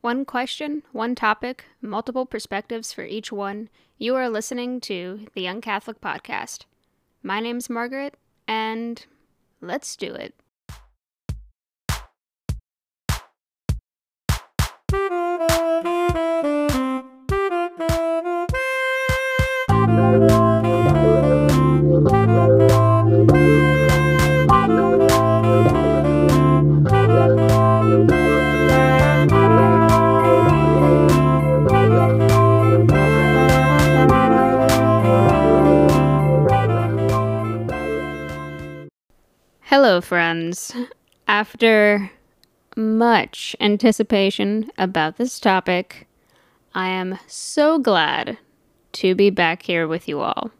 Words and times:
One 0.00 0.24
question, 0.24 0.82
one 0.92 1.14
topic, 1.14 1.66
multiple 1.82 2.24
perspectives 2.24 2.90
for 2.90 3.04
each 3.04 3.30
one. 3.30 3.68
You 3.98 4.14
are 4.16 4.30
listening 4.30 4.80
to 4.82 5.26
the 5.34 5.42
Young 5.42 5.60
Catholic 5.60 6.00
Podcast. 6.00 6.64
My 7.22 7.38
name's 7.38 7.68
Margaret, 7.68 8.14
and 8.48 9.04
let's 9.60 9.96
do 9.96 10.14
it. 10.14 10.34
Friends. 40.10 40.74
After 41.28 42.10
much 42.76 43.54
anticipation 43.60 44.68
about 44.76 45.18
this 45.18 45.38
topic, 45.38 46.08
I 46.74 46.88
am 46.88 47.16
so 47.28 47.78
glad 47.78 48.36
to 48.94 49.14
be 49.14 49.30
back 49.30 49.62
here 49.62 49.86
with 49.86 50.08
you 50.08 50.18
all. 50.18 50.50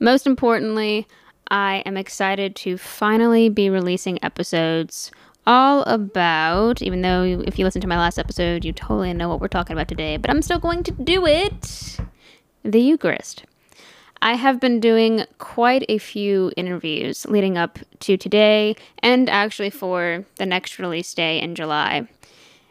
Most 0.00 0.26
importantly, 0.26 1.08
I 1.50 1.82
am 1.86 1.96
excited 1.96 2.54
to 2.56 2.76
finally 2.76 3.48
be 3.48 3.70
releasing 3.70 4.22
episodes 4.22 5.10
all 5.46 5.82
about, 5.84 6.82
even 6.82 7.00
though 7.00 7.42
if 7.46 7.58
you 7.58 7.64
listen 7.64 7.80
to 7.80 7.88
my 7.88 7.96
last 7.96 8.18
episode, 8.18 8.66
you 8.66 8.72
totally 8.74 9.14
know 9.14 9.30
what 9.30 9.40
we're 9.40 9.48
talking 9.48 9.72
about 9.72 9.88
today, 9.88 10.18
but 10.18 10.30
I'm 10.30 10.42
still 10.42 10.58
going 10.58 10.82
to 10.82 10.92
do 10.92 11.24
it 11.24 11.96
the 12.62 12.80
Eucharist. 12.82 13.44
I 14.22 14.34
have 14.34 14.60
been 14.60 14.80
doing 14.80 15.24
quite 15.38 15.84
a 15.88 15.98
few 15.98 16.52
interviews 16.56 17.26
leading 17.26 17.56
up 17.56 17.78
to 18.00 18.16
today 18.16 18.76
and 18.98 19.30
actually 19.30 19.70
for 19.70 20.24
the 20.36 20.46
next 20.46 20.78
release 20.78 21.14
day 21.14 21.40
in 21.40 21.54
July. 21.54 22.06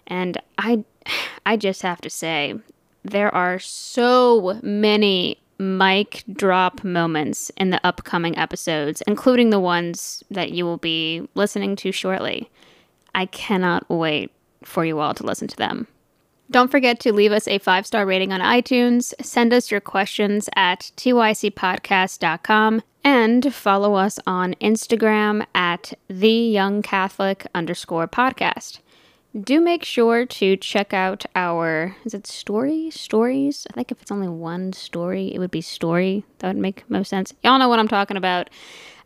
And 0.07 0.37
I 0.57 0.83
I 1.45 1.57
just 1.57 1.81
have 1.81 2.01
to 2.01 2.09
say 2.09 2.55
there 3.03 3.33
are 3.33 3.57
so 3.59 4.59
many 4.61 5.39
mic 5.57 6.23
drop 6.31 6.83
moments 6.83 7.49
in 7.57 7.69
the 7.69 7.85
upcoming 7.85 8.37
episodes, 8.37 9.01
including 9.07 9.49
the 9.49 9.59
ones 9.59 10.23
that 10.29 10.51
you 10.51 10.63
will 10.63 10.77
be 10.77 11.27
listening 11.33 11.75
to 11.77 11.91
shortly. 11.91 12.49
I 13.15 13.25
cannot 13.25 13.89
wait 13.89 14.31
for 14.63 14.85
you 14.85 14.99
all 14.99 15.13
to 15.15 15.23
listen 15.23 15.47
to 15.47 15.57
them. 15.57 15.87
Don't 16.51 16.71
forget 16.71 16.99
to 17.01 17.13
leave 17.13 17.31
us 17.31 17.47
a 17.47 17.59
five 17.59 17.85
star 17.85 18.07
rating 18.07 18.33
on 18.33 18.39
iTunes, 18.39 19.13
send 19.21 19.53
us 19.53 19.69
your 19.69 19.81
questions 19.81 20.49
at 20.55 20.91
tycpodcast.com, 20.97 22.81
and 23.03 23.53
follow 23.53 23.93
us 23.93 24.19
on 24.25 24.55
Instagram 24.55 25.45
at 25.53 25.93
the 26.07 26.31
Young 26.31 26.81
Catholic 26.81 27.45
underscore 27.53 28.07
podcast. 28.07 28.79
Do 29.39 29.61
make 29.61 29.83
sure 29.83 30.25
to 30.25 30.57
check 30.57 30.91
out 30.91 31.23
our 31.35 31.95
is 32.03 32.15
it 32.15 32.25
story 32.25 32.89
stories? 32.89 33.67
I 33.69 33.73
think 33.73 33.91
if 33.91 34.01
it's 34.01 34.11
only 34.11 34.27
one 34.27 34.73
story, 34.73 35.31
it 35.31 35.37
would 35.37 35.51
be 35.51 35.61
story. 35.61 36.25
That 36.39 36.47
would 36.47 36.57
make 36.57 36.89
most 36.89 37.09
sense. 37.09 37.31
Y'all 37.43 37.59
know 37.59 37.69
what 37.69 37.77
I'm 37.77 37.87
talking 37.87 38.17
about 38.17 38.49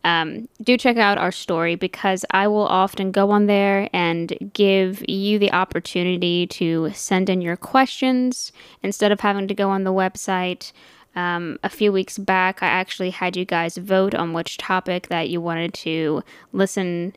um, 0.04 0.50
do 0.62 0.78
check 0.78 0.98
out 0.98 1.18
our 1.18 1.32
story 1.32 1.76
because 1.76 2.26
I 2.32 2.48
will 2.48 2.68
often 2.68 3.12
go 3.12 3.32
on 3.32 3.46
there 3.46 3.90
and 3.94 4.52
give 4.54 5.04
you 5.08 5.40
the 5.40 5.52
opportunity 5.54 6.46
to 6.48 6.92
send 6.94 7.30
in 7.30 7.42
your 7.42 7.56
questions 7.56 8.52
instead 8.82 9.12
of 9.12 9.22
having 9.22 9.48
to 9.48 9.54
go 9.54 9.70
on 9.70 9.84
the 9.84 9.94
website. 9.94 10.74
Um, 11.16 11.60
a 11.64 11.70
few 11.70 11.92
weeks 11.92 12.18
back, 12.18 12.62
I 12.62 12.68
actually 12.68 13.12
had 13.12 13.38
you 13.38 13.46
guys 13.46 13.78
vote 13.78 14.14
on 14.14 14.34
which 14.34 14.58
topic 14.58 15.08
that 15.08 15.30
you 15.30 15.40
wanted 15.40 15.74
to 15.76 16.24
listen 16.52 17.16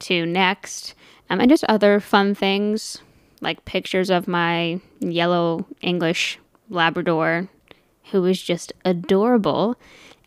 to 0.00 0.24
next, 0.26 0.94
um, 1.30 1.40
and 1.40 1.50
just 1.50 1.64
other 1.64 1.98
fun 1.98 2.34
things 2.34 2.98
like 3.40 3.64
pictures 3.64 4.10
of 4.10 4.28
my 4.28 4.80
yellow 5.00 5.64
English 5.80 6.38
Labrador, 6.68 7.48
who 8.10 8.24
is 8.26 8.40
just 8.40 8.72
adorable 8.84 9.76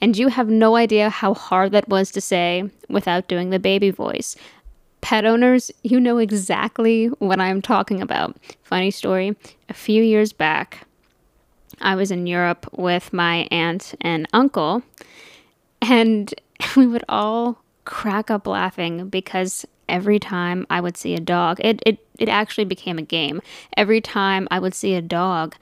and 0.01 0.17
you 0.17 0.29
have 0.29 0.49
no 0.49 0.75
idea 0.75 1.09
how 1.09 1.33
hard 1.33 1.71
that 1.71 1.87
was 1.87 2.11
to 2.11 2.21
say 2.21 2.69
without 2.89 3.27
doing 3.27 3.51
the 3.51 3.59
baby 3.59 3.91
voice. 3.91 4.35
Pet 5.01 5.25
owners, 5.25 5.71
you 5.83 5.99
know 5.99 6.17
exactly 6.17 7.07
what 7.19 7.39
I'm 7.39 7.61
talking 7.61 8.01
about. 8.01 8.35
Funny 8.63 8.91
story 8.91 9.35
a 9.69 9.73
few 9.73 10.03
years 10.03 10.33
back, 10.33 10.87
I 11.81 11.95
was 11.95 12.11
in 12.11 12.27
Europe 12.27 12.67
with 12.73 13.13
my 13.13 13.47
aunt 13.51 13.95
and 14.01 14.27
uncle, 14.33 14.83
and 15.81 16.33
we 16.75 16.87
would 16.87 17.03
all 17.09 17.57
crack 17.85 18.29
up 18.29 18.45
laughing 18.45 19.09
because 19.09 19.65
every 19.89 20.19
time 20.19 20.65
I 20.69 20.79
would 20.81 20.95
see 20.95 21.15
a 21.15 21.19
dog, 21.19 21.59
it, 21.59 21.81
it, 21.85 21.99
it 22.17 22.29
actually 22.29 22.65
became 22.65 22.97
a 22.97 23.03
game. 23.03 23.41
Every 23.75 24.01
time 24.01 24.47
I 24.51 24.59
would 24.59 24.73
see 24.73 24.93
a 24.93 25.01
dog, 25.01 25.55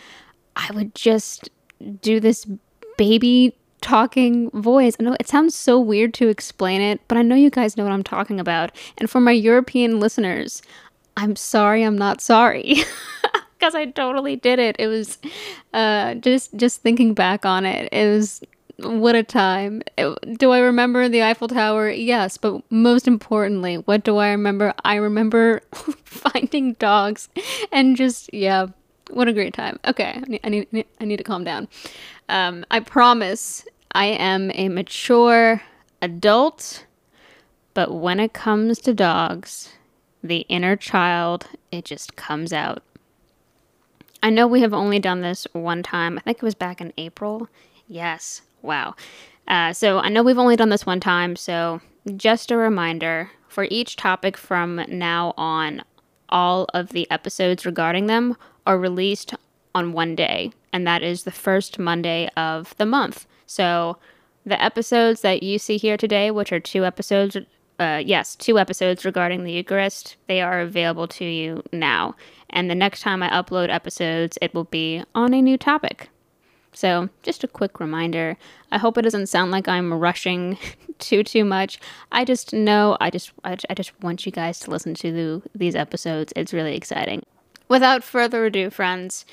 I 0.56 0.69
would 0.73 0.94
just 0.94 1.50
do 2.01 2.19
this 2.19 2.45
baby 2.97 3.56
talking 3.81 4.50
voice. 4.51 4.95
I 5.00 5.03
know 5.03 5.16
it 5.19 5.28
sounds 5.28 5.56
so 5.56 5.79
weird 5.79 6.13
to 6.16 6.28
explain 6.28 6.81
it, 6.81 7.01
but 7.07 7.17
I 7.17 7.22
know 7.22 7.35
you 7.35 7.50
guys 7.50 7.78
know 7.78 7.84
what 7.84 7.94
I'm 7.94 8.03
talking 8.03 8.40
about. 8.40 8.72
And 8.97 9.09
for 9.09 9.19
my 9.19 9.31
European 9.31 10.00
listeners, 10.00 10.62
I'm 11.17 11.35
sorry 11.35 11.84
I'm 11.84 11.97
not 11.97 12.22
sorry. 12.22 12.78
Because 13.59 13.75
I 13.75 13.88
totally 13.88 14.38
did 14.38 14.57
it. 14.57 14.78
It 14.79 14.88
was 14.88 15.18
uh, 15.73 16.13
just 16.16 16.56
just 16.56 16.81
thinking 16.81 17.13
back 17.13 17.45
on 17.45 17.66
it. 17.66 17.89
It 17.91 18.07
was 18.09 18.41
what 18.78 19.16
a 19.16 19.23
time. 19.23 19.81
Do 20.38 20.51
I 20.51 20.59
remember 20.59 21.09
the 21.09 21.23
Eiffel 21.23 21.50
Tower? 21.50 21.89
Yes, 21.89 22.38
but 22.38 22.62
most 22.72 23.06
importantly, 23.06 23.75
what 23.75 24.06
do 24.06 24.16
I 24.16 24.29
remember? 24.29 24.73
I 24.85 24.95
remember 24.95 25.62
finding 26.06 26.73
dogs 26.73 27.28
and 27.72 27.97
just 27.97 28.34
yeah, 28.34 28.68
what 29.09 29.28
a 29.28 29.34
great 29.34 29.53
time. 29.53 29.79
Okay, 29.85 30.22
I 30.23 30.29
need 30.29 30.39
I 30.44 30.50
need, 30.50 30.85
I 31.01 31.06
need 31.06 31.18
to 31.18 31.23
calm 31.23 31.44
down. 31.44 31.68
Um, 32.29 32.66
I 32.69 32.79
promise 32.79 33.66
I 33.91 34.06
am 34.06 34.51
a 34.53 34.69
mature 34.69 35.62
adult, 36.01 36.85
but 37.73 37.91
when 37.94 38.19
it 38.19 38.34
comes 38.34 38.79
to 38.79 38.94
dogs, 38.94 39.69
the 40.23 40.39
inner 40.41 40.75
child, 40.75 41.47
it 41.72 41.85
just 41.85 42.16
comes 42.16 42.53
out. 42.53 42.84
I 44.22 44.29
know 44.29 44.47
we 44.47 44.62
have 44.62 44.73
only 44.73 45.00
done 45.00 45.22
this 45.22 45.47
one 45.53 45.81
time. 45.81 46.18
I 46.18 46.22
think 46.22 46.38
it 46.38 46.44
was 46.44 46.56
back 46.56 46.81
in 46.81 46.94
April. 46.97 47.47
Yes. 47.88 48.41
Wow. 48.62 48.95
Uh, 49.47 49.73
so 49.73 50.00
I 50.00 50.09
know 50.09 50.22
we've 50.22 50.38
only 50.38 50.56
done 50.56 50.69
this 50.69 50.85
one 50.85 51.00
time. 51.00 51.35
So 51.35 51.81
just 52.16 52.51
a 52.51 52.57
reminder 52.57 53.31
for 53.47 53.66
each 53.72 53.95
topic 53.95 54.38
from 54.38 54.84
now 54.88 55.34
on, 55.38 55.84
all 56.28 56.68
of 56.75 56.89
the 56.89 57.09
episodes 57.09 57.66
regarding 57.66 58.06
them 58.06 58.38
are 58.68 58.78
released 58.78 59.34
on 59.73 59.94
one 59.94 60.16
day, 60.16 60.51
and 60.72 60.85
that 60.88 61.03
is 61.03 61.24
the 61.24 61.31
first 61.31 61.80
Monday 61.80 62.30
of 62.38 62.75
the 62.78 62.85
month. 62.85 63.25
So 63.46 63.97
the 64.46 64.62
episodes 64.62 65.22
that 65.22 65.44
you 65.44 65.59
see 65.59 65.78
here 65.78 65.97
today, 65.97 66.31
which 66.31 66.52
are 66.52 66.59
two 66.59 66.85
episodes, 66.85 67.38
uh, 67.80 68.02
yes, 68.06 68.35
two 68.35 68.59
episodes 68.59 69.06
regarding 69.06 69.44
the 69.44 69.53
Eucharist, 69.53 70.18
they 70.28 70.41
are 70.41 70.59
available 70.62 71.07
to 71.07 71.25
you 71.25 71.63
now. 71.72 72.16
And 72.50 72.69
the 72.69 72.75
next 72.75 73.02
time 73.02 73.24
I 73.24 73.30
upload 73.30 73.69
episodes, 73.69 74.38
it 74.41 74.53
will 74.53 74.66
be 74.66 75.03
on 75.16 75.34
a 75.34 75.41
new 75.41 75.57
topic. 75.57 76.09
So, 76.72 77.09
just 77.24 77.44
a 77.44 77.47
quick 77.47 77.80
reminder. 77.80 78.38
I 78.72 78.78
hope 78.78 78.97
it 78.97 79.01
doesn't 79.01 79.28
sound 79.28 79.51
like 79.51 79.68
I'm 79.68 79.94
rushing 79.94 80.57
too 81.00 81.24
too 81.24 81.44
much. 81.44 81.80
I 82.12 82.25
just 82.25 82.53
know 82.53 82.96
I 83.00 83.09
just 83.09 83.31
I, 83.44 83.57
I 83.69 83.74
just 83.74 83.91
want 84.01 84.25
you 84.25 84.31
guys 84.31 84.59
to 84.59 84.72
listen 84.72 84.94
to 84.96 85.12
the, 85.12 85.41
these 85.56 85.75
episodes. 85.75 86.31
It's 86.36 86.53
really 86.53 86.75
exciting. 86.75 87.24
Without 87.69 88.03
further 88.03 88.46
ado, 88.46 88.69
friends, 88.69 89.25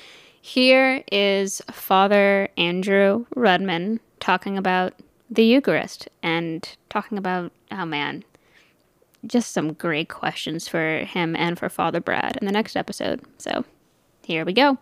here 0.47 1.03
is 1.11 1.61
Father 1.73 2.47
Andrew 2.55 3.25
Rudman 3.35 3.99
talking 4.21 4.57
about 4.57 4.93
the 5.29 5.43
Eucharist 5.43 6.07
and 6.23 6.77
talking 6.89 7.17
about, 7.17 7.51
oh 7.69 7.85
man, 7.85 8.23
just 9.25 9.51
some 9.51 9.73
great 9.73 10.07
questions 10.07 10.65
for 10.65 10.99
him 10.99 11.35
and 11.35 11.59
for 11.59 11.67
Father 11.67 11.99
Brad 11.99 12.37
in 12.37 12.45
the 12.45 12.53
next 12.53 12.77
episode. 12.77 13.21
So 13.37 13.65
here 14.23 14.45
we 14.45 14.53
go. 14.53 14.77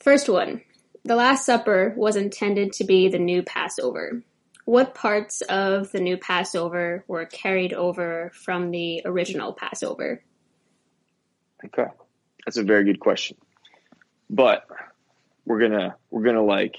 First 0.00 0.28
one 0.28 0.62
The 1.04 1.16
Last 1.16 1.44
Supper 1.44 1.92
was 1.96 2.14
intended 2.14 2.72
to 2.74 2.84
be 2.84 3.08
the 3.08 3.18
new 3.18 3.42
Passover. 3.42 4.22
What 4.64 4.94
parts 4.94 5.42
of 5.42 5.92
the 5.92 6.00
new 6.00 6.16
Passover 6.16 7.04
were 7.06 7.26
carried 7.26 7.72
over 7.72 8.32
from 8.34 8.70
the 8.70 9.02
original 9.04 9.52
Passover? 9.52 10.22
Okay. 11.66 11.86
That's 12.44 12.56
a 12.56 12.62
very 12.62 12.84
good 12.84 13.00
question. 13.00 13.36
But 14.30 14.66
we're 15.44 15.60
gonna 15.60 15.96
we're 16.10 16.22
gonna 16.22 16.44
like 16.44 16.76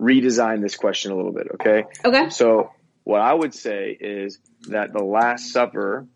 redesign 0.00 0.62
this 0.62 0.76
question 0.76 1.12
a 1.12 1.16
little 1.16 1.32
bit, 1.32 1.48
okay? 1.54 1.84
Okay. 2.04 2.30
So 2.30 2.70
what 3.04 3.20
I 3.20 3.34
would 3.34 3.54
say 3.54 3.96
is 3.98 4.38
that 4.68 4.92
the 4.92 5.02
Last 5.02 5.52
Supper 5.52 6.06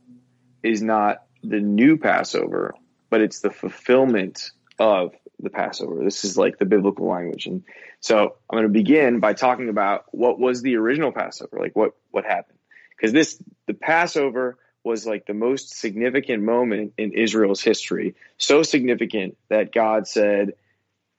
is 0.62 0.82
not 0.82 1.24
the 1.42 1.60
new 1.60 1.98
Passover, 1.98 2.74
but 3.10 3.20
it's 3.20 3.40
the 3.40 3.50
fulfillment 3.50 4.50
of 4.78 5.12
the 5.40 5.50
Passover. 5.50 6.02
This 6.02 6.24
is 6.24 6.36
like 6.36 6.58
the 6.58 6.64
biblical 6.64 7.08
language. 7.08 7.46
And 7.46 7.64
so 8.00 8.36
I'm 8.48 8.56
going 8.56 8.64
to 8.64 8.68
begin 8.68 9.20
by 9.20 9.32
talking 9.34 9.68
about 9.68 10.06
what 10.12 10.38
was 10.38 10.62
the 10.62 10.76
original 10.76 11.12
Passover, 11.12 11.58
like 11.58 11.74
what, 11.76 11.92
what 12.10 12.24
happened. 12.24 12.58
Because 12.96 13.12
this, 13.12 13.42
the 13.66 13.74
Passover 13.74 14.58
was 14.84 15.06
like 15.06 15.26
the 15.26 15.34
most 15.34 15.70
significant 15.78 16.42
moment 16.42 16.92
in 16.98 17.12
Israel's 17.12 17.62
history. 17.62 18.14
So 18.36 18.62
significant 18.62 19.36
that 19.48 19.72
God 19.72 20.06
said, 20.06 20.54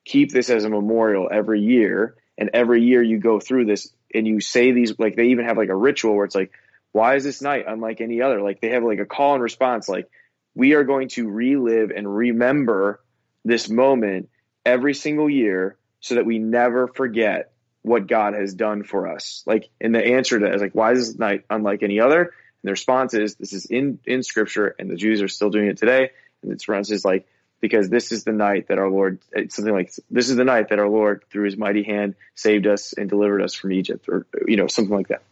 keep 0.05 0.31
this 0.31 0.49
as 0.49 0.63
a 0.63 0.69
memorial 0.69 1.29
every 1.31 1.61
year. 1.61 2.15
And 2.37 2.51
every 2.53 2.83
year 2.83 3.01
you 3.01 3.19
go 3.19 3.39
through 3.39 3.65
this 3.65 3.91
and 4.13 4.27
you 4.27 4.39
say 4.39 4.71
these, 4.71 4.97
like 4.99 5.15
they 5.15 5.27
even 5.27 5.45
have 5.45 5.57
like 5.57 5.69
a 5.69 5.75
ritual 5.75 6.15
where 6.15 6.25
it's 6.25 6.35
like, 6.35 6.51
why 6.91 7.15
is 7.15 7.23
this 7.23 7.41
night 7.41 7.65
unlike 7.67 8.01
any 8.01 8.21
other? 8.21 8.41
Like 8.41 8.61
they 8.61 8.69
have 8.69 8.83
like 8.83 8.99
a 8.99 9.05
call 9.05 9.33
and 9.33 9.43
response, 9.43 9.89
like 9.89 10.09
we 10.53 10.73
are 10.73 10.83
going 10.83 11.09
to 11.09 11.27
relive 11.27 11.91
and 11.91 12.13
remember 12.13 13.01
this 13.45 13.69
moment 13.69 14.29
every 14.65 14.93
single 14.93 15.29
year 15.29 15.77
so 16.01 16.15
that 16.15 16.25
we 16.25 16.39
never 16.39 16.87
forget 16.87 17.53
what 17.83 18.07
God 18.07 18.33
has 18.33 18.53
done 18.53 18.83
for 18.83 19.07
us. 19.07 19.43
Like, 19.45 19.69
and 19.79 19.93
the 19.93 20.03
answer 20.03 20.39
to 20.39 20.45
that 20.45 20.55
is 20.55 20.61
like, 20.61 20.73
why 20.73 20.91
is 20.91 21.07
this 21.07 21.19
night 21.19 21.45
unlike 21.49 21.83
any 21.83 21.99
other? 21.99 22.21
And 22.21 22.31
the 22.63 22.71
response 22.71 23.13
is, 23.13 23.35
this 23.35 23.53
is 23.53 23.65
in, 23.65 23.99
in 24.05 24.23
scripture 24.23 24.75
and 24.79 24.89
the 24.89 24.95
Jews 24.95 25.21
are 25.21 25.27
still 25.27 25.51
doing 25.51 25.67
it 25.67 25.77
today. 25.77 26.09
And 26.41 26.51
its 26.51 26.67
response 26.67 26.91
is 26.91 27.05
like, 27.05 27.27
because 27.61 27.89
this 27.89 28.11
is 28.11 28.23
the 28.23 28.33
night 28.33 28.67
that 28.67 28.79
our 28.79 28.89
Lord, 28.89 29.19
something 29.49 29.73
like, 29.73 29.93
this 30.09 30.29
is 30.29 30.35
the 30.35 30.43
night 30.43 30.69
that 30.69 30.79
our 30.79 30.89
Lord, 30.89 31.23
through 31.29 31.45
his 31.45 31.57
mighty 31.57 31.83
hand, 31.83 32.15
saved 32.33 32.67
us 32.67 32.93
and 32.93 33.09
delivered 33.09 33.41
us 33.41 33.53
from 33.53 33.71
Egypt, 33.71 34.07
or, 34.09 34.25
you 34.47 34.57
know, 34.57 34.67
something 34.67 34.93
like 34.93 35.07
that. 35.07 35.23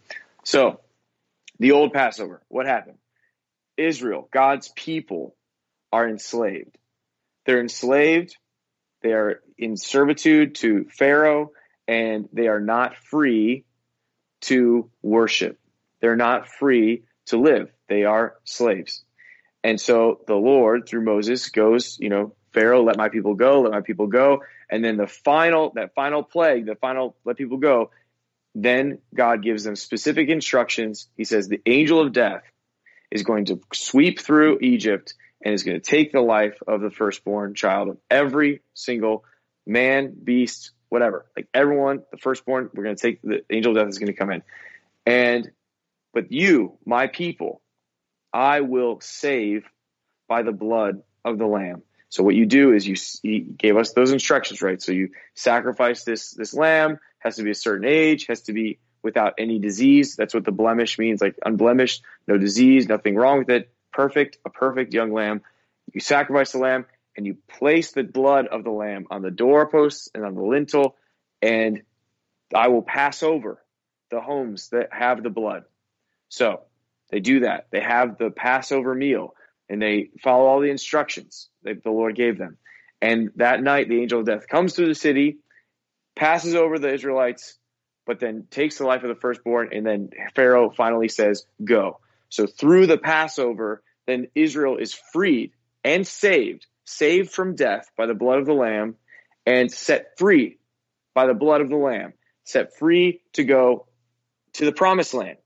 So, 0.43 0.79
the 1.59 1.73
old 1.73 1.93
Passover, 1.93 2.41
what 2.47 2.65
happened? 2.65 2.97
Israel, 3.77 4.27
God's 4.31 4.69
people, 4.69 5.35
are 5.91 6.07
enslaved. 6.07 6.77
They're 7.45 7.61
enslaved, 7.61 8.37
they 9.01 9.13
are 9.13 9.41
in 9.57 9.77
servitude 9.77 10.55
to 10.55 10.85
Pharaoh, 10.85 11.51
and 11.87 12.29
they 12.31 12.47
are 12.47 12.61
not 12.61 12.95
free 12.95 13.65
to 14.41 14.89
worship. 15.01 15.59
They're 15.99 16.15
not 16.15 16.47
free 16.47 17.03
to 17.27 17.37
live. 17.37 17.71
They 17.87 18.03
are 18.05 18.35
slaves. 18.43 19.03
And 19.63 19.79
so 19.79 20.21
the 20.27 20.35
Lord, 20.35 20.87
through 20.87 21.03
Moses, 21.03 21.49
goes, 21.49 21.97
you 21.99 22.09
know, 22.09 22.35
Pharaoh, 22.53 22.83
let 22.83 22.97
my 22.97 23.09
people 23.09 23.33
go, 23.33 23.61
let 23.61 23.71
my 23.71 23.81
people 23.81 24.07
go. 24.07 24.43
And 24.69 24.83
then 24.83 24.97
the 24.97 25.07
final, 25.07 25.71
that 25.75 25.93
final 25.95 26.23
plague, 26.23 26.65
the 26.65 26.75
final, 26.75 27.15
let 27.25 27.37
people 27.37 27.57
go, 27.57 27.91
then 28.55 28.99
God 29.13 29.41
gives 29.41 29.63
them 29.63 29.75
specific 29.75 30.29
instructions. 30.29 31.07
He 31.17 31.23
says 31.23 31.47
the 31.47 31.61
angel 31.65 32.01
of 32.01 32.13
death 32.13 32.43
is 33.11 33.23
going 33.23 33.45
to 33.45 33.61
sweep 33.73 34.19
through 34.19 34.59
Egypt 34.61 35.13
and 35.43 35.53
is 35.53 35.63
going 35.63 35.79
to 35.79 35.85
take 35.85 36.11
the 36.11 36.21
life 36.21 36.57
of 36.67 36.81
the 36.81 36.89
firstborn 36.89 37.53
child 37.53 37.89
of 37.89 37.97
every 38.09 38.61
single 38.73 39.25
man, 39.67 40.15
beast, 40.23 40.71
whatever. 40.89 41.25
Like 41.35 41.47
everyone, 41.53 42.03
the 42.11 42.17
firstborn, 42.17 42.69
we're 42.73 42.83
going 42.83 42.95
to 42.95 43.01
take 43.01 43.21
the 43.21 43.43
angel 43.49 43.77
of 43.77 43.83
death 43.83 43.89
is 43.89 43.99
going 43.99 44.07
to 44.07 44.13
come 44.13 44.31
in. 44.31 44.43
And, 45.05 45.51
but 46.13 46.31
you, 46.31 46.77
my 46.85 47.07
people, 47.07 47.61
I 48.31 48.61
will 48.61 48.99
save 49.01 49.65
by 50.27 50.43
the 50.43 50.51
blood 50.51 51.01
of 51.25 51.37
the 51.37 51.45
lamb. 51.45 51.83
So 52.09 52.23
what 52.23 52.35
you 52.35 52.45
do 52.45 52.73
is 52.73 52.87
you 52.87 52.95
he 53.23 53.39
gave 53.39 53.75
us 53.75 53.93
those 53.93 54.11
instructions, 54.11 54.61
right? 54.61 54.81
So 54.81 54.91
you 54.91 55.09
sacrifice 55.33 56.03
this 56.03 56.31
this 56.31 56.53
lamb, 56.53 56.99
has 57.19 57.37
to 57.37 57.43
be 57.43 57.49
a 57.49 57.55
certain 57.55 57.87
age, 57.87 58.27
has 58.27 58.43
to 58.43 58.53
be 58.53 58.77
without 59.01 59.33
any 59.39 59.57
disease. 59.59 60.15
That's 60.15 60.33
what 60.33 60.45
the 60.45 60.51
blemish 60.51 60.99
means, 60.99 61.21
like 61.21 61.35
unblemished, 61.43 62.03
no 62.27 62.37
disease, 62.37 62.87
nothing 62.87 63.15
wrong 63.15 63.39
with 63.39 63.49
it. 63.49 63.71
Perfect, 63.93 64.37
a 64.45 64.49
perfect 64.49 64.93
young 64.93 65.13
lamb. 65.13 65.41
You 65.93 66.01
sacrifice 66.01 66.51
the 66.51 66.59
lamb 66.59 66.85
and 67.15 67.25
you 67.25 67.37
place 67.59 67.91
the 67.91 68.03
blood 68.03 68.47
of 68.47 68.63
the 68.63 68.71
lamb 68.71 69.05
on 69.11 69.21
the 69.21 69.31
doorposts 69.31 70.09
and 70.13 70.25
on 70.25 70.35
the 70.35 70.41
lintel, 70.41 70.95
and 71.41 71.83
I 72.53 72.69
will 72.69 72.81
pass 72.81 73.23
over 73.23 73.63
the 74.09 74.21
homes 74.21 74.69
that 74.69 74.89
have 74.91 75.23
the 75.23 75.29
blood. 75.29 75.63
So 76.29 76.61
they 77.09 77.19
do 77.19 77.41
that. 77.41 77.67
They 77.71 77.81
have 77.81 78.17
the 78.17 78.31
Passover 78.31 78.95
meal 78.95 79.35
and 79.69 79.81
they 79.81 80.09
follow 80.21 80.45
all 80.45 80.59
the 80.59 80.69
instructions 80.69 81.49
that 81.63 81.83
the 81.83 81.91
Lord 81.91 82.15
gave 82.15 82.37
them. 82.37 82.57
And 83.01 83.31
that 83.35 83.61
night, 83.61 83.89
the 83.89 84.01
angel 84.01 84.19
of 84.19 84.25
death 84.25 84.47
comes 84.47 84.73
through 84.75 84.87
the 84.87 84.95
city, 84.95 85.37
passes 86.15 86.55
over 86.55 86.79
the 86.79 86.93
Israelites, 86.93 87.57
but 88.05 88.19
then 88.19 88.47
takes 88.49 88.77
the 88.77 88.85
life 88.85 89.03
of 89.03 89.09
the 89.09 89.19
firstborn. 89.19 89.69
And 89.73 89.85
then 89.85 90.09
Pharaoh 90.35 90.69
finally 90.69 91.09
says, 91.09 91.45
Go. 91.63 91.99
So 92.33 92.47
through 92.47 92.87
the 92.87 92.97
Passover, 92.97 93.83
then 94.07 94.27
Israel 94.33 94.77
is 94.77 94.91
freed 94.91 95.51
and 95.83 96.05
saved, 96.05 96.65
saved 96.83 97.29
from 97.29 97.53
death 97.53 97.91
by 97.95 98.07
the 98.07 98.15
blood 98.15 98.39
of 98.39 98.47
the 98.47 98.53
Lamb, 98.53 98.95
and 99.45 99.71
set 99.71 100.17
free 100.17 100.57
by 101.13 101.27
the 101.27 101.35
blood 101.35 101.61
of 101.61 101.69
the 101.69 101.75
Lamb, 101.75 102.13
set 102.43 102.75
free 102.75 103.21
to 103.33 103.43
go 103.43 103.85
to 104.53 104.65
the 104.65 104.71
promised 104.71 105.13
land. 105.13 105.37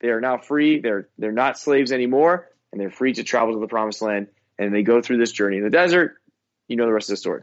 They 0.00 0.08
are 0.08 0.22
now 0.22 0.38
free. 0.38 0.80
They're 0.80 1.10
they're 1.18 1.30
not 1.30 1.58
slaves 1.58 1.92
anymore 1.92 2.48
and 2.72 2.80
they're 2.80 2.90
free 2.90 3.12
to 3.12 3.22
travel 3.22 3.52
to 3.52 3.60
the 3.60 3.68
promised 3.68 4.00
land 4.00 4.28
and 4.58 4.74
they 4.74 4.82
go 4.82 5.02
through 5.02 5.18
this 5.18 5.32
journey 5.32 5.58
in 5.58 5.64
the 5.64 5.68
desert. 5.68 6.16
You 6.68 6.76
know 6.76 6.86
the 6.86 6.92
rest 6.94 7.10
of 7.10 7.14
the 7.14 7.18
story. 7.18 7.42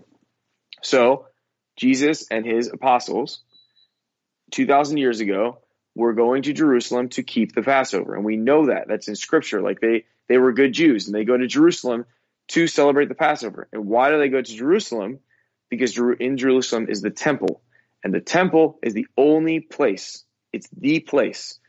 So, 0.81 1.27
Jesus 1.75 2.25
and 2.31 2.47
his 2.47 2.67
apostles 2.67 3.43
2000 4.53 4.97
years 4.97 5.19
ago 5.19 5.59
were 5.97 6.13
going 6.13 6.43
to 6.43 6.53
Jerusalem 6.53 7.09
to 7.09 7.23
keep 7.23 7.55
the 7.55 7.63
Passover. 7.63 8.13
And 8.13 8.23
we 8.23 8.37
know 8.37 8.67
that. 8.67 8.87
That's 8.87 9.07
in 9.07 9.15
scripture. 9.15 9.61
Like 9.61 9.79
they 9.79 10.05
they 10.29 10.37
were 10.37 10.53
good 10.53 10.71
Jews 10.71 11.07
and 11.07 11.15
they 11.15 11.25
go 11.25 11.35
to 11.35 11.47
Jerusalem 11.47 12.05
to 12.49 12.67
celebrate 12.67 13.09
the 13.09 13.15
Passover. 13.15 13.67
And 13.73 13.87
why 13.87 14.11
do 14.11 14.19
they 14.19 14.29
go 14.29 14.41
to 14.41 14.55
Jerusalem? 14.55 15.19
Because 15.69 15.97
in 16.19 16.37
Jerusalem 16.37 16.87
is 16.87 17.01
the 17.01 17.09
temple. 17.09 17.61
And 18.03 18.13
the 18.13 18.21
temple 18.21 18.77
is 18.83 18.93
the 18.93 19.07
only 19.17 19.59
place, 19.59 20.23
it's 20.53 20.69
the 20.69 20.99
place 20.99 21.59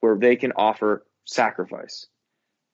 where 0.00 0.18
they 0.18 0.36
can 0.36 0.52
offer 0.52 1.06
sacrifice. 1.24 2.06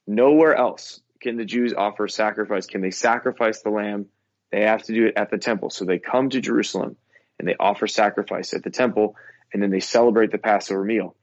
Nowhere 0.06 0.56
else 0.56 1.00
can 1.20 1.36
the 1.36 1.44
Jews 1.44 1.72
offer 1.74 2.08
sacrifice. 2.08 2.66
Can 2.66 2.80
they 2.80 2.90
sacrifice 2.90 3.60
the 3.60 3.70
lamb? 3.70 4.06
They 4.50 4.62
have 4.62 4.82
to 4.84 4.94
do 4.94 5.06
it 5.06 5.14
at 5.16 5.30
the 5.30 5.38
temple. 5.38 5.70
So 5.70 5.84
they 5.84 5.98
come 5.98 6.30
to 6.30 6.40
Jerusalem 6.40 6.96
and 7.38 7.46
they 7.46 7.54
offer 7.60 7.86
sacrifice 7.86 8.52
at 8.52 8.64
the 8.64 8.70
temple 8.70 9.14
and 9.52 9.62
then 9.62 9.70
they 9.70 9.80
celebrate 9.80 10.32
the 10.32 10.38
Passover 10.38 10.84
meal. 10.84 11.14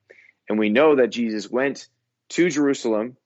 And 0.49 0.59
we 0.59 0.69
know 0.69 0.97
that 0.97 1.07
Jesus 1.07 1.49
went 1.49 1.87
to 2.29 2.49
Jerusalem 2.49 3.17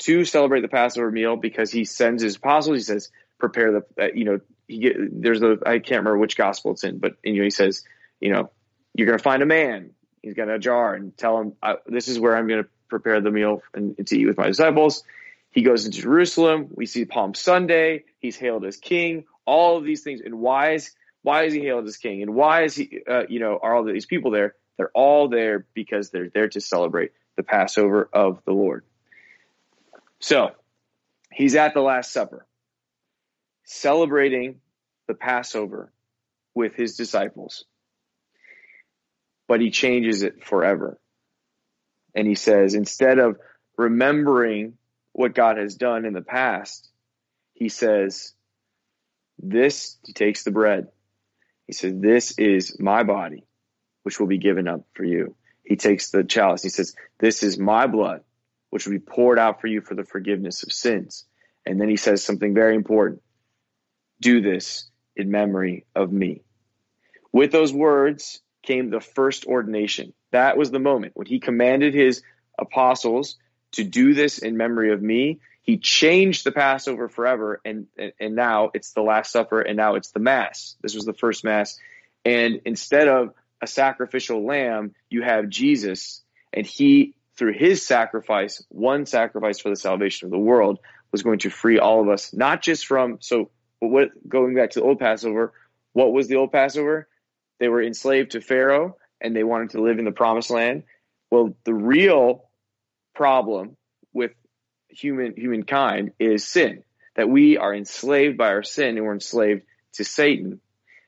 to 0.00 0.24
celebrate 0.24 0.60
the 0.60 0.68
Passover 0.68 1.10
meal 1.10 1.36
because 1.36 1.70
he 1.70 1.84
sends 1.84 2.22
his 2.22 2.36
apostles. 2.36 2.76
He 2.76 2.82
says, 2.82 3.10
prepare 3.38 3.72
the, 3.72 4.02
uh, 4.02 4.08
you 4.14 4.24
know, 4.24 4.40
he 4.66 4.92
there's 5.10 5.40
the, 5.40 5.62
I 5.64 5.78
can't 5.78 6.00
remember 6.00 6.18
which 6.18 6.36
gospel 6.36 6.72
it's 6.72 6.84
in, 6.84 6.98
but 6.98 7.16
you 7.22 7.34
know, 7.34 7.44
he 7.44 7.50
says, 7.50 7.84
you 8.20 8.32
know, 8.32 8.50
you're 8.94 9.06
going 9.06 9.18
to 9.18 9.22
find 9.22 9.42
a 9.42 9.46
man. 9.46 9.90
He's 10.22 10.34
got 10.34 10.48
a 10.48 10.58
jar 10.58 10.94
and 10.94 11.16
tell 11.16 11.38
him, 11.38 11.52
this 11.86 12.08
is 12.08 12.18
where 12.18 12.36
I'm 12.36 12.48
going 12.48 12.62
to 12.62 12.68
prepare 12.88 13.20
the 13.20 13.30
meal 13.30 13.62
and, 13.74 13.94
and 13.98 14.06
to 14.06 14.18
eat 14.18 14.26
with 14.26 14.38
my 14.38 14.46
disciples. 14.46 15.04
He 15.50 15.62
goes 15.62 15.84
into 15.84 16.00
Jerusalem. 16.00 16.68
We 16.70 16.86
see 16.86 17.04
Palm 17.04 17.34
Sunday. 17.34 18.04
He's 18.18 18.36
hailed 18.36 18.64
as 18.64 18.76
king. 18.76 19.24
All 19.44 19.76
of 19.76 19.84
these 19.84 20.02
things. 20.02 20.20
And 20.24 20.40
why 20.40 20.74
is 20.74 20.92
why 21.24 21.44
is 21.44 21.52
he 21.52 21.60
hailed 21.60 21.86
as 21.86 21.96
king? 21.96 22.22
And 22.22 22.34
why 22.34 22.62
is 22.62 22.76
he? 22.76 23.00
Uh, 23.08 23.24
you 23.28 23.40
know, 23.40 23.58
are 23.60 23.74
all 23.74 23.82
these 23.82 24.06
people 24.06 24.30
there? 24.30 24.54
They're 24.76 24.92
all 24.94 25.28
there 25.28 25.66
because 25.74 26.10
they're 26.10 26.28
there 26.28 26.48
to 26.48 26.60
celebrate 26.60 27.10
the 27.36 27.42
Passover 27.42 28.08
of 28.12 28.40
the 28.44 28.52
Lord. 28.52 28.84
So 30.20 30.52
he's 31.32 31.56
at 31.56 31.74
the 31.74 31.80
Last 31.80 32.12
Supper, 32.12 32.46
celebrating 33.64 34.60
the 35.08 35.14
Passover 35.14 35.92
with 36.54 36.74
his 36.76 36.96
disciples, 36.96 37.64
but 39.48 39.60
he 39.60 39.70
changes 39.70 40.22
it 40.22 40.44
forever 40.44 40.98
and 42.14 42.26
he 42.26 42.34
says, 42.34 42.74
instead 42.74 43.18
of 43.18 43.38
remembering 43.76 44.74
what 45.12 45.34
God 45.34 45.58
has 45.58 45.74
done 45.74 46.04
in 46.04 46.12
the 46.12 46.22
past, 46.22 46.88
he 47.54 47.68
says, 47.68 48.32
this, 49.38 49.98
he 50.06 50.12
takes 50.12 50.44
the 50.44 50.50
bread. 50.50 50.88
He 51.66 51.72
says, 51.72 51.94
this 51.96 52.38
is 52.38 52.78
my 52.78 53.02
body, 53.02 53.46
which 54.02 54.20
will 54.20 54.26
be 54.26 54.38
given 54.38 54.68
up 54.68 54.82
for 54.92 55.04
you. 55.04 55.34
He 55.62 55.76
takes 55.76 56.10
the 56.10 56.24
chalice. 56.24 56.62
He 56.62 56.68
says, 56.68 56.94
this 57.18 57.42
is 57.42 57.58
my 57.58 57.86
blood, 57.86 58.22
which 58.70 58.86
will 58.86 58.92
be 58.92 58.98
poured 58.98 59.38
out 59.38 59.60
for 59.60 59.66
you 59.66 59.80
for 59.80 59.94
the 59.94 60.04
forgiveness 60.04 60.62
of 60.62 60.72
sins. 60.72 61.24
And 61.64 61.80
then 61.80 61.88
he 61.88 61.96
says 61.96 62.22
something 62.22 62.54
very 62.54 62.74
important. 62.74 63.22
Do 64.20 64.40
this 64.40 64.90
in 65.16 65.30
memory 65.30 65.86
of 65.94 66.12
me. 66.12 66.42
With 67.32 67.50
those 67.50 67.72
words 67.72 68.40
came 68.62 68.90
the 68.90 69.00
first 69.00 69.46
ordination. 69.46 70.12
That 70.32 70.56
was 70.56 70.70
the 70.70 70.78
moment 70.78 71.12
when 71.16 71.26
he 71.26 71.40
commanded 71.40 71.94
his 71.94 72.22
apostles 72.58 73.36
to 73.72 73.84
do 73.84 74.14
this 74.14 74.38
in 74.38 74.56
memory 74.56 74.92
of 74.92 75.02
me. 75.02 75.40
He 75.64 75.78
changed 75.78 76.44
the 76.44 76.52
Passover 76.52 77.08
forever, 77.08 77.60
and, 77.64 77.86
and 78.20 78.36
now 78.36 78.70
it's 78.74 78.92
the 78.92 79.00
Last 79.00 79.32
Supper, 79.32 79.62
and 79.62 79.78
now 79.78 79.94
it's 79.94 80.10
the 80.10 80.20
Mass. 80.20 80.76
This 80.82 80.94
was 80.94 81.06
the 81.06 81.14
first 81.14 81.42
Mass. 81.42 81.78
And 82.22 82.60
instead 82.66 83.08
of 83.08 83.32
a 83.62 83.66
sacrificial 83.66 84.44
lamb, 84.44 84.94
you 85.08 85.22
have 85.22 85.48
Jesus, 85.48 86.22
And 86.52 86.66
he, 86.66 87.14
through 87.36 87.54
his 87.54 87.84
sacrifice, 87.84 88.62
one 88.68 89.06
sacrifice 89.06 89.58
for 89.58 89.70
the 89.70 89.76
salvation 89.76 90.26
of 90.26 90.32
the 90.32 90.38
world, 90.38 90.80
was 91.10 91.22
going 91.22 91.38
to 91.40 91.50
free 91.50 91.78
all 91.78 92.02
of 92.02 92.10
us, 92.10 92.34
not 92.34 92.62
just 92.62 92.86
from, 92.86 93.18
so 93.20 93.50
what, 93.78 94.10
going 94.28 94.54
back 94.54 94.70
to 94.70 94.80
the 94.80 94.84
old 94.84 94.98
Passover, 94.98 95.54
what 95.94 96.12
was 96.12 96.28
the 96.28 96.36
old 96.36 96.52
Passover? 96.52 97.08
They 97.58 97.68
were 97.68 97.82
enslaved 97.82 98.32
to 98.32 98.42
Pharaoh 98.42 98.96
and 99.20 99.34
they 99.34 99.44
wanted 99.44 99.70
to 99.70 99.80
live 99.80 99.98
in 99.98 100.04
the 100.04 100.12
promised 100.12 100.50
land. 100.50 100.82
Well, 101.30 101.56
the 101.64 101.72
real 101.72 102.50
problem 103.14 103.76
with 104.12 104.32
human 104.94 105.34
humankind 105.36 106.12
is 106.18 106.46
sin, 106.46 106.84
that 107.16 107.28
we 107.28 107.58
are 107.58 107.74
enslaved 107.74 108.36
by 108.36 108.48
our 108.48 108.62
sin 108.62 108.96
and 108.96 109.04
we're 109.04 109.14
enslaved 109.14 109.62
to 109.94 110.04
Satan. 110.04 110.60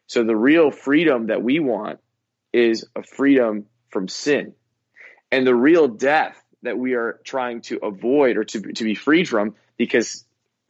So 0.07 0.25
the 0.25 0.37
real 0.37 0.71
freedom 0.71 1.29
that 1.29 1.43
we 1.43 1.59
want 1.59 2.01
is 2.53 2.85
a 2.95 3.03
freedom 3.03 3.67
from 3.91 4.09
sin. 4.09 4.55
And 5.31 5.47
the 5.47 5.55
real 5.55 5.89
death 5.89 6.41
that 6.63 6.79
we 6.79 6.95
are 6.95 7.21
trying 7.25 7.61
to 7.63 7.79
avoid 7.83 8.37
or 8.37 8.45
to, 8.45 8.61
to 8.73 8.85
be 8.85 8.95
freed 8.95 9.29
from, 9.29 9.55
because 9.77 10.25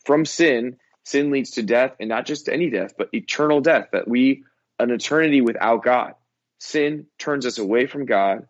from 0.04 0.24
sin, 0.24 0.76
sin 1.04 1.30
leads 1.30 1.52
to 1.52 1.62
death, 1.62 1.96
and 2.00 2.08
not 2.08 2.26
just 2.26 2.48
any 2.48 2.70
death, 2.70 2.94
but 2.96 3.08
eternal 3.12 3.60
death, 3.60 3.88
that 3.92 4.08
we, 4.08 4.44
an 4.78 4.90
eternity 4.90 5.40
without 5.40 5.84
God. 5.84 6.14
Sin 6.58 7.06
turns 7.18 7.46
us 7.46 7.58
away 7.58 7.86
from 7.86 8.06
God, 8.06 8.48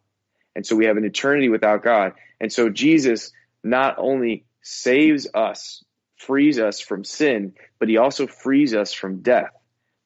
and 0.55 0.65
so 0.65 0.77
we 0.77 0.87
have 0.87 0.97
an 0.97 1.05
eternity 1.05 1.49
without 1.49 1.83
God. 1.83 2.13
And 2.41 2.53
so 2.53 2.69
Jesus 2.69 3.33
not 3.63 3.97
only 3.99 4.45
saves 4.67 5.29
us, 5.33 5.85
frees 6.17 6.59
us 6.59 6.81
from 6.81 7.05
sin, 7.05 7.53
but 7.79 7.89
he 7.89 7.99
also 7.99 8.27
frees 8.27 8.75
us 8.75 8.93
from 8.93 9.23
death, 9.23 9.53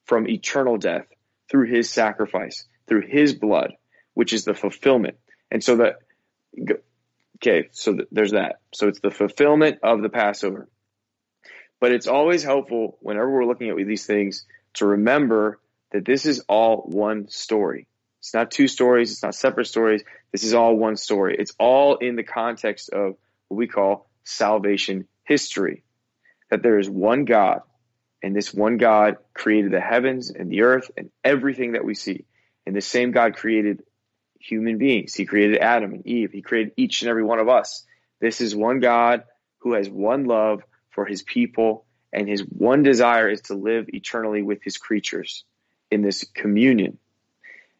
from 0.05 0.29
eternal 0.29 0.77
death, 0.77 1.07
through 1.49 1.65
his 1.65 1.89
sacrifice, 1.89 2.67
through 2.87 3.01
his 3.07 3.33
blood, 3.33 3.73
which 4.13 4.33
is 4.33 4.45
the 4.45 4.53
fulfillment. 4.53 5.17
And 5.49 5.63
so 5.63 5.77
that, 5.77 5.95
okay, 7.37 7.69
so 7.71 7.97
there's 8.11 8.33
that. 8.33 8.59
So 8.71 8.87
it's 8.87 8.99
the 8.99 9.09
fulfillment 9.09 9.79
of 9.81 10.03
the 10.03 10.09
Passover. 10.09 10.69
But 11.79 11.91
it's 11.91 12.07
always 12.07 12.43
helpful 12.43 12.99
whenever 13.01 13.31
we're 13.31 13.45
looking 13.45 13.71
at 13.71 13.77
these 13.77 14.05
things 14.05 14.45
to 14.75 14.85
remember 14.85 15.59
that 15.91 16.05
this 16.05 16.27
is 16.27 16.43
all 16.47 16.83
one 16.87 17.29
story. 17.29 17.87
It's 18.19 18.35
not 18.35 18.51
two 18.51 18.67
stories. 18.67 19.11
It's 19.11 19.23
not 19.23 19.33
separate 19.33 19.65
stories. 19.65 20.03
This 20.31 20.43
is 20.43 20.53
all 20.53 20.75
one 20.75 20.97
story. 20.97 21.35
It's 21.39 21.55
all 21.57 21.97
in 21.97 22.15
the 22.15 22.23
context 22.23 22.91
of 22.91 23.15
what 23.47 23.57
we 23.57 23.65
call 23.65 24.10
salvation 24.23 25.07
history. 25.23 25.83
That 26.49 26.63
there 26.63 26.79
is 26.79 26.89
one 26.89 27.25
God, 27.25 27.61
and 28.21 28.35
this 28.35 28.53
one 28.53 28.77
God 28.77 29.17
created 29.33 29.71
the 29.71 29.79
heavens 29.79 30.29
and 30.29 30.51
the 30.51 30.63
earth 30.63 30.91
and 30.97 31.09
everything 31.23 31.73
that 31.73 31.85
we 31.85 31.95
see. 31.95 32.25
And 32.65 32.75
the 32.75 32.81
same 32.81 33.11
God 33.11 33.35
created 33.35 33.83
human 34.39 34.77
beings. 34.77 35.13
He 35.13 35.25
created 35.25 35.59
Adam 35.59 35.93
and 35.93 36.05
Eve. 36.05 36.31
He 36.31 36.41
created 36.41 36.73
each 36.75 37.01
and 37.01 37.09
every 37.09 37.23
one 37.23 37.39
of 37.39 37.47
us. 37.47 37.85
This 38.19 38.41
is 38.41 38.55
one 38.55 38.79
God 38.79 39.23
who 39.59 39.73
has 39.73 39.89
one 39.89 40.25
love 40.25 40.61
for 40.89 41.05
his 41.05 41.23
people, 41.23 41.85
and 42.11 42.27
his 42.27 42.41
one 42.41 42.83
desire 42.83 43.29
is 43.29 43.41
to 43.41 43.55
live 43.55 43.85
eternally 43.87 44.41
with 44.41 44.61
his 44.63 44.77
creatures 44.77 45.45
in 45.89 46.01
this 46.01 46.25
communion. 46.33 46.97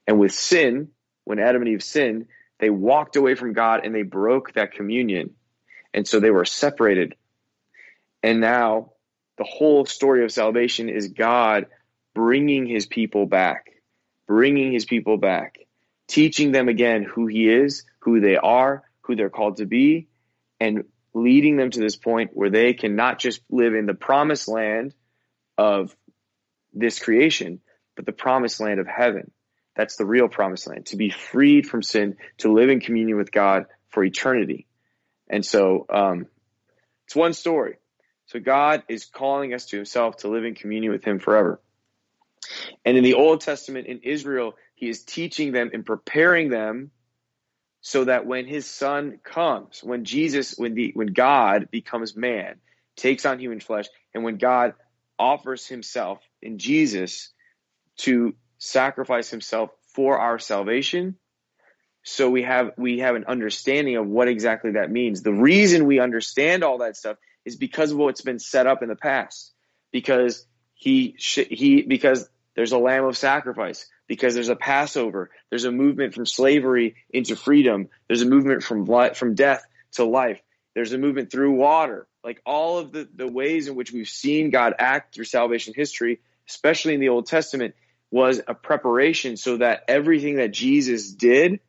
And 0.07 0.19
with 0.19 0.33
sin, 0.33 0.89
when 1.25 1.39
Adam 1.39 1.61
and 1.61 1.69
Eve 1.69 1.83
sinned, 1.83 2.27
they 2.59 2.69
walked 2.69 3.15
away 3.15 3.35
from 3.35 3.53
God 3.53 3.85
and 3.85 3.93
they 3.93 4.03
broke 4.03 4.53
that 4.53 4.73
communion. 4.73 5.35
And 5.93 6.07
so 6.07 6.19
they 6.19 6.31
were 6.31 6.45
separated. 6.45 7.15
And 8.23 8.39
now 8.39 8.93
the 9.37 9.43
whole 9.43 9.85
story 9.85 10.23
of 10.23 10.31
salvation 10.31 10.89
is 10.89 11.09
God 11.09 11.67
bringing 12.13 12.65
his 12.65 12.85
people 12.85 13.25
back, 13.25 13.71
bringing 14.27 14.71
his 14.71 14.85
people 14.85 15.17
back, 15.17 15.57
teaching 16.07 16.51
them 16.51 16.69
again 16.69 17.03
who 17.03 17.27
he 17.27 17.49
is, 17.49 17.83
who 17.99 18.19
they 18.19 18.37
are, 18.37 18.83
who 19.01 19.15
they're 19.15 19.29
called 19.29 19.57
to 19.57 19.65
be, 19.65 20.07
and 20.59 20.83
leading 21.13 21.57
them 21.57 21.71
to 21.71 21.79
this 21.79 21.95
point 21.95 22.31
where 22.33 22.49
they 22.49 22.73
can 22.73 22.95
not 22.95 23.19
just 23.19 23.41
live 23.49 23.73
in 23.73 23.85
the 23.85 23.93
promised 23.93 24.47
land 24.47 24.93
of 25.57 25.95
this 26.73 26.99
creation, 26.99 27.59
but 27.95 28.05
the 28.05 28.11
promised 28.11 28.59
land 28.61 28.79
of 28.79 28.87
heaven. 28.87 29.31
That's 29.75 29.95
the 29.95 30.05
real 30.05 30.27
promised 30.27 30.67
land, 30.67 30.85
to 30.87 30.97
be 30.97 31.09
freed 31.09 31.67
from 31.67 31.81
sin, 31.81 32.17
to 32.39 32.51
live 32.53 32.69
in 32.69 32.79
communion 32.79 33.17
with 33.17 33.31
God 33.31 33.65
for 33.89 34.03
eternity. 34.03 34.67
And 35.31 35.45
so 35.45 35.85
um, 35.89 36.27
it's 37.07 37.15
one 37.15 37.33
story. 37.33 37.77
So 38.27 38.39
God 38.39 38.83
is 38.89 39.05
calling 39.05 39.53
us 39.53 39.65
to 39.67 39.77
himself 39.77 40.17
to 40.17 40.27
live 40.27 40.45
in 40.45 40.55
communion 40.55 40.91
with 40.91 41.03
him 41.03 41.19
forever. 41.19 41.59
And 42.85 42.97
in 42.97 43.03
the 43.03 43.13
Old 43.13 43.41
Testament 43.41 43.87
in 43.87 43.99
Israel, 43.99 44.55
he 44.75 44.89
is 44.89 45.03
teaching 45.03 45.53
them 45.53 45.71
and 45.73 45.85
preparing 45.85 46.49
them 46.49 46.91
so 47.81 48.05
that 48.05 48.25
when 48.25 48.45
his 48.45 48.65
son 48.65 49.19
comes, 49.23 49.81
when 49.83 50.05
Jesus, 50.05 50.55
when 50.57 50.75
the 50.75 50.91
when 50.93 51.13
God 51.13 51.69
becomes 51.71 52.15
man, 52.15 52.55
takes 52.95 53.25
on 53.25 53.39
human 53.39 53.59
flesh, 53.59 53.87
and 54.13 54.23
when 54.23 54.37
God 54.37 54.73
offers 55.17 55.67
himself 55.67 56.19
in 56.41 56.57
Jesus 56.57 57.29
to 57.97 58.35
sacrifice 58.57 59.29
himself 59.29 59.71
for 59.93 60.19
our 60.19 60.39
salvation, 60.39 61.15
so 62.03 62.29
we 62.29 62.43
have 62.43 62.71
we 62.77 62.99
have 62.99 63.15
an 63.15 63.25
understanding 63.25 63.95
of 63.95 64.07
what 64.07 64.27
exactly 64.27 64.71
that 64.71 64.91
means. 64.91 65.21
The 65.21 65.33
reason 65.33 65.85
we 65.85 65.99
understand 65.99 66.63
all 66.63 66.79
that 66.79 66.97
stuff 66.97 67.17
is 67.45 67.55
because 67.55 67.91
of 67.91 67.97
what's 67.97 68.21
been 68.21 68.39
set 68.39 68.67
up 68.67 68.81
in 68.81 68.89
the 68.89 68.95
past. 68.95 69.53
Because 69.91 70.45
he 70.73 71.15
he 71.19 71.83
because 71.83 72.27
there's 72.55 72.71
a 72.71 72.77
lamb 72.77 73.05
of 73.05 73.17
sacrifice 73.17 73.87
because 74.07 74.33
there's 74.33 74.49
a 74.49 74.55
Passover. 74.55 75.29
There's 75.49 75.65
a 75.65 75.71
movement 75.71 76.13
from 76.13 76.25
slavery 76.25 76.95
into 77.11 77.35
freedom. 77.35 77.89
There's 78.07 78.23
a 78.23 78.27
movement 78.27 78.63
from 78.63 78.85
from 79.13 79.35
death 79.35 79.63
to 79.93 80.05
life. 80.05 80.41
There's 80.73 80.93
a 80.93 80.97
movement 80.97 81.31
through 81.31 81.53
water. 81.53 82.07
Like 82.23 82.41
all 82.45 82.79
of 82.79 82.91
the, 82.91 83.07
the 83.13 83.27
ways 83.27 83.67
in 83.67 83.75
which 83.75 83.91
we've 83.91 84.07
seen 84.07 84.49
God 84.49 84.73
act 84.79 85.13
through 85.13 85.25
salvation 85.25 85.73
history, 85.75 86.19
especially 86.47 86.93
in 86.93 86.99
the 86.99 87.09
Old 87.09 87.25
Testament, 87.25 87.75
was 88.11 88.41
a 88.47 88.53
preparation 88.53 89.37
so 89.37 89.57
that 89.57 89.83
everything 89.87 90.35
that 90.35 90.51
Jesus 90.51 91.11
did 91.11 91.59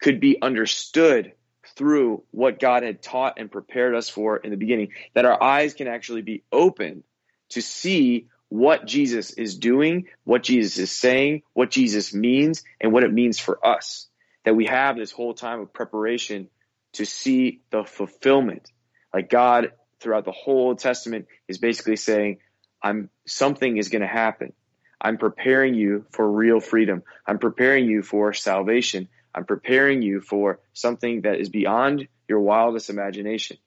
could 0.00 0.20
be 0.20 0.38
understood 0.40 1.32
through 1.76 2.22
what 2.30 2.58
God 2.58 2.82
had 2.82 3.02
taught 3.02 3.38
and 3.38 3.50
prepared 3.50 3.94
us 3.94 4.08
for 4.08 4.36
in 4.36 4.50
the 4.50 4.56
beginning, 4.56 4.88
that 5.14 5.24
our 5.24 5.42
eyes 5.42 5.74
can 5.74 5.88
actually 5.88 6.22
be 6.22 6.42
open 6.52 7.04
to 7.50 7.62
see 7.62 8.28
what 8.48 8.86
Jesus 8.86 9.30
is 9.30 9.56
doing, 9.56 10.06
what 10.24 10.42
Jesus 10.42 10.78
is 10.78 10.90
saying, 10.90 11.42
what 11.52 11.70
Jesus 11.70 12.12
means, 12.12 12.64
and 12.80 12.92
what 12.92 13.04
it 13.04 13.12
means 13.12 13.38
for 13.38 13.64
us. 13.64 14.08
That 14.44 14.56
we 14.56 14.66
have 14.66 14.96
this 14.96 15.12
whole 15.12 15.34
time 15.34 15.60
of 15.60 15.72
preparation 15.72 16.48
to 16.94 17.04
see 17.04 17.60
the 17.70 17.84
fulfillment. 17.84 18.68
Like 19.14 19.30
God, 19.30 19.72
throughout 20.00 20.24
the 20.24 20.32
whole 20.32 20.68
Old 20.68 20.78
Testament, 20.78 21.26
is 21.46 21.58
basically 21.58 21.96
saying, 21.96 22.38
I'm 22.82 23.10
something 23.26 23.76
is 23.76 23.88
going 23.88 24.02
to 24.02 24.08
happen. 24.08 24.52
I'm 25.00 25.18
preparing 25.18 25.74
you 25.74 26.06
for 26.10 26.30
real 26.30 26.60
freedom. 26.60 27.02
I'm 27.26 27.38
preparing 27.38 27.86
you 27.86 28.02
for 28.02 28.32
salvation. 28.32 29.08
I'm 29.34 29.44
preparing 29.44 30.02
you 30.02 30.20
for 30.20 30.60
something 30.72 31.22
that 31.22 31.40
is 31.40 31.48
beyond 31.48 32.08
your 32.28 32.40
wildest 32.40 32.90
imagination. 32.90 33.58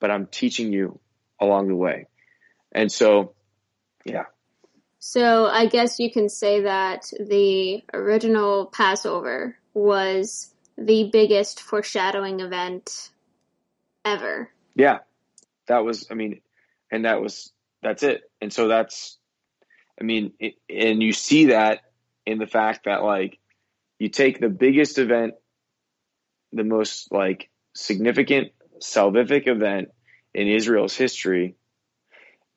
But 0.00 0.10
I'm 0.10 0.26
teaching 0.26 0.72
you 0.72 1.00
along 1.40 1.68
the 1.68 1.76
way. 1.76 2.06
And 2.72 2.90
so 2.90 3.34
yeah. 4.04 4.24
So 4.98 5.46
I 5.46 5.66
guess 5.66 5.98
you 5.98 6.10
can 6.10 6.28
say 6.28 6.62
that 6.62 7.10
the 7.18 7.82
original 7.92 8.66
Passover 8.66 9.56
was 9.74 10.52
the 10.76 11.08
biggest 11.12 11.60
foreshadowing 11.60 12.40
event 12.40 13.10
ever. 14.04 14.50
Yeah. 14.74 14.98
That 15.66 15.84
was, 15.84 16.06
I 16.10 16.14
mean, 16.14 16.40
and 16.90 17.04
that 17.04 17.20
was, 17.20 17.52
that's 17.82 18.02
it. 18.02 18.22
And 18.40 18.52
so 18.52 18.68
that's, 18.68 19.18
I 20.00 20.04
mean, 20.04 20.32
it, 20.38 20.54
and 20.70 21.02
you 21.02 21.12
see 21.12 21.46
that 21.46 21.82
in 22.24 22.38
the 22.38 22.46
fact 22.46 22.84
that, 22.84 23.02
like, 23.02 23.38
you 23.98 24.08
take 24.08 24.40
the 24.40 24.48
biggest 24.48 24.98
event, 24.98 25.34
the 26.52 26.64
most, 26.64 27.12
like, 27.12 27.50
significant 27.74 28.52
salvific 28.80 29.46
event 29.46 29.88
in 30.34 30.48
Israel's 30.48 30.94
history, 30.94 31.56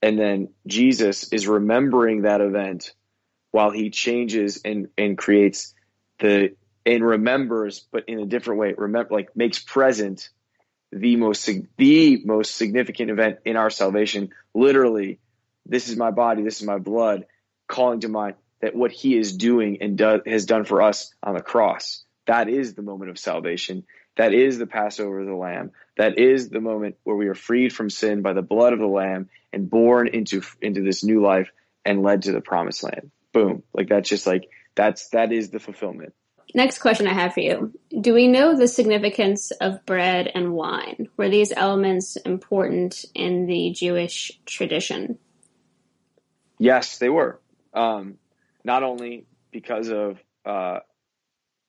and 0.01 0.19
then 0.19 0.50
Jesus 0.67 1.31
is 1.31 1.48
remembering 1.48 2.24
that 2.24 2.41
event 2.41 2.93
while 3.51 3.71
he 3.71 3.89
changes 3.89 4.62
and 4.63 4.88
and 4.98 5.17
creates 5.17 5.74
the 6.19 6.55
and 6.86 7.05
remembers, 7.05 7.86
but 7.91 8.05
in 8.07 8.19
a 8.19 8.25
different 8.25 8.60
way. 8.60 8.74
Remember, 8.75 9.13
like 9.13 9.36
makes 9.36 9.60
present 9.60 10.29
the 10.91 11.15
most 11.15 11.50
the 11.77 12.21
most 12.25 12.55
significant 12.55 13.12
event 13.12 13.39
in 13.45 13.55
our 13.55 13.69
salvation. 13.69 14.29
Literally, 14.53 15.19
this 15.65 15.89
is 15.89 15.95
my 15.95 16.12
body, 16.12 16.43
this 16.43 16.62
is 16.62 16.67
my 16.67 16.79
blood, 16.79 17.25
calling 17.67 18.00
to 18.01 18.10
mind 18.10 18.36
that 18.61 18.75
what 18.75 18.91
He 18.91 19.17
is 19.17 19.35
doing 19.35 19.79
and 19.81 19.97
do, 19.97 20.21
has 20.25 20.45
done 20.45 20.65
for 20.65 20.81
us 20.81 21.13
on 21.21 21.35
the 21.35 21.41
cross. 21.41 22.03
That 22.27 22.49
is 22.49 22.73
the 22.73 22.81
moment 22.81 23.11
of 23.11 23.19
salvation. 23.19 23.83
That 24.17 24.33
is 24.33 24.57
the 24.57 24.67
Passover 24.67 25.21
of 25.21 25.27
the 25.27 25.35
Lamb. 25.35 25.71
That 25.97 26.17
is 26.17 26.49
the 26.49 26.61
moment 26.61 26.97
where 27.03 27.15
we 27.15 27.27
are 27.27 27.35
freed 27.35 27.73
from 27.73 27.89
sin 27.89 28.21
by 28.21 28.33
the 28.33 28.41
blood 28.41 28.73
of 28.73 28.79
the 28.79 28.87
Lamb 28.87 29.29
and 29.53 29.69
born 29.69 30.07
into 30.07 30.41
into 30.61 30.81
this 30.81 31.03
new 31.03 31.21
life 31.21 31.49
and 31.85 32.03
led 32.03 32.23
to 32.23 32.31
the 32.31 32.41
promised 32.41 32.83
land. 32.83 33.11
Boom. 33.33 33.63
Like 33.73 33.89
that's 33.89 34.09
just 34.09 34.27
like 34.27 34.49
that's 34.75 35.09
that 35.09 35.31
is 35.31 35.49
the 35.49 35.59
fulfillment. 35.59 36.13
next 36.53 36.79
question 36.79 37.07
I 37.07 37.13
have 37.13 37.33
for 37.33 37.39
you. 37.39 37.73
Do 37.99 38.13
we 38.13 38.27
know 38.27 38.55
the 38.55 38.67
significance 38.67 39.51
of 39.51 39.85
bread 39.85 40.29
and 40.33 40.53
wine? 40.53 41.07
Were 41.17 41.29
these 41.29 41.51
elements 41.51 42.17
important 42.17 43.05
in 43.15 43.45
the 43.45 43.71
Jewish 43.71 44.31
tradition? 44.45 45.17
Yes, 46.59 46.99
they 46.99 47.09
were. 47.09 47.39
Um, 47.73 48.17
not 48.63 48.83
only 48.83 49.25
because 49.51 49.89
of 49.89 50.17
uh, 50.45 50.79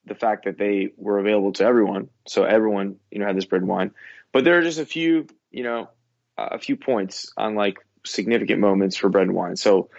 the 0.04 0.14
fact 0.14 0.44
that 0.44 0.58
they 0.58 0.90
were 0.96 1.18
available 1.18 1.52
to 1.52 1.64
everyone, 1.64 2.08
so 2.26 2.44
everyone, 2.44 2.96
you 3.10 3.18
know, 3.18 3.26
had 3.26 3.36
this 3.36 3.44
bread 3.44 3.62
and 3.62 3.70
wine, 3.70 3.92
but 4.32 4.44
there 4.44 4.58
are 4.58 4.62
just 4.62 4.78
a 4.78 4.86
few, 4.86 5.26
you 5.50 5.62
know, 5.62 5.88
a 6.36 6.58
few 6.58 6.76
points 6.76 7.32
on 7.36 7.54
like 7.54 7.78
significant 8.04 8.60
moments 8.60 8.96
for 8.96 9.08
bread 9.08 9.26
and 9.26 9.36
wine. 9.36 9.56
So 9.56 9.90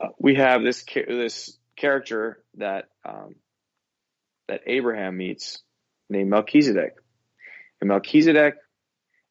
uh, 0.00 0.08
we 0.18 0.34
have 0.36 0.62
this 0.62 0.84
this 0.84 1.56
character 1.76 2.42
that 2.56 2.88
um, 3.04 3.36
that 4.48 4.62
Abraham 4.66 5.16
meets 5.16 5.62
named 6.08 6.30
Melchizedek, 6.30 6.94
and 7.80 7.88
Melchizedek 7.88 8.54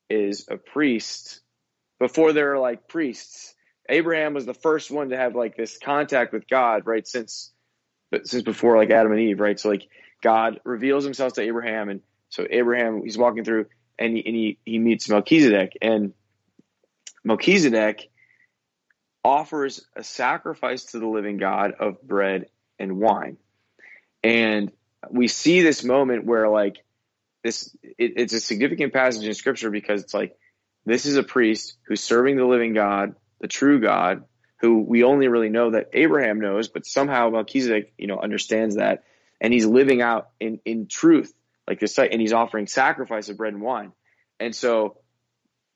is 0.10 0.48
a 0.50 0.58
priest. 0.58 1.42
Before 2.00 2.32
there 2.32 2.54
are 2.54 2.60
like 2.60 2.88
priests, 2.88 3.56
Abraham 3.90 4.34
was 4.34 4.46
the 4.46 4.54
first 4.54 4.92
one 4.92 5.10
to 5.10 5.18
have 5.18 5.36
like 5.36 5.56
this 5.56 5.78
contact 5.78 6.34
with 6.34 6.48
God, 6.48 6.86
right? 6.86 7.08
Since 7.08 7.52
since 8.24 8.44
before 8.44 8.78
like 8.78 8.90
Adam 8.90 9.12
and 9.12 9.22
Eve, 9.22 9.40
right? 9.40 9.60
So 9.60 9.70
like 9.70 9.88
God 10.22 10.60
reveals 10.64 11.04
himself 11.04 11.34
to 11.34 11.42
Abraham, 11.42 11.90
and 11.90 12.02
so 12.30 12.46
Abraham 12.50 13.04
he's 13.04 13.18
walking 13.18 13.44
through, 13.44 13.68
and 13.98 14.16
he 14.16 14.26
and 14.26 14.36
he, 14.36 14.58
he 14.66 14.80
meets 14.80 15.10
Melchizedek, 15.10 15.78
and 15.82 16.14
Melchizedek 17.24 18.10
offers 19.24 19.86
a 19.96 20.04
sacrifice 20.04 20.86
to 20.86 21.00
the 21.00 21.08
living 21.08 21.38
God 21.38 21.74
of 21.80 22.02
bread 22.02 22.46
and 22.80 22.98
wine. 22.98 23.38
And 24.24 24.72
we 25.10 25.28
see 25.28 25.62
this 25.62 25.84
moment 25.84 26.26
where 26.26 26.48
like 26.48 26.78
this 27.44 27.76
it, 27.84 28.14
it's 28.18 28.34
a 28.34 28.40
significant 28.40 28.94
passage 28.94 29.26
in 29.26 29.34
scripture 29.34 29.70
because 29.70 30.02
it's 30.02 30.14
like 30.14 30.36
this 30.86 31.06
is 31.06 31.18
a 31.18 31.24
priest 31.24 31.78
who's 31.88 32.02
serving 32.02 32.38
the 32.38 32.46
living 32.46 32.74
God, 32.74 33.16
the 33.40 33.48
true 33.48 33.80
God, 33.80 34.24
who 34.60 34.82
we 34.82 35.04
only 35.04 35.28
really 35.28 35.50
know 35.50 35.72
that 35.72 35.90
Abraham 35.94 36.40
knows, 36.40 36.68
but 36.68 36.86
somehow 36.86 37.30
Melchizedek, 37.30 37.94
you 37.98 38.08
know, 38.08 38.20
understands 38.20 38.76
that 38.76 39.04
and 39.40 39.54
he's 39.54 39.66
living 39.66 40.02
out 40.02 40.30
in 40.40 40.60
in 40.66 40.88
truth 40.88 41.34
like 41.68 41.80
this 41.80 41.98
and 42.00 42.22
he's 42.22 42.34
offering 42.34 42.68
sacrifice 42.68 43.30
of 43.30 43.38
bread 43.38 43.54
and 43.54 43.62
wine. 43.62 43.92
And 44.40 44.56
so 44.56 44.98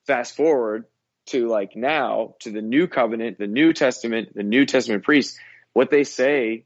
fast 0.07 0.35
forward 0.35 0.85
to 1.27 1.47
like 1.47 1.75
now 1.75 2.35
to 2.39 2.51
the 2.51 2.61
new 2.61 2.87
covenant, 2.87 3.37
the 3.37 3.47
New 3.47 3.73
Testament, 3.73 4.33
the 4.33 4.43
New 4.43 4.65
Testament 4.65 5.03
priests, 5.03 5.39
what 5.73 5.89
they 5.89 6.03
say, 6.03 6.65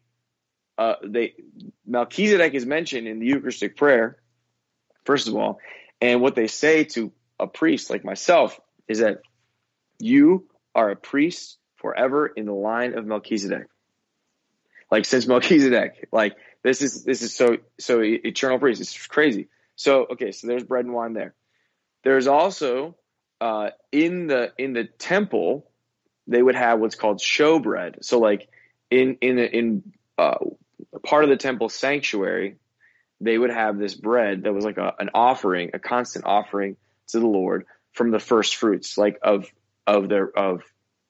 uh, 0.77 0.95
they 1.03 1.33
Melchizedek 1.85 2.53
is 2.53 2.65
mentioned 2.65 3.07
in 3.07 3.19
the 3.19 3.27
Eucharistic 3.27 3.77
prayer, 3.77 4.17
first 5.05 5.27
of 5.27 5.35
all, 5.35 5.59
and 6.01 6.21
what 6.21 6.35
they 6.35 6.47
say 6.47 6.83
to 6.83 7.11
a 7.39 7.47
priest 7.47 7.89
like 7.89 8.03
myself 8.03 8.59
is 8.87 8.99
that 8.99 9.21
you 9.99 10.45
are 10.75 10.91
a 10.91 10.95
priest 10.95 11.57
forever 11.77 12.27
in 12.27 12.45
the 12.45 12.53
line 12.53 12.97
of 12.97 13.05
Melchizedek. 13.05 13.67
Like 14.91 15.05
since 15.05 15.25
Melchizedek, 15.27 16.09
like 16.11 16.35
this 16.63 16.81
is 16.81 17.03
this 17.03 17.21
is 17.21 17.35
so 17.35 17.57
so 17.79 18.01
eternal 18.03 18.59
priest. 18.59 18.81
It's 18.81 19.07
crazy. 19.07 19.47
So 19.75 20.05
okay, 20.11 20.31
so 20.31 20.47
there's 20.47 20.63
bread 20.63 20.85
and 20.85 20.93
wine 20.93 21.13
there. 21.13 21.33
There's 22.03 22.27
also 22.27 22.95
uh, 23.41 23.69
in 23.91 24.27
the 24.27 24.53
in 24.57 24.73
the 24.73 24.83
temple 24.83 25.69
they 26.27 26.41
would 26.41 26.55
have 26.55 26.79
what's 26.79 26.95
called 26.95 27.19
showbread. 27.19 28.03
So 28.03 28.19
like 28.19 28.49
in 28.89 29.17
in 29.21 29.39
in 29.39 29.93
uh, 30.17 30.37
part 31.03 31.23
of 31.23 31.29
the 31.29 31.37
temple 31.37 31.69
sanctuary, 31.69 32.55
they 33.21 33.37
would 33.37 33.51
have 33.51 33.77
this 33.77 33.93
bread 33.93 34.43
that 34.43 34.53
was 34.53 34.65
like 34.65 34.77
a, 34.77 34.93
an 34.99 35.09
offering, 35.13 35.71
a 35.73 35.79
constant 35.79 36.25
offering 36.25 36.77
to 37.07 37.19
the 37.19 37.27
Lord 37.27 37.65
from 37.93 38.11
the 38.11 38.19
first 38.19 38.55
fruits, 38.55 38.97
like 38.97 39.19
of 39.21 39.47
of 39.87 40.09
the 40.09 40.29
of 40.35 40.61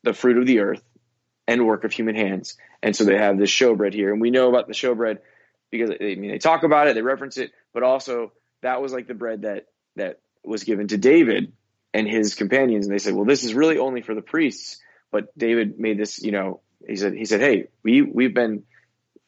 the 0.04 0.14
fruit 0.14 0.38
of 0.38 0.46
the 0.46 0.60
earth 0.60 0.84
and 1.48 1.66
work 1.66 1.84
of 1.84 1.92
human 1.92 2.16
hands. 2.16 2.58
And 2.82 2.96
so 2.96 3.04
they 3.04 3.18
have 3.18 3.38
this 3.38 3.50
showbread 3.50 3.94
here, 3.94 4.12
and 4.12 4.22
we 4.22 4.32
know 4.32 4.50
about 4.50 4.68
the 4.68 4.74
showbread 4.74 5.20
because 5.72 5.92
I 5.92 6.16
mean 6.16 6.30
they 6.30 6.38
talk 6.38 6.64
about 6.64 6.88
it, 6.88 6.96
they 6.96 7.02
reference 7.02 7.38
it, 7.38 7.52
but 7.74 7.84
also 7.84 8.32
that 8.62 8.82
was 8.82 8.94
like 8.94 9.08
the 9.08 9.14
bread 9.14 9.44
that 9.44 9.68
that 9.96 10.20
was 10.44 10.64
given 10.64 10.88
to 10.90 10.98
David 10.98 11.54
and 11.94 12.08
his 12.08 12.36
companions, 12.36 12.86
and 12.86 12.94
they 12.94 13.00
said, 13.00 13.14
"Well, 13.14 13.26
this 13.26 13.44
is 13.44 13.54
really 13.54 13.78
only 13.78 14.02
for 14.02 14.14
the 14.14 14.22
priests." 14.22 14.80
But 15.12 15.38
David 15.38 15.80
made 15.80 15.98
this, 15.98 16.22
you 16.22 16.32
know, 16.32 16.62
he 16.86 16.98
said, 16.98 17.14
he 17.14 17.26
said, 17.26 17.42
"Hey, 17.42 17.68
we 17.84 18.02
we've 18.02 18.34
been 18.34 18.64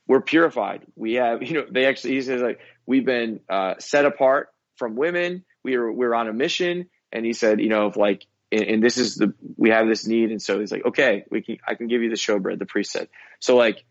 we're 0.07 0.21
purified. 0.21 0.85
We 0.95 1.15
have, 1.15 1.43
you 1.47 1.53
know, 1.53 1.65
they 1.69 1.85
actually 1.85 2.15
he 2.15 2.21
says 2.21 2.41
like 2.41 2.59
we've 2.85 3.05
been 3.05 3.39
uh, 3.49 3.75
set 3.79 4.05
apart 4.05 4.49
from 4.75 4.95
women. 4.95 5.45
We 5.63 5.75
are 5.75 5.91
we're 5.91 6.13
on 6.13 6.27
a 6.27 6.33
mission." 6.33 6.89
And 7.09 7.25
he 7.25 7.31
said, 7.31 7.61
you 7.61 7.69
know, 7.69 7.87
if 7.87 7.95
like 7.95 8.25
and, 8.51 8.63
and, 8.63 8.83
this 8.83 8.97
is 8.97 9.15
the 9.15 9.33
we 9.57 9.69
have 9.69 9.87
this 9.87 10.07
need, 10.07 10.31
and 10.31 10.41
so 10.41 10.59
he's 10.59 10.71
like, 10.71 10.85
okay, 10.85 11.25
we 11.29 11.41
can 11.41 11.57
I 11.67 11.75
can 11.75 11.87
give 11.87 12.01
you 12.01 12.09
the 12.09 12.15
showbread. 12.15 12.59
The 12.59 12.65
priest 12.65 12.91
said, 12.91 13.09
so 13.39 13.55
like 13.55 13.83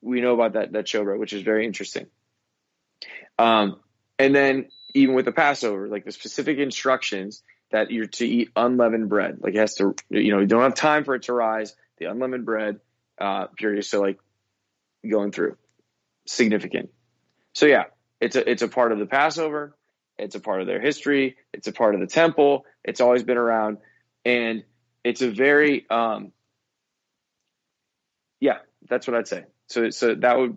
we 0.00 0.20
know 0.20 0.34
about 0.34 0.54
that 0.54 0.72
that 0.72 0.86
showbread, 0.86 1.18
which 1.18 1.32
is 1.32 1.42
very 1.42 1.66
interesting. 1.66 2.06
Um, 3.38 3.80
and 4.18 4.34
then 4.34 4.68
even 4.94 5.14
with 5.14 5.24
the 5.24 5.32
Passover, 5.32 5.88
like 5.88 6.04
the 6.04 6.12
specific 6.12 6.58
instructions 6.58 7.42
that 7.70 7.90
you're 7.90 8.06
to 8.06 8.26
eat 8.26 8.50
unleavened 8.56 9.08
bread. 9.08 9.38
Like 9.40 9.54
it 9.54 9.58
has 9.58 9.74
to, 9.76 9.94
you 10.10 10.32
know, 10.32 10.40
you 10.40 10.46
don't 10.46 10.62
have 10.62 10.74
time 10.74 11.04
for 11.04 11.14
it 11.14 11.22
to 11.22 11.32
rise. 11.32 11.74
The 11.98 12.06
unleavened 12.06 12.44
bread 12.44 12.80
uh, 13.20 13.46
period. 13.56 13.84
So 13.84 14.00
like 14.00 14.18
going 15.08 15.32
through 15.32 15.56
significant. 16.26 16.90
So 17.52 17.66
yeah, 17.66 17.84
it's 18.20 18.36
a 18.36 18.48
it's 18.48 18.62
a 18.62 18.68
part 18.68 18.92
of 18.92 18.98
the 18.98 19.06
Passover. 19.06 19.76
It's 20.18 20.34
a 20.34 20.40
part 20.40 20.60
of 20.60 20.66
their 20.66 20.80
history. 20.80 21.36
It's 21.52 21.66
a 21.66 21.72
part 21.72 21.94
of 21.94 22.00
the 22.00 22.06
temple. 22.06 22.66
It's 22.84 23.00
always 23.00 23.22
been 23.22 23.38
around, 23.38 23.78
and 24.24 24.64
it's 25.04 25.22
a 25.22 25.30
very 25.30 25.86
um, 25.90 26.32
yeah. 28.40 28.58
That's 28.88 29.06
what 29.06 29.16
I'd 29.16 29.28
say. 29.28 29.44
So 29.68 29.90
so 29.90 30.14
that 30.16 30.38
would 30.38 30.56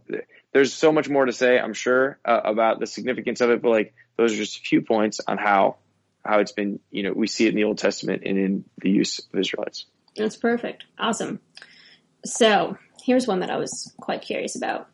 there's 0.53 0.73
so 0.73 0.91
much 0.91 1.09
more 1.09 1.25
to 1.25 1.33
say. 1.33 1.59
I'm 1.59 1.73
sure 1.73 2.19
uh, 2.25 2.41
about 2.43 2.79
the 2.79 2.87
significance 2.87 3.41
of 3.41 3.49
it, 3.49 3.61
but 3.61 3.69
like 3.69 3.93
those 4.17 4.33
are 4.33 4.37
just 4.37 4.57
a 4.57 4.61
few 4.61 4.81
points 4.81 5.19
on 5.27 5.37
how 5.37 5.77
how 6.25 6.39
it's 6.39 6.51
been, 6.51 6.79
you 6.89 7.03
know, 7.03 7.11
we 7.13 7.27
see 7.27 7.45
it 7.45 7.49
in 7.49 7.55
the 7.55 7.65
Old 7.65 7.77
Testament 7.77 8.23
and 8.25 8.37
in 8.37 8.65
the 8.81 8.89
use 8.89 9.19
of 9.19 9.39
Israelites. 9.39 9.85
That's 10.15 10.37
perfect. 10.37 10.85
Awesome. 10.97 11.39
So 12.25 12.77
here's 13.03 13.27
one 13.27 13.39
that 13.41 13.49
I 13.49 13.57
was 13.57 13.93
quite 13.99 14.21
curious 14.21 14.55
about. 14.55 14.87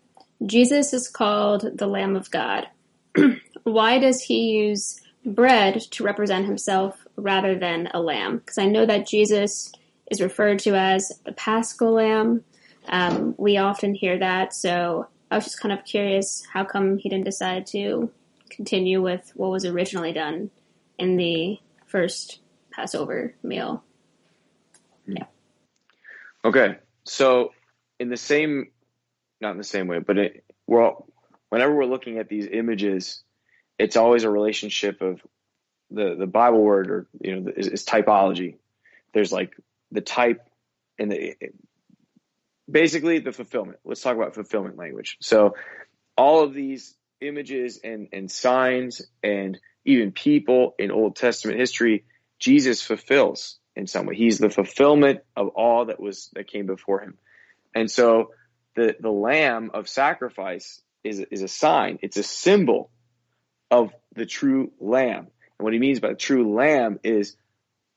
Jesus 0.46 0.94
is 0.94 1.08
called 1.08 1.78
the 1.78 1.88
Lamb 1.88 2.16
of 2.16 2.32
God. 2.32 2.68
Why 3.64 4.00
does 4.00 4.22
he 4.22 4.52
use 4.52 5.02
bread 5.26 5.82
to 5.92 6.04
represent 6.04 6.46
himself 6.46 7.06
rather 7.20 7.58
than 7.58 7.90
a 7.94 8.02
lamb? 8.02 8.38
Because 8.38 8.58
I 8.58 8.66
know 8.66 8.86
that 8.86 9.08
Jesus 9.08 9.72
is 10.10 10.22
referred 10.22 10.60
to 10.60 10.76
as 10.76 11.12
the 11.26 11.32
Paschal 11.32 11.94
Lamb. 11.94 12.44
Um, 12.88 13.36
we 13.38 13.58
often 13.58 13.94
hear 13.94 14.18
that, 14.20 14.54
so 14.54 15.08
I 15.30 15.36
was 15.36 15.46
just 15.46 15.60
kind 15.60 15.78
of 15.78 15.86
curious 15.86 16.44
how 16.52 16.64
come 16.64 16.98
he 16.98 17.10
didn't 17.10 17.26
decide 17.26 17.68
to 17.68 18.12
continue 18.50 19.02
with 19.02 19.32
what 19.36 19.52
was 19.52 19.66
originally 19.66 20.12
done 20.12 20.50
in 20.98 21.18
the 21.18 21.60
first 21.86 22.40
Passover 22.72 23.36
meal. 23.44 23.84
Yeah. 25.06 25.26
Okay, 26.44 26.78
so 27.04 27.52
in 28.00 28.10
the 28.10 28.18
same, 28.18 28.72
not 29.42 29.52
in 29.52 29.58
the 29.58 29.64
same 29.64 29.88
way, 29.88 30.00
but 30.00 30.18
it, 30.18 30.44
well, 30.68 31.08
whenever 31.50 31.76
we're 31.76 31.86
looking 31.86 32.18
at 32.18 32.30
these 32.30 32.48
images, 32.52 33.24
it's 33.78 33.96
always 33.96 34.24
a 34.24 34.30
relationship 34.30 35.02
of 35.02 35.22
the 35.92 36.16
the 36.18 36.28
Bible 36.28 36.62
word 36.62 36.90
or 36.90 37.08
you 37.22 37.36
know 37.36 37.52
is, 37.56 37.68
is 37.68 37.86
typology. 37.86 38.56
There's 39.14 39.32
like 39.32 39.56
the 39.92 40.02
type 40.02 40.48
and 40.98 41.12
the 41.12 41.36
basically 42.70 43.20
the 43.20 43.32
fulfillment. 43.32 43.80
Let's 43.84 44.02
talk 44.02 44.16
about 44.16 44.36
fulfillment 44.36 44.78
language. 44.78 45.18
So 45.22 45.56
all 46.18 46.44
of 46.44 46.54
these 46.54 46.96
images 47.22 47.80
and 47.84 48.10
and 48.14 48.30
signs 48.30 49.02
and 49.24 49.58
even 49.86 50.12
people 50.12 50.76
in 50.78 50.92
Old 50.92 51.16
Testament 51.16 51.60
history, 51.60 52.06
Jesus 52.38 52.82
fulfills 52.82 53.58
in 53.76 53.88
some 53.88 54.06
way. 54.06 54.16
He's 54.16 54.38
the 54.38 54.50
fulfillment 54.50 55.22
of 55.36 55.50
all 55.50 55.86
that 55.86 56.00
was 56.00 56.30
that 56.34 56.48
came 56.48 56.66
before 56.66 57.02
him. 57.02 57.18
And 57.74 57.90
so 57.90 58.32
the 58.76 58.96
the 59.00 59.12
lamb 59.12 59.72
of 59.74 59.90
sacrifice 59.90 60.82
is 61.04 61.20
is 61.32 61.42
a 61.42 61.48
sign. 61.48 62.00
It's 62.02 62.18
a 62.18 62.24
symbol 62.24 62.92
of 63.72 63.92
the 64.16 64.26
true 64.26 64.72
lamb. 64.80 65.28
And 65.60 65.66
what 65.66 65.74
he 65.74 65.80
means 65.80 66.00
by 66.00 66.14
true 66.14 66.56
lamb 66.56 67.00
is 67.04 67.36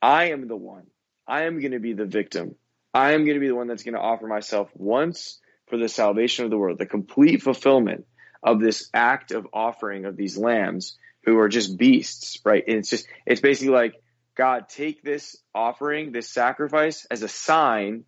I 0.01 0.31
am 0.31 0.49
the 0.49 0.57
one. 0.57 0.87
I 1.27 1.45
am 1.45 1.61
going 1.61 1.73
to 1.73 1.79
be 1.79 1.93
the 1.93 2.05
victim. 2.05 2.57
I 2.93 3.13
am 3.13 3.25
going 3.25 3.37
to 3.37 3.41
be 3.41 3.49
the 3.49 3.55
one 3.55 3.69
that's 3.69 3.85
going 3.85 3.95
to 3.95 4.01
offer 4.01 4.27
myself 4.27 4.69
once 4.75 5.41
for 5.69 5.79
the 5.79 5.89
salvation 5.89 6.45
of 6.45 6.51
the 6.51 6.59
world, 6.59 6.79
the 6.79 6.87
complete 6.87 7.43
fulfillment 7.43 8.05
of 8.43 8.61
this 8.61 8.91
act 8.93 9.31
of 9.31 9.47
offering 9.53 10.05
of 10.05 10.17
these 10.17 10.37
lambs 10.37 10.99
who 11.25 11.39
are 11.39 11.49
just 11.49 11.79
beasts, 11.79 12.41
right? 12.45 12.65
And 12.67 12.79
it's 12.79 12.91
just, 12.91 13.07
it's 13.25 13.41
basically 13.41 13.73
like, 13.73 13.95
God, 14.37 14.69
take 14.69 15.03
this 15.03 15.37
offering, 15.55 16.11
this 16.11 16.29
sacrifice 16.29 17.07
as 17.11 17.23
a 17.23 17.29
sign 17.29 18.05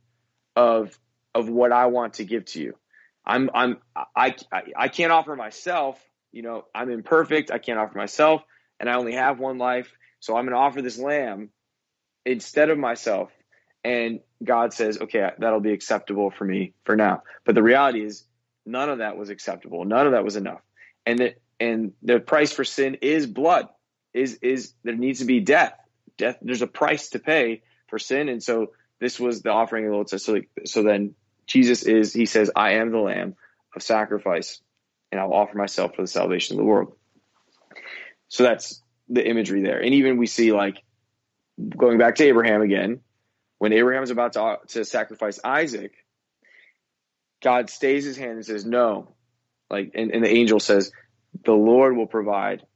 of, 0.57 0.99
of 1.35 1.49
what 1.49 1.71
I 1.71 1.87
want 1.87 2.15
to 2.15 2.25
give 2.25 2.47
to 2.47 2.61
you. 2.61 2.75
I'm, 3.25 3.49
I'm, 3.55 3.79
I, 3.95 4.35
I, 4.53 4.63
I 4.77 4.89
can't 4.89 5.13
offer 5.13 5.37
myself 5.37 5.99
you 6.35 6.43
know, 6.43 6.65
I'm 6.75 6.91
imperfect. 6.91 7.53
I 7.53 7.59
can't 7.59 7.79
offer 7.79 7.97
myself, 7.97 8.43
and 8.81 8.89
I 8.89 8.95
only 8.95 9.15
have 9.15 9.39
one 9.39 9.59
life. 9.59 9.93
So 10.21 10.37
I'm 10.37 10.45
going 10.45 10.55
to 10.55 10.59
offer 10.59 10.83
this 10.83 10.99
lamb 10.99 11.51
instead 12.25 12.71
of 12.71 12.79
myself. 12.79 13.31
And 13.83 14.21
God 14.43 14.73
says, 14.73 14.99
okay, 14.99 15.31
that'll 15.39 15.61
be 15.61 15.73
acceptable 15.73 16.31
for 16.31 16.45
me 16.45 16.73
for 16.85 16.97
now. 16.97 17.23
But 17.45 17.55
the 17.55 17.63
reality 17.63 18.03
is, 18.03 18.25
none 18.65 18.89
of 18.89 18.99
that 18.99 19.17
was 19.17 19.31
acceptable. 19.31 19.85
None 19.85 20.07
of 20.07 20.13
that 20.13 20.25
was 20.25 20.37
enough. 20.37 20.61
And 21.05 21.19
that 21.19 21.41
and 21.61 21.93
the 22.03 22.19
price 22.19 22.53
for 22.53 22.65
sin 22.65 22.99
is 23.03 23.27
blood. 23.27 23.69
Is 24.13 24.35
is 24.43 24.73
there 24.83 24.95
needs 24.95 25.21
to 25.21 25.25
be 25.25 25.41
death. 25.41 25.75
Death. 26.17 26.39
There's 26.43 26.63
a 26.63 26.67
price 26.67 27.11
to 27.11 27.19
pay 27.19 27.63
for 27.89 27.99
sin, 27.99 28.29
and 28.29 28.43
so 28.43 28.73
this 29.01 29.19
was 29.19 29.43
the 29.43 29.51
offering 29.51 29.85
of 29.85 29.91
the 29.91 29.95
Lord. 29.95 30.09
So, 30.09 30.17
so, 30.17 30.41
so 30.65 30.83
then 30.83 31.15
Jesus 31.47 31.83
is. 31.83 32.13
He 32.13 32.27
says, 32.27 32.51
"I 32.55 32.75
am 32.75 32.91
the 32.91 32.99
Lamb 32.99 33.37
of 33.75 33.83
sacrifice, 33.83 34.61
and 35.11 35.21
I'll 35.21 35.33
offer 35.33 35.57
myself 35.59 35.95
for 35.95 36.03
the 36.03 36.09
salvation 36.09 36.55
of 36.55 36.59
the 36.59 36.65
world." 36.65 36.97
So 38.35 38.43
that's 38.43 38.83
the 39.09 39.25
imagery 39.25 39.63
there, 39.63 39.79
and 39.79 39.95
even 39.95 40.17
we 40.17 40.27
see 40.27 40.51
like 40.51 40.83
going 41.77 41.99
back 41.99 42.17
to 42.17 42.25
Abraham 42.25 42.63
again, 42.63 42.99
when 43.59 43.73
Abraham 43.73 44.03
is 44.03 44.11
about 44.11 44.33
to 44.33 44.59
to 44.71 44.85
sacrifice 44.85 45.39
Isaac, 45.45 45.93
God 47.41 47.71
stays 47.71 48.05
his 48.05 48.17
hand 48.17 48.33
and 48.33 48.45
says, 48.45 48.65
"No," 48.65 49.15
like, 49.71 49.93
and, 49.95 50.11
and 50.11 50.25
the 50.25 50.29
angel 50.29 50.59
says, 50.59 50.91
"The 51.45 51.53
Lord 51.53 51.97
will 51.97 52.09
provide 52.09 52.67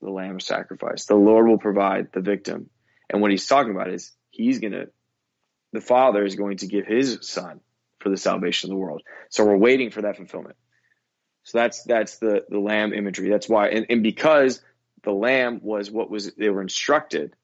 the 0.00 0.10
lamb 0.10 0.36
of 0.36 0.42
sacrifice. 0.42 1.06
The 1.06 1.16
Lord 1.16 1.48
will 1.48 1.58
provide 1.58 2.12
the 2.12 2.20
victim." 2.20 2.70
And 3.12 3.20
what 3.20 3.32
he's 3.32 3.48
talking 3.48 3.72
about 3.72 3.90
is 3.90 4.12
he's 4.30 4.60
to, 4.60 4.90
the 5.72 5.80
Father 5.80 6.24
is 6.24 6.36
going 6.36 6.58
to 6.58 6.68
give 6.68 6.86
his 6.86 7.18
Son 7.22 7.58
for 7.98 8.10
the 8.10 8.16
salvation 8.16 8.70
of 8.70 8.74
the 8.74 8.80
world. 8.80 9.02
So 9.28 9.44
we're 9.44 9.56
waiting 9.56 9.90
for 9.90 10.02
that 10.02 10.16
fulfillment. 10.18 10.54
So 11.42 11.58
that's 11.58 11.82
that's 11.82 12.18
the 12.18 12.44
the 12.48 12.60
lamb 12.60 12.92
imagery. 12.92 13.28
That's 13.28 13.48
why, 13.48 13.70
and, 13.70 13.86
and 13.90 14.04
because 14.04 14.62
the 15.02 15.12
lamb 15.12 15.60
was 15.62 15.90
what 15.90 16.10
was 16.10 16.32
they 16.34 16.50
were 16.50 16.62
instructed 16.62 17.34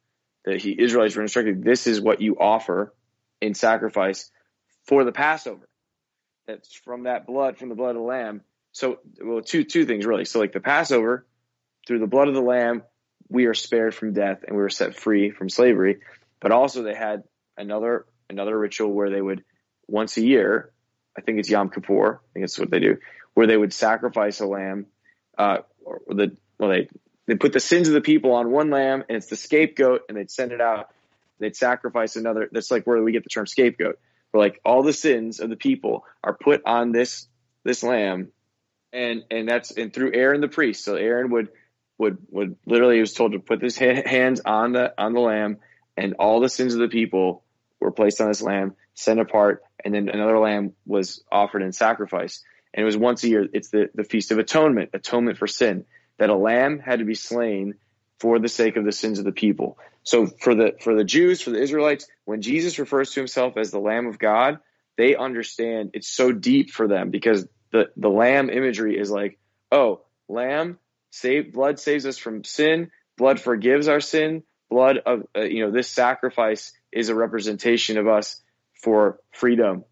that 0.45 0.61
he 0.61 0.81
Israelites 0.81 1.16
were 1.16 1.23
instructed. 1.23 1.62
This 1.62 1.87
is 1.87 2.01
what 2.01 2.21
you 2.21 2.37
offer 2.38 2.95
in 3.40 3.55
sacrifice 3.55 4.31
for 4.85 5.05
the 5.05 5.12
Passover. 5.12 5.69
That's 6.47 6.73
from 6.73 7.03
that 7.03 7.27
blood, 7.27 7.59
from 7.59 7.69
the 7.69 7.75
blood 7.75 7.90
of 7.90 7.97
the 7.97 8.03
lamb. 8.03 8.42
So, 8.73 9.01
well, 9.21 9.42
two 9.42 9.64
two 9.64 9.85
things 9.85 10.07
really. 10.07 10.25
So, 10.25 10.38
like 10.38 10.53
the 10.53 10.61
Passover, 10.61 11.27
through 11.87 11.99
the 11.99 12.07
blood 12.07 12.29
of 12.29 12.35
the 12.35 12.40
lamb, 12.40 12.83
we 13.29 13.47
are 13.47 13.55
spared 13.55 13.95
from 13.95 14.12
death 14.12 14.45
and 14.47 14.57
we 14.57 14.62
were 14.62 14.71
set 14.71 14.95
free 14.95 15.31
from 15.31 15.49
slavery. 15.49 15.99
But 16.40 16.53
also, 16.53 16.83
they 16.83 16.95
had 16.95 17.25
another 17.57 18.07
another 18.31 18.57
ritual 18.57 18.92
where 18.92 19.11
they 19.11 19.21
would 19.21 19.45
once 19.88 20.16
a 20.16 20.23
year, 20.23 20.71
I 21.16 21.21
think 21.21 21.38
it's 21.38 21.51
Yom 21.51 21.71
Kippur, 21.71 22.21
I 22.23 22.33
think 22.33 22.45
that's 22.45 22.59
what 22.59 22.71
they 22.71 22.81
do, 22.81 22.99
where 23.35 23.47
they 23.47 23.57
would 23.57 23.73
sacrifice 23.73 24.40
a 24.40 24.47
lamb. 24.47 24.87
Uh, 25.37 25.59
or 25.85 26.01
the 26.09 26.37
well, 26.59 26.71
they 26.71 26.88
they 27.27 27.35
put 27.35 27.53
the 27.53 27.61
sins 27.61 27.89
of 27.89 27.95
the 27.95 28.01
people 28.01 28.33
on 28.33 28.51
one 28.51 28.71
lamb, 28.71 29.05
and 29.09 29.17
it's 29.17 29.27
the 29.27 29.37
scapegoat, 29.37 30.03
and 30.09 30.17
they'd 30.17 30.31
send 30.31 30.53
it 30.53 30.61
out. 30.61 30.91
They'd 31.39 31.57
sacrifice 31.57 32.17
another. 32.17 32.49
That's 32.51 32.71
like 32.71 32.87
where 32.87 33.03
we 33.03 33.12
get 33.12 33.25
the 33.25 33.31
term 33.31 33.47
scapegoat. 33.47 33.99
Where 34.31 34.43
like 34.43 34.61
all 34.65 34.83
the 34.83 34.93
sins 34.93 35.41
of 35.41 35.51
the 35.51 35.57
people 35.57 36.05
are 36.23 36.35
put 36.35 36.62
on 36.65 36.93
this 36.93 37.27
this 37.65 37.83
lamb, 37.83 38.29
and 38.93 39.25
and 39.31 39.49
that's 39.49 39.73
and 39.73 39.93
through 39.93 40.15
Aaron 40.15 40.41
the 40.41 40.49
priest. 40.49 40.85
So 40.85 40.95
Aaron 40.95 41.31
would 41.33 41.49
would 41.99 42.19
would 42.31 42.57
literally 42.65 42.97
he 42.97 43.01
was 43.01 43.12
told 43.12 43.33
to 43.33 43.39
put 43.41 43.61
his 43.61 43.77
hands 43.77 44.41
on 44.45 44.73
the 44.73 44.95
on 44.97 45.12
the 45.12 45.21
lamb, 45.21 45.59
and 45.97 46.15
all 46.15 46.41
the 46.41 46.49
sins 46.49 46.75
of 46.75 46.81
the 46.81 46.89
people 46.89 47.43
were 47.81 47.91
placed 47.91 48.21
on 48.21 48.29
this 48.29 48.41
lamb, 48.41 48.77
sent 48.95 49.21
apart, 49.21 49.62
and 49.85 49.93
then 49.93 50.09
another 50.09 50.39
lamb 50.39 50.75
was 50.87 51.23
offered 51.31 51.62
in 51.62 51.73
sacrifice. 51.73 52.43
And 52.73 52.83
it 52.83 52.87
was 52.87 52.97
once 52.97 53.25
a 53.25 53.29
year. 53.29 53.47
It's 53.53 53.71
the 53.71 53.91
the 53.95 54.05
feast 54.05 54.31
of 54.31 54.39
atonement, 54.39 54.91
atonement 54.95 55.39
for 55.39 55.49
sin 55.49 55.87
that 56.18 56.31
a 56.31 56.35
lamb 56.37 56.79
had 56.79 57.00
to 57.00 57.05
be 57.05 57.14
slain 57.14 57.74
for 58.20 58.38
the 58.38 58.48
sake 58.48 58.76
of 58.76 58.85
the 58.85 58.92
sins 58.92 59.18
of 59.18 59.24
the 59.24 59.33
people. 59.33 59.79
So 60.02 60.26
for 60.26 60.55
the 60.55 60.76
for 60.81 60.94
the 60.94 61.05
Jews, 61.05 61.42
for 61.42 61.50
the 61.50 61.61
Israelites, 61.61 62.07
when 62.24 62.42
Jesus 62.42 62.79
refers 62.79 63.11
to 63.12 63.20
himself 63.20 63.57
as 63.57 63.70
the 63.70 63.79
Lamb 63.79 64.07
of 64.07 64.18
God, 64.18 64.59
they 64.96 65.16
understand 65.16 65.90
it's 65.94 66.09
so 66.09 66.33
deep 66.33 66.70
for 66.70 66.88
them 66.88 67.11
because 67.11 67.46
the 67.72 67.90
the 67.96 68.09
lamb 68.09 68.48
imagery 68.50 68.98
is 68.98 69.11
like, 69.11 69.38
oh, 69.70 70.02
lamb 70.29 70.79
save 71.11 71.52
blood 71.52 71.79
saves 71.79 72.07
us 72.07 72.18
from 72.18 72.44
sin, 72.44 72.90
blood 73.16 73.40
forgives 73.40 73.88
our 73.88 74.00
sin, 74.00 74.42
blood 74.70 74.98
of 75.05 75.24
uh, 75.37 75.42
you 75.42 75.64
know 75.64 75.70
this 75.70 75.88
sacrifice 75.88 76.72
is 76.92 77.09
a 77.09 77.14
representation 77.14 77.98
of 77.98 78.07
us 78.07 78.40
for 78.83 79.18
freedom 79.33 79.85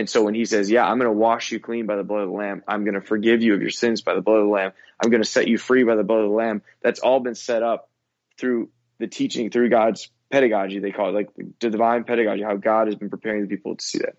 and 0.00 0.08
so 0.08 0.22
when 0.22 0.34
he 0.34 0.46
says, 0.46 0.70
Yeah, 0.70 0.86
I'm 0.86 0.98
going 0.98 1.10
to 1.10 1.18
wash 1.18 1.52
you 1.52 1.60
clean 1.60 1.84
by 1.84 1.96
the 1.96 2.02
blood 2.02 2.22
of 2.22 2.30
the 2.30 2.34
Lamb, 2.34 2.62
I'm 2.66 2.84
going 2.84 2.94
to 2.94 3.02
forgive 3.02 3.42
you 3.42 3.52
of 3.52 3.60
your 3.60 3.70
sins 3.70 4.00
by 4.00 4.14
the 4.14 4.22
blood 4.22 4.38
of 4.38 4.46
the 4.46 4.52
Lamb, 4.52 4.72
I'm 4.98 5.10
going 5.10 5.22
to 5.22 5.28
set 5.28 5.46
you 5.46 5.58
free 5.58 5.84
by 5.84 5.94
the 5.94 6.04
blood 6.04 6.20
of 6.20 6.30
the 6.30 6.34
Lamb, 6.36 6.62
that's 6.82 7.00
all 7.00 7.20
been 7.20 7.34
set 7.34 7.62
up 7.62 7.90
through 8.38 8.70
the 8.98 9.06
teaching, 9.06 9.50
through 9.50 9.68
God's 9.68 10.10
pedagogy, 10.30 10.78
they 10.78 10.90
call 10.90 11.10
it, 11.10 11.12
like 11.12 11.28
the 11.60 11.68
divine 11.68 12.04
pedagogy, 12.04 12.42
how 12.42 12.56
God 12.56 12.86
has 12.86 12.94
been 12.94 13.10
preparing 13.10 13.42
the 13.42 13.48
people 13.48 13.76
to 13.76 13.84
see 13.84 13.98
that. 13.98 14.16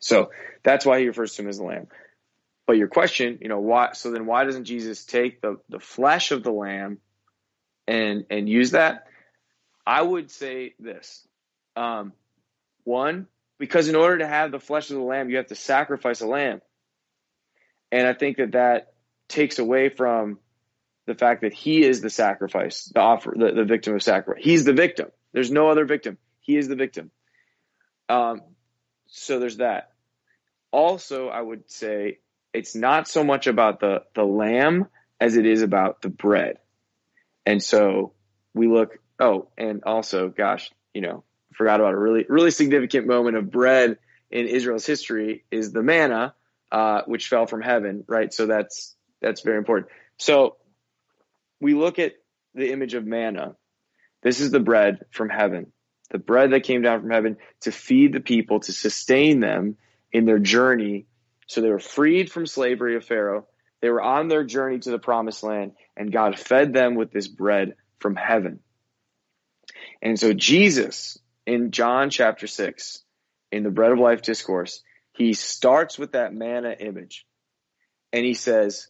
So 0.00 0.30
that's 0.62 0.86
why 0.86 1.00
he 1.00 1.06
refers 1.08 1.34
to 1.34 1.42
him 1.42 1.48
as 1.48 1.58
the 1.58 1.64
Lamb. 1.64 1.88
But 2.66 2.78
your 2.78 2.88
question, 2.88 3.38
you 3.42 3.48
know, 3.48 3.60
why? 3.60 3.92
So 3.92 4.12
then, 4.12 4.24
why 4.24 4.44
doesn't 4.44 4.64
Jesus 4.64 5.04
take 5.04 5.42
the 5.42 5.58
the 5.68 5.80
flesh 5.80 6.30
of 6.30 6.42
the 6.42 6.52
lamb 6.52 6.98
and 7.86 8.24
and 8.30 8.48
use 8.48 8.70
that? 8.70 9.08
I 9.84 10.00
would 10.00 10.30
say 10.30 10.74
this: 10.78 11.26
um, 11.74 12.12
one, 12.84 13.26
because 13.62 13.86
in 13.88 13.94
order 13.94 14.18
to 14.18 14.26
have 14.26 14.50
the 14.50 14.58
flesh 14.58 14.90
of 14.90 14.96
the 14.96 15.02
lamb, 15.04 15.30
you 15.30 15.36
have 15.36 15.46
to 15.46 15.54
sacrifice 15.54 16.20
a 16.20 16.26
lamb. 16.26 16.60
And 17.92 18.08
I 18.08 18.12
think 18.12 18.38
that 18.38 18.52
that 18.52 18.94
takes 19.28 19.60
away 19.60 19.88
from 19.88 20.40
the 21.06 21.14
fact 21.14 21.42
that 21.42 21.54
he 21.54 21.84
is 21.84 22.00
the 22.00 22.10
sacrifice, 22.10 22.86
the 22.86 22.98
offer, 22.98 23.32
the, 23.36 23.52
the 23.52 23.62
victim 23.62 23.94
of 23.94 24.02
sacrifice. 24.02 24.42
He's 24.42 24.64
the 24.64 24.72
victim. 24.72 25.12
There's 25.32 25.52
no 25.52 25.68
other 25.68 25.84
victim. 25.84 26.18
He 26.40 26.56
is 26.56 26.66
the 26.66 26.74
victim. 26.74 27.12
Um, 28.08 28.40
so 29.06 29.38
there's 29.38 29.58
that. 29.58 29.92
Also, 30.72 31.28
I 31.28 31.40
would 31.40 31.70
say 31.70 32.18
it's 32.52 32.74
not 32.74 33.06
so 33.06 33.22
much 33.22 33.46
about 33.46 33.78
the 33.78 34.02
the 34.16 34.24
lamb 34.24 34.88
as 35.20 35.36
it 35.36 35.46
is 35.46 35.62
about 35.62 36.02
the 36.02 36.08
bread. 36.08 36.58
And 37.46 37.62
so 37.62 38.12
we 38.54 38.66
look. 38.66 38.98
Oh, 39.20 39.50
and 39.56 39.84
also, 39.84 40.30
gosh, 40.30 40.72
you 40.92 41.00
know, 41.00 41.22
forgot 41.54 41.80
about 41.80 41.94
a 41.94 41.98
really 41.98 42.24
really 42.28 42.50
significant 42.50 43.06
moment 43.06 43.36
of 43.36 43.50
bread 43.50 43.98
in 44.30 44.46
Israel's 44.46 44.86
history 44.86 45.44
is 45.50 45.72
the 45.72 45.82
manna, 45.82 46.34
uh, 46.72 47.02
which 47.06 47.28
fell 47.28 47.46
from 47.46 47.60
heaven, 47.60 48.04
right? 48.08 48.32
So 48.32 48.46
that's 48.46 48.96
that's 49.20 49.42
very 49.42 49.58
important. 49.58 49.90
So 50.18 50.56
we 51.60 51.74
look 51.74 51.98
at 51.98 52.14
the 52.54 52.72
image 52.72 52.94
of 52.94 53.06
manna. 53.06 53.54
This 54.22 54.40
is 54.40 54.50
the 54.50 54.60
bread 54.60 55.04
from 55.10 55.28
heaven, 55.28 55.72
the 56.10 56.18
bread 56.18 56.52
that 56.52 56.64
came 56.64 56.82
down 56.82 57.00
from 57.00 57.10
heaven 57.10 57.36
to 57.62 57.72
feed 57.72 58.12
the 58.12 58.20
people, 58.20 58.60
to 58.60 58.72
sustain 58.72 59.40
them 59.40 59.76
in 60.12 60.24
their 60.24 60.38
journey. 60.38 61.06
So 61.46 61.60
they 61.60 61.70
were 61.70 61.78
freed 61.78 62.30
from 62.30 62.46
slavery 62.46 62.96
of 62.96 63.04
Pharaoh. 63.04 63.46
They 63.80 63.90
were 63.90 64.02
on 64.02 64.28
their 64.28 64.44
journey 64.44 64.78
to 64.78 64.90
the 64.90 64.98
promised 64.98 65.42
land, 65.42 65.72
and 65.96 66.12
God 66.12 66.38
fed 66.38 66.72
them 66.72 66.94
with 66.94 67.10
this 67.10 67.28
bread 67.28 67.74
from 67.98 68.14
heaven. 68.16 68.60
And 70.00 70.18
so 70.18 70.32
Jesus 70.32 71.18
in 71.46 71.70
John 71.70 72.10
chapter 72.10 72.46
6, 72.46 73.02
in 73.50 73.62
the 73.62 73.70
bread 73.70 73.92
of 73.92 73.98
life 73.98 74.22
discourse, 74.22 74.82
he 75.12 75.34
starts 75.34 75.98
with 75.98 76.12
that 76.12 76.32
manna 76.32 76.74
image 76.78 77.26
and 78.12 78.24
he 78.24 78.34
says, 78.34 78.88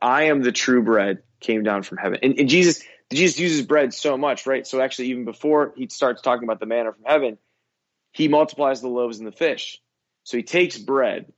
I 0.00 0.24
am 0.24 0.42
the 0.42 0.52
true 0.52 0.82
bread 0.82 1.22
came 1.40 1.62
down 1.62 1.82
from 1.82 1.98
heaven. 1.98 2.20
And, 2.22 2.38
and 2.38 2.48
Jesus, 2.48 2.82
Jesus 3.12 3.38
uses 3.38 3.62
bread 3.62 3.92
so 3.92 4.16
much, 4.16 4.46
right? 4.46 4.66
So 4.66 4.80
actually, 4.80 5.08
even 5.08 5.24
before 5.24 5.72
he 5.76 5.88
starts 5.88 6.22
talking 6.22 6.44
about 6.44 6.60
the 6.60 6.66
manna 6.66 6.92
from 6.92 7.04
heaven, 7.04 7.38
he 8.12 8.28
multiplies 8.28 8.80
the 8.80 8.88
loaves 8.88 9.18
and 9.18 9.26
the 9.26 9.32
fish. 9.32 9.80
So 10.24 10.36
he 10.36 10.42
takes 10.42 10.78
bread, 10.78 11.32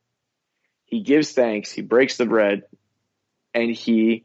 he 0.85 1.03
gives 1.03 1.33
thanks, 1.33 1.71
he 1.71 1.83
breaks 1.83 2.17
the 2.17 2.27
bread, 2.27 2.63
and 3.53 3.71
he 3.71 4.25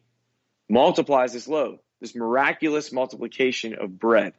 multiplies 0.69 1.33
this 1.33 1.47
loaf, 1.47 1.79
this 1.99 2.15
miraculous 2.15 2.91
multiplication 2.91 3.75
of 3.75 3.97
bread. 3.99 4.33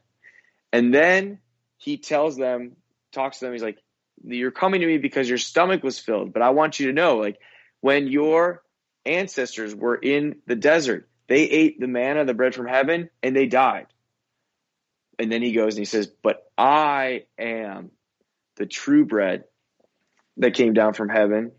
And 0.73 0.93
then 0.93 1.41
he 1.85 1.99
tells 1.99 2.35
them, 2.39 2.77
talks 3.13 3.39
to 3.39 3.45
them, 3.45 3.53
he's 3.53 3.63
like, 3.63 3.79
You're 4.25 4.51
coming 4.51 4.81
to 4.81 4.87
me 4.87 4.97
because 4.97 5.29
your 5.29 5.39
stomach 5.39 5.83
was 5.83 5.99
filled. 5.99 6.33
But 6.33 6.41
I 6.41 6.51
want 6.51 6.81
you 6.81 6.87
to 6.87 6.95
know, 6.95 7.19
like, 7.19 7.39
when 7.83 8.09
your 8.09 8.63
ancestors 9.05 9.75
were 9.75 9.97
in 9.97 10.37
the 10.47 10.57
desert, 10.57 11.11
they 11.29 11.43
ate 11.43 11.79
the 11.79 11.87
manna, 11.87 12.25
the 12.25 12.33
bread 12.33 12.55
from 12.55 12.67
heaven, 12.67 13.11
and 13.23 13.37
they 13.37 13.45
died. 13.45 13.87
And 15.19 15.31
then 15.31 15.43
he 15.43 15.53
goes 15.53 15.75
and 15.75 15.81
he 15.81 15.85
says, 15.85 16.07
But 16.07 16.51
I 16.57 17.25
am 17.39 17.91
the 18.57 18.65
true 18.65 19.05
bread 19.05 19.45
that 20.39 20.55
came 20.55 20.73
down 20.73 20.95
from 20.95 21.11
heaven. 21.11 21.53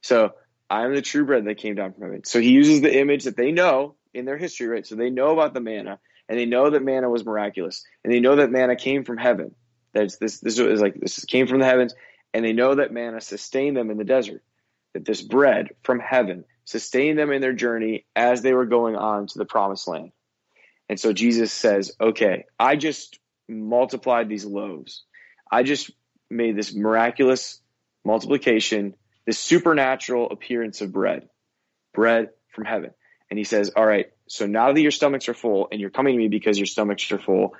So 0.00 0.30
I 0.70 0.84
am 0.84 0.94
the 0.94 1.02
true 1.02 1.26
bread 1.26 1.44
that 1.46 1.58
came 1.58 1.74
down 1.74 1.92
from 1.92 2.04
heaven. 2.04 2.22
So 2.24 2.40
he 2.40 2.50
uses 2.50 2.82
the 2.82 2.96
image 2.96 3.24
that 3.24 3.36
they 3.36 3.50
know 3.50 3.96
in 4.14 4.26
their 4.26 4.38
history, 4.38 4.68
right? 4.68 4.86
So 4.86 4.94
they 4.94 5.10
know 5.10 5.32
about 5.32 5.54
the 5.54 5.60
manna 5.60 5.98
and 6.28 6.38
they 6.38 6.46
know 6.46 6.70
that 6.70 6.82
manna 6.82 7.08
was 7.10 7.24
miraculous, 7.24 7.84
and 8.04 8.12
they 8.12 8.20
know 8.20 8.36
that 8.36 8.50
manna 8.50 8.76
came 8.76 9.04
from 9.04 9.16
heaven. 9.16 9.54
That's 9.92 10.16
this 10.18 10.40
this 10.40 10.58
is 10.58 10.80
like 10.80 10.94
this 11.00 11.24
came 11.24 11.46
from 11.46 11.60
the 11.60 11.64
heavens, 11.66 11.94
and 12.34 12.44
they 12.44 12.52
know 12.52 12.74
that 12.74 12.92
manna 12.92 13.20
sustained 13.20 13.76
them 13.76 13.90
in 13.90 13.98
the 13.98 14.04
desert. 14.04 14.42
that 14.96 15.04
this 15.04 15.20
bread 15.20 15.68
from 15.82 16.00
heaven 16.00 16.44
sustained 16.64 17.18
them 17.18 17.30
in 17.30 17.42
their 17.42 17.52
journey 17.52 18.06
as 18.16 18.40
they 18.40 18.54
were 18.54 18.64
going 18.64 18.96
on 18.96 19.26
to 19.26 19.38
the 19.38 19.44
promised 19.44 19.86
land. 19.86 20.10
And 20.88 20.98
so 20.98 21.12
Jesus 21.12 21.52
says, 21.52 21.92
okay, 22.00 22.46
I 22.58 22.76
just 22.76 23.18
multiplied 23.46 24.30
these 24.30 24.46
loaves. 24.46 25.04
I 25.52 25.64
just 25.64 25.90
made 26.30 26.56
this 26.56 26.74
miraculous 26.74 27.60
multiplication, 28.06 28.94
this 29.26 29.38
supernatural 29.38 30.30
appearance 30.30 30.80
of 30.80 30.92
bread, 30.94 31.28
bread 31.92 32.30
from 32.54 32.64
heaven. 32.64 32.92
And 33.28 33.36
he 33.38 33.44
says, 33.44 33.70
all 33.76 33.84
right, 33.84 34.06
so 34.28 34.46
now 34.46 34.72
that 34.72 34.80
your 34.80 34.90
stomachs 34.90 35.28
are 35.28 35.34
full 35.34 35.68
and 35.70 35.80
you're 35.80 35.90
coming 35.90 36.14
to 36.14 36.18
me 36.18 36.28
because 36.28 36.58
your 36.58 36.66
stomachs 36.66 37.10
are 37.12 37.18
full, 37.18 37.54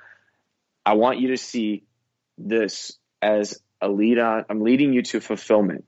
I 0.85 0.93
want 0.93 1.19
you 1.19 1.29
to 1.29 1.37
see 1.37 1.83
this 2.37 2.97
as 3.21 3.61
a 3.81 3.89
lead 3.89 4.19
on. 4.19 4.45
I'm 4.49 4.61
leading 4.61 4.93
you 4.93 5.01
to 5.03 5.19
fulfillment. 5.19 5.85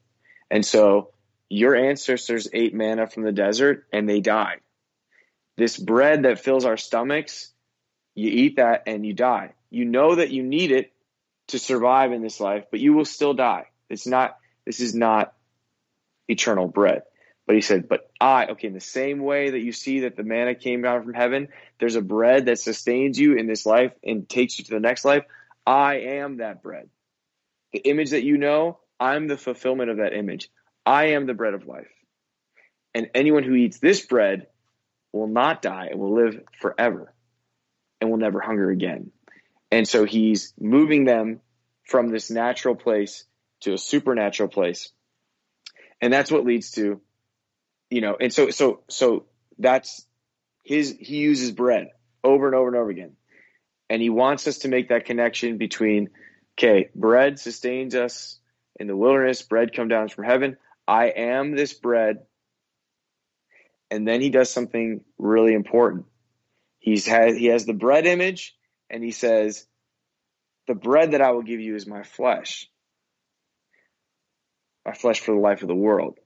And 0.50 0.66
so 0.66 1.12
your 1.50 1.76
ancestors 1.76 2.48
ate 2.54 2.74
manna 2.74 3.08
from 3.08 3.24
the 3.24 3.32
desert 3.32 3.88
and 3.92 4.08
they 4.08 4.22
died. 4.22 4.62
This 5.58 5.78
bread 5.78 6.24
that 6.24 6.40
fills 6.40 6.66
our 6.66 6.78
stomachs, 6.78 7.52
you 8.16 8.30
eat 8.30 8.56
that 8.58 8.84
and 8.88 9.06
you 9.06 9.14
die. 9.14 9.54
You 9.70 9.86
know 9.86 10.16
that 10.16 10.32
you 10.32 10.44
need 10.44 10.72
it 10.72 10.94
to 11.48 11.60
survive 11.60 12.12
in 12.14 12.22
this 12.22 12.40
life, 12.40 12.66
but 12.72 12.80
you 12.80 12.94
will 12.94 13.06
still 13.06 13.34
die. 13.34 13.66
It's 13.90 14.08
not, 14.08 14.38
this 14.66 14.80
is 14.80 14.96
not 14.96 15.34
eternal 16.28 16.68
bread. 16.68 17.04
But 17.50 17.56
he 17.56 17.62
said, 17.62 17.90
But 17.90 18.12
I, 18.22 18.46
okay, 18.46 18.68
in 18.68 18.76
the 18.76 18.80
same 18.80 19.22
way 19.22 19.50
that 19.50 19.60
you 19.60 19.72
see 19.72 20.02
that 20.02 20.16
the 20.16 20.22
manna 20.22 20.54
came 20.54 20.84
down 20.84 21.04
from 21.04 21.16
heaven, 21.16 21.48
there's 21.80 21.96
a 21.96 22.02
bread 22.02 22.46
that 22.46 22.60
sustains 22.60 23.20
you 23.20 23.38
in 23.38 23.48
this 23.48 23.66
life 23.66 23.92
and 24.04 24.30
takes 24.30 24.60
you 24.60 24.66
to 24.66 24.76
the 24.76 24.80
next 24.80 25.04
life. 25.04 25.24
I 25.66 25.96
am 25.96 26.38
that 26.38 26.62
bread. 26.62 26.90
The 27.74 27.80
image 27.80 28.12
that 28.12 28.22
you 28.22 28.38
know, 28.38 28.78
I'm 29.00 29.28
the 29.28 29.36
fulfillment 29.36 29.90
of 29.90 29.98
that 29.98 30.14
image. 30.14 30.52
I 30.86 31.14
am 31.14 31.26
the 31.26 31.34
bread 31.34 31.56
of 31.56 31.66
life. 31.66 31.90
And 32.94 33.10
anyone 33.16 33.42
who 33.42 33.56
eats 33.56 33.80
this 33.80 34.06
bread 34.06 34.46
will 35.12 35.26
not 35.26 35.64
die 35.64 35.88
and 35.90 36.00
will 36.00 36.14
live 36.14 36.40
forever 36.62 37.12
and 38.00 38.12
will 38.12 38.18
never 38.18 38.40
hunger 38.40 38.70
again. 38.70 39.10
And 39.72 39.88
so 39.88 40.06
he's 40.06 40.54
moving 40.60 41.04
them 41.04 41.42
from 41.84 42.10
this 42.10 42.30
natural 42.30 42.76
place 42.76 43.26
to 43.62 43.74
a 43.74 43.80
supernatural 43.80 44.50
place. 44.50 44.92
And 46.00 46.14
that's 46.14 46.32
what 46.32 46.46
leads 46.46 46.70
to 46.74 47.02
you 47.90 48.02
know, 48.02 48.16
and 48.20 48.34
so 48.34 48.50
so 48.50 48.82
so 48.90 49.26
that's 49.58 50.06
his 50.64 50.96
he 51.00 51.18
uses 51.18 51.52
bread 51.52 51.90
over 52.24 52.48
and 52.48 52.56
over 52.56 52.68
and 52.68 52.78
over 52.78 52.90
again. 52.90 53.16
And 53.90 54.02
he 54.02 54.10
wants 54.10 54.48
us 54.48 54.60
to 54.60 54.68
make 54.68 54.90
that 54.90 55.06
connection 55.06 55.58
between 55.58 56.10
okay, 56.58 56.90
bread 56.94 57.40
sustains 57.40 57.96
us 57.96 58.40
in 58.80 58.88
the 58.88 58.96
wilderness, 58.96 59.42
bread 59.42 59.74
come 59.74 59.88
down 59.88 60.10
from 60.10 60.26
heaven. 60.26 60.58
I 60.88 61.08
am 61.08 61.56
this 61.56 61.74
bread. 61.74 62.26
And 63.92 64.08
then 64.08 64.22
he 64.22 64.30
does 64.30 64.50
something 64.52 65.02
really 65.18 65.54
important. 65.54 66.06
He's 66.80 67.08
had 67.08 67.36
he 67.36 67.48
has 67.48 67.66
the 67.66 67.74
bread 67.74 68.06
image 68.06 68.56
and 68.90 69.04
he 69.04 69.12
says, 69.12 69.66
The 70.68 70.76
bread 70.76 71.12
that 71.12 71.22
I 71.22 71.32
will 71.32 71.42
give 71.42 71.60
you 71.60 71.76
is 71.76 71.88
my 71.88 72.04
flesh. 72.04 72.70
My 74.86 74.94
flesh 74.94 75.20
for 75.20 75.34
the 75.34 75.42
life 75.42 75.62
of 75.62 75.68
the 75.68 75.76
world. 75.76 76.18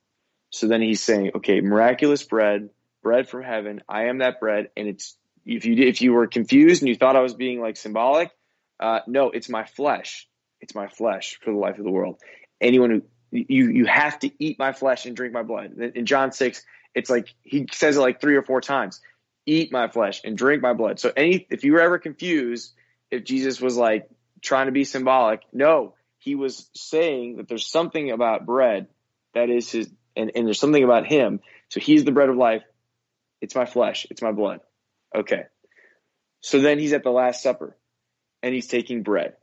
So 0.53 0.67
then 0.67 0.83
he's 0.83 1.03
saying, 1.03 1.31
okay, 1.33 1.61
miraculous 1.61 2.21
bread, 2.21 2.69
bread 3.01 3.27
from 3.27 3.41
heaven. 3.41 3.81
I 3.89 4.05
am 4.05 4.19
that 4.19 4.39
bread. 4.39 4.69
And 4.77 4.87
it's, 4.87 5.17
if 5.47 5.65
you, 5.65 5.87
if 5.87 6.03
you 6.03 6.13
were 6.13 6.27
confused 6.27 6.83
and 6.83 6.89
you 6.89 6.95
thought 6.95 7.15
I 7.15 7.21
was 7.21 7.33
being 7.33 7.59
like 7.59 7.75
symbolic, 7.75 8.29
uh, 8.79 8.99
no, 9.07 9.31
it's 9.31 9.49
my 9.49 9.65
flesh. 9.65 10.27
It's 10.61 10.75
my 10.75 10.87
flesh 10.87 11.39
for 11.43 11.51
the 11.51 11.57
life 11.57 11.79
of 11.79 11.83
the 11.83 11.91
world. 11.91 12.19
Anyone 12.61 12.91
who, 12.91 13.01
you, 13.31 13.69
you 13.71 13.85
have 13.85 14.19
to 14.19 14.29
eat 14.37 14.59
my 14.59 14.73
flesh 14.73 15.07
and 15.07 15.15
drink 15.15 15.33
my 15.33 15.41
blood. 15.41 15.73
In 15.95 16.05
John 16.05 16.31
6, 16.31 16.63
it's 16.93 17.09
like, 17.09 17.33
he 17.41 17.67
says 17.71 17.97
it 17.97 18.01
like 18.01 18.21
three 18.21 18.35
or 18.35 18.43
four 18.43 18.61
times 18.61 19.01
eat 19.47 19.71
my 19.71 19.87
flesh 19.87 20.21
and 20.23 20.37
drink 20.37 20.61
my 20.61 20.73
blood. 20.73 20.99
So 20.99 21.11
any, 21.17 21.47
if 21.49 21.63
you 21.63 21.73
were 21.73 21.81
ever 21.81 21.97
confused, 21.97 22.73
if 23.09 23.23
Jesus 23.23 23.59
was 23.59 23.75
like 23.75 24.07
trying 24.39 24.67
to 24.67 24.71
be 24.71 24.83
symbolic, 24.83 25.41
no, 25.51 25.95
he 26.19 26.35
was 26.35 26.69
saying 26.75 27.37
that 27.37 27.47
there's 27.47 27.65
something 27.65 28.11
about 28.11 28.45
bread 28.45 28.85
that 29.33 29.49
is 29.49 29.71
his 29.71 29.89
and, 30.15 30.32
and 30.36 30.45
there's 30.45 30.60
something 30.60 30.84
about 30.84 31.08
him. 31.08 31.39
So 31.69 31.80
he's 31.80 32.04
the 32.04 32.12
bread 32.12 32.30
of 32.30 32.38
life. 32.38 32.63
It's 33.41 33.56
my 33.56 33.65
flesh. 33.65 34.08
It's 34.10 34.21
my 34.21 34.32
blood. 34.32 34.62
Okay. 35.15 35.43
So 36.41 36.60
then 36.60 36.80
he's 36.80 36.93
at 36.93 37.04
the 37.04 37.12
Last 37.12 37.41
Supper 37.41 37.76
and 38.41 38.54
he's 38.54 38.67
taking 38.67 39.04
bread 39.04 39.36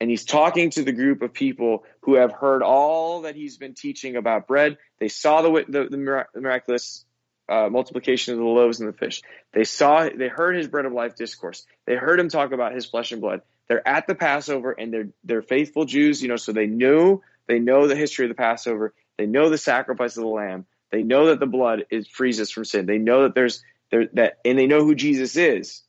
and 0.00 0.10
he's 0.10 0.24
talking 0.24 0.70
to 0.70 0.82
the 0.82 0.92
group 0.92 1.22
of 1.22 1.32
people 1.32 1.84
who 2.02 2.14
have 2.16 2.32
heard 2.32 2.62
all 2.62 3.22
that 3.22 3.36
he's 3.36 3.56
been 3.56 3.74
teaching 3.74 4.16
about 4.16 4.46
bread. 4.46 4.76
They 4.98 5.08
saw 5.08 5.42
the, 5.42 5.64
the, 5.66 5.88
the 5.90 6.26
miraculous 6.34 7.04
uh, 7.48 7.68
multiplication 7.70 8.34
of 8.34 8.40
the 8.40 8.46
loaves 8.46 8.80
and 8.80 8.88
the 8.88 8.96
fish. 8.96 9.22
They 9.52 9.64
saw, 9.64 10.08
they 10.08 10.28
heard 10.28 10.56
his 10.56 10.68
bread 10.68 10.84
of 10.84 10.92
life 10.92 11.14
discourse. 11.14 11.64
They 11.86 11.94
heard 11.94 12.18
him 12.18 12.28
talk 12.28 12.52
about 12.52 12.74
his 12.74 12.86
flesh 12.86 13.12
and 13.12 13.20
blood. 13.20 13.42
They're 13.68 13.86
at 13.86 14.06
the 14.06 14.14
Passover 14.14 14.72
and 14.72 14.92
they're, 14.92 15.08
they're 15.24 15.42
faithful 15.42 15.84
Jews, 15.84 16.22
you 16.22 16.28
know, 16.28 16.36
so 16.36 16.52
they 16.52 16.66
knew, 16.66 17.22
they 17.46 17.58
know 17.58 17.86
the 17.86 17.96
history 17.96 18.26
of 18.26 18.30
the 18.30 18.34
Passover 18.34 18.94
they 19.18 19.26
know 19.26 19.48
the 19.48 19.58
sacrifice 19.58 20.16
of 20.16 20.22
the 20.22 20.28
lamb. 20.28 20.66
They 20.90 21.02
know 21.02 21.26
that 21.26 21.40
the 21.40 21.46
blood 21.46 21.86
is 21.90 22.06
frees 22.08 22.40
us 22.40 22.50
from 22.50 22.64
sin. 22.64 22.86
They 22.86 22.98
know 22.98 23.22
that 23.24 23.34
there's 23.34 23.62
there 23.90 24.08
that 24.14 24.38
and 24.44 24.58
they 24.58 24.66
know 24.66 24.84
who 24.84 24.94
Jesus 24.94 25.36
is. 25.36 25.82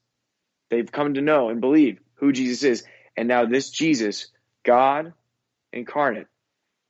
They've 0.70 0.92
come 0.92 1.14
to 1.14 1.22
know 1.22 1.50
and 1.50 1.62
believe 1.62 2.00
who 2.16 2.32
Jesus 2.32 2.64
is. 2.64 2.84
And 3.16 3.28
now 3.28 3.46
this 3.46 3.70
Jesus, 3.70 4.28
God 4.64 5.14
incarnate, 5.72 6.28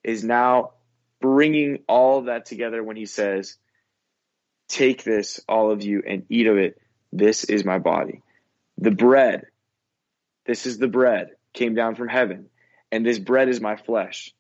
is 0.04 0.24
now 0.24 0.72
bringing 1.22 1.80
all 1.88 2.20
of 2.20 2.26
that 2.26 2.46
together 2.46 2.84
when 2.84 2.96
he 2.96 3.06
says, 3.06 3.58
Take 4.68 5.04
this, 5.04 5.40
all 5.48 5.72
of 5.72 5.84
you, 5.84 6.02
and 6.08 6.26
eat 6.30 6.48
of 6.48 6.58
it. 6.58 6.80
This 7.12 7.44
is 7.44 7.64
my 7.64 7.80
body. 7.80 8.22
The 8.78 8.92
bread, 8.92 9.46
this 10.46 10.66
is 10.66 10.78
the 10.78 10.88
bread, 10.88 11.30
came 11.54 11.76
down 11.76 11.96
from 11.96 12.08
heaven. 12.08 12.48
And 12.92 13.06
this 13.06 13.20
bread 13.20 13.50
is 13.50 13.62
my 13.62 13.76
flesh 13.76 14.34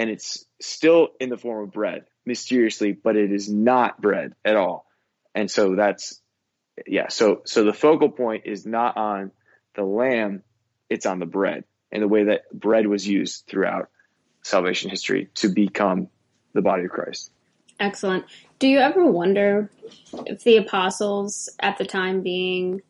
and 0.00 0.08
it's 0.08 0.46
still 0.62 1.10
in 1.20 1.28
the 1.28 1.36
form 1.36 1.64
of 1.64 1.72
bread 1.72 2.06
mysteriously, 2.24 2.92
but 2.92 3.16
it 3.16 3.30
is 3.30 3.52
not 3.52 4.00
bread 4.00 4.32
at 4.46 4.56
all. 4.56 4.86
And 5.34 5.50
so 5.50 5.76
that's 5.76 6.22
yeah, 6.86 7.08
so 7.08 7.42
so 7.44 7.64
the 7.64 7.74
focal 7.74 8.08
point 8.08 8.44
is 8.46 8.64
not 8.64 8.96
on 8.96 9.30
the 9.74 9.84
lamb, 9.84 10.42
it's 10.88 11.04
on 11.04 11.18
the 11.18 11.26
bread 11.26 11.64
and 11.92 12.02
the 12.02 12.08
way 12.08 12.24
that 12.24 12.50
bread 12.50 12.86
was 12.86 13.06
used 13.06 13.44
throughout 13.46 13.90
salvation 14.42 14.88
history 14.88 15.28
to 15.34 15.50
become 15.50 16.08
the 16.54 16.62
body 16.62 16.84
of 16.84 16.90
Christ. 16.90 17.30
Excellent. 17.78 18.24
Do 18.58 18.68
you 18.68 18.78
ever 18.78 19.04
wonder 19.04 19.70
if 20.24 20.44
the 20.44 20.56
apostles 20.56 21.50
at 21.60 21.76
the 21.76 21.84
time 21.84 22.22
being 22.22 22.80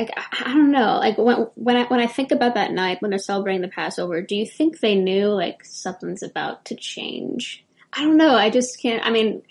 like 0.00 0.10
I 0.16 0.54
don't 0.54 0.70
know, 0.70 0.98
like 0.98 1.18
when 1.18 1.48
when 1.54 1.76
I 1.76 1.84
when 1.84 2.00
I 2.00 2.06
think 2.06 2.32
about 2.32 2.54
that 2.54 2.72
night 2.72 3.02
when 3.02 3.10
they're 3.10 3.18
celebrating 3.18 3.60
the 3.60 3.68
Passover, 3.68 4.22
do 4.22 4.34
you 4.34 4.46
think 4.46 4.80
they 4.80 4.94
knew 4.94 5.28
like 5.28 5.64
something's 5.64 6.22
about 6.22 6.64
to 6.66 6.74
change? 6.74 7.64
I 7.92 8.02
don't 8.02 8.16
know. 8.16 8.34
I 8.34 8.48
just 8.50 8.80
can't. 8.80 9.04
I 9.04 9.10
mean, 9.10 9.42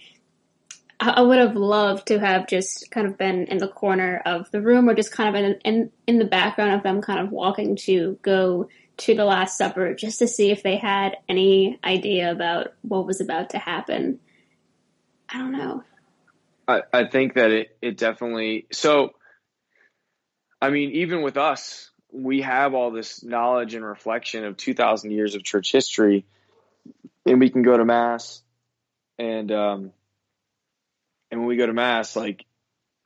I, 1.00 1.12
I 1.12 1.22
would 1.22 1.38
have 1.38 1.56
loved 1.56 2.08
to 2.08 2.20
have 2.20 2.48
just 2.48 2.90
kind 2.90 3.06
of 3.06 3.18
been 3.18 3.46
in 3.46 3.60
the 3.60 3.68
corner 3.68 4.22
of 4.26 4.50
the 4.52 4.62
room, 4.62 4.90
or 4.90 4.96
just 4.96 5.12
kind 5.12 5.30
of 5.30 5.44
in 5.44 5.60
in 5.64 5.92
in 6.08 6.18
the 6.18 6.26
background 6.26 6.74
of 6.74 6.84
them, 6.84 7.02
kind 7.02 7.20
of 7.20 7.32
walking 7.32 7.76
to 7.84 8.18
go 8.24 8.70
to 8.98 9.16
the 9.16 9.26
Last 9.26 9.58
Supper, 9.58 9.94
just 9.94 10.20
to 10.20 10.28
see 10.28 10.52
if 10.52 10.64
they 10.64 10.78
had 10.78 11.18
any 11.30 11.80
idea 11.84 12.32
about 12.32 12.74
what 12.82 13.06
was 13.06 13.22
about 13.22 13.52
to 13.52 13.60
happen. 13.60 14.20
I 15.30 15.38
don't 15.38 15.52
know. 15.52 15.84
I, 16.68 16.82
I 16.92 17.06
think 17.06 17.36
that 17.36 17.52
it, 17.52 17.78
it 17.82 17.98
definitely 17.98 18.66
so 18.72 19.12
I 20.62 20.70
mean, 20.70 20.92
even 20.92 21.22
with 21.22 21.38
us, 21.38 21.90
we 22.12 22.42
have 22.42 22.74
all 22.74 22.92
this 22.92 23.24
knowledge 23.24 23.76
and 23.76 23.86
reflection 23.86 24.44
of 24.46 24.58
2,000 24.58 25.12
years 25.12 25.36
of 25.36 25.44
church 25.44 25.72
history, 25.72 26.26
and 27.26 27.40
we 27.40 27.50
can 27.50 27.64
go 27.64 27.78
to 27.78 27.86
mass, 27.86 28.42
and 29.18 29.52
um, 29.52 29.92
and 31.32 31.40
when 31.40 31.48
we 31.48 31.58
go 31.58 31.66
to 31.66 31.74
mass, 31.74 32.16
like 32.16 32.46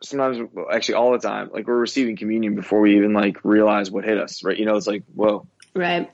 sometimes, 0.01 0.49
actually 0.71 0.95
all 0.95 1.11
the 1.11 1.19
time, 1.19 1.49
like 1.53 1.67
we're 1.67 1.77
receiving 1.77 2.15
communion 2.15 2.55
before 2.55 2.81
we 2.81 2.97
even 2.97 3.13
like 3.13 3.43
realize 3.43 3.91
what 3.91 4.05
hit 4.05 4.17
us, 4.17 4.43
right? 4.43 4.57
You 4.57 4.65
know, 4.65 4.75
it's 4.75 4.87
like 4.87 5.03
whoa, 5.13 5.47
right. 5.75 6.11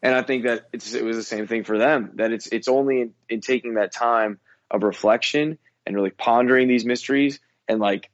And 0.00 0.14
I 0.14 0.22
think 0.22 0.44
that 0.44 0.68
it's 0.72 0.94
it 0.94 1.04
was 1.04 1.16
the 1.16 1.22
same 1.22 1.46
thing 1.46 1.64
for 1.64 1.78
them. 1.78 2.12
That 2.14 2.32
it's 2.32 2.46
it's 2.48 2.68
only 2.68 3.00
in, 3.00 3.14
in 3.28 3.40
taking 3.40 3.74
that 3.74 3.92
time 3.92 4.38
of 4.70 4.82
reflection 4.82 5.58
and 5.86 5.96
really 5.96 6.10
pondering 6.10 6.68
these 6.68 6.84
mysteries 6.84 7.40
and 7.66 7.80
like 7.80 8.10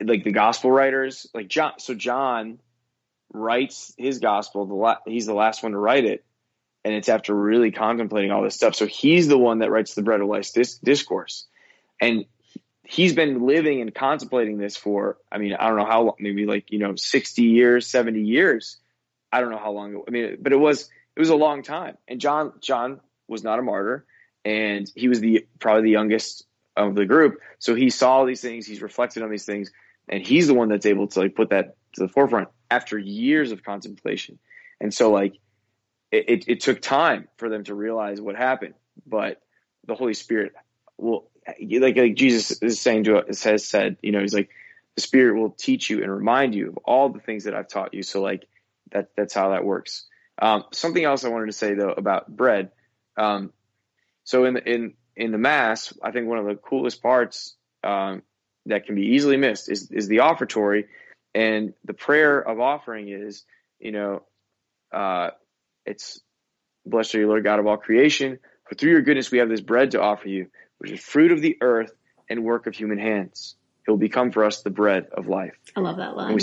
like 0.00 0.24
the 0.24 0.32
gospel 0.32 0.70
writers, 0.70 1.26
like 1.34 1.48
John. 1.48 1.74
So 1.78 1.94
John 1.94 2.58
writes 3.32 3.94
his 3.98 4.18
gospel. 4.18 4.66
The 4.66 4.74
la- 4.74 4.98
he's 5.06 5.26
the 5.26 5.34
last 5.34 5.62
one 5.62 5.72
to 5.72 5.78
write 5.78 6.04
it, 6.04 6.24
and 6.84 6.94
it's 6.94 7.08
after 7.08 7.34
really 7.34 7.70
contemplating 7.70 8.30
all 8.30 8.42
this 8.42 8.54
stuff. 8.54 8.74
So 8.74 8.86
he's 8.86 9.28
the 9.28 9.38
one 9.38 9.60
that 9.60 9.70
writes 9.70 9.94
the 9.94 10.02
bread 10.02 10.20
of 10.20 10.28
life 10.28 10.52
dis- 10.52 10.78
discourse, 10.78 11.46
and 12.00 12.24
he's 12.82 13.14
been 13.14 13.46
living 13.46 13.80
and 13.80 13.94
contemplating 13.94 14.58
this 14.58 14.76
for. 14.76 15.18
I 15.30 15.38
mean, 15.38 15.54
I 15.54 15.68
don't 15.68 15.76
know 15.76 15.86
how 15.86 16.02
long. 16.02 16.16
Maybe 16.18 16.46
like 16.46 16.70
you 16.70 16.78
know, 16.78 16.94
sixty 16.96 17.44
years, 17.44 17.86
seventy 17.86 18.22
years. 18.22 18.78
I 19.32 19.40
don't 19.40 19.50
know 19.50 19.58
how 19.58 19.72
long. 19.72 20.02
I 20.06 20.10
mean, 20.10 20.38
but 20.40 20.52
it 20.52 20.56
was 20.56 20.88
it 21.14 21.20
was 21.20 21.30
a 21.30 21.36
long 21.36 21.62
time. 21.62 21.98
And 22.08 22.20
John 22.20 22.52
John 22.60 23.00
was 23.28 23.42
not 23.42 23.58
a 23.58 23.62
martyr, 23.62 24.06
and 24.44 24.90
he 24.94 25.08
was 25.08 25.20
the 25.20 25.46
probably 25.58 25.82
the 25.82 25.90
youngest 25.90 26.46
of 26.76 26.94
the 26.94 27.06
group. 27.06 27.38
So 27.58 27.74
he 27.74 27.90
saw 27.90 28.24
these 28.24 28.40
things, 28.40 28.66
he's 28.66 28.82
reflected 28.82 29.22
on 29.22 29.30
these 29.30 29.44
things, 29.44 29.72
and 30.08 30.26
he's 30.26 30.46
the 30.46 30.54
one 30.54 30.68
that's 30.68 30.86
able 30.86 31.08
to 31.08 31.20
like 31.20 31.34
put 31.34 31.50
that 31.50 31.76
to 31.94 32.02
the 32.02 32.08
forefront 32.08 32.48
after 32.70 32.98
years 32.98 33.52
of 33.52 33.62
contemplation. 33.62 34.38
And 34.80 34.92
so 34.92 35.10
like 35.10 35.38
it, 36.12 36.28
it, 36.28 36.48
it 36.48 36.60
took 36.60 36.80
time 36.80 37.28
for 37.38 37.48
them 37.48 37.64
to 37.64 37.74
realize 37.74 38.20
what 38.20 38.36
happened, 38.36 38.74
but 39.06 39.40
the 39.86 39.94
Holy 39.94 40.14
Spirit 40.14 40.52
will 40.98 41.28
like, 41.60 41.96
like 41.96 42.14
Jesus 42.16 42.62
is 42.62 42.80
saying 42.80 43.04
to 43.04 43.18
us 43.18 43.44
has 43.44 43.66
said, 43.66 43.96
you 44.02 44.12
know, 44.12 44.20
he's 44.20 44.34
like 44.34 44.50
the 44.94 45.02
Spirit 45.02 45.38
will 45.38 45.50
teach 45.50 45.90
you 45.90 46.02
and 46.02 46.12
remind 46.12 46.54
you 46.54 46.68
of 46.68 46.78
all 46.78 47.08
the 47.08 47.20
things 47.20 47.44
that 47.44 47.54
I've 47.54 47.68
taught 47.68 47.94
you. 47.94 48.02
So 48.02 48.20
like 48.20 48.46
that 48.92 49.10
that's 49.16 49.34
how 49.34 49.50
that 49.50 49.64
works. 49.64 50.06
Um, 50.40 50.64
something 50.72 51.02
else 51.02 51.24
I 51.24 51.28
wanted 51.28 51.46
to 51.46 51.52
say 51.52 51.74
though 51.74 51.92
about 51.92 52.28
bread. 52.28 52.70
Um, 53.16 53.52
so 54.24 54.44
in 54.44 54.56
in 54.58 54.94
in 55.16 55.32
the 55.32 55.38
mass, 55.38 55.92
I 56.02 56.10
think 56.10 56.28
one 56.28 56.38
of 56.38 56.46
the 56.46 56.54
coolest 56.54 57.02
parts 57.02 57.56
um, 57.82 58.22
that 58.66 58.86
can 58.86 58.94
be 58.94 59.14
easily 59.14 59.36
missed 59.36 59.70
is 59.70 59.90
is 59.90 60.08
the 60.08 60.20
offertory, 60.20 60.86
and 61.34 61.72
the 61.84 61.94
prayer 61.94 62.38
of 62.38 62.60
offering 62.60 63.08
is, 63.08 63.44
you 63.78 63.92
know, 63.92 64.22
uh, 64.92 65.30
it's 65.84 66.20
blessed 66.84 67.14
are 67.14 67.20
you, 67.20 67.28
Lord 67.28 67.44
God 67.44 67.58
of 67.58 67.66
all 67.66 67.76
creation, 67.76 68.38
for 68.68 68.74
through 68.74 68.92
your 68.92 69.02
goodness 69.02 69.30
we 69.30 69.38
have 69.38 69.48
this 69.48 69.60
bread 69.60 69.92
to 69.92 70.00
offer 70.00 70.28
you, 70.28 70.48
which 70.78 70.90
is 70.90 71.00
fruit 71.00 71.32
of 71.32 71.40
the 71.40 71.56
earth 71.60 71.92
and 72.28 72.44
work 72.44 72.66
of 72.66 72.74
human 72.74 72.98
hands. 72.98 73.56
It 73.86 73.90
will 73.90 73.98
become 73.98 74.32
for 74.32 74.44
us 74.44 74.62
the 74.62 74.70
bread 74.70 75.06
of 75.12 75.28
life. 75.28 75.54
I 75.76 75.80
love 75.80 75.98
that 75.98 76.16
line. 76.16 76.34
We, 76.34 76.40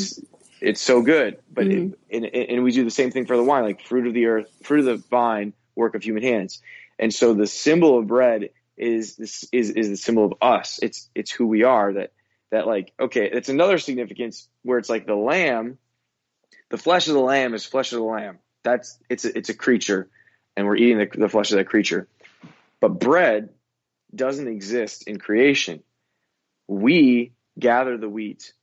it's 0.61 0.81
so 0.81 1.01
good, 1.01 1.39
but 1.51 1.65
mm-hmm. 1.65 1.93
it, 2.09 2.23
and, 2.23 2.49
and 2.51 2.63
we 2.63 2.71
do 2.71 2.85
the 2.85 2.91
same 2.91 3.11
thing 3.11 3.25
for 3.25 3.35
the 3.35 3.43
wine, 3.43 3.63
like 3.63 3.81
fruit 3.81 4.07
of 4.07 4.13
the 4.13 4.27
earth, 4.27 4.47
fruit 4.63 4.79
of 4.79 4.85
the 4.85 5.07
vine, 5.09 5.53
work 5.75 5.93
of 5.93 6.03
human 6.03 6.23
hands. 6.23 6.61
And 6.97 7.13
so 7.13 7.33
the 7.33 7.47
symbol 7.47 7.99
of 7.99 8.07
bread 8.07 8.49
is 8.83 9.15
this 9.15 9.45
is 9.51 9.71
is 9.71 9.89
the 9.89 9.97
symbol 9.97 10.25
of 10.25 10.33
us. 10.41 10.79
It's 10.81 11.09
it's 11.15 11.31
who 11.31 11.47
we 11.47 11.63
are. 11.63 11.93
That 11.93 12.11
that 12.51 12.67
like 12.67 12.93
okay, 12.99 13.29
it's 13.31 13.49
another 13.49 13.77
significance 13.77 14.47
where 14.63 14.77
it's 14.77 14.89
like 14.89 15.05
the 15.05 15.15
lamb, 15.15 15.77
the 16.69 16.77
flesh 16.77 17.07
of 17.07 17.13
the 17.13 17.21
lamb 17.21 17.53
is 17.53 17.65
flesh 17.65 17.93
of 17.93 17.99
the 17.99 18.05
lamb. 18.05 18.39
That's 18.63 18.97
it's 19.09 19.25
a, 19.25 19.37
it's 19.37 19.49
a 19.49 19.53
creature, 19.53 20.09
and 20.55 20.67
we're 20.67 20.75
eating 20.75 20.99
the, 20.99 21.09
the 21.17 21.29
flesh 21.29 21.51
of 21.51 21.57
that 21.57 21.67
creature. 21.67 22.07
But 22.79 22.99
bread 22.99 23.49
doesn't 24.13 24.47
exist 24.47 25.07
in 25.07 25.17
creation. 25.17 25.83
We 26.67 27.33
gather 27.57 27.97
the 27.97 28.09
wheat 28.09 28.53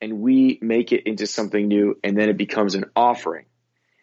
and 0.00 0.20
we 0.20 0.58
make 0.62 0.92
it 0.92 1.06
into 1.06 1.26
something 1.26 1.68
new, 1.68 1.98
and 2.02 2.16
then 2.16 2.30
it 2.30 2.38
becomes 2.38 2.74
an 2.74 2.86
offering. 2.96 3.44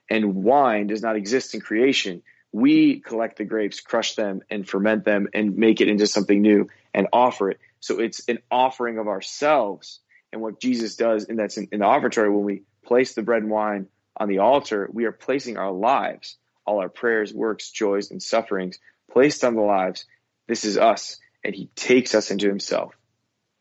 And 0.09 0.35
wine 0.35 0.87
does 0.87 1.01
not 1.01 1.15
exist 1.15 1.55
in 1.55 1.61
creation 1.61 2.21
we 2.51 2.99
collect 2.99 3.38
the 3.38 3.45
grapes, 3.45 3.79
crush 3.79 4.15
them, 4.15 4.41
and 4.49 4.67
ferment 4.67 5.05
them 5.05 5.27
and 5.33 5.57
make 5.57 5.81
it 5.81 5.89
into 5.89 6.07
something 6.07 6.41
new 6.41 6.69
and 6.93 7.07
offer 7.12 7.51
it. 7.51 7.60
So 7.79 7.99
it's 7.99 8.27
an 8.27 8.39
offering 8.49 8.97
of 8.97 9.07
ourselves. 9.07 9.99
And 10.31 10.41
what 10.41 10.60
Jesus 10.60 10.95
does, 10.95 11.25
and 11.25 11.38
that's 11.38 11.57
in, 11.57 11.67
in 11.71 11.79
the 11.79 11.86
offertory, 11.86 12.29
when 12.29 12.43
we 12.43 12.63
place 12.86 13.13
the 13.13 13.21
bread 13.21 13.43
and 13.43 13.51
wine 13.51 13.88
on 14.15 14.27
the 14.27 14.39
altar, 14.39 14.89
we 14.91 15.05
are 15.05 15.12
placing 15.12 15.57
our 15.57 15.71
lives, 15.71 16.38
all 16.65 16.79
our 16.79 16.89
prayers, 16.89 17.33
works, 17.33 17.69
joys, 17.69 18.12
and 18.12 18.21
sufferings 18.21 18.79
placed 19.12 19.43
on 19.43 19.55
the 19.55 19.62
lives. 19.62 20.05
This 20.47 20.65
is 20.65 20.77
us. 20.77 21.17
And 21.43 21.53
he 21.53 21.67
takes 21.75 22.15
us 22.15 22.31
into 22.31 22.47
himself 22.47 22.95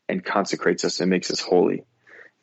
and 0.09 0.23
consecrates 0.23 0.83
us 0.83 0.99
and 0.99 1.09
makes 1.09 1.31
us 1.31 1.39
holy. 1.39 1.83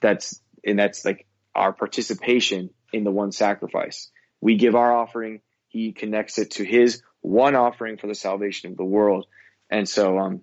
That's, 0.00 0.40
and 0.64 0.78
that's 0.78 1.04
like 1.04 1.26
our 1.54 1.72
participation 1.72 2.70
in 2.92 3.04
the 3.04 3.10
one 3.10 3.32
sacrifice. 3.32 4.10
We 4.40 4.56
give 4.56 4.74
our 4.74 4.94
offering 4.94 5.40
he 5.74 5.90
connects 5.90 6.38
it 6.38 6.52
to 6.52 6.64
his 6.64 7.02
one 7.20 7.56
offering 7.56 7.96
for 7.96 8.06
the 8.06 8.14
salvation 8.14 8.70
of 8.70 8.76
the 8.76 8.84
world. 8.84 9.26
And 9.68 9.88
so 9.88 10.18
um, 10.20 10.42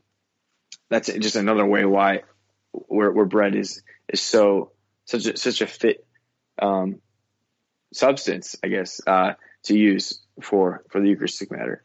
that's 0.89 1.07
just 1.07 1.37
another 1.37 1.65
way 1.65 1.85
why 1.85 2.23
where, 2.73 3.11
where 3.11 3.25
bread 3.25 3.55
is 3.55 3.81
is 4.09 4.19
so 4.19 4.73
such 5.05 5.25
a, 5.25 5.37
such 5.37 5.61
a 5.61 5.67
fit 5.67 6.05
um, 6.61 6.99
substance, 7.93 8.57
I 8.61 8.67
guess, 8.67 8.99
uh, 9.07 9.33
to 9.63 9.77
use 9.77 10.19
for 10.41 10.83
for 10.89 10.99
the 10.99 11.07
Eucharistic 11.07 11.49
matter. 11.49 11.81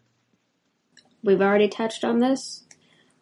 We've 1.23 1.41
already 1.41 1.69
touched 1.69 2.03
on 2.03 2.19
this. 2.19 2.65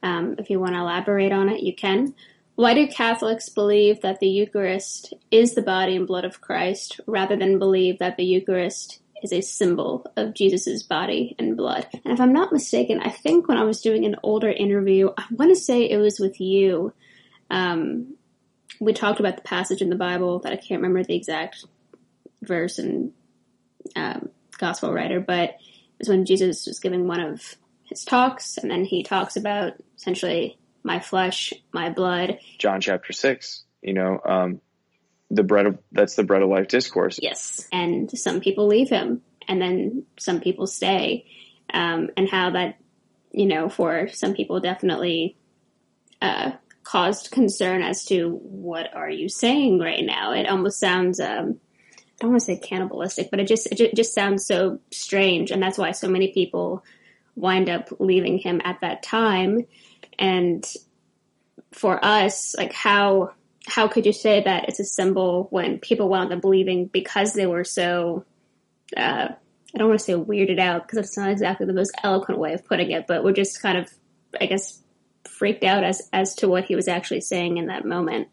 Um, 0.03 0.37
if 0.39 0.49
you 0.49 0.59
want 0.59 0.73
to 0.73 0.81
elaborate 0.81 1.33
on 1.33 1.51
it, 1.51 1.61
you 1.63 1.75
can. 1.75 2.15
Why 2.55 2.73
do 2.73 2.87
Catholics 2.87 3.51
believe 3.51 4.01
that 4.01 4.21
the 4.21 4.29
Eucharist 4.29 5.13
is 5.31 5.55
the 5.55 5.63
body 5.63 5.97
and 5.97 6.07
blood 6.07 6.25
of 6.25 6.41
Christ 6.41 7.01
rather 7.07 7.37
than 7.37 7.59
believe 7.59 7.99
that 7.99 8.17
the 8.17 8.25
Eucharist 8.25 9.01
is 9.23 9.33
a 9.33 9.41
symbol 9.41 10.11
of 10.17 10.35
Jesus's 10.35 10.83
body 10.83 11.35
and 11.39 11.57
blood. 11.57 11.87
And 12.05 12.13
if 12.13 12.21
I'm 12.21 12.33
not 12.33 12.53
mistaken, 12.53 13.01
I 13.01 13.11
think 13.11 13.49
when 13.49 13.59
I 13.59 13.65
was 13.65 13.81
doing 13.81 14.05
an 14.05 14.17
older 14.23 14.51
interview, 14.51 15.11
I 15.17 15.25
want 15.31 15.51
to 15.51 15.61
say 15.61 15.89
it 15.89 15.99
was 15.99 16.19
with 16.21 16.41
you. 16.41 16.93
Um, 17.51 18.17
we 18.81 18.93
talked 18.93 19.21
about 19.21 19.37
the 19.37 19.43
passage 19.43 19.81
in 19.81 19.89
the 19.89 19.97
Bible 19.97 20.41
that 20.41 20.53
I 20.53 20.57
can't 20.57 20.83
remember 20.83 21.03
the 21.03 21.17
exact 21.17 21.65
verse 22.43 22.79
and 22.79 23.13
um, 23.97 24.31
gospel 24.59 24.93
writer, 24.93 25.21
but 25.21 25.51
it 25.51 25.59
was 25.99 26.09
when 26.09 26.27
Jesus 26.27 26.67
was 26.67 26.81
giving 26.81 27.07
one 27.07 27.21
of 27.21 27.57
his 27.85 28.05
talks, 28.05 28.59
and 28.59 28.71
then 28.71 28.85
he 28.85 29.03
talks 29.03 29.37
about 29.37 29.75
essentially 29.97 30.59
my 30.83 31.01
flesh, 31.01 31.53
my 31.73 31.91
blood. 31.91 32.39
John 32.59 32.81
chapter 32.81 33.13
six. 33.13 33.65
You 33.83 33.93
know, 33.93 34.19
um, 34.27 34.61
the 35.35 35.43
bread 35.43 35.67
of 35.67 35.79
that's 35.93 36.15
the 36.15 36.25
bread 36.25 36.43
of 36.43 36.49
life 36.49 36.69
discourse. 36.69 37.19
Yes, 37.21 37.67
and 37.73 38.11
some 38.19 38.41
people 38.41 38.67
leave 38.67 38.89
him, 38.89 39.23
and 39.49 39.61
then 39.61 40.05
some 40.19 40.41
people 40.41 40.67
stay, 40.67 41.27
um, 41.73 42.11
and 42.17 42.29
how 42.29 42.51
that 42.51 42.79
you 43.33 43.47
know 43.47 43.69
for 43.69 44.09
some 44.09 44.35
people 44.35 44.61
definitely 44.61 45.37
uh, 46.23 46.53
caused 46.83 47.31
concern 47.31 47.83
as 47.83 48.05
to 48.07 48.31
what 48.43 48.95
are 48.95 49.11
you 49.11 49.29
saying 49.29 49.79
right 49.79 50.05
now. 50.05 50.33
It 50.33 50.49
almost 50.49 50.79
sounds. 50.79 51.21
Um, 51.21 51.61
I 51.99 52.17
don't 52.21 52.31
want 52.31 52.43
to 52.43 52.47
say 52.47 52.57
cannibalistic, 52.57 53.31
but 53.31 53.41
it 53.41 53.49
just 53.49 53.67
it 53.67 53.95
just 53.95 54.15
sounds 54.15 54.47
so 54.47 54.81
strange, 54.91 55.51
and 55.51 55.63
that's 55.63 55.79
why 55.79 55.93
so 55.93 56.09
many 56.09 56.33
people 56.33 56.85
wind 57.37 57.69
up 57.69 57.89
leaving 57.99 58.39
him 58.39 58.61
at 58.65 58.81
that 58.81 59.03
time. 59.03 59.67
And 60.19 60.65
for 61.73 62.03
us, 62.05 62.55
like 62.57 62.73
how 62.73 63.33
how 63.67 63.89
could 63.89 64.07
you 64.07 64.13
say 64.13 64.43
that 64.43 64.69
it's 64.69 64.81
a 64.81 64.85
symbol 64.85 65.47
when 65.51 65.79
people 65.79 66.09
wound 66.09 66.33
up 66.33 66.41
believing 66.41 66.87
because 66.87 67.33
they 67.33 67.47
were 67.47 67.65
so 67.65 68.25
uh, 68.97 69.29
I 69.75 69.79
don't 69.79 69.89
want 69.89 69.99
to 70.01 70.05
say 70.05 70.13
weirded 70.15 70.61
out 70.61 70.83
because 70.83 70.97
that's 70.97 71.17
not 71.17 71.31
exactly 71.31 71.67
the 71.67 71.73
most 71.73 71.93
eloquent 72.03 72.39
way 72.39 72.53
of 72.53 72.65
putting 72.65 72.91
it, 72.91 73.07
but 73.07 73.25
we're 73.25 73.33
just 73.33 73.61
kind 73.61 73.79
of 73.79 73.93
I 74.41 74.47
guess 74.47 74.81
freaked 75.25 75.65
out 75.65 75.85
as 75.85 76.09
as 76.13 76.35
to 76.37 76.49
what 76.49 76.65
he 76.65 76.77
was 76.77 76.89
actually 76.89 77.23
saying 77.23 77.57
in 77.57 77.67
that 77.67 77.85
moment. 77.85 78.29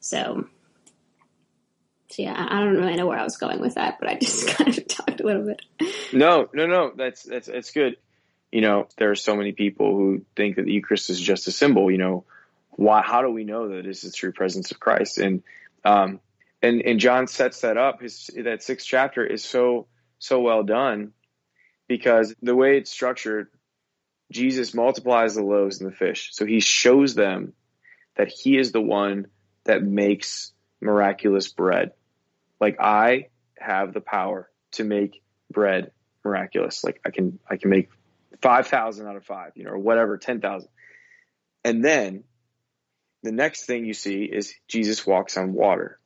So 0.00 0.46
so 2.10 2.22
yeah, 2.22 2.46
I 2.48 2.60
don't 2.60 2.76
really 2.76 2.94
know 2.94 3.06
where 3.06 3.18
I 3.18 3.24
was 3.24 3.38
going 3.38 3.60
with 3.60 3.74
that, 3.74 3.98
but 3.98 4.08
I 4.08 4.18
just 4.18 4.46
kind 4.56 4.76
of 4.76 4.86
talked 4.86 5.20
a 5.20 5.26
little 5.26 5.46
bit. 5.46 5.62
No, 6.12 6.48
no, 6.52 6.66
no, 6.66 6.92
that's 6.94 7.24
that's 7.24 7.48
that's 7.48 7.72
good. 7.72 7.96
You 8.52 8.60
know, 8.60 8.86
there 8.98 9.10
are 9.10 9.16
so 9.16 9.34
many 9.34 9.50
people 9.50 9.96
who 9.96 10.24
think 10.36 10.56
that 10.56 10.66
the 10.66 10.72
Eucharist 10.72 11.10
is 11.10 11.20
just 11.20 11.48
a 11.48 11.52
symbol. 11.52 11.90
You 11.90 11.98
know, 11.98 12.24
why 12.76 13.02
how 13.02 13.22
do 13.22 13.30
we 13.30 13.44
know 13.44 13.68
that 13.68 13.86
is 13.86 14.02
the 14.02 14.10
true 14.10 14.32
presence 14.32 14.70
of 14.70 14.80
Christ? 14.80 15.18
And 15.18 15.42
um, 15.84 16.20
and 16.62 16.82
and 16.82 17.00
John 17.00 17.26
sets 17.26 17.60
that 17.60 17.76
up. 17.76 18.00
His 18.00 18.30
that 18.36 18.62
sixth 18.62 18.86
chapter 18.86 19.24
is 19.24 19.44
so 19.44 19.86
so 20.18 20.40
well 20.40 20.62
done 20.62 21.12
because 21.88 22.34
the 22.42 22.54
way 22.54 22.78
it's 22.78 22.90
structured, 22.90 23.48
Jesus 24.32 24.74
multiplies 24.74 25.34
the 25.34 25.42
loaves 25.42 25.80
and 25.80 25.90
the 25.90 25.96
fish. 25.96 26.30
So 26.32 26.46
he 26.46 26.60
shows 26.60 27.14
them 27.14 27.52
that 28.16 28.28
he 28.28 28.58
is 28.58 28.72
the 28.72 28.80
one 28.80 29.26
that 29.64 29.82
makes 29.82 30.52
miraculous 30.80 31.48
bread. 31.48 31.92
Like 32.60 32.80
I 32.80 33.28
have 33.58 33.92
the 33.92 34.00
power 34.00 34.50
to 34.72 34.84
make 34.84 35.22
bread 35.50 35.92
miraculous. 36.24 36.82
Like 36.82 37.00
I 37.04 37.10
can 37.10 37.38
I 37.48 37.56
can 37.56 37.70
make 37.70 37.90
five 38.40 38.66
thousand 38.66 39.06
out 39.06 39.16
of 39.16 39.24
five, 39.24 39.52
you 39.54 39.64
know, 39.64 39.70
or 39.70 39.78
whatever, 39.78 40.16
ten 40.18 40.40
thousand. 40.40 40.68
And 41.64 41.84
then 41.84 42.24
the 43.24 43.32
next 43.32 43.64
thing 43.64 43.86
you 43.86 43.94
see 43.94 44.24
is 44.24 44.54
Jesus 44.68 45.06
walks 45.06 45.38
on 45.38 45.54
water. 45.54 45.98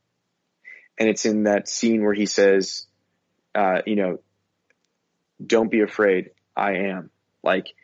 And 0.99 1.09
it's 1.09 1.27
in 1.27 1.43
that 1.45 1.69
scene 1.69 2.03
where 2.03 2.15
he 2.15 2.27
says, 2.27 2.87
uh, 3.55 3.83
you 3.87 3.97
know, 3.97 4.21
don't 5.45 5.71
be 5.71 5.81
afraid. 5.81 6.31
I 6.57 6.75
am. 6.75 7.11
Like, 7.43 7.75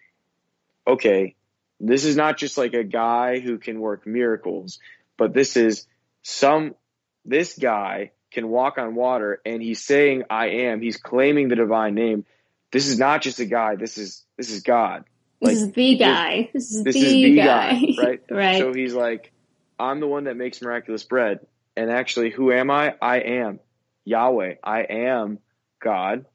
okay, 0.87 1.35
this 1.81 2.05
is 2.05 2.17
not 2.17 2.39
just 2.39 2.57
like 2.57 2.75
a 2.75 2.85
guy 2.85 3.41
who 3.41 3.59
can 3.59 3.81
work 3.81 4.07
miracles, 4.07 4.79
but 5.17 5.35
this 5.35 5.57
is 5.57 5.87
some, 6.23 6.77
this 7.25 7.59
guy 7.59 8.13
can 8.31 8.49
walk 8.49 8.79
on 8.79 8.95
water 8.95 9.41
and 9.45 9.61
he's 9.61 9.85
saying, 9.85 10.25
I 10.31 10.47
am. 10.47 10.81
He's 10.81 10.97
claiming 10.97 11.49
the 11.49 11.57
divine 11.57 11.95
name. 11.95 12.25
This 12.71 12.87
is 12.87 13.01
not 13.01 13.23
just 13.23 13.41
a 13.41 13.47
guy. 13.47 13.75
This 13.75 13.99
is, 13.99 14.25
this 14.37 14.51
is 14.51 14.63
God. 14.63 15.05
Like, 15.45 15.55
this 15.55 15.63
is 15.63 15.73
the 15.73 15.97
guy. 15.97 16.51
This 16.53 16.73
is 16.73 16.85
this 16.85 16.95
the, 16.95 17.01
is 17.01 17.13
the 17.13 17.37
guy. 17.37 17.73
guy. 17.73 17.95
right? 18.03 18.23
right. 18.31 18.59
So 18.59 18.73
he's 18.73 18.95
like, 18.95 19.33
I'm 19.79 20.01
the 20.01 20.07
one 20.07 20.25
that 20.25 20.37
makes 20.37 20.61
miraculous 20.63 21.05
bread. 21.05 21.41
And 21.77 21.91
actually, 21.91 22.31
who 22.31 22.53
am 22.53 22.71
I? 22.71 22.95
I 23.01 23.19
am 23.19 23.61
Yahweh. 24.05 24.55
I 24.63 24.81
am 24.83 25.39
God. 25.83 26.27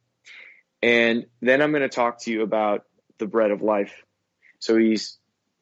And 0.82 1.26
then 1.42 1.62
I'm 1.62 1.72
going 1.72 1.82
to 1.82 1.90
talk 1.90 2.22
to 2.22 2.32
you 2.32 2.44
about 2.44 2.86
the 3.18 3.28
bread 3.28 3.52
of 3.52 3.62
life. 3.62 3.94
So 4.60 4.78
he's, 4.78 5.18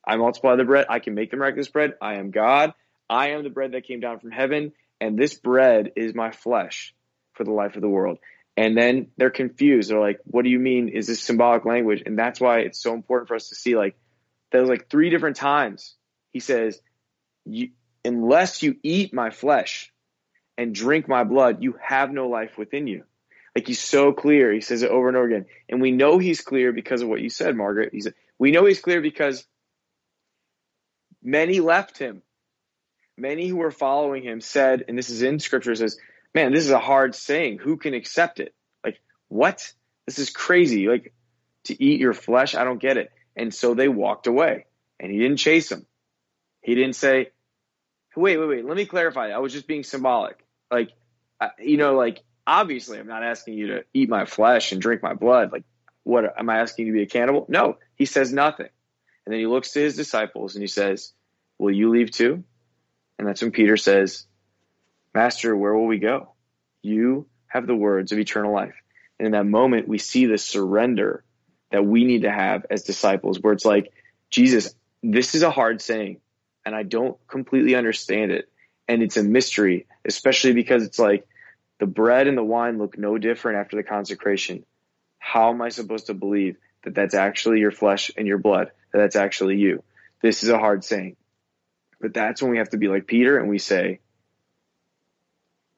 I 0.06 0.16
multiply 0.18 0.56
the 0.56 0.64
bread. 0.64 0.88
I 0.89 1.00
can 1.00 1.16
make 1.16 1.32
the 1.32 1.38
miraculous 1.38 1.68
bread. 1.68 1.93
I 2.02 2.16
am 2.16 2.32
God. 2.32 2.74
I 3.10 3.30
am 3.30 3.43
the 3.43 3.50
bread 3.50 3.72
that 3.72 3.86
came 3.86 4.00
down 4.00 4.20
from 4.20 4.32
heaven. 4.32 4.74
And 5.00 5.18
this 5.18 5.36
bread 5.36 5.91
is 5.95 6.16
my 6.16 6.32
flesh 6.32 6.95
for 7.34 7.43
the 7.43 7.52
life 7.52 7.76
of 7.76 7.82
the 7.82 7.89
world. 7.89 8.18
And 8.58 8.76
then 8.76 9.12
they're 9.18 9.30
confused. 9.30 9.91
They're 9.91 9.99
like, 9.99 10.20
what 10.26 10.43
do 10.43 10.49
you 10.49 10.60
mean? 10.60 10.89
Is 10.89 11.05
this 11.05 11.22
symbolic 11.22 11.64
language? 11.64 12.01
And 12.05 12.18
that's 12.18 12.41
why 12.41 12.62
it's 12.62 12.82
so 12.82 12.95
important 12.95 13.28
for 13.28 13.36
us 13.36 13.49
to 13.49 13.55
see 13.55 13.78
like, 13.78 13.95
there's 14.51 14.68
like 14.68 14.89
three 14.89 15.12
different 15.12 15.36
times 15.36 15.95
he 16.32 16.39
says, 16.39 16.82
unless 18.03 18.64
you 18.64 18.76
eat 18.84 19.14
my 19.14 19.30
flesh 19.30 19.91
and 20.58 20.74
drink 20.74 21.08
my 21.08 21.24
blood, 21.24 21.64
you 21.64 21.78
have 21.82 22.12
no 22.12 22.28
life 22.28 22.58
within 22.58 22.88
you. 22.88 23.03
Like 23.55 23.68
he's 23.68 23.80
so 23.80 24.12
clear. 24.12 24.51
He 24.51 24.62
says 24.62 24.84
it 24.84 24.91
over 24.91 25.08
and 25.08 25.18
over 25.18 25.28
again. 25.28 25.45
And 25.70 25.82
we 25.82 25.91
know 25.91 26.18
he's 26.18 26.41
clear 26.41 26.72
because 26.72 27.01
of 27.01 27.10
what 27.10 27.22
you 27.22 27.30
said, 27.30 27.55
Margaret. 27.55 27.89
He 27.91 28.01
said, 28.01 28.14
we 28.38 28.51
know 28.51 28.66
he's 28.66 28.82
clear 28.82 29.01
because 29.01 29.45
many 31.24 31.60
left 31.60 31.97
him. 31.97 32.22
Many 33.18 33.47
who 33.47 33.58
were 33.58 33.72
following 33.72 34.22
him 34.22 34.41
said, 34.41 34.86
and 34.88 34.95
this 34.95 35.10
is 35.10 35.24
in 35.24 35.39
scripture, 35.39 35.74
says, 35.74 35.97
man, 36.38 36.54
this 36.54 36.66
is 36.66 36.70
a 36.70 36.78
hard 36.78 37.16
saying. 37.16 37.58
Who 37.58 37.78
can 37.78 37.96
accept 37.96 38.40
it? 38.40 38.54
Like, 38.84 39.00
what? 39.28 39.74
This 40.06 40.20
is 40.20 40.30
crazy. 40.30 40.88
Like, 40.88 41.12
to 41.64 41.84
eat 41.84 42.00
your 42.00 42.14
flesh, 42.14 42.54
I 42.54 42.64
don't 42.64 42.80
get 42.80 42.98
it. 42.98 43.12
And 43.36 43.52
so 43.52 43.74
they 43.74 43.88
walked 43.88 44.28
away 44.28 44.66
and 45.00 45.12
he 45.12 45.18
didn't 45.18 45.38
chase 45.38 45.70
them. 45.70 45.88
He 46.62 46.76
didn't 46.76 46.94
say, 46.94 47.32
wait, 48.16 48.38
wait, 48.38 48.48
wait, 48.48 48.66
let 48.66 48.78
me 48.78 48.86
clarify. 48.86 49.30
I 49.30 49.40
was 49.40 49.52
just 49.52 49.68
being 49.68 49.84
symbolic. 49.84 50.38
Like, 50.70 50.92
you 51.58 51.78
know, 51.78 51.96
like, 51.96 52.24
obviously, 52.46 53.00
I'm 53.00 53.08
not 53.08 53.24
asking 53.24 53.56
you 53.56 53.68
to 53.68 53.86
eat 53.96 54.08
my 54.08 54.26
flesh 54.26 54.72
and 54.72 54.80
drink 54.80 55.02
my 55.02 55.16
blood. 55.16 55.52
Like, 55.52 55.64
what 56.04 56.24
am 56.38 56.52
I 56.52 56.60
asking 56.60 56.86
you 56.86 56.94
to 56.94 56.98
be 57.00 57.04
a 57.04 57.08
cannibal? 57.08 57.48
No, 57.50 57.78
he 57.96 58.06
says 58.06 58.32
nothing. 58.32 58.70
And 59.26 59.34
then 59.34 59.40
he 59.40 59.48
looks 59.48 59.72
to 59.72 59.80
his 59.80 59.96
disciples 59.96 60.54
and 60.54 60.62
he 60.62 60.68
says, 60.68 61.14
Will 61.58 61.74
you 61.74 61.90
leave 61.90 62.12
too? 62.12 62.44
And 63.18 63.28
that's 63.28 63.42
when 63.42 63.52
Peter 63.52 63.76
says, 63.76 64.27
Master, 65.18 65.57
where 65.57 65.74
will 65.74 65.88
we 65.88 65.97
go? 65.97 66.34
You 66.84 67.26
have 67.47 67.65
the 67.65 67.76
words 67.76 68.11
of 68.11 68.20
eternal 68.20 68.53
life. 68.53 68.76
And 69.18 69.26
in 69.26 69.32
that 69.32 69.47
moment, 69.47 69.88
we 69.88 69.97
see 69.97 70.28
the 70.28 70.38
surrender 70.38 71.24
that 71.72 71.84
we 71.84 72.05
need 72.05 72.22
to 72.22 72.32
have 72.32 72.68
as 72.70 72.84
disciples, 72.84 73.39
where 73.39 73.53
it's 73.53 73.65
like, 73.65 73.91
Jesus, 74.30 74.76
this 75.01 75.34
is 75.34 75.41
a 75.41 75.49
hard 75.49 75.82
saying, 75.82 76.22
and 76.63 76.76
I 76.76 76.84
don't 76.84 77.18
completely 77.28 77.74
understand 77.74 78.32
it. 78.32 78.47
And 78.88 79.01
it's 79.01 79.18
a 79.18 79.24
mystery, 79.24 79.88
especially 80.05 80.53
because 80.53 80.84
it's 80.84 80.99
like 80.99 81.28
the 81.80 81.88
bread 81.88 82.28
and 82.28 82.38
the 82.38 82.43
wine 82.43 82.78
look 82.78 82.95
no 82.95 83.18
different 83.18 83.57
after 83.57 83.76
the 83.76 83.82
consecration. 83.82 84.65
How 85.18 85.49
am 85.49 85.63
I 85.63 85.70
supposed 85.70 86.05
to 86.07 86.13
believe 86.13 86.57
that 86.84 86.93
that's 86.93 87.15
actually 87.15 87.59
your 87.59 87.72
flesh 87.72 88.11
and 88.15 88.28
your 88.28 88.38
blood, 88.38 88.70
that 88.93 88.99
that's 88.99 89.15
actually 89.15 89.55
you? 89.55 89.82
This 90.22 90.43
is 90.43 90.49
a 90.49 90.59
hard 90.59 90.84
saying. 90.84 91.15
But 91.99 92.13
that's 92.13 92.39
when 92.39 92.51
we 92.51 92.59
have 92.59 92.70
to 92.70 92.78
be 92.78 92.88
like 92.88 93.07
Peter 93.07 93.39
and 93.39 93.49
we 93.49 93.57
say, 93.57 93.99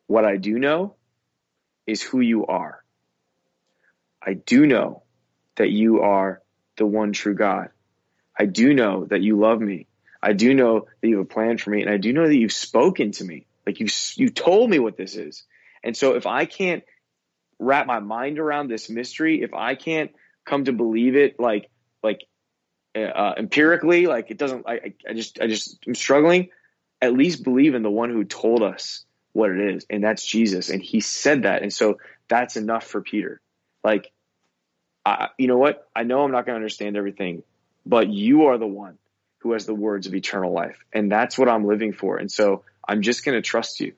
What 0.09 0.25
I 0.25 0.37
do 0.37 0.57
know 0.57 0.95
is 1.85 2.01
who 2.01 2.19
you 2.19 2.47
are. 2.47 2.83
I 4.19 4.33
do 4.33 4.65
know 4.65 5.03
that 5.55 5.69
you 5.69 6.01
are 6.01 6.41
the 6.77 6.87
one 6.87 7.13
true 7.13 7.35
God. 7.35 7.69
I 8.35 8.45
do 8.45 8.73
know 8.73 9.05
that 9.05 9.21
you 9.21 9.39
love 9.39 9.61
me. 9.61 9.85
I 10.19 10.33
do 10.33 10.55
know 10.55 10.87
that 10.99 11.07
you 11.07 11.17
have 11.17 11.27
a 11.27 11.29
plan 11.29 11.59
for 11.59 11.69
me, 11.69 11.83
and 11.83 11.91
I 11.91 11.97
do 11.97 12.11
know 12.11 12.25
that 12.25 12.35
you've 12.35 12.51
spoken 12.51 13.11
to 13.11 13.23
me. 13.23 13.45
Like 13.67 13.79
you, 13.79 13.85
you 14.15 14.31
told 14.31 14.71
me 14.71 14.79
what 14.79 14.97
this 14.97 15.13
is. 15.13 15.43
And 15.83 15.95
so 15.95 16.15
if 16.15 16.25
I 16.25 16.45
can't 16.45 16.83
wrap 17.59 17.85
my 17.85 17.99
mind 17.99 18.39
around 18.39 18.67
this 18.67 18.89
mystery, 18.89 19.43
if 19.43 19.53
I 19.53 19.75
can't 19.75 20.09
come 20.43 20.65
to 20.65 20.73
believe 20.73 21.15
it, 21.15 21.39
like 21.39 21.69
like 22.01 22.21
uh, 22.95 23.35
empirically, 23.37 24.07
like 24.07 24.31
it 24.31 24.39
doesn't. 24.39 24.67
I, 24.67 24.95
I 25.07 25.13
just 25.13 25.39
I 25.39 25.45
just 25.45 25.77
I'm 25.85 25.93
struggling. 25.93 26.49
At 26.99 27.13
least 27.13 27.43
believe 27.43 27.75
in 27.75 27.83
the 27.83 27.91
one 27.91 28.09
who 28.09 28.23
told 28.23 28.63
us 28.63 29.05
what 29.39 29.51
it 29.51 29.75
is, 29.75 29.85
and 29.89 30.03
that's 30.03 30.25
Jesus. 30.25 30.69
And 30.69 30.81
He 30.81 30.99
said 30.99 31.43
that, 31.43 31.61
and 31.61 31.73
so 31.73 31.97
that's 32.27 32.57
enough 32.57 32.85
for 32.85 33.01
Peter. 33.01 33.41
Like, 33.83 34.11
I, 35.05 35.29
you 35.37 35.47
know 35.47 35.57
what? 35.57 35.87
I 35.95 36.03
know 36.03 36.23
I'm 36.23 36.31
not 36.31 36.45
going 36.45 36.53
to 36.53 36.57
understand 36.57 36.97
everything, 36.97 37.43
but 37.85 38.09
you 38.09 38.47
are 38.47 38.57
the 38.57 38.67
one 38.67 38.97
who 39.39 39.53
has 39.53 39.65
the 39.65 39.73
words 39.73 40.05
of 40.07 40.13
eternal 40.13 40.51
life, 40.51 40.77
and 40.93 41.11
that's 41.11 41.37
what 41.37 41.49
I'm 41.49 41.65
living 41.65 41.93
for. 41.93 42.17
And 42.17 42.31
so 42.31 42.63
I'm 42.87 43.01
just 43.01 43.25
going 43.25 43.37
to 43.37 43.41
trust 43.41 43.79
you, 43.79 43.93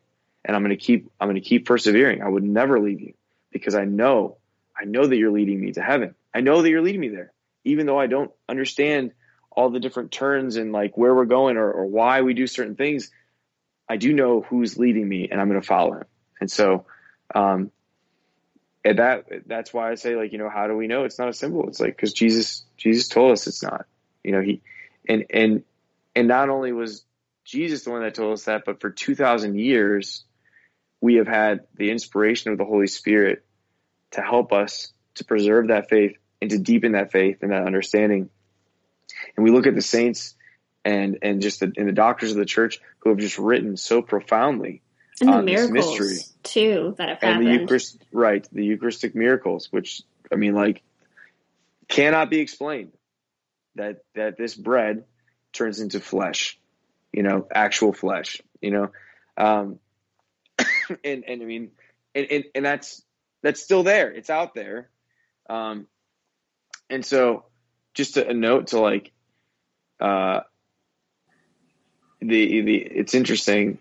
and 0.46 0.56
I'm 0.56 0.64
going 0.64 0.78
to 0.78 0.84
keep 0.84 1.12
I'm 1.20 1.28
going 1.28 1.42
to 1.42 1.48
keep 1.48 1.66
persevering. 1.66 2.22
I 2.22 2.30
would 2.30 2.44
never 2.44 2.80
leave 2.80 3.02
you 3.02 3.14
because 3.52 3.76
I 3.76 3.86
know 3.86 4.38
I 4.80 4.86
know 4.86 5.06
that 5.06 5.18
you're 5.18 5.32
leading 5.32 5.60
me 5.62 5.72
to 5.74 5.82
heaven. 5.82 6.16
I 6.34 6.42
know 6.42 6.62
that 6.62 6.70
you're 6.70 6.82
leading 6.82 7.02
me 7.02 7.10
there, 7.10 7.32
even 7.64 7.86
though 7.86 8.00
I 8.00 8.08
don't 8.08 8.32
understand 8.48 9.12
all 9.52 9.70
the 9.70 9.80
different 9.80 10.12
turns 10.12 10.56
and 10.56 10.72
like 10.72 10.98
where 10.98 11.14
we're 11.14 11.26
going 11.26 11.58
or, 11.58 11.70
or 11.70 11.86
why 11.86 12.22
we 12.22 12.34
do 12.34 12.48
certain 12.48 12.76
things. 12.76 13.12
I 13.92 13.98
do 13.98 14.14
know 14.14 14.40
who's 14.40 14.78
leading 14.78 15.06
me, 15.06 15.28
and 15.30 15.42
I'm 15.42 15.50
going 15.50 15.60
to 15.60 15.68
follow 15.68 15.96
him. 15.96 16.06
And 16.40 16.50
so, 16.50 16.86
um, 17.36 17.72
and 18.86 19.00
that 19.00 19.26
that's 19.46 19.74
why 19.74 19.92
I 19.92 19.96
say 19.96 20.16
like 20.16 20.32
you 20.32 20.38
know 20.38 20.50
how 20.50 20.68
do 20.68 20.78
we 20.78 20.88
know 20.88 21.04
it's 21.04 21.20
not 21.20 21.28
a 21.28 21.34
symbol? 21.34 21.68
It's 21.68 21.82
like 21.82 21.98
because 21.98 22.14
Jesus 22.14 22.64
Jesus 22.78 23.10
told 23.10 23.34
us 23.34 23.48
it's 23.48 23.62
not. 23.62 23.86
You 24.24 24.32
know 24.32 24.42
he 24.42 24.62
and 25.10 25.26
and 25.30 25.64
and 26.16 26.30
not 26.30 26.48
only 26.48 26.72
was 26.72 27.04
Jesus 27.44 27.84
the 27.84 27.92
one 27.92 28.02
that 28.04 28.16
told 28.16 28.32
us 28.32 28.46
that, 28.46 28.64
but 28.66 28.80
for 28.80 28.92
two 28.92 29.14
thousand 29.14 29.60
years 29.60 30.24
we 31.02 31.16
have 31.16 31.28
had 31.28 31.66
the 31.76 31.92
inspiration 31.92 32.54
of 32.54 32.58
the 32.58 32.64
Holy 32.64 32.88
Spirit 32.88 33.44
to 34.12 34.22
help 34.22 34.54
us 34.54 34.94
to 35.16 35.26
preserve 35.26 35.68
that 35.68 35.90
faith 35.90 36.16
and 36.42 36.50
to 36.52 36.60
deepen 36.60 36.94
that 36.94 37.12
faith 37.12 37.40
and 37.42 37.52
that 37.52 37.68
understanding. 37.68 38.30
And 39.36 39.44
we 39.44 39.52
look 39.52 39.68
at 39.68 39.76
the 39.76 39.82
saints 39.82 40.34
and 40.84 41.20
and 41.22 41.42
just 41.42 41.60
the, 41.60 41.72
and 41.78 41.88
the 41.88 41.94
doctors 41.94 42.32
of 42.32 42.38
the 42.38 42.46
church 42.46 42.80
who 43.00 43.10
have 43.10 43.20
just 43.20 43.38
written 43.38 43.78
so 43.78 44.02
profoundly 44.02 44.82
and 45.22 45.34
the 45.34 45.44
miracles 45.44 45.72
mystery. 45.72 46.18
too 46.44 46.96
that 46.98 47.10
have 47.10 47.20
and 47.22 47.34
happened. 47.34 47.48
the 47.48 47.62
Eucharist, 47.62 48.04
right? 48.12 48.48
The 48.52 48.66
Eucharistic 48.66 49.16
miracles, 49.16 49.68
which 49.72 50.02
I 50.32 50.36
mean, 50.36 50.54
like, 50.54 50.82
cannot 51.88 52.30
be 52.30 52.40
explained. 52.40 52.92
That 53.76 54.04
that 54.16 54.38
this 54.38 54.56
bread 54.56 55.06
turns 55.54 55.80
into 55.80 56.00
flesh, 56.00 56.60
you 57.14 57.24
know, 57.24 57.48
actual 57.54 57.94
flesh, 57.94 58.42
you 58.62 58.72
know, 58.72 58.92
um, 59.38 59.80
and 61.04 61.24
and 61.28 61.42
I 61.42 61.46
mean, 61.46 61.72
and, 62.14 62.28
and 62.30 62.44
and 62.56 62.66
that's 62.66 63.02
that's 63.42 63.62
still 63.62 63.84
there. 63.84 64.12
It's 64.12 64.30
out 64.30 64.54
there, 64.54 64.90
um, 65.50 65.88
and 66.90 67.06
so 67.06 67.46
just 67.94 68.18
a, 68.18 68.30
a 68.30 68.34
note 68.34 68.68
to 68.68 68.80
like, 68.80 69.12
uh, 70.02 70.42
the 72.22 72.62
the 72.62 72.76
it's 72.76 73.14
interesting 73.14 73.78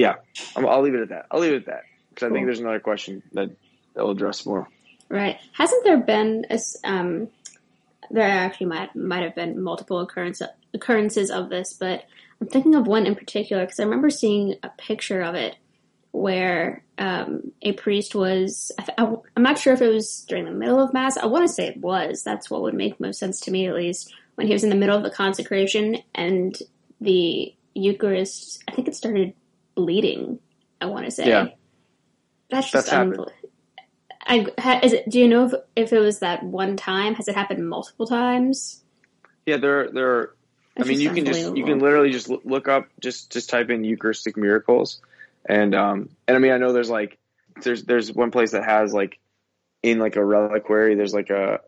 yeah, 0.00 0.16
i 0.56 0.60
will 0.60 0.80
leave 0.80 0.94
it 0.94 1.02
at 1.02 1.08
that. 1.10 1.26
I'll 1.30 1.40
leave 1.40 1.52
it 1.52 1.56
at 1.56 1.66
that 1.66 1.82
because 2.08 2.28
cool. 2.28 2.30
I 2.30 2.32
think 2.32 2.46
there's 2.46 2.60
another 2.60 2.80
question 2.80 3.22
that 3.32 3.50
will 3.94 4.10
address 4.10 4.46
more. 4.46 4.68
Right? 5.08 5.38
Hasn't 5.52 5.84
there 5.84 5.98
been 5.98 6.46
a, 6.48 6.58
um, 6.84 7.28
there 8.10 8.26
actually 8.26 8.66
might 8.66 8.94
might 8.94 9.22
have 9.22 9.34
been 9.34 9.62
multiple 9.62 10.00
occurrence, 10.00 10.40
occurrences 10.72 11.30
of 11.30 11.50
this, 11.50 11.74
but 11.74 12.04
I'm 12.40 12.46
thinking 12.46 12.74
of 12.74 12.86
one 12.86 13.06
in 13.06 13.14
particular 13.14 13.64
because 13.64 13.80
I 13.80 13.84
remember 13.84 14.10
seeing 14.10 14.54
a 14.62 14.70
picture 14.70 15.20
of 15.20 15.34
it 15.34 15.56
where 16.12 16.82
um, 16.98 17.52
a 17.62 17.72
priest 17.72 18.14
was. 18.14 18.72
I, 18.78 19.02
am 19.36 19.42
not 19.42 19.58
sure 19.58 19.74
if 19.74 19.82
it 19.82 19.88
was 19.88 20.24
during 20.28 20.44
the 20.44 20.50
middle 20.50 20.80
of 20.80 20.94
mass. 20.94 21.16
I 21.16 21.26
want 21.26 21.46
to 21.46 21.52
say 21.52 21.66
it 21.66 21.76
was. 21.76 22.22
That's 22.22 22.50
what 22.50 22.62
would 22.62 22.74
make 22.74 23.00
most 23.00 23.18
sense 23.18 23.40
to 23.40 23.50
me, 23.50 23.66
at 23.66 23.74
least, 23.74 24.14
when 24.36 24.46
he 24.46 24.52
was 24.52 24.64
in 24.64 24.70
the 24.70 24.76
middle 24.76 24.96
of 24.96 25.02
the 25.02 25.10
consecration 25.10 25.98
and 26.14 26.56
the 27.00 27.54
Eucharist. 27.80 28.62
I 28.68 28.72
think 28.72 28.88
it 28.88 28.94
started 28.94 29.34
bleeding. 29.74 30.38
I 30.80 30.86
want 30.86 31.04
to 31.04 31.10
say. 31.10 31.28
Yeah. 31.28 31.48
That's 32.50 32.70
just 32.70 32.92
unbelievable. 32.92 33.32
I, 34.26 34.80
is 34.82 34.92
it, 34.92 35.08
do 35.08 35.18
you 35.18 35.28
know 35.28 35.46
if, 35.46 35.52
if 35.76 35.92
it 35.92 35.98
was 35.98 36.20
that 36.20 36.42
one 36.42 36.76
time? 36.76 37.14
Has 37.14 37.26
it 37.26 37.34
happened 37.34 37.68
multiple 37.68 38.06
times? 38.06 38.82
Yeah, 39.46 39.56
there, 39.56 39.90
there. 39.90 40.08
Are, 40.08 40.36
I 40.78 40.84
mean, 40.84 41.00
you 41.00 41.10
can 41.10 41.24
just 41.24 41.56
you 41.56 41.64
can 41.64 41.80
literally 41.80 42.10
just 42.10 42.28
look 42.28 42.68
up 42.68 42.88
just 43.00 43.32
just 43.32 43.50
type 43.50 43.70
in 43.70 43.82
Eucharistic 43.82 44.36
miracles, 44.36 45.00
and 45.44 45.74
um 45.74 46.10
and 46.28 46.36
I 46.36 46.40
mean 46.40 46.52
I 46.52 46.58
know 46.58 46.72
there's 46.72 46.90
like 46.90 47.18
there's 47.62 47.82
there's 47.84 48.12
one 48.12 48.30
place 48.30 48.52
that 48.52 48.64
has 48.64 48.94
like 48.94 49.18
in 49.82 49.98
like 49.98 50.16
a 50.16 50.24
reliquary 50.24 50.94
there's 50.94 51.12
like 51.12 51.30
a 51.30 51.60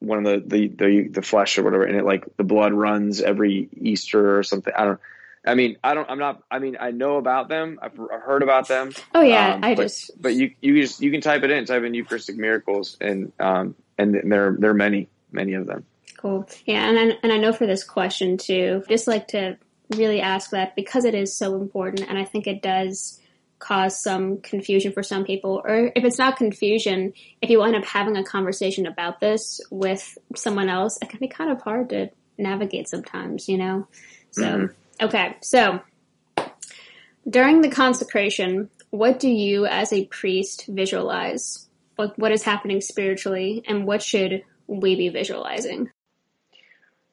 one 0.00 0.26
of 0.26 0.48
the, 0.48 0.56
the 0.56 0.68
the 0.68 1.08
the 1.08 1.22
flesh 1.22 1.58
or 1.58 1.62
whatever 1.62 1.84
and 1.84 1.96
it 1.96 2.04
like 2.04 2.24
the 2.36 2.44
blood 2.44 2.72
runs 2.72 3.20
every 3.20 3.68
Easter 3.80 4.38
or 4.38 4.42
something. 4.42 4.72
I 4.76 4.84
don't 4.84 5.00
I 5.44 5.54
mean, 5.54 5.78
I 5.82 5.94
don't. 5.94 6.08
I'm 6.10 6.18
not. 6.18 6.42
I 6.50 6.58
mean, 6.58 6.76
I 6.78 6.90
know 6.90 7.16
about 7.16 7.48
them. 7.48 7.78
I've, 7.80 7.96
heard 7.96 8.42
about 8.42 8.68
them. 8.68 8.92
Oh 9.14 9.22
yeah, 9.22 9.54
um, 9.54 9.64
I 9.64 9.74
but, 9.74 9.84
just. 9.84 10.10
But 10.20 10.34
you 10.34 10.54
you 10.60 10.80
just 10.82 11.00
you 11.00 11.10
can 11.10 11.22
type 11.22 11.42
it 11.44 11.50
in. 11.50 11.64
Type 11.64 11.82
in 11.82 11.94
Eucharistic 11.94 12.36
miracles, 12.36 12.98
and 13.00 13.32
um 13.40 13.74
and 13.96 14.14
there 14.14 14.54
there 14.58 14.70
are 14.70 14.74
many 14.74 15.08
many 15.32 15.54
of 15.54 15.66
them. 15.66 15.86
Cool. 16.18 16.46
Yeah, 16.66 16.86
and 16.88 16.98
I, 16.98 17.16
and 17.22 17.32
I 17.32 17.38
know 17.38 17.54
for 17.54 17.66
this 17.66 17.84
question 17.84 18.36
too, 18.36 18.84
just 18.88 19.08
like 19.08 19.28
to 19.28 19.56
really 19.96 20.20
ask 20.20 20.50
that 20.50 20.76
because 20.76 21.06
it 21.06 21.14
is 21.14 21.34
so 21.34 21.56
important, 21.56 22.06
and 22.08 22.18
I 22.18 22.24
think 22.24 22.46
it 22.46 22.60
does 22.60 23.18
cause 23.60 24.02
some 24.02 24.40
confusion 24.40 24.90
for 24.90 25.02
some 25.02 25.24
people, 25.24 25.62
or 25.64 25.92
if 25.94 26.02
it's 26.02 26.18
not 26.18 26.36
confusion, 26.36 27.12
if 27.40 27.50
you 27.50 27.62
end 27.62 27.76
up 27.76 27.84
having 27.84 28.16
a 28.16 28.24
conversation 28.24 28.86
about 28.86 29.20
this 29.20 29.60
with 29.70 30.18
someone 30.34 30.68
else, 30.68 30.98
it 31.00 31.08
can 31.08 31.20
be 31.20 31.28
kind 31.28 31.52
of 31.52 31.62
hard 31.62 31.90
to 31.90 32.10
navigate 32.38 32.88
sometimes, 32.88 33.48
you 33.48 33.58
know? 33.58 33.86
So, 34.32 34.42
mm-hmm. 34.42 35.04
okay, 35.04 35.36
so 35.42 35.80
during 37.28 37.60
the 37.60 37.70
consecration, 37.70 38.70
what 38.88 39.20
do 39.20 39.28
you 39.28 39.66
as 39.66 39.92
a 39.92 40.06
priest 40.06 40.64
visualize? 40.66 41.68
What, 41.96 42.18
what 42.18 42.32
is 42.32 42.42
happening 42.42 42.80
spiritually, 42.80 43.62
and 43.68 43.86
what 43.86 44.02
should 44.02 44.42
we 44.66 44.96
be 44.96 45.10
visualizing? 45.10 45.90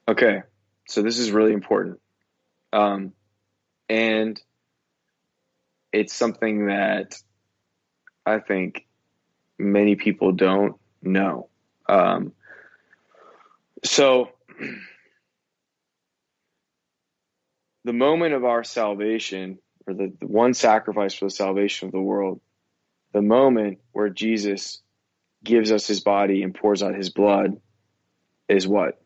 Okay, 0.07 0.43
so 0.87 1.01
this 1.01 1.19
is 1.19 1.31
really 1.31 1.51
important. 1.51 1.99
Um, 2.71 3.11
and 3.89 4.41
it's 5.91 6.13
something 6.13 6.67
that 6.67 7.15
I 8.25 8.39
think 8.39 8.85
many 9.57 9.95
people 9.95 10.31
don't 10.31 10.75
know. 11.01 11.49
Um, 11.87 12.33
so, 13.83 14.29
the 17.83 17.93
moment 17.93 18.33
of 18.33 18.43
our 18.43 18.63
salvation, 18.63 19.59
or 19.85 19.93
the, 19.93 20.13
the 20.19 20.27
one 20.27 20.53
sacrifice 20.53 21.13
for 21.13 21.25
the 21.25 21.31
salvation 21.31 21.87
of 21.87 21.91
the 21.93 22.01
world, 22.01 22.41
the 23.13 23.21
moment 23.21 23.79
where 23.93 24.09
Jesus 24.09 24.81
gives 25.43 25.71
us 25.71 25.87
his 25.87 26.01
body 26.01 26.43
and 26.43 26.53
pours 26.53 26.83
out 26.83 26.95
his 26.95 27.09
blood, 27.09 27.61
is 28.49 28.67
what? 28.67 29.01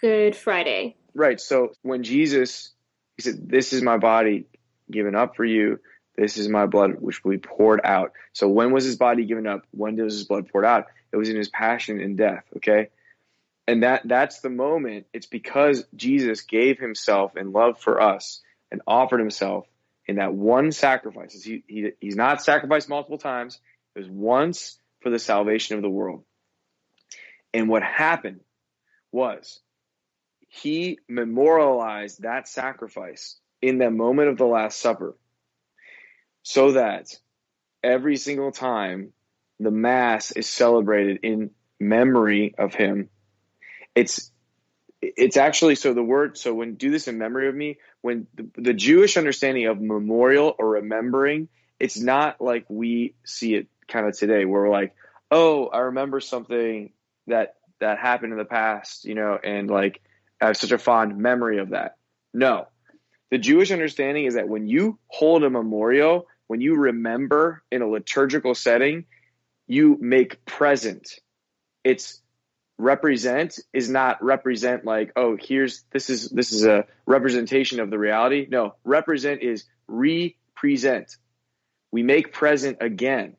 Good 0.00 0.36
Friday. 0.36 0.96
Right. 1.14 1.40
So, 1.40 1.72
when 1.82 2.04
Jesus, 2.04 2.72
he 3.16 3.22
said, 3.22 3.48
This 3.48 3.72
is 3.72 3.82
my 3.82 3.98
body 3.98 4.46
given 4.90 5.14
up 5.14 5.36
for 5.36 5.44
you. 5.44 5.80
This 6.16 6.36
is 6.36 6.48
my 6.48 6.66
blood, 6.66 6.96
which 7.00 7.24
will 7.24 7.32
be 7.32 7.38
poured 7.38 7.80
out. 7.82 8.12
So 8.32 8.48
when 8.48 8.72
was 8.72 8.84
his 8.84 8.96
body 8.96 9.24
given 9.24 9.46
up? 9.46 9.62
When 9.70 9.96
was 9.96 10.14
his 10.14 10.24
blood 10.24 10.48
poured 10.50 10.64
out? 10.64 10.86
It 11.12 11.16
was 11.16 11.28
in 11.28 11.36
his 11.36 11.48
passion 11.48 12.00
and 12.00 12.16
death. 12.16 12.44
Okay. 12.56 12.88
And 13.66 13.82
that, 13.82 14.02
that's 14.04 14.40
the 14.40 14.50
moment. 14.50 15.06
It's 15.12 15.26
because 15.26 15.84
Jesus 15.94 16.42
gave 16.42 16.78
himself 16.78 17.36
in 17.36 17.52
love 17.52 17.78
for 17.78 18.00
us 18.00 18.40
and 18.70 18.82
offered 18.86 19.20
himself 19.20 19.66
in 20.06 20.16
that 20.16 20.34
one 20.34 20.72
sacrifice. 20.72 21.40
He, 21.42 21.62
he, 21.66 21.90
he's 22.00 22.16
not 22.16 22.42
sacrificed 22.42 22.88
multiple 22.88 23.18
times. 23.18 23.60
It 23.94 24.00
was 24.00 24.08
once 24.08 24.78
for 25.00 25.10
the 25.10 25.18
salvation 25.18 25.76
of 25.76 25.82
the 25.82 25.88
world. 25.88 26.24
And 27.54 27.68
what 27.68 27.82
happened 27.82 28.40
was 29.12 29.60
he 30.48 30.98
memorialized 31.08 32.22
that 32.22 32.48
sacrifice 32.48 33.36
in 33.62 33.78
that 33.78 33.92
moment 33.92 34.28
of 34.28 34.38
the 34.38 34.46
Last 34.46 34.80
Supper 34.80 35.16
so 36.42 36.72
that 36.72 37.06
every 37.82 38.16
single 38.16 38.52
time 38.52 39.12
the 39.58 39.70
Mass 39.70 40.30
is 40.30 40.48
celebrated 40.48 41.20
in 41.22 41.50
memory 41.78 42.54
of 42.56 42.74
him, 42.74 43.08
it's 43.94 44.30
it's 45.02 45.36
actually 45.36 45.74
so 45.74 45.94
the 45.94 46.02
word 46.02 46.36
so 46.36 46.52
when 46.52 46.74
do 46.74 46.90
this 46.90 47.08
in 47.08 47.16
memory 47.16 47.48
of 47.48 47.54
me 47.54 47.78
when 48.02 48.26
the, 48.34 48.46
the, 48.56 48.74
jewish 48.74 49.16
understanding 49.16 49.66
of 49.66 49.80
memorial 49.80 50.54
or 50.58 50.72
remembering 50.72 51.48
it's 51.78 51.98
not 51.98 52.38
like 52.38 52.66
we 52.68 53.14
see 53.24 53.54
it 53.54 53.66
kind 53.88 54.06
of 54.06 54.16
today 54.16 54.44
where 54.44 54.62
we're 54.62 54.70
like 54.70 54.94
oh 55.30 55.66
i 55.68 55.78
remember 55.78 56.20
something 56.20 56.92
that 57.26 57.54
that 57.80 57.98
happened 57.98 58.32
in 58.32 58.38
the 58.38 58.44
past 58.44 59.06
you 59.06 59.14
know 59.14 59.38
and 59.42 59.70
like 59.70 60.02
i 60.40 60.46
have 60.46 60.56
such 60.56 60.72
a 60.72 60.78
fond 60.78 61.16
memory 61.16 61.58
of 61.58 61.70
that. 61.70 61.96
No 62.34 62.66
the 63.30 63.38
Jewish 63.38 63.70
understanding 63.70 64.24
is 64.24 64.34
that 64.34 64.48
when 64.48 64.66
you 64.66 64.98
hold 65.06 65.44
a 65.44 65.50
memorial, 65.50 66.26
when 66.48 66.60
you 66.60 66.74
remember 66.74 67.62
in 67.70 67.80
a 67.80 67.86
liturgical 67.86 68.54
setting, 68.54 69.06
you 69.66 69.96
make 70.00 70.44
present. 70.44 71.20
It's 71.84 72.20
represent 72.76 73.58
is 73.72 73.88
not 73.88 74.22
represent 74.24 74.84
like, 74.84 75.12
oh, 75.14 75.36
here's 75.40 75.84
this 75.92 76.10
is 76.10 76.28
this 76.28 76.52
is 76.52 76.64
a 76.64 76.86
representation 77.06 77.78
of 77.78 77.90
the 77.90 77.98
reality. 77.98 78.46
No, 78.50 78.74
represent 78.84 79.42
is 79.42 79.64
represent. 79.86 81.16
We 81.92 82.02
make 82.02 82.32
present 82.32 82.78
again. 82.80 83.36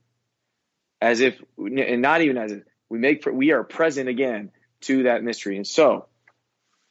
As 1.01 1.19
if 1.19 1.41
and 1.57 2.01
not 2.01 2.21
even 2.21 2.37
as 2.37 2.51
if 2.53 2.63
we 2.87 2.99
make 2.99 3.25
we 3.25 3.51
are 3.51 3.63
present 3.63 4.07
again 4.07 4.51
to 4.81 5.03
that 5.03 5.23
mystery. 5.23 5.57
And 5.57 5.67
so 5.67 6.07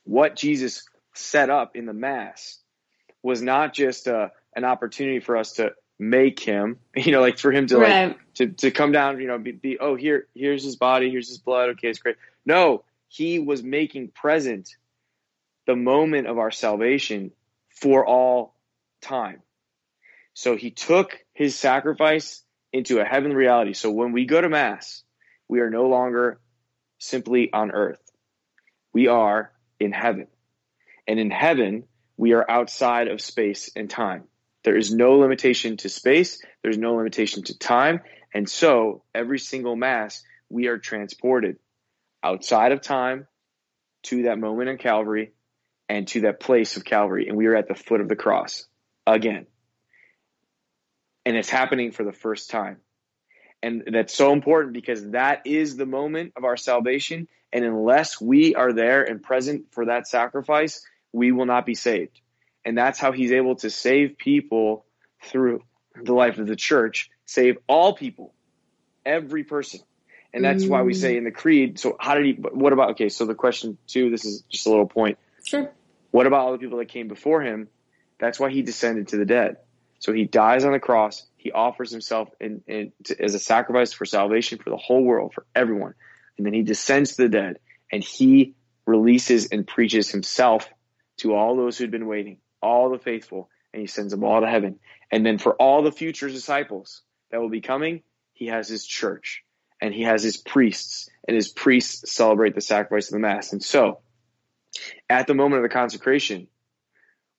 what 0.05 0.36
Jesus 0.36 0.86
set 1.14 1.48
up 1.48 1.76
in 1.76 1.86
the 1.86 1.92
mass 1.92 2.59
was 3.22 3.42
not 3.42 3.74
just 3.74 4.06
a, 4.06 4.16
uh, 4.16 4.28
an 4.54 4.64
opportunity 4.64 5.20
for 5.20 5.36
us 5.36 5.52
to 5.54 5.72
make 5.98 6.40
him, 6.40 6.78
you 6.96 7.12
know, 7.12 7.20
like 7.20 7.38
for 7.38 7.52
him 7.52 7.66
to 7.68 7.78
right. 7.78 8.08
like 8.08 8.34
to, 8.34 8.48
to 8.48 8.70
come 8.70 8.92
down, 8.92 9.20
you 9.20 9.28
know, 9.28 9.38
be, 9.38 9.52
be, 9.52 9.78
oh 9.78 9.94
here 9.94 10.26
here's 10.34 10.64
his 10.64 10.76
body, 10.76 11.10
here's 11.10 11.28
his 11.28 11.38
blood, 11.38 11.70
okay, 11.70 11.88
it's 11.88 11.98
great. 11.98 12.16
No, 12.44 12.84
he 13.08 13.38
was 13.38 13.62
making 13.62 14.08
present 14.08 14.76
the 15.66 15.76
moment 15.76 16.26
of 16.26 16.38
our 16.38 16.50
salvation 16.50 17.32
for 17.68 18.06
all 18.06 18.54
time. 19.00 19.42
So 20.34 20.56
he 20.56 20.70
took 20.70 21.18
his 21.32 21.56
sacrifice 21.56 22.42
into 22.72 23.00
a 23.00 23.04
heavenly 23.04 23.36
reality. 23.36 23.74
So 23.74 23.90
when 23.90 24.12
we 24.12 24.26
go 24.26 24.40
to 24.40 24.48
mass, 24.48 25.02
we 25.48 25.60
are 25.60 25.70
no 25.70 25.88
longer 25.88 26.40
simply 26.98 27.52
on 27.52 27.72
earth. 27.72 28.00
We 28.92 29.08
are 29.08 29.52
in 29.78 29.92
heaven. 29.92 30.28
And 31.06 31.18
in 31.18 31.30
heaven, 31.30 31.84
we 32.20 32.34
are 32.34 32.44
outside 32.50 33.08
of 33.08 33.18
space 33.18 33.70
and 33.74 33.88
time. 33.88 34.24
There 34.62 34.76
is 34.76 34.92
no 34.92 35.14
limitation 35.14 35.78
to 35.78 35.88
space, 35.88 36.42
there's 36.62 36.76
no 36.76 36.96
limitation 36.96 37.44
to 37.44 37.58
time. 37.58 38.00
And 38.34 38.46
so 38.46 39.02
every 39.14 39.38
single 39.38 39.74
Mass, 39.74 40.22
we 40.50 40.66
are 40.66 40.76
transported 40.76 41.56
outside 42.22 42.72
of 42.72 42.82
time 42.82 43.26
to 44.02 44.24
that 44.24 44.38
moment 44.38 44.68
in 44.68 44.76
Calvary 44.76 45.32
and 45.88 46.06
to 46.08 46.20
that 46.20 46.40
place 46.40 46.76
of 46.76 46.84
Calvary. 46.84 47.26
And 47.26 47.38
we 47.38 47.46
are 47.46 47.56
at 47.56 47.68
the 47.68 47.74
foot 47.74 48.02
of 48.02 48.08
the 48.10 48.16
cross 48.16 48.66
again. 49.06 49.46
And 51.24 51.38
it's 51.38 51.48
happening 51.48 51.90
for 51.90 52.04
the 52.04 52.12
first 52.12 52.50
time. 52.50 52.82
And 53.62 53.82
that's 53.90 54.14
so 54.14 54.34
important 54.34 54.74
because 54.74 55.08
that 55.12 55.46
is 55.46 55.78
the 55.78 55.86
moment 55.86 56.34
of 56.36 56.44
our 56.44 56.58
salvation. 56.58 57.28
And 57.50 57.64
unless 57.64 58.20
we 58.20 58.54
are 58.56 58.74
there 58.74 59.04
and 59.04 59.22
present 59.22 59.72
for 59.72 59.86
that 59.86 60.06
sacrifice, 60.06 60.84
we 61.12 61.32
will 61.32 61.46
not 61.46 61.66
be 61.66 61.74
saved. 61.74 62.20
And 62.64 62.76
that's 62.76 62.98
how 62.98 63.12
he's 63.12 63.32
able 63.32 63.56
to 63.56 63.70
save 63.70 64.18
people 64.18 64.84
through 65.24 65.62
the 66.00 66.12
life 66.12 66.38
of 66.38 66.46
the 66.46 66.56
church, 66.56 67.11
save 67.26 67.58
all 67.66 67.94
people, 67.94 68.34
every 69.04 69.44
person. 69.44 69.80
And 70.32 70.44
that's 70.44 70.64
mm. 70.64 70.68
why 70.68 70.82
we 70.82 70.94
say 70.94 71.16
in 71.16 71.24
the 71.24 71.30
creed, 71.30 71.78
so 71.78 71.96
how 71.98 72.14
did 72.14 72.24
he, 72.24 72.32
what 72.32 72.72
about, 72.72 72.90
okay, 72.90 73.08
so 73.08 73.26
the 73.26 73.34
question 73.34 73.78
two, 73.86 74.11
this 74.11 74.24
is 74.24 74.42
just 74.48 74.66
a 74.66 74.70
little 74.70 74.86
point. 74.86 75.18
Sure. 75.44 75.70
What 76.11 76.26
about 76.26 76.40
all 76.40 76.52
the 76.52 76.58
people 76.58 76.78
that 76.78 76.88
came 76.88 77.08
before 77.08 77.42
him? 77.42 77.68
That's 78.18 78.38
why 78.38 78.50
he 78.50 78.62
descended 78.62 79.08
to 79.08 79.16
the 79.16 79.24
dead. 79.24 79.56
So 79.98 80.12
he 80.12 80.24
dies 80.24 80.64
on 80.64 80.72
the 80.72 80.80
cross. 80.80 81.26
He 81.36 81.52
offers 81.52 81.90
himself 81.90 82.28
in, 82.40 82.62
in 82.66 82.92
to, 83.04 83.20
as 83.20 83.34
a 83.34 83.38
sacrifice 83.38 83.92
for 83.92 84.04
salvation 84.04 84.58
for 84.58 84.70
the 84.70 84.76
whole 84.76 85.02
world, 85.02 85.34
for 85.34 85.44
everyone. 85.54 85.94
And 86.36 86.46
then 86.46 86.54
he 86.54 86.62
descends 86.62 87.16
to 87.16 87.22
the 87.22 87.28
dead 87.28 87.58
and 87.90 88.02
he 88.02 88.54
releases 88.86 89.46
and 89.46 89.66
preaches 89.66 90.11
himself 90.11 90.68
to 91.20 91.34
all 91.34 91.56
those 91.56 91.78
who'd 91.78 91.90
been 91.90 92.06
waiting, 92.06 92.38
all 92.62 92.90
the 92.90 92.98
faithful, 92.98 93.48
and 93.72 93.80
he 93.80 93.86
sends 93.86 94.12
them 94.12 94.24
all 94.24 94.40
to 94.40 94.46
heaven. 94.46 94.78
And 95.10 95.24
then 95.24 95.38
for 95.38 95.54
all 95.54 95.82
the 95.82 95.92
future 95.92 96.28
disciples 96.28 97.02
that 97.30 97.40
will 97.40 97.48
be 97.48 97.60
coming, 97.60 98.02
he 98.32 98.46
has 98.46 98.68
his 98.68 98.86
church 98.86 99.44
and 99.80 99.94
he 99.94 100.02
has 100.02 100.22
his 100.22 100.36
priests, 100.36 101.08
and 101.26 101.34
his 101.34 101.48
priests 101.48 102.12
celebrate 102.12 102.54
the 102.54 102.60
sacrifice 102.60 103.08
of 103.08 103.12
the 103.12 103.18
Mass. 103.18 103.52
And 103.52 103.62
so, 103.62 104.00
at 105.08 105.26
the 105.26 105.34
moment 105.34 105.64
of 105.64 105.70
the 105.70 105.74
consecration, 105.74 106.48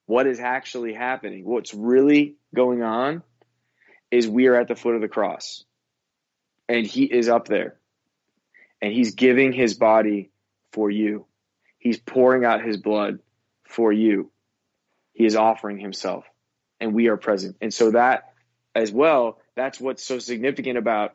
what 0.08 0.26
is 0.26 0.40
actually 0.40 0.94
happening, 0.94 1.46
what's 1.46 1.74
really 1.74 2.38
going 2.54 2.82
on, 2.82 3.22
is 4.10 4.28
we 4.28 4.48
are 4.48 4.56
at 4.56 4.68
the 4.68 4.76
foot 4.76 4.96
of 4.96 5.02
the 5.02 5.08
cross. 5.08 5.64
And 6.68 6.86
he 6.86 7.04
is 7.04 7.30
up 7.30 7.48
there. 7.48 7.78
And 8.82 8.92
he's 8.92 9.14
giving 9.14 9.54
his 9.54 9.76
body 9.76 10.32
for 10.72 10.90
you. 10.90 11.28
He's 11.78 12.00
pouring 12.00 12.44
out 12.44 12.66
his 12.66 12.78
blood 12.78 13.20
for 13.72 13.92
you. 13.92 14.32
He 15.14 15.26
is 15.26 15.36
offering 15.36 15.80
himself 15.80 16.26
and 16.80 16.94
we 16.94 17.08
are 17.08 17.18
present. 17.18 17.58
And 17.62 17.74
so 17.74 17.92
that 17.92 18.34
as 18.76 18.92
well, 18.92 19.40
that's 19.56 19.80
what's 19.80 20.04
so 20.04 20.20
significant 20.20 20.78
about 20.78 21.14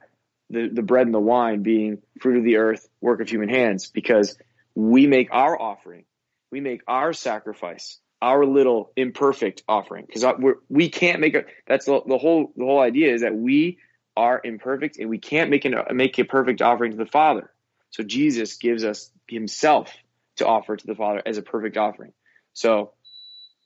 the, 0.50 0.68
the 0.68 0.82
bread 0.82 1.06
and 1.06 1.14
the 1.14 1.20
wine 1.20 1.62
being 1.62 2.02
fruit 2.20 2.38
of 2.38 2.44
the 2.44 2.56
earth, 2.56 2.88
work 3.00 3.20
of 3.20 3.28
human 3.28 3.48
hands, 3.48 3.88
because 3.88 4.38
we 4.74 5.06
make 5.06 5.28
our 5.32 5.60
offering, 5.60 6.04
we 6.52 6.60
make 6.60 6.82
our 6.86 7.12
sacrifice, 7.12 7.98
our 8.22 8.44
little 8.44 8.92
imperfect 8.96 9.62
offering, 9.68 10.06
because 10.06 10.24
we 10.68 10.88
can't 10.88 11.20
make 11.20 11.34
a. 11.34 11.44
That's 11.66 11.86
the, 11.86 12.00
the 12.06 12.18
whole 12.18 12.52
the 12.56 12.64
whole 12.64 12.80
idea 12.80 13.12
is 13.12 13.22
that 13.22 13.34
we 13.34 13.78
are 14.16 14.40
imperfect 14.42 14.98
and 14.98 15.10
we 15.10 15.18
can't 15.18 15.50
make 15.50 15.64
an 15.64 15.74
make 15.92 16.18
a 16.18 16.24
perfect 16.24 16.62
offering 16.62 16.92
to 16.92 16.96
the 16.96 17.06
Father. 17.06 17.50
So 17.90 18.02
Jesus 18.02 18.56
gives 18.56 18.84
us 18.84 19.10
Himself 19.28 19.92
to 20.36 20.46
offer 20.46 20.76
to 20.76 20.86
the 20.86 20.94
Father 20.94 21.22
as 21.26 21.38
a 21.38 21.42
perfect 21.42 21.76
offering. 21.76 22.12
So 22.56 22.92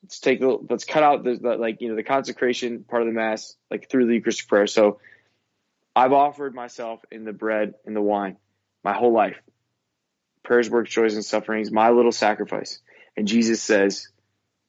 let's 0.03 0.19
take 0.19 0.41
let's 0.43 0.85
cut 0.85 1.05
out 1.05 1.23
the, 1.23 1.37
the 1.37 1.57
like 1.57 1.81
you 1.81 1.91
know 1.91 1.95
the 1.95 2.03
consecration 2.03 2.83
part 2.83 3.03
of 3.03 3.07
the 3.07 3.15
mass 3.15 3.55
like 3.71 3.89
through 3.89 4.07
the 4.07 4.15
Eucharistic 4.15 4.49
prayer. 4.49 4.67
So 4.67 4.99
I've 5.95 6.13
offered 6.13 6.57
myself 6.57 7.01
in 7.13 7.25
the 7.25 7.33
bread 7.33 7.75
and 7.87 7.95
the 7.95 8.03
wine 8.03 8.37
my 8.83 8.93
whole 8.93 9.13
life. 9.13 9.41
Prayers, 10.43 10.69
works, 10.69 10.91
joys, 10.91 11.15
and 11.15 11.25
sufferings, 11.25 11.71
my 11.71 11.91
little 11.91 12.11
sacrifice. 12.11 12.81
And 13.17 13.29
Jesus 13.29 13.63
says, 13.63 14.09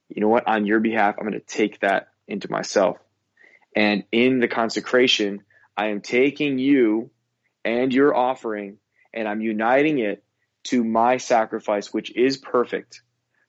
you 0.08 0.20
know 0.20 0.28
what? 0.28 0.46
On 0.46 0.66
your 0.66 0.78
behalf, 0.78 1.16
I'm 1.18 1.26
going 1.26 1.40
to 1.40 1.40
take 1.40 1.80
that 1.80 2.08
into 2.28 2.48
myself. 2.48 2.98
And 3.74 4.04
in 4.12 4.38
the 4.38 4.48
consecration, 4.48 5.42
I 5.76 5.88
am 5.88 6.00
taking 6.00 6.58
you 6.58 7.10
and 7.64 7.92
your 7.92 8.14
offering 8.14 8.78
and 9.12 9.26
I'm 9.26 9.40
uniting 9.40 9.98
it 9.98 10.22
to 10.64 10.84
my 10.84 11.16
sacrifice, 11.16 11.92
which 11.92 12.14
is 12.14 12.36
perfect 12.36 13.02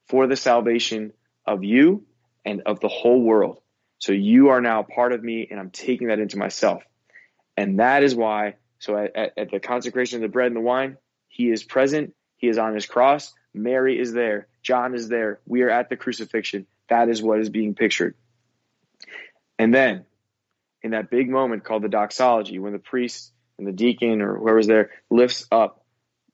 for 0.07 0.27
the 0.27 0.35
salvation 0.35 1.13
of 1.45 1.63
you 1.63 2.05
and 2.45 2.61
of 2.65 2.79
the 2.79 2.87
whole 2.87 3.21
world. 3.21 3.59
So 3.99 4.11
you 4.11 4.49
are 4.49 4.61
now 4.61 4.83
part 4.83 5.13
of 5.13 5.23
me 5.23 5.47
and 5.49 5.59
I'm 5.59 5.69
taking 5.69 6.07
that 6.07 6.19
into 6.19 6.37
myself. 6.37 6.83
And 7.55 7.79
that 7.79 8.03
is 8.03 8.15
why, 8.15 8.55
so 8.79 8.97
at, 8.97 9.33
at 9.37 9.51
the 9.51 9.59
consecration 9.59 10.17
of 10.17 10.21
the 10.23 10.33
bread 10.33 10.47
and 10.47 10.55
the 10.55 10.61
wine, 10.61 10.97
he 11.27 11.49
is 11.49 11.63
present. 11.63 12.13
He 12.35 12.47
is 12.47 12.57
on 12.57 12.73
his 12.73 12.85
cross. 12.85 13.33
Mary 13.53 13.99
is 13.99 14.11
there. 14.11 14.47
John 14.61 14.95
is 14.95 15.07
there. 15.07 15.39
We 15.45 15.61
are 15.61 15.69
at 15.69 15.89
the 15.89 15.95
crucifixion. 15.95 16.67
That 16.89 17.09
is 17.09 17.21
what 17.21 17.39
is 17.39 17.49
being 17.49 17.75
pictured. 17.75 18.15
And 19.57 19.73
then 19.73 20.05
in 20.81 20.91
that 20.91 21.09
big 21.09 21.29
moment 21.29 21.63
called 21.63 21.83
the 21.83 21.89
doxology, 21.89 22.59
when 22.59 22.73
the 22.73 22.79
priest 22.79 23.31
and 23.57 23.65
the 23.65 23.71
deacon 23.71 24.21
or 24.21 24.37
whoever's 24.37 24.67
there 24.67 24.91
lifts 25.09 25.45
up 25.51 25.85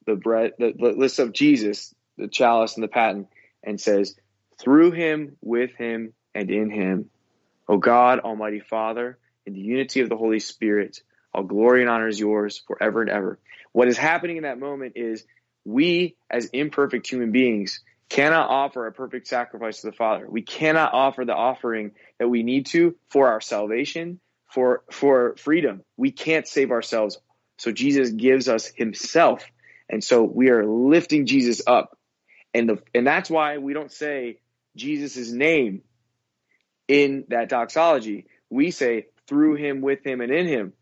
the 0.06 0.16
bread, 0.16 0.54
the, 0.58 0.74
lifts 0.80 1.20
up 1.20 1.34
Jesus, 1.34 1.94
the 2.18 2.28
chalice 2.28 2.76
and 2.76 2.84
the 2.84 2.88
paten, 2.88 3.28
and 3.64 3.80
says, 3.80 4.16
"Through 4.60 4.92
him, 4.92 5.38
with 5.42 5.72
him, 5.76 6.14
and 6.34 6.50
in 6.50 6.70
him, 6.70 7.10
O 7.68 7.78
God, 7.78 8.20
Almighty 8.20 8.60
Father, 8.60 9.18
in 9.46 9.54
the 9.54 9.60
unity 9.60 10.02
of 10.02 10.10
the 10.10 10.18
Holy 10.18 10.40
Spirit, 10.40 11.02
all 11.34 11.44
glory 11.44 11.82
and 11.82 11.90
honor 11.90 12.08
is 12.08 12.20
yours 12.20 12.64
forever 12.68 13.02
and 13.02 13.10
ever." 13.10 13.40
What 13.72 13.88
is 13.88 13.98
happening 13.98 14.38
in 14.38 14.44
that 14.44 14.60
moment 14.60 14.94
is 14.96 15.26
we, 15.66 16.16
as 16.30 16.46
imperfect 16.48 17.08
human 17.08 17.32
beings, 17.32 17.84
cannot 18.10 18.50
offer 18.50 18.88
a 18.88 18.92
perfect 18.92 19.28
sacrifice 19.28 19.82
to 19.82 19.88
the 19.88 19.96
Father. 19.96 20.28
We 20.28 20.42
cannot 20.42 20.94
offer 20.94 21.26
the 21.26 21.36
offering 21.36 21.92
that 22.18 22.28
we 22.28 22.42
need 22.42 22.66
to 22.68 22.96
for 23.10 23.28
our 23.28 23.42
salvation, 23.42 24.20
for 24.52 24.84
for 24.90 25.36
freedom. 25.38 25.84
We 25.96 26.12
can't 26.12 26.48
save 26.48 26.72
ourselves. 26.72 27.20
So 27.58 27.72
Jesus 27.72 28.10
gives 28.10 28.50
us 28.50 28.72
himself. 28.76 29.46
And 29.90 30.04
so 30.04 30.24
we 30.24 30.50
are 30.50 30.66
lifting 30.66 31.28
Jesus 31.28 31.62
up. 31.68 31.99
And 32.54 32.70
the 32.70 32.78
and 32.96 33.06
that's 33.06 33.30
why 33.30 33.58
we 33.58 33.74
don't 33.74 33.92
say 33.92 34.40
Jesus' 34.76 35.32
name 35.32 35.82
in 36.88 37.26
that 37.30 37.50
doxology. 37.50 38.26
We 38.50 38.72
say 38.72 39.08
through 39.28 39.56
him, 39.56 39.82
with 39.82 40.06
him, 40.06 40.22
and 40.22 40.32
in 40.32 40.48
him. 40.48 40.74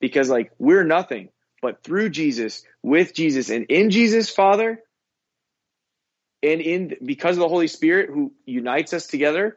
Because 0.00 0.28
like 0.28 0.52
we're 0.58 0.84
nothing, 0.84 1.28
but 1.62 1.82
through 1.82 2.10
Jesus, 2.10 2.64
with 2.82 3.14
Jesus, 3.14 3.48
and 3.50 3.66
in 3.66 3.90
Jesus, 3.90 4.28
Father, 4.28 4.82
and 6.42 6.60
in 6.60 6.96
because 7.04 7.36
of 7.36 7.40
the 7.40 7.48
Holy 7.48 7.68
Spirit 7.68 8.10
who 8.10 8.32
unites 8.44 8.92
us 8.92 9.06
together, 9.06 9.56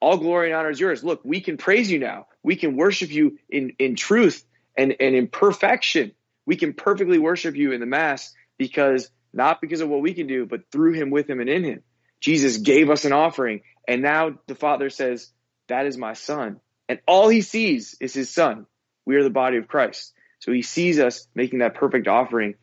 all 0.00 0.18
glory 0.18 0.48
and 0.50 0.56
honor 0.56 0.70
is 0.70 0.80
yours. 0.80 1.02
Look, 1.02 1.20
we 1.24 1.40
can 1.40 1.56
praise 1.56 1.90
you 1.90 1.98
now. 1.98 2.26
We 2.42 2.56
can 2.56 2.76
worship 2.76 3.10
you 3.10 3.38
in, 3.48 3.72
in 3.78 3.96
truth 3.96 4.44
and, 4.76 4.94
and 5.00 5.14
in 5.14 5.28
perfection. 5.28 6.12
We 6.46 6.56
can 6.56 6.74
perfectly 6.74 7.18
worship 7.18 7.56
you 7.56 7.72
in 7.72 7.80
the 7.80 7.86
Mass 7.86 8.32
because 8.58 9.10
not 9.36 9.60
because 9.60 9.80
of 9.80 9.88
what 9.88 10.00
we 10.00 10.14
can 10.14 10.26
do, 10.26 10.46
but 10.46 10.70
through 10.72 10.94
him, 10.94 11.10
with 11.10 11.28
him, 11.28 11.40
and 11.40 11.48
in 11.48 11.62
him. 11.62 11.82
Jesus 12.20 12.56
gave 12.56 12.90
us 12.90 13.04
an 13.04 13.12
offering, 13.12 13.60
and 13.86 14.02
now 14.02 14.38
the 14.46 14.54
Father 14.54 14.90
says, 14.90 15.30
That 15.68 15.86
is 15.86 15.98
my 15.98 16.14
son. 16.14 16.60
And 16.88 17.00
all 17.06 17.28
he 17.28 17.42
sees 17.42 17.96
is 18.00 18.14
his 18.14 18.30
son. 18.30 18.66
We 19.04 19.16
are 19.16 19.22
the 19.22 19.30
body 19.30 19.58
of 19.58 19.68
Christ. 19.68 20.14
So 20.38 20.52
he 20.52 20.62
sees 20.62 20.98
us 20.98 21.28
making 21.34 21.58
that 21.58 21.74
perfect 21.74 22.08
offering, 22.08 22.54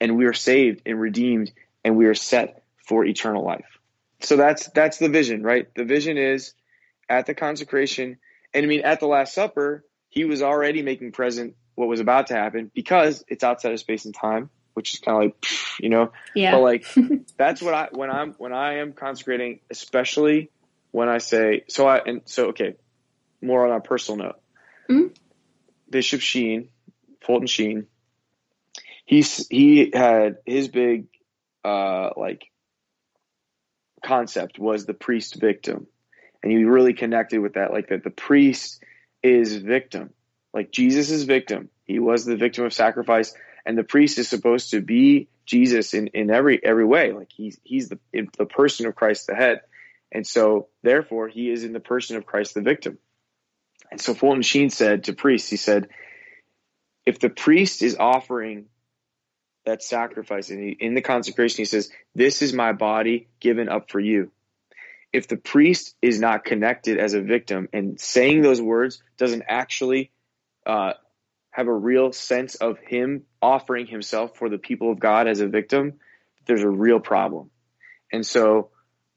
and 0.00 0.16
we 0.16 0.24
are 0.24 0.32
saved 0.32 0.82
and 0.86 1.00
redeemed, 1.00 1.52
and 1.84 1.96
we 1.96 2.06
are 2.06 2.14
set 2.14 2.62
for 2.86 3.04
eternal 3.04 3.44
life. 3.44 3.78
So 4.20 4.36
that's 4.36 4.68
that's 4.70 4.98
the 4.98 5.08
vision, 5.08 5.42
right? 5.42 5.68
The 5.74 5.84
vision 5.84 6.16
is 6.16 6.54
at 7.08 7.26
the 7.26 7.34
consecration, 7.34 8.16
and 8.54 8.64
I 8.64 8.68
mean 8.68 8.80
at 8.82 9.00
the 9.00 9.06
Last 9.06 9.34
Supper, 9.34 9.84
he 10.08 10.24
was 10.24 10.40
already 10.40 10.82
making 10.82 11.12
present 11.12 11.56
what 11.74 11.88
was 11.88 12.00
about 12.00 12.28
to 12.28 12.34
happen 12.34 12.70
because 12.74 13.22
it's 13.28 13.44
outside 13.44 13.72
of 13.72 13.80
space 13.80 14.06
and 14.06 14.14
time, 14.14 14.48
which 14.76 14.92
is 14.92 15.00
kind 15.00 15.16
of 15.16 15.22
like, 15.24 15.46
you 15.80 15.88
know, 15.88 16.12
yeah. 16.34 16.52
But 16.52 16.60
like 16.60 16.86
that's 17.38 17.62
what 17.62 17.72
I 17.72 17.88
when 17.92 18.10
I'm 18.10 18.34
when 18.34 18.52
I 18.52 18.80
am 18.80 18.92
consecrating, 18.92 19.60
especially 19.70 20.50
when 20.90 21.08
I 21.08 21.16
say 21.18 21.64
so. 21.68 21.86
I 21.86 21.98
and 21.98 22.20
so 22.26 22.48
okay, 22.48 22.76
more 23.40 23.66
on 23.66 23.74
a 23.74 23.80
personal 23.80 24.26
note. 24.26 24.40
Mm-hmm. 24.90 25.06
Bishop 25.88 26.20
Sheen, 26.20 26.68
Fulton 27.24 27.46
Sheen, 27.46 27.86
he's 29.06 29.48
he 29.48 29.90
had 29.94 30.36
his 30.44 30.68
big 30.68 31.06
uh 31.64 32.10
like 32.14 32.50
concept 34.04 34.58
was 34.58 34.84
the 34.84 34.94
priest 34.94 35.40
victim. 35.40 35.86
And 36.42 36.52
he 36.52 36.64
really 36.64 36.92
connected 36.92 37.40
with 37.40 37.54
that, 37.54 37.72
like 37.72 37.88
that 37.88 38.04
the 38.04 38.10
priest 38.10 38.84
is 39.22 39.56
victim. 39.56 40.10
Like 40.52 40.70
Jesus 40.70 41.10
is 41.10 41.24
victim. 41.24 41.70
He 41.84 41.98
was 41.98 42.24
the 42.24 42.36
victim 42.36 42.64
of 42.64 42.72
sacrifice, 42.72 43.34
and 43.66 43.76
the 43.76 43.84
priest 43.84 44.18
is 44.18 44.28
supposed 44.28 44.70
to 44.70 44.80
be 44.80 45.28
Jesus 45.44 45.92
in, 45.94 46.08
in 46.08 46.30
every 46.30 46.64
every 46.64 46.84
way. 46.84 47.12
Like 47.12 47.30
he's 47.34 47.60
he's 47.64 47.88
the 47.88 47.98
the 48.38 48.46
person 48.46 48.86
of 48.86 48.94
Christ 48.94 49.26
the 49.26 49.34
head. 49.34 49.60
And 50.12 50.26
so 50.26 50.68
therefore 50.82 51.28
he 51.28 51.50
is 51.50 51.64
in 51.64 51.72
the 51.72 51.80
person 51.80 52.16
of 52.16 52.24
Christ 52.24 52.54
the 52.54 52.62
victim. 52.62 52.98
And 53.90 54.00
so 54.00 54.14
Fulton 54.14 54.42
Sheen 54.42 54.70
said 54.70 55.04
to 55.04 55.12
priests, 55.12 55.50
he 55.50 55.56
said, 55.56 55.88
if 57.04 57.18
the 57.18 57.28
priest 57.28 57.82
is 57.82 57.96
offering 57.98 58.66
that 59.66 59.82
sacrifice. 59.82 60.48
And 60.48 60.62
he, 60.62 60.70
in 60.70 60.94
the 60.94 61.02
consecration, 61.02 61.58
he 61.58 61.64
says, 61.66 61.90
This 62.14 62.40
is 62.40 62.54
my 62.54 62.72
body 62.72 63.28
given 63.38 63.68
up 63.68 63.90
for 63.90 64.00
you. 64.00 64.32
If 65.12 65.28
the 65.28 65.36
priest 65.36 65.94
is 66.00 66.18
not 66.18 66.44
connected 66.44 66.98
as 66.98 67.14
a 67.14 67.20
victim 67.20 67.68
and 67.72 68.00
saying 68.00 68.42
those 68.42 68.60
words 68.60 69.02
doesn't 69.18 69.44
actually 69.46 70.10
uh, 70.64 70.94
have 71.56 71.68
a 71.68 71.74
real 71.74 72.12
sense 72.12 72.54
of 72.56 72.78
him 72.86 73.22
offering 73.40 73.86
himself 73.86 74.36
for 74.36 74.50
the 74.50 74.58
people 74.58 74.92
of 74.92 75.00
God 75.00 75.26
as 75.26 75.40
a 75.40 75.46
victim, 75.46 75.94
there's 76.44 76.62
a 76.62 76.68
real 76.68 77.00
problem. 77.00 77.50
And 78.12 78.26
so 78.26 78.68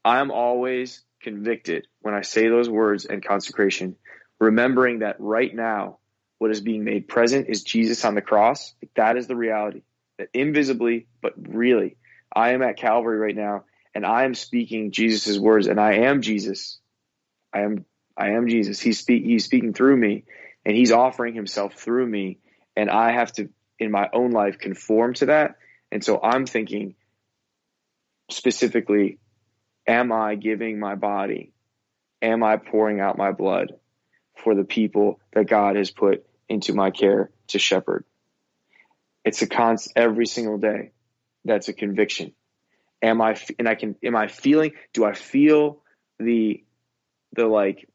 I'm 0.06 0.30
always 0.30 1.04
convicted 1.20 1.86
when 2.00 2.14
I 2.14 2.22
say 2.22 2.48
those 2.48 2.70
words 2.70 3.04
in 3.04 3.20
consecration, 3.20 3.96
remembering 4.38 5.00
that 5.00 5.16
right 5.18 5.54
now, 5.54 5.98
what 6.38 6.50
is 6.50 6.62
being 6.62 6.82
made 6.82 7.08
present 7.08 7.50
is 7.50 7.62
Jesus 7.62 8.06
on 8.06 8.14
the 8.14 8.22
cross. 8.22 8.72
That 8.96 9.18
is 9.18 9.26
the 9.26 9.36
reality 9.36 9.82
that 10.16 10.30
invisibly, 10.32 11.08
but 11.20 11.34
really, 11.36 11.98
I 12.34 12.52
am 12.52 12.62
at 12.62 12.78
Calvary 12.78 13.18
right 13.18 13.36
now 13.36 13.64
and 13.94 14.06
I 14.06 14.24
am 14.24 14.34
speaking 14.34 14.92
Jesus' 14.92 15.38
words 15.38 15.66
and 15.66 15.78
I 15.78 15.96
am 16.06 16.22
Jesus. 16.22 16.78
I 17.52 17.60
am 17.60 17.84
I 18.16 18.30
am 18.30 18.48
Jesus. 18.48 18.80
He's 18.80 18.98
speak 18.98 19.24
he's 19.24 19.44
speaking 19.44 19.74
through 19.74 19.98
me 19.98 20.24
and 20.64 20.76
he's 20.76 20.92
offering 20.92 21.34
himself 21.34 21.74
through 21.74 22.06
me 22.06 22.38
and 22.76 22.90
I 22.90 23.12
have 23.12 23.32
to 23.32 23.48
in 23.78 23.90
my 23.90 24.08
own 24.12 24.30
life 24.30 24.58
conform 24.58 25.14
to 25.14 25.26
that. 25.26 25.56
And 25.90 26.04
so 26.04 26.20
I'm 26.22 26.46
thinking 26.46 26.94
specifically 28.30 29.18
am 29.86 30.12
I 30.12 30.36
giving 30.36 30.78
my 30.78 30.94
body? 30.94 31.52
Am 32.22 32.44
I 32.44 32.56
pouring 32.58 33.00
out 33.00 33.18
my 33.18 33.32
blood 33.32 33.72
for 34.36 34.54
the 34.54 34.64
people 34.64 35.20
that 35.32 35.48
God 35.48 35.76
has 35.76 35.90
put 35.90 36.24
into 36.48 36.74
my 36.74 36.90
care 36.90 37.30
to 37.48 37.58
shepherd? 37.58 38.04
It's 39.24 39.42
a 39.42 39.46
const 39.46 39.92
every 39.96 40.26
single 40.26 40.58
day. 40.58 40.92
That's 41.44 41.68
a 41.68 41.72
conviction. 41.72 42.32
Am 43.02 43.20
I, 43.20 43.36
and 43.58 43.68
I 43.68 43.74
can, 43.74 43.96
am 44.04 44.14
I 44.14 44.28
feeling, 44.28 44.72
do 44.92 45.04
I 45.04 45.14
feel 45.14 45.82
the, 46.18 46.62
the 47.32 47.46
like, 47.46 47.88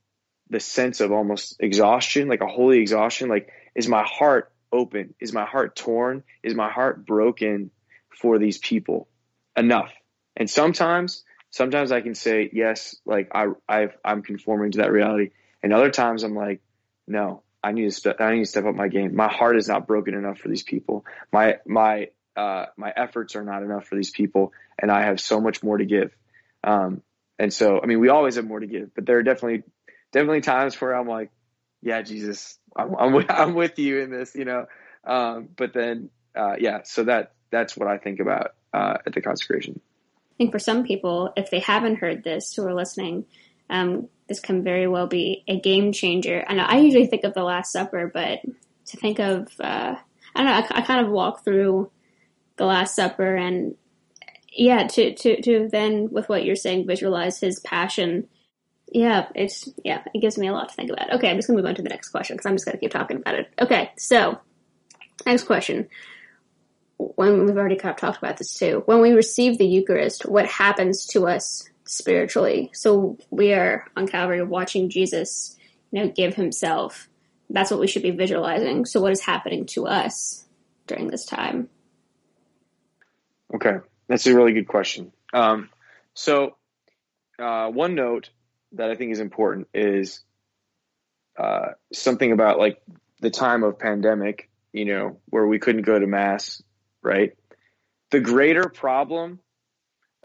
the 0.49 0.59
sense 0.59 1.01
of 1.01 1.11
almost 1.11 1.57
exhaustion, 1.59 2.27
like 2.27 2.41
a 2.41 2.47
holy 2.47 2.79
exhaustion? 2.79 3.29
Like, 3.29 3.49
is 3.75 3.87
my 3.87 4.03
heart 4.03 4.51
open? 4.71 5.13
Is 5.19 5.33
my 5.33 5.45
heart 5.45 5.75
torn? 5.75 6.23
Is 6.43 6.53
my 6.53 6.69
heart 6.69 7.05
broken 7.05 7.71
for 8.09 8.37
these 8.37 8.57
people 8.57 9.07
enough? 9.55 9.91
And 10.35 10.49
sometimes, 10.49 11.23
sometimes 11.49 11.91
I 11.91 12.01
can 12.01 12.15
say, 12.15 12.49
yes, 12.51 12.95
like 13.05 13.31
I, 13.33 13.47
i 13.67 13.87
I'm 14.03 14.21
conforming 14.21 14.71
to 14.71 14.77
that 14.79 14.91
reality. 14.91 15.31
And 15.63 15.73
other 15.73 15.89
times 15.89 16.23
I'm 16.23 16.35
like, 16.35 16.61
no, 17.07 17.43
I 17.63 17.71
need 17.71 17.85
to 17.85 17.91
step. 17.91 18.21
I 18.21 18.33
need 18.33 18.41
to 18.41 18.45
step 18.45 18.65
up 18.65 18.75
my 18.75 18.87
game. 18.87 19.15
My 19.15 19.27
heart 19.27 19.57
is 19.57 19.67
not 19.67 19.87
broken 19.87 20.13
enough 20.13 20.37
for 20.37 20.49
these 20.49 20.63
people. 20.63 21.05
My 21.31 21.57
my 21.65 22.09
uh, 22.35 22.65
my 22.77 22.93
efforts 22.95 23.35
are 23.35 23.43
not 23.43 23.63
enough 23.63 23.85
for 23.87 23.95
these 23.95 24.11
people, 24.11 24.53
and 24.77 24.91
I 24.91 25.05
have 25.05 25.19
so 25.19 25.41
much 25.41 25.63
more 25.63 25.77
to 25.77 25.85
give. 25.85 26.15
Um, 26.63 27.01
and 27.39 27.53
so, 27.53 27.79
I 27.81 27.85
mean, 27.85 27.99
we 27.99 28.09
always 28.09 28.35
have 28.35 28.45
more 28.45 28.59
to 28.59 28.67
give, 28.67 28.93
but 28.93 29.05
there 29.05 29.17
are 29.17 29.23
definitely 29.23 29.63
definitely 30.15 30.41
times 30.41 30.79
where 30.79 30.95
I'm 30.95 31.07
like, 31.07 31.29
yeah, 31.81 32.01
Jesus, 32.01 32.57
I'm 32.75 32.95
I'm 32.95 33.13
with, 33.13 33.25
I'm 33.29 33.53
with 33.53 33.77
you 33.77 33.99
in 33.99 34.09
this, 34.09 34.33
you 34.33 34.45
know. 34.45 34.65
Um, 35.03 35.49
but 35.55 35.73
then, 35.73 36.09
uh, 36.35 36.55
yeah, 36.57 36.79
so 36.83 37.03
that 37.03 37.33
that's 37.51 37.77
what 37.77 37.87
I 37.87 37.97
think 37.97 38.19
about 38.19 38.55
uh, 38.73 38.97
at 39.05 39.13
the 39.13 39.21
consecration. 39.21 39.79
I 40.31 40.35
think 40.37 40.51
for 40.51 40.59
some 40.59 40.83
people, 40.83 41.33
if 41.35 41.51
they 41.51 41.59
haven't 41.59 41.97
heard 41.97 42.23
this 42.23 42.53
who 42.53 42.65
are 42.65 42.73
listening, 42.73 43.25
um, 43.69 44.07
this 44.27 44.39
can 44.39 44.63
very 44.63 44.87
well 44.87 45.07
be 45.07 45.43
a 45.47 45.59
game 45.59 45.91
changer. 45.91 46.43
I 46.47 46.55
know 46.55 46.63
I 46.63 46.77
usually 46.77 47.07
think 47.07 47.25
of 47.25 47.33
the 47.33 47.43
Last 47.43 47.71
Supper, 47.71 48.09
but 48.11 48.39
to 48.87 48.97
think 48.97 49.19
of, 49.19 49.49
uh, 49.59 49.95
I 50.35 50.43
don't 50.43 50.45
know, 50.45 50.75
I, 50.75 50.79
I, 50.79 50.81
kind 50.81 51.05
of 51.05 51.11
walk 51.11 51.43
through 51.43 51.91
the 52.57 52.65
Last 52.65 52.95
Supper 52.95 53.35
and 53.35 53.75
yeah, 54.51 54.87
to, 54.87 55.13
to, 55.13 55.41
to 55.41 55.69
then 55.69 56.09
with 56.11 56.29
what 56.29 56.45
you're 56.45 56.55
saying, 56.55 56.87
visualize 56.87 57.39
his 57.39 57.59
passion. 57.59 58.27
Yeah, 58.95 59.27
it's, 59.35 59.67
yeah, 59.83 60.03
it 60.13 60.21
gives 60.21 60.37
me 60.37 60.47
a 60.47 60.53
lot 60.53 60.69
to 60.69 60.75
think 60.75 60.89
about. 60.89 61.11
Okay, 61.15 61.29
I'm 61.29 61.35
just 61.35 61.49
gonna 61.49 61.57
move 61.57 61.65
on 61.65 61.75
to 61.75 61.81
the 61.81 61.89
next 61.89 62.11
question 62.11 62.37
because 62.37 62.45
I'm 62.45 62.55
just 62.55 62.63
gonna 62.63 62.77
keep 62.77 62.91
talking 62.91 63.17
about 63.17 63.35
it. 63.35 63.53
Okay, 63.59 63.91
so 63.97 64.39
next 65.25 65.43
question. 65.43 65.89
When 66.97 67.45
we've 67.45 67.57
already 67.57 67.75
kind 67.75 67.91
of 67.91 67.99
talked 67.99 68.17
about 68.17 68.37
this 68.37 68.53
too, 68.53 68.83
when 68.85 69.01
we 69.01 69.11
receive 69.11 69.57
the 69.57 69.67
Eucharist, 69.67 70.25
what 70.25 70.45
happens 70.45 71.05
to 71.07 71.27
us 71.27 71.69
spiritually. 71.83 72.69
So 72.73 73.17
we 73.29 73.51
are 73.51 73.85
on 73.97 74.07
Calvary 74.07 74.41
watching 74.43 74.87
Jesus, 74.87 75.57
you 75.91 76.01
know, 76.01 76.09
give 76.09 76.35
himself. 76.35 77.09
That's 77.49 77.71
what 77.71 77.81
we 77.81 77.87
should 77.87 78.01
be 78.01 78.11
visualizing. 78.11 78.85
So 78.85 79.01
what 79.01 79.11
is 79.11 79.19
happening 79.19 79.65
to 79.67 79.87
us 79.87 80.45
during 80.87 81.09
this 81.09 81.25
time? 81.25 81.67
Okay, 83.53 83.75
that's 84.07 84.25
a 84.25 84.33
really 84.33 84.53
good 84.53 84.69
question. 84.69 85.11
Um, 85.33 85.69
so 86.13 86.55
uh, 87.37 87.67
one 87.67 87.95
note 87.95 88.29
that 88.73 88.89
I 88.89 88.95
think 88.95 89.11
is 89.11 89.19
important 89.19 89.67
is 89.73 90.21
uh, 91.37 91.69
something 91.93 92.31
about 92.31 92.59
like 92.59 92.81
the 93.21 93.29
time 93.29 93.63
of 93.63 93.79
pandemic, 93.79 94.49
you 94.73 94.85
know, 94.85 95.19
where 95.27 95.47
we 95.47 95.59
couldn't 95.59 95.83
go 95.83 95.97
to 95.97 96.07
mass, 96.07 96.61
right? 97.01 97.33
The 98.11 98.19
greater 98.19 98.69
problem 98.69 99.39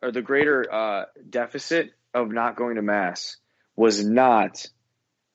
or 0.03 0.11
the 0.11 0.23
greater 0.23 0.67
uh, 0.73 1.05
deficit 1.29 1.93
of 2.15 2.31
not 2.31 2.57
going 2.57 2.77
to 2.77 2.83
mass 2.83 3.37
was 3.77 4.05
not 4.05 4.67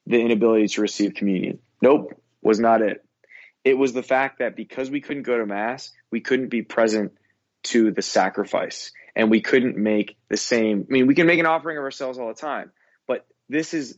the 0.06 0.20
inability 0.20 0.68
to 0.68 0.82
receive 0.82 1.14
communion. 1.14 1.60
Nope, 1.82 2.22
was 2.42 2.60
not 2.60 2.82
it. 2.82 3.04
It 3.64 3.78
was 3.78 3.94
the 3.94 4.04
fact 4.04 4.40
that 4.40 4.56
because 4.56 4.90
we 4.90 5.02
couldn't 5.02 5.24
go 5.24 5.38
to 5.38 5.46
mass, 5.46 5.92
we 6.12 6.22
couldn't 6.22 6.50
be 6.50 6.62
present 6.62 7.14
to 7.64 7.92
the 7.92 8.04
sacrifice 8.04 8.92
and 9.16 9.32
we 9.32 9.42
couldn't 9.42 9.78
make 9.78 10.18
the 10.30 10.38
same 10.38 10.86
I 10.88 10.94
mean 10.94 11.08
we 11.08 11.16
can 11.16 11.26
make 11.26 11.40
an 11.40 11.46
offering 11.46 11.78
of 11.78 11.84
ourselves 11.84 12.20
all 12.20 12.28
the 12.28 12.34
time, 12.36 12.72
this 13.50 13.74
is 13.74 13.98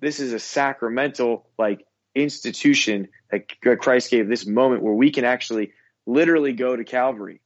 this 0.00 0.20
is 0.20 0.32
a 0.32 0.38
sacramental 0.38 1.46
like 1.58 1.86
institution 2.14 3.08
that 3.30 3.80
Christ 3.80 4.10
gave 4.10 4.28
this 4.28 4.46
moment 4.46 4.82
where 4.82 4.94
we 4.94 5.10
can 5.10 5.24
actually 5.24 5.72
literally 6.06 6.52
go 6.52 6.76
to 6.76 6.84
Calvary. 6.84 7.40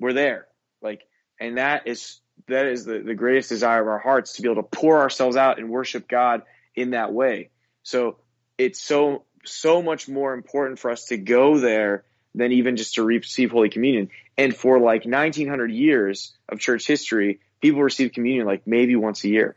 We're 0.00 0.12
there. 0.12 0.46
Like, 0.82 1.02
and 1.40 1.58
that 1.58 1.86
is 1.86 2.20
that 2.46 2.66
is 2.66 2.84
the, 2.84 3.00
the 3.00 3.14
greatest 3.14 3.48
desire 3.48 3.82
of 3.82 3.88
our 3.88 3.98
hearts 3.98 4.34
to 4.34 4.42
be 4.42 4.50
able 4.50 4.62
to 4.62 4.68
pour 4.68 5.00
ourselves 5.00 5.36
out 5.36 5.58
and 5.58 5.70
worship 5.70 6.08
God 6.08 6.42
in 6.74 6.90
that 6.90 7.12
way. 7.12 7.50
So 7.82 8.18
it's 8.56 8.80
so 8.80 9.24
so 9.44 9.82
much 9.82 10.08
more 10.08 10.34
important 10.34 10.78
for 10.78 10.90
us 10.90 11.06
to 11.06 11.16
go 11.16 11.58
there 11.58 12.04
than 12.34 12.52
even 12.52 12.76
just 12.76 12.94
to 12.94 13.02
receive 13.02 13.50
Holy 13.50 13.70
Communion. 13.70 14.10
And 14.36 14.54
for 14.54 14.78
like 14.78 15.04
1900 15.04 15.70
years 15.72 16.36
of 16.48 16.60
church 16.60 16.86
history, 16.86 17.40
people 17.60 17.82
received 17.82 18.14
communion 18.14 18.46
like 18.46 18.66
maybe 18.66 18.94
once 18.94 19.24
a 19.24 19.28
year. 19.28 19.56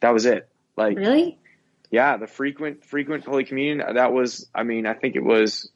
That 0.00 0.12
was 0.12 0.26
it. 0.26 0.48
Like 0.76 0.96
really? 0.96 1.38
Yeah, 1.90 2.16
the 2.16 2.26
frequent 2.26 2.84
frequent 2.84 3.24
Holy 3.24 3.44
Communion. 3.44 3.94
That 3.94 4.12
was. 4.12 4.48
I 4.54 4.62
mean, 4.62 4.86
I 4.86 4.94
think 4.94 5.16
it 5.16 5.24
was 5.24 5.70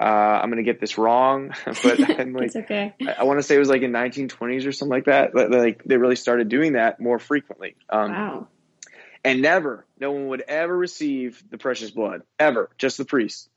uh, 0.00 0.04
I'm 0.42 0.50
going 0.50 0.62
to 0.62 0.70
get 0.70 0.80
this 0.80 0.98
wrong, 0.98 1.54
but 1.82 2.10
I'm 2.20 2.32
like, 2.32 2.46
it's 2.46 2.56
okay. 2.56 2.94
I, 3.06 3.12
I 3.20 3.22
want 3.24 3.38
to 3.38 3.42
say 3.42 3.54
it 3.56 3.60
was 3.60 3.68
like 3.68 3.82
in 3.82 3.92
1920s 3.92 4.66
or 4.66 4.72
something 4.72 4.90
like 4.90 5.06
that. 5.06 5.34
Like 5.34 5.82
they 5.84 5.96
really 5.96 6.16
started 6.16 6.48
doing 6.48 6.74
that 6.74 7.00
more 7.00 7.18
frequently. 7.18 7.76
Um, 7.88 8.12
wow. 8.12 8.48
And 9.24 9.40
never, 9.40 9.86
no 9.98 10.12
one 10.12 10.28
would 10.28 10.42
ever 10.42 10.76
receive 10.76 11.42
the 11.50 11.56
precious 11.56 11.90
blood 11.90 12.22
ever. 12.38 12.68
Just 12.76 12.98
the 12.98 13.06
priest. 13.06 13.48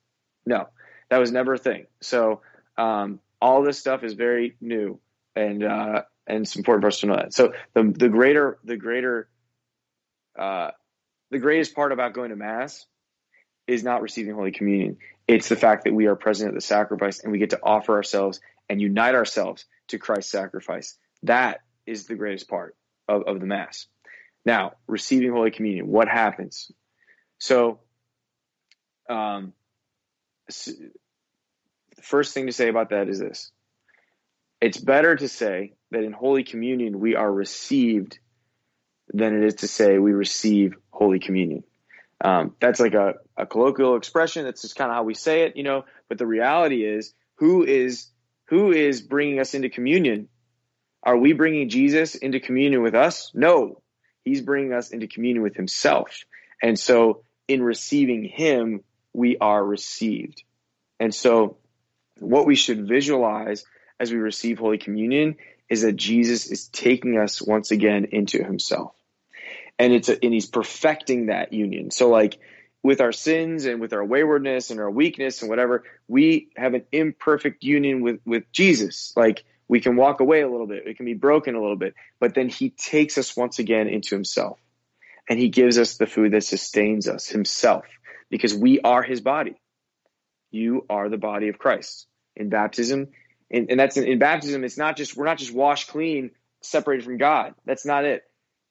No, 0.45 0.69
that 1.09 1.17
was 1.17 1.31
never 1.31 1.55
a 1.55 1.57
thing. 1.57 1.87
So 1.99 2.41
um, 2.77 3.19
all 3.41 3.63
this 3.63 3.77
stuff 3.77 4.03
is 4.03 4.13
very 4.13 4.55
new, 4.61 4.99
and 5.35 5.61
uh, 5.61 6.03
and 6.25 6.43
it's 6.43 6.55
important 6.55 6.83
for 6.83 6.87
us 6.87 7.01
to 7.01 7.07
know 7.07 7.17
that. 7.17 7.33
So 7.33 7.51
the 7.73 7.83
the 7.83 8.07
greater 8.07 8.59
the 8.63 8.77
greater 8.77 9.27
uh, 10.38 10.71
the 11.31 11.39
greatest 11.39 11.75
part 11.75 11.91
about 11.91 12.13
going 12.13 12.29
to 12.29 12.35
mass 12.35 12.85
is 13.67 13.83
not 13.83 14.01
receiving 14.01 14.33
Holy 14.33 14.51
Communion. 14.51 14.97
It's 15.27 15.49
the 15.49 15.55
fact 15.55 15.83
that 15.83 15.93
we 15.93 16.07
are 16.07 16.15
present 16.15 16.49
at 16.49 16.55
the 16.55 16.61
sacrifice 16.61 17.19
and 17.19 17.31
we 17.31 17.39
get 17.39 17.49
to 17.49 17.59
offer 17.61 17.93
ourselves 17.93 18.39
and 18.69 18.81
unite 18.81 19.15
ourselves 19.15 19.65
to 19.89 19.97
Christ's 19.97 20.31
sacrifice. 20.31 20.97
That 21.23 21.61
is 21.85 22.05
the 22.05 22.15
greatest 22.15 22.49
part 22.49 22.75
of, 23.07 23.23
of 23.23 23.39
the 23.39 23.45
Mass. 23.45 23.88
Now, 24.45 24.73
receiving 24.88 25.31
Holy 25.31 25.51
Communion, 25.51 25.88
what 25.88 26.07
happens? 26.07 26.71
So, 27.39 27.79
um, 29.09 29.53
the 30.47 32.01
first 32.01 32.33
thing 32.33 32.45
to 32.47 32.53
say 32.53 32.69
about 32.69 32.91
that 32.91 33.09
is 33.09 33.19
this 33.19 33.51
it's 34.61 34.77
better 34.77 35.15
to 35.15 35.27
say 35.27 35.73
that 35.91 36.03
in 36.03 36.13
Holy 36.13 36.43
Communion 36.43 36.99
we 36.99 37.15
are 37.15 37.31
received 37.31 38.19
than 39.13 39.35
it 39.35 39.43
is 39.43 39.55
to 39.55 39.67
say 39.67 39.97
we 39.97 40.13
receive 40.13 40.75
Holy 40.91 41.19
Communion. 41.19 41.63
Um, 42.19 42.55
that's 42.59 42.79
like 42.79 42.93
a, 42.93 43.15
a 43.37 43.45
colloquial 43.45 43.95
expression. 43.95 44.45
That's 44.45 44.61
just 44.61 44.75
kind 44.75 44.89
of 44.89 44.95
how 44.95 45.03
we 45.03 45.13
say 45.13 45.43
it, 45.43 45.55
you 45.55 45.63
know. 45.63 45.85
But 46.09 46.17
the 46.17 46.25
reality 46.25 46.83
is, 46.83 47.13
who 47.35 47.63
is 47.63 48.07
who 48.49 48.71
is 48.71 49.01
bringing 49.01 49.39
us 49.39 49.53
into 49.53 49.69
communion? 49.69 50.29
Are 51.03 51.17
we 51.17 51.33
bringing 51.33 51.69
Jesus 51.69 52.15
into 52.15 52.39
communion 52.39 52.81
with 52.81 52.95
us? 52.95 53.31
No, 53.33 53.81
he's 54.23 54.41
bringing 54.41 54.73
us 54.73 54.89
into 54.89 55.07
communion 55.07 55.43
with 55.43 55.55
himself. 55.55 56.23
And 56.61 56.77
so, 56.77 57.23
in 57.47 57.61
receiving 57.61 58.23
him, 58.23 58.83
we 59.13 59.37
are 59.37 59.63
received. 59.63 60.43
And 60.99 61.13
so, 61.13 61.57
what 62.19 62.47
we 62.47 62.55
should 62.55 62.87
visualize 62.87 63.63
as 63.99 64.11
we 64.11 64.17
receive 64.17 64.57
Holy 64.57 64.79
Communion 64.79 65.35
is 65.69 65.83
that 65.83 65.95
Jesus 65.95 66.49
is 66.49 66.67
taking 66.67 67.19
us 67.19 67.41
once 67.41 67.69
again 67.71 68.07
into 68.11 68.43
himself 68.43 68.96
and 69.80 69.93
it's 69.93 70.09
a, 70.09 70.23
and 70.23 70.34
he's 70.34 70.47
perfecting 70.47 71.28
that 71.28 71.53
union. 71.53 71.91
So 71.91 72.09
like 72.09 72.39
with 72.84 73.01
our 73.01 73.11
sins 73.11 73.65
and 73.65 73.82
with 73.82 73.93
our 73.93 74.03
waywardness 74.03 74.71
and 74.71 74.80
our 74.80 74.89
weakness 74.89 75.41
and 75.41 75.49
whatever, 75.49 75.84
we 76.07 76.49
have 76.55 76.73
an 76.73 76.84
imperfect 76.91 77.63
union 77.63 78.01
with 78.01 78.19
with 78.25 78.51
Jesus. 78.51 79.13
Like 79.15 79.43
we 79.67 79.80
can 79.80 79.95
walk 79.95 80.19
away 80.19 80.41
a 80.41 80.49
little 80.49 80.67
bit, 80.67 80.88
it 80.88 80.97
can 80.97 81.05
be 81.05 81.13
broken 81.13 81.55
a 81.55 81.61
little 81.61 81.75
bit, 81.75 81.93
but 82.19 82.34
then 82.34 82.49
he 82.49 82.69
takes 82.69 83.17
us 83.17 83.36
once 83.36 83.59
again 83.59 83.88
into 83.88 84.15
himself. 84.15 84.59
And 85.30 85.38
he 85.38 85.49
gives 85.49 85.78
us 85.78 85.97
the 85.97 86.07
food 86.07 86.32
that 86.32 86.45
sustains 86.45 87.07
us 87.09 87.28
himself 87.28 87.86
because 88.30 88.55
we 88.55 88.80
are 88.80 89.03
his 89.03 89.19
body. 89.19 89.59
You 90.51 90.86
are 90.89 91.09
the 91.09 91.17
body 91.17 91.49
of 91.49 91.57
Christ. 91.57 92.07
In 92.38 92.49
baptism, 92.49 93.07
and, 93.49 93.71
and 93.71 93.80
that's 93.80 93.97
in, 93.97 94.05
in 94.05 94.19
baptism, 94.19 94.63
it's 94.63 94.78
not 94.78 94.95
just 94.95 95.17
we're 95.17 95.25
not 95.25 95.39
just 95.39 95.53
washed 95.53 95.89
clean, 95.89 96.32
separated 96.61 97.03
from 97.03 97.17
God. 97.17 97.55
That's 97.65 97.86
not 97.86 98.05
it 98.05 98.23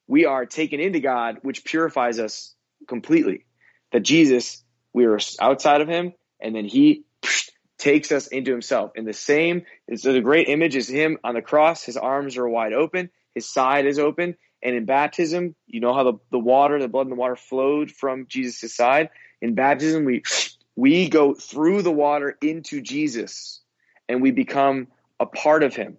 we 0.07 0.25
are 0.25 0.45
taken 0.45 0.79
into 0.79 0.99
God, 0.99 1.39
which 1.41 1.65
purifies 1.65 2.19
us 2.19 2.55
completely. 2.87 3.45
That 3.91 4.01
Jesus, 4.01 4.63
we 4.93 5.05
are 5.05 5.19
outside 5.39 5.81
of 5.81 5.87
him, 5.87 6.13
and 6.39 6.55
then 6.55 6.65
he 6.65 7.03
takes 7.77 8.11
us 8.11 8.27
into 8.27 8.51
himself. 8.51 8.91
And 8.95 9.07
the 9.07 9.13
same, 9.13 9.63
the 9.87 10.21
great 10.21 10.49
image 10.49 10.75
is 10.75 10.87
him 10.87 11.17
on 11.23 11.35
the 11.35 11.41
cross. 11.41 11.83
His 11.83 11.97
arms 11.97 12.37
are 12.37 12.47
wide 12.47 12.73
open, 12.73 13.09
his 13.35 13.49
side 13.49 13.85
is 13.85 13.99
open. 13.99 14.35
And 14.63 14.75
in 14.75 14.85
baptism, 14.85 15.55
you 15.67 15.79
know 15.79 15.93
how 15.93 16.03
the, 16.03 16.13
the 16.31 16.39
water, 16.39 16.79
the 16.79 16.87
blood 16.87 17.05
and 17.05 17.11
the 17.11 17.15
water 17.19 17.35
flowed 17.35 17.91
from 17.91 18.25
Jesus' 18.27 18.75
side. 18.75 19.09
In 19.41 19.53
baptism, 19.53 20.05
we 20.05 20.23
we 20.75 21.09
go 21.09 21.33
through 21.33 21.81
the 21.81 21.91
water 21.91 22.37
into 22.41 22.81
Jesus 22.81 23.61
and 24.07 24.21
we 24.21 24.31
become 24.31 24.87
a 25.19 25.25
part 25.25 25.63
of 25.63 25.75
him. 25.75 25.97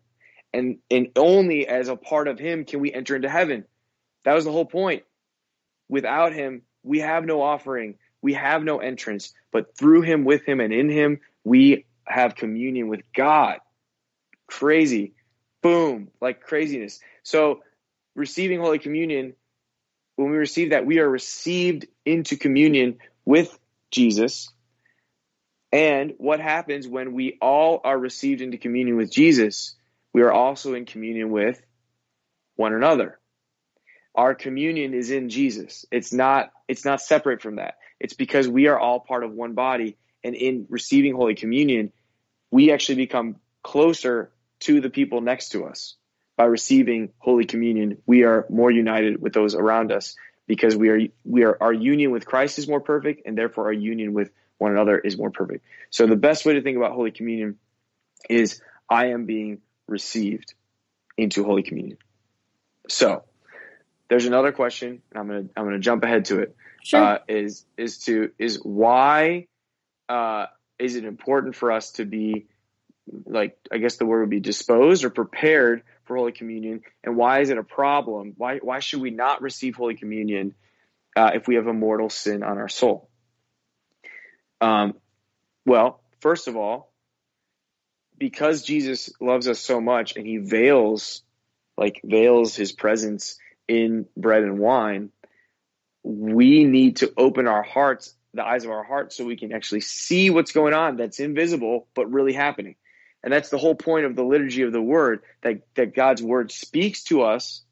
And 0.53 0.79
and 0.91 1.09
only 1.17 1.67
as 1.69 1.89
a 1.89 1.97
part 1.97 2.27
of 2.27 2.39
him 2.39 2.65
can 2.65 2.81
we 2.81 2.93
enter 2.93 3.15
into 3.15 3.29
heaven. 3.29 3.65
That 4.29 4.35
was 4.35 4.45
the 4.45 4.53
whole 4.53 4.67
point. 4.67 5.05
Without 5.89 6.35
him, 6.35 6.61
we 6.83 6.99
have 6.99 7.25
no 7.25 7.41
offering, 7.41 7.95
we 8.21 8.35
have 8.35 8.63
no 8.63 8.77
entrance, 8.77 9.33
but 9.53 9.75
through 9.75 10.03
him, 10.03 10.27
with 10.27 10.47
him, 10.47 10.61
and 10.61 10.71
in 10.71 10.91
him, 10.91 11.21
we 11.45 11.87
have 12.07 12.35
communion 12.35 12.89
with 12.89 13.01
God. 13.17 13.61
Crazy. 14.47 15.15
Boom, 15.63 16.09
like 16.21 16.43
craziness. 16.43 17.01
So, 17.23 17.61
receiving 18.15 18.61
Holy 18.61 18.79
Communion, 18.79 19.33
when 20.17 20.31
we 20.31 20.37
receive 20.37 20.71
that, 20.73 20.85
we 20.85 20.99
are 20.99 21.09
received 21.09 21.87
into 22.05 22.37
communion 22.37 22.99
with 23.25 23.59
Jesus. 23.91 24.51
And 25.73 26.13
what 26.19 26.39
happens 26.39 26.87
when 26.87 27.15
we 27.15 27.39
all 27.41 27.81
are 27.83 27.99
received 27.99 28.43
into 28.43 28.59
communion 28.59 28.99
with 28.99 29.11
Jesus? 29.11 29.75
We 30.13 30.21
are 30.21 30.33
also 30.33 30.75
in 30.75 30.85
communion 30.85 31.31
with 31.31 31.63
one 32.57 32.75
another 32.75 33.19
our 34.19 34.35
communion 34.35 34.95
is 34.95 35.13
in 35.13 35.31
Jesus. 35.31 35.87
It's 35.93 36.13
not 36.13 36.51
it's 36.67 36.85
not 36.85 37.01
separate 37.01 37.41
from 37.41 37.57
that. 37.57 37.77
It's 38.01 38.15
because 38.15 38.49
we 38.49 38.67
are 38.67 38.79
all 38.79 38.99
part 38.99 39.23
of 39.23 39.33
one 39.33 39.55
body 39.55 39.97
and 40.25 40.35
in 40.35 40.67
receiving 40.69 41.15
holy 41.15 41.37
communion, 41.37 41.93
we 42.51 42.73
actually 42.73 42.97
become 42.97 43.37
closer 43.63 44.33
to 44.61 44.81
the 44.81 44.91
people 44.91 45.21
next 45.21 45.51
to 45.51 45.65
us. 45.67 45.95
by 46.37 46.45
receiving 46.45 47.11
Holy 47.19 47.45
Communion, 47.45 47.99
we 48.07 48.23
are 48.23 48.47
more 48.49 48.71
united 48.71 49.21
with 49.21 49.33
those 49.33 49.57
around 49.57 49.91
us 49.91 50.17
because 50.47 50.77
we 50.77 50.89
are 50.89 51.01
we 51.25 51.45
are 51.45 51.57
our 51.61 51.73
union 51.73 52.11
with 52.13 52.27
Christ 52.27 52.59
is 52.59 52.69
more 52.69 52.81
perfect, 52.81 53.23
and 53.27 53.37
therefore 53.37 53.67
our 53.67 53.73
union 53.73 54.15
with 54.15 54.31
one 54.57 54.73
another 54.73 54.99
is 54.99 55.17
more 55.17 55.31
perfect. 55.31 55.65
So 55.91 56.07
the 56.07 56.17
best 56.17 56.45
way 56.45 56.55
to 56.55 56.63
think 56.63 56.77
about 56.77 56.93
Holy 56.93 57.11
Communion 57.11 57.59
is 58.31 58.61
I 58.89 59.07
am 59.07 59.27
being 59.27 59.61
received 59.87 60.55
into 61.17 61.45
Holy 61.45 61.63
Communion. 61.63 61.99
So 62.89 63.25
there's 64.09 64.27
another 64.27 64.53
question. 64.53 65.03
And 65.11 65.19
I'm 65.19 65.27
gonna 65.27 65.45
I'm 65.57 65.65
gonna 65.65 65.79
jump 65.79 66.05
ahead 66.05 66.27
to 66.27 66.41
it. 66.41 66.57
Sure. 66.83 67.03
Uh, 67.03 67.19
is 67.29 67.65
is 67.77 67.99
to 68.05 68.31
is 68.39 68.57
why 68.63 69.47
uh, 70.09 70.47
is 70.79 70.97
it 70.97 71.05
important 71.05 71.57
for 71.57 71.73
us 71.73 71.93
to 71.93 72.05
be 72.05 72.47
like 73.27 73.57
I 73.73 73.79
guess 73.79 73.97
the 73.97 74.07
word 74.07 74.21
would 74.21 74.31
be 74.31 74.41
disposed 74.41 75.05
or 75.05 75.11
prepared 75.11 75.83
for 76.05 76.17
Holy 76.17 76.33
Communion, 76.33 76.81
and 77.05 77.17
why 77.17 77.41
is 77.41 77.51
it 77.51 77.59
a 77.59 77.63
problem? 77.63 78.35
Why 78.37 78.59
why 78.59 78.81
should 78.81 79.01
we 79.01 79.11
not 79.11 79.43
receive 79.43 79.77
Holy 79.77 79.95
Communion 79.95 80.55
uh, 81.17 81.33
if 81.35 81.47
we 81.47 81.57
have 81.57 81.67
a 81.67 81.73
mortal 81.73 82.11
sin 82.11 82.43
on 82.43 82.59
our 82.59 82.69
soul? 82.69 83.11
Um, 84.61 84.95
well, 85.67 86.01
first 86.21 86.49
of 86.49 86.57
all, 86.57 86.93
because 88.19 88.63
Jesus 88.63 89.11
loves 89.21 89.49
us 89.49 89.61
so 89.61 89.81
much 89.81 90.17
and 90.17 90.27
he 90.27 90.39
veils 90.39 91.23
like 91.77 92.01
veils 92.03 92.57
his 92.57 92.73
presence 92.73 93.39
in 93.69 94.07
bread 94.17 94.43
and 94.43 94.59
wine, 94.59 95.11
we 96.03 96.65
need 96.65 96.97
to 96.97 97.13
open 97.17 97.47
our 97.47 97.63
hearts, 97.63 98.15
the 98.35 98.45
eyes 98.45 98.65
of 98.65 98.71
our 98.71 98.85
hearts, 98.85 99.17
so 99.17 99.25
we 99.25 99.37
can 99.37 99.53
actually 99.53 99.83
see 99.83 100.31
what's 100.31 100.53
going 100.53 100.75
on 100.75 100.97
that's 100.97 101.21
invisible 101.21 101.87
but 101.95 102.11
really 102.11 102.33
happening. 102.33 102.77
And 103.23 103.33
that's 103.33 103.51
the 103.51 103.59
whole 103.59 103.75
point 103.75 104.07
of 104.07 104.17
the 104.17 104.25
liturgy 104.25 104.63
of 104.63 104.73
the 104.73 104.83
word 104.83 105.23
that, 105.43 105.63
that 105.75 105.95
God's 105.95 106.23
word 106.23 106.51
speaks 106.53 107.05
to 107.05 107.23
us 107.23 107.63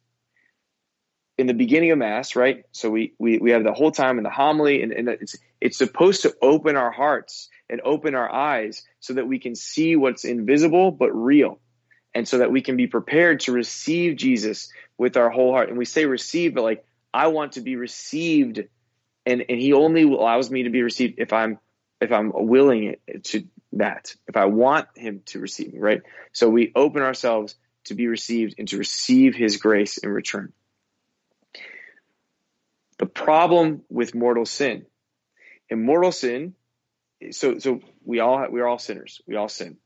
in 1.38 1.46
the 1.46 1.54
beginning 1.54 1.92
of 1.92 1.98
Mass, 1.98 2.34
right? 2.34 2.64
So 2.72 2.90
we, 2.90 3.14
we, 3.18 3.38
we 3.38 3.50
have 3.50 3.62
the 3.62 3.72
whole 3.72 3.92
time 3.92 4.18
in 4.18 4.24
the 4.24 4.30
homily, 4.30 4.82
and, 4.82 4.92
and 4.92 5.08
it's, 5.08 5.36
it's 5.60 5.78
supposed 5.78 6.22
to 6.22 6.34
open 6.42 6.76
our 6.76 6.90
hearts 6.90 7.48
and 7.68 7.80
open 7.82 8.14
our 8.14 8.30
eyes 8.32 8.84
so 9.00 9.14
that 9.14 9.28
we 9.28 9.38
can 9.38 9.54
see 9.54 9.96
what's 9.96 10.24
invisible 10.24 10.90
but 10.90 11.10
real. 11.12 11.60
And 12.14 12.26
so 12.26 12.38
that 12.38 12.50
we 12.50 12.62
can 12.62 12.78
be 12.78 12.86
prepared 12.86 13.40
to 13.40 13.52
receive 13.52 14.16
Jesus 14.16 14.70
with 14.98 15.16
our 15.16 15.30
whole 15.30 15.52
heart. 15.52 15.68
And 15.68 15.78
we 15.78 15.84
say 15.84 16.06
receive, 16.06 16.54
but 16.54 16.62
like, 16.62 16.84
I 17.12 17.28
want 17.28 17.52
to 17.52 17.60
be 17.60 17.76
received. 17.76 18.64
And, 19.24 19.44
and 19.48 19.60
he 19.60 19.72
only 19.72 20.02
allows 20.02 20.50
me 20.50 20.64
to 20.64 20.70
be 20.70 20.82
received 20.82 21.14
if 21.18 21.32
I'm 21.32 21.58
if 22.00 22.12
I'm 22.12 22.30
willing 22.34 22.96
to 23.24 23.44
that, 23.72 24.14
if 24.26 24.36
I 24.36 24.46
want 24.46 24.88
him 24.94 25.22
to 25.26 25.40
receive 25.40 25.72
me, 25.72 25.78
right? 25.78 26.02
So 26.32 26.48
we 26.48 26.72
open 26.74 27.02
ourselves 27.02 27.54
to 27.84 27.94
be 27.94 28.06
received 28.06 28.56
and 28.58 28.68
to 28.68 28.78
receive 28.78 29.34
his 29.34 29.56
grace 29.56 29.98
in 29.98 30.10
return. 30.10 30.52
The 32.98 33.06
problem 33.06 33.82
with 33.88 34.14
mortal 34.14 34.46
sin, 34.46 34.86
in 35.68 35.84
mortal 35.84 36.12
sin, 36.12 36.54
so 37.30 37.58
so 37.58 37.80
we 38.04 38.20
all 38.20 38.46
we're 38.50 38.66
all 38.66 38.78
sinners. 38.78 39.20
We 39.26 39.36
all 39.36 39.48
sin. 39.48 39.76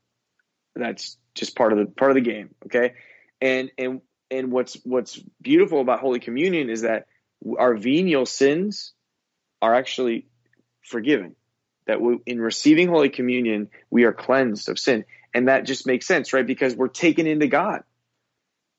That's 0.75 1.17
just 1.35 1.55
part 1.55 1.73
of 1.73 1.79
the 1.79 1.85
part 1.85 2.11
of 2.11 2.15
the 2.15 2.21
game, 2.21 2.55
okay? 2.65 2.93
And 3.41 3.71
and 3.77 4.01
and 4.31 4.51
what's 4.51 4.75
what's 4.85 5.19
beautiful 5.41 5.81
about 5.81 5.99
Holy 5.99 6.19
Communion 6.19 6.69
is 6.69 6.81
that 6.81 7.07
our 7.59 7.75
venial 7.75 8.25
sins 8.25 8.93
are 9.61 9.75
actually 9.75 10.25
forgiven. 10.83 11.35
That 11.87 11.99
we, 11.99 12.19
in 12.25 12.39
receiving 12.39 12.87
Holy 12.87 13.09
Communion, 13.09 13.69
we 13.89 14.05
are 14.05 14.13
cleansed 14.13 14.69
of 14.69 14.79
sin, 14.79 15.03
and 15.33 15.49
that 15.49 15.65
just 15.65 15.85
makes 15.85 16.07
sense, 16.07 16.31
right? 16.31 16.47
Because 16.47 16.75
we're 16.75 16.87
taken 16.87 17.27
into 17.27 17.47
God, 17.47 17.83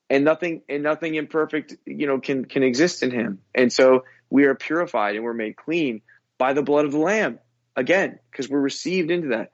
and 0.09 0.25
nothing 0.25 0.63
and 0.67 0.81
nothing 0.81 1.15
imperfect, 1.15 1.75
you 1.85 2.07
know, 2.07 2.19
can 2.19 2.45
can 2.45 2.63
exist 2.63 3.03
in 3.03 3.11
Him, 3.11 3.39
and 3.53 3.71
so 3.71 4.05
we 4.29 4.45
are 4.45 4.55
purified 4.55 5.15
and 5.15 5.23
we're 5.23 5.33
made 5.33 5.55
clean 5.55 6.01
by 6.39 6.53
the 6.53 6.63
blood 6.63 6.85
of 6.85 6.91
the 6.91 6.97
Lamb 6.97 7.39
again, 7.75 8.19
because 8.31 8.49
we're 8.49 8.59
received 8.59 9.11
into 9.11 9.29
that. 9.29 9.51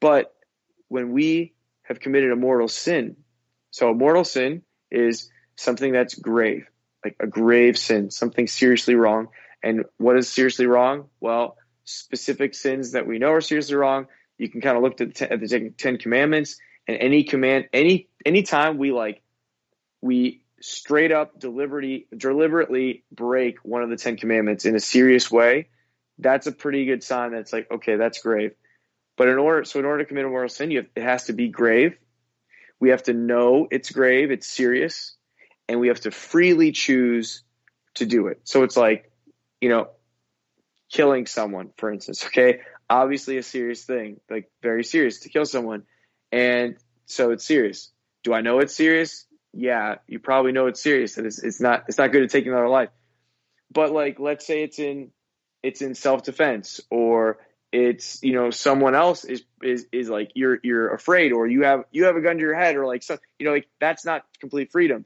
But 0.00 0.34
when 0.88 1.12
we 1.12 1.52
have 1.82 2.00
committed 2.00 2.32
a 2.32 2.36
mortal 2.36 2.68
sin, 2.68 3.16
so 3.70 3.90
a 3.90 3.94
mortal 3.94 4.24
sin 4.24 4.62
is 4.94 5.30
something 5.56 5.92
that's 5.92 6.14
grave, 6.14 6.66
like 7.04 7.16
a 7.20 7.26
grave 7.26 7.78
sin, 7.78 8.10
something 8.10 8.46
seriously 8.46 8.94
wrong. 8.94 9.28
And 9.62 9.84
what 9.98 10.16
is 10.16 10.28
seriously 10.28 10.66
wrong? 10.66 11.08
Well, 11.20 11.56
specific 11.84 12.54
sins 12.54 12.92
that 12.92 13.06
we 13.06 13.18
know 13.18 13.32
are 13.32 13.40
seriously 13.40 13.76
wrong. 13.76 14.06
You 14.38 14.48
can 14.48 14.60
kind 14.60 14.76
of 14.76 14.82
look 14.82 15.00
at 15.00 15.14
the, 15.14 15.32
at 15.32 15.40
the 15.40 15.72
Ten 15.76 15.98
Commandments, 15.98 16.56
and 16.88 16.96
any 16.98 17.24
command, 17.24 17.68
any 17.72 18.08
anytime 18.26 18.78
we 18.78 18.92
like, 18.92 19.22
we 20.00 20.42
straight 20.60 21.12
up 21.12 21.38
deliberately 21.38 22.06
deliberately 22.16 23.04
break 23.12 23.58
one 23.58 23.82
of 23.82 23.90
the 23.90 23.96
Ten 23.96 24.16
Commandments 24.16 24.64
in 24.64 24.74
a 24.74 24.80
serious 24.80 25.30
way, 25.30 25.68
that's 26.18 26.46
a 26.46 26.52
pretty 26.52 26.84
good 26.84 27.02
sign. 27.02 27.32
That's 27.32 27.52
like 27.52 27.70
okay, 27.70 27.96
that's 27.96 28.20
grave. 28.20 28.52
But 29.16 29.28
in 29.28 29.38
order, 29.38 29.64
so 29.64 29.78
in 29.78 29.84
order 29.84 30.02
to 30.02 30.08
commit 30.08 30.24
a 30.24 30.28
mortal 30.28 30.48
sin, 30.48 30.70
you 30.70 30.78
have, 30.78 30.86
it 30.96 31.02
has 31.02 31.24
to 31.24 31.32
be 31.32 31.48
grave. 31.48 31.96
We 32.84 32.90
have 32.90 33.04
to 33.04 33.14
know 33.14 33.66
it's 33.70 33.90
grave, 33.90 34.30
it's 34.30 34.46
serious, 34.46 35.16
and 35.70 35.80
we 35.80 35.88
have 35.88 36.00
to 36.00 36.10
freely 36.10 36.70
choose 36.70 37.42
to 37.94 38.04
do 38.04 38.26
it. 38.26 38.42
So 38.44 38.62
it's 38.62 38.76
like, 38.76 39.10
you 39.58 39.70
know, 39.70 39.88
killing 40.92 41.24
someone, 41.24 41.70
for 41.78 41.90
instance, 41.90 42.26
okay? 42.26 42.60
Obviously 42.90 43.38
a 43.38 43.42
serious 43.42 43.86
thing, 43.86 44.20
like 44.28 44.50
very 44.62 44.84
serious 44.84 45.20
to 45.20 45.30
kill 45.30 45.46
someone. 45.46 45.84
And 46.30 46.76
so 47.06 47.30
it's 47.30 47.46
serious. 47.46 47.90
Do 48.22 48.34
I 48.34 48.42
know 48.42 48.58
it's 48.58 48.76
serious? 48.76 49.24
Yeah, 49.54 49.94
you 50.06 50.18
probably 50.18 50.52
know 50.52 50.66
it's 50.66 50.82
serious 50.82 51.16
and 51.16 51.26
it's, 51.26 51.42
it's 51.42 51.62
not 51.62 51.84
it's 51.88 51.96
not 51.96 52.12
good 52.12 52.20
to 52.20 52.28
take 52.28 52.46
another 52.46 52.68
life. 52.68 52.90
But 53.72 53.92
like 53.92 54.20
let's 54.20 54.46
say 54.46 54.62
it's 54.62 54.78
in 54.78 55.10
it's 55.62 55.80
in 55.80 55.94
self-defense 55.94 56.82
or 56.90 57.38
it's 57.74 58.22
you 58.22 58.32
know 58.32 58.50
someone 58.50 58.94
else 58.94 59.24
is 59.24 59.42
is 59.60 59.86
is 59.90 60.08
like 60.08 60.30
you're 60.36 60.60
you're 60.62 60.94
afraid 60.94 61.32
or 61.32 61.48
you 61.48 61.64
have 61.64 61.82
you 61.90 62.04
have 62.04 62.14
a 62.14 62.20
gun 62.20 62.36
to 62.36 62.40
your 62.40 62.54
head 62.54 62.76
or 62.76 62.86
like 62.86 63.02
so 63.02 63.18
you 63.36 63.44
know 63.44 63.52
like 63.52 63.66
that's 63.80 64.04
not 64.04 64.24
complete 64.38 64.70
freedom. 64.70 65.04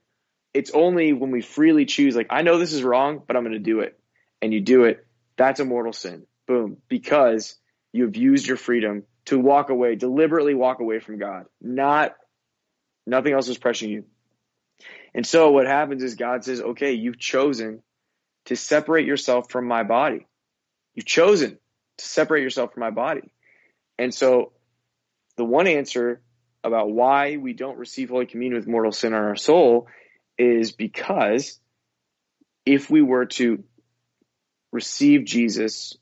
It's 0.53 0.71
only 0.73 1.14
when 1.14 1.31
we 1.31 1.41
freely 1.41 1.87
choose 1.87 2.14
like 2.14 2.27
i 2.29 2.43
know 2.43 2.59
this 2.59 2.75
is 2.75 2.83
wrong 2.83 3.23
but 3.27 3.37
i'm 3.37 3.43
going 3.43 3.55
to 3.55 3.59
do 3.59 3.81
it. 3.81 3.99
And 4.43 4.53
you 4.53 4.61
do 4.61 4.85
it 4.85 5.07
that's 5.39 5.61
a 5.61 5.64
mortal 5.64 5.95
sin. 5.95 6.27
Boom. 6.47 6.77
Because 6.89 7.57
you've 7.93 8.16
used 8.16 8.47
your 8.47 8.59
freedom 8.59 9.05
to 9.27 9.39
walk 9.39 9.71
away 9.71 9.95
deliberately 9.95 10.53
walk 10.53 10.81
away 10.81 10.99
from 10.99 11.19
god. 11.19 11.47
Not 11.62 12.16
nothing 13.07 13.33
else 13.33 13.49
is 13.49 13.57
pressuring 13.57 13.89
you. 13.89 14.05
And 15.14 15.27
so 15.27 15.53
what 15.53 15.66
happens 15.66 16.03
is 16.03 16.16
god 16.16 16.45
says 16.45 16.61
okay 16.61 16.93
you've 16.93 17.19
chosen 17.19 17.83
to 18.45 18.57
separate 18.57 19.07
yourself 19.07 19.51
from 19.51 19.66
my 19.66 19.85
body. 19.85 20.27
You've 20.95 21.07
chosen 21.07 21.59
to 21.99 22.05
separate 22.05 22.42
yourself 22.42 22.72
from 22.72 22.80
my 22.80 22.90
body. 22.90 23.30
And 23.99 24.14
so 24.14 24.53
the 25.36 25.44
one 25.44 25.66
answer 25.66 26.22
about 26.64 26.90
why 26.90 27.36
we 27.36 27.53
don't 27.53 27.78
receive 27.78 28.11
Holy 28.11 28.26
Communion 28.26 28.59
with 28.59 28.68
mortal 28.68 28.92
sin 28.92 29.14
on 29.14 29.22
our 29.22 29.36
soul 29.36 29.88
is 30.36 30.72
because 30.72 31.59
if 32.64 32.90
we 32.90 33.03
were 33.03 33.26
to 33.26 33.64
receive 34.72 35.24
Jesus, 35.24 35.96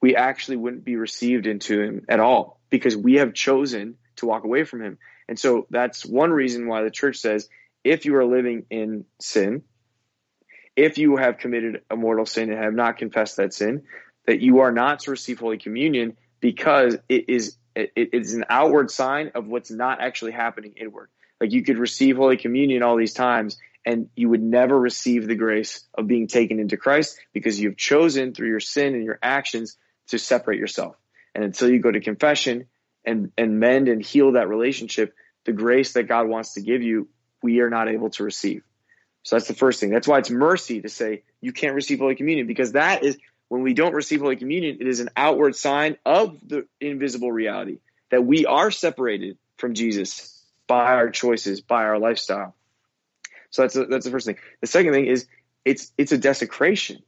we 0.00 0.16
actually 0.16 0.56
wouldn't 0.56 0.84
be 0.84 0.96
received 0.96 1.46
into 1.46 1.80
him 1.80 2.04
at 2.08 2.20
all 2.20 2.60
because 2.70 2.96
we 2.96 3.14
have 3.14 3.34
chosen 3.34 3.96
to 4.16 4.26
walk 4.26 4.44
away 4.44 4.64
from 4.64 4.82
him. 4.82 4.98
And 5.28 5.38
so 5.38 5.66
that's 5.70 6.04
one 6.04 6.30
reason 6.30 6.66
why 6.66 6.82
the 6.82 6.90
church 6.90 7.16
says 7.18 7.48
if 7.84 8.04
you 8.04 8.16
are 8.16 8.24
living 8.24 8.66
in 8.70 9.04
sin, 9.20 9.62
if 10.76 10.98
you 10.98 11.16
have 11.16 11.38
committed 11.38 11.82
a 11.90 11.96
mortal 11.96 12.26
sin 12.26 12.50
and 12.50 12.62
have 12.62 12.74
not 12.74 12.98
confessed 12.98 13.36
that 13.36 13.54
sin, 13.54 13.82
that 14.26 14.40
you 14.40 14.60
are 14.60 14.72
not 14.72 15.00
to 15.00 15.10
receive 15.10 15.38
Holy 15.38 15.58
Communion 15.58 16.16
because 16.40 16.96
it 17.08 17.28
is 17.28 17.56
it 17.74 18.10
is 18.12 18.34
an 18.34 18.44
outward 18.50 18.90
sign 18.90 19.32
of 19.34 19.46
what's 19.46 19.70
not 19.70 20.00
actually 20.00 20.32
happening 20.32 20.74
inward. 20.76 21.08
Like 21.40 21.52
you 21.52 21.62
could 21.62 21.78
receive 21.78 22.16
Holy 22.16 22.36
Communion 22.36 22.82
all 22.82 22.96
these 22.96 23.14
times 23.14 23.56
and 23.84 24.08
you 24.14 24.28
would 24.28 24.42
never 24.42 24.78
receive 24.78 25.26
the 25.26 25.34
grace 25.34 25.84
of 25.94 26.06
being 26.06 26.28
taken 26.28 26.60
into 26.60 26.76
Christ 26.76 27.18
because 27.32 27.58
you've 27.58 27.76
chosen 27.76 28.34
through 28.34 28.48
your 28.48 28.60
sin 28.60 28.94
and 28.94 29.04
your 29.04 29.18
actions 29.22 29.76
to 30.08 30.18
separate 30.18 30.60
yourself. 30.60 30.96
And 31.34 31.44
until 31.44 31.70
you 31.70 31.80
go 31.80 31.90
to 31.90 32.00
confession 32.00 32.66
and, 33.04 33.32
and 33.36 33.58
mend 33.58 33.88
and 33.88 34.04
heal 34.04 34.32
that 34.32 34.48
relationship, 34.48 35.14
the 35.44 35.52
grace 35.52 35.94
that 35.94 36.04
God 36.04 36.28
wants 36.28 36.54
to 36.54 36.60
give 36.60 36.82
you, 36.82 37.08
we 37.42 37.60
are 37.60 37.70
not 37.70 37.88
able 37.88 38.10
to 38.10 38.24
receive. 38.24 38.62
So 39.24 39.36
that's 39.36 39.48
the 39.48 39.54
first 39.54 39.80
thing. 39.80 39.90
That's 39.90 40.06
why 40.06 40.18
it's 40.18 40.30
mercy 40.30 40.82
to 40.82 40.88
say 40.88 41.22
you 41.40 41.52
can't 41.52 41.74
receive 41.74 41.98
Holy 41.98 42.14
Communion 42.14 42.46
because 42.46 42.72
that 42.72 43.02
is 43.02 43.18
when 43.52 43.60
we 43.60 43.74
don't 43.74 43.92
receive 43.92 44.22
Holy 44.22 44.36
Communion, 44.36 44.78
it 44.80 44.86
is 44.86 45.00
an 45.00 45.10
outward 45.14 45.54
sign 45.54 45.98
of 46.06 46.38
the 46.42 46.66
invisible 46.80 47.30
reality 47.30 47.80
that 48.10 48.24
we 48.24 48.46
are 48.46 48.70
separated 48.70 49.36
from 49.58 49.74
Jesus 49.74 50.42
by 50.66 50.94
our 50.94 51.10
choices, 51.10 51.60
by 51.60 51.84
our 51.84 51.98
lifestyle. 51.98 52.54
So 53.50 53.60
that's 53.60 53.76
a, 53.76 53.84
that's 53.84 54.06
the 54.06 54.10
first 54.10 54.24
thing. 54.24 54.38
The 54.62 54.66
second 54.68 54.94
thing 54.94 55.04
is 55.04 55.26
it's 55.66 55.92
it's 55.98 56.12
a 56.12 56.16
desecration 56.16 57.02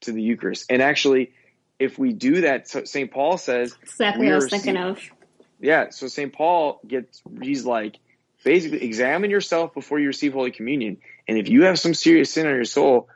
to 0.00 0.10
the 0.10 0.20
Eucharist. 0.20 0.66
And 0.68 0.82
actually, 0.82 1.30
if 1.78 1.96
we 1.96 2.12
do 2.12 2.40
that, 2.40 2.68
St. 2.68 3.08
Paul 3.12 3.38
says 3.38 3.76
exactly 3.80 4.26
what 4.26 4.32
I 4.32 4.34
was 4.34 4.50
thinking 4.50 4.76
of. 4.76 4.98
Yeah, 5.60 5.90
so 5.90 6.08
St. 6.08 6.32
Paul 6.32 6.80
gets 6.88 7.22
he's 7.40 7.64
like 7.64 8.00
basically 8.42 8.82
examine 8.82 9.30
yourself 9.30 9.74
before 9.74 10.00
you 10.00 10.08
receive 10.08 10.32
Holy 10.32 10.50
Communion. 10.50 10.96
And 11.28 11.38
if 11.38 11.48
you 11.48 11.66
have 11.66 11.78
some 11.78 11.94
serious 11.94 12.32
sin 12.32 12.48
on 12.48 12.54
your 12.56 12.64
soul, 12.64 13.08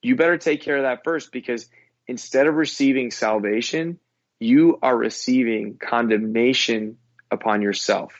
you 0.00 0.14
better 0.14 0.38
take 0.38 0.62
care 0.62 0.76
of 0.76 0.84
that 0.84 1.02
first 1.02 1.32
because 1.32 1.68
instead 2.08 2.46
of 2.46 2.54
receiving 2.54 3.10
salvation, 3.10 4.00
you 4.40 4.78
are 4.82 4.96
receiving 4.96 5.78
condemnation 5.78 6.98
upon 7.30 7.62
yourself. 7.62 8.12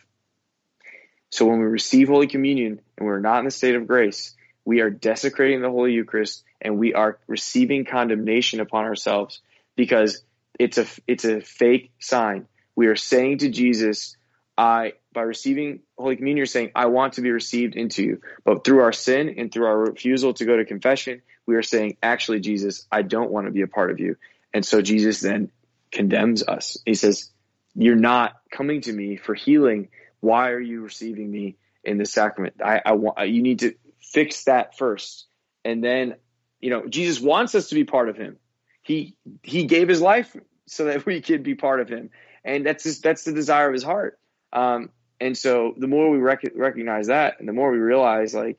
So 1.31 1.47
when 1.47 1.59
we 1.59 1.67
receive 1.67 2.09
Holy 2.09 2.27
Communion 2.27 2.81
and 2.97 3.07
we're 3.07 3.21
not 3.21 3.41
in 3.41 3.45
the 3.45 3.51
state 3.51 3.75
of 3.75 3.87
grace, 3.87 4.35
we 4.65 4.81
are 4.81 4.91
desecrating 4.91 5.63
the 5.63 5.71
Holy 5.71 5.93
Eucharist 5.93 6.45
and 6.61 6.79
we 6.79 6.95
are 6.95 7.19
receiving 7.27 7.85
condemnation 7.85 8.61
upon 8.61 8.85
ourselves 8.85 9.41
because 9.77 10.23
it's 10.59 10.79
a 10.79 10.87
it's 11.07 11.25
a 11.25 11.41
fake 11.41 11.93
sign. 12.01 12.47
We 12.75 12.87
are 12.89 12.97
saying 12.97 13.39
to 13.39 13.49
Jesus, 13.49 14.17
I 14.57 14.95
by 15.13 15.23
receiving 15.23 15.81
Holy 15.97 16.17
Communion, 16.17 16.39
you're 16.39 16.47
saying, 16.47 16.73
I 16.75 16.87
want 16.87 17.15
to 17.15 17.23
be 17.23 17.31
received 17.31 17.77
into 17.77 18.03
you. 18.03 18.21
But 18.45 18.65
through 18.65 18.81
our 18.81 18.93
sin 18.93 19.35
and 19.39 19.53
through 19.53 19.67
our 19.67 19.79
refusal 19.79 20.35
to 20.35 20.45
go 20.45 20.57
to 20.57 20.65
confession, 20.65 21.23
we 21.49 21.57
are 21.57 21.63
saying, 21.63 21.97
actually, 22.03 22.41
Jesus, 22.41 22.87
I 22.93 23.01
don't 23.01 23.31
want 23.31 23.47
to 23.47 23.51
be 23.51 23.63
a 23.63 23.67
part 23.67 23.91
of 23.91 23.99
you. 23.99 24.17
And 24.53 24.67
so 24.67 24.83
Jesus 24.83 25.21
then 25.21 25.51
condemns 25.91 26.47
us. 26.47 26.77
He 26.85 26.95
says, 26.95 27.31
You're 27.75 27.97
not 27.97 28.35
coming 28.53 28.83
to 28.83 28.93
me 28.93 29.17
for 29.17 29.35
healing. 29.35 29.89
Why 30.21 30.51
are 30.51 30.61
you 30.61 30.83
receiving 30.83 31.31
me 31.31 31.57
in 31.83 31.97
the 31.97 32.05
sacrament? 32.05 32.57
I, 32.63 32.83
I 32.85 32.93
want 32.93 33.27
you 33.31 33.41
need 33.41 33.61
to 33.61 33.75
fix 33.99 34.45
that 34.45 34.77
first. 34.77 35.27
And 35.65 35.83
then, 35.83 36.17
you 36.61 36.69
know, 36.69 36.87
Jesus 36.87 37.19
wants 37.19 37.55
us 37.55 37.71
to 37.71 37.75
be 37.75 37.85
part 37.85 38.11
of 38.11 38.19
him. 38.19 38.37
He 38.83 39.17
he 39.43 39.65
gave 39.65 39.89
his 39.89 40.03
life 40.03 40.37
so 40.67 40.85
that 40.85 41.07
we 41.07 41.23
could 41.23 41.43
be 41.43 41.55
part 41.55 41.81
of 41.81 41.89
him. 41.89 42.11
And 42.45 42.67
that's 42.67 42.85
just, 42.85 43.03
that's 43.03 43.25
the 43.25 43.33
desire 43.33 43.69
of 43.69 43.73
his 43.73 43.83
heart. 43.83 44.19
Um, 44.53 44.91
and 45.19 45.37
so 45.37 45.75
the 45.79 45.87
more 45.87 46.11
we 46.11 46.19
rec- 46.19 46.53
recognize 46.55 47.07
that 47.07 47.41
and 47.41 47.49
the 47.49 47.55
more 47.55 47.73
we 47.73 47.79
realize 47.79 48.35
like 48.35 48.59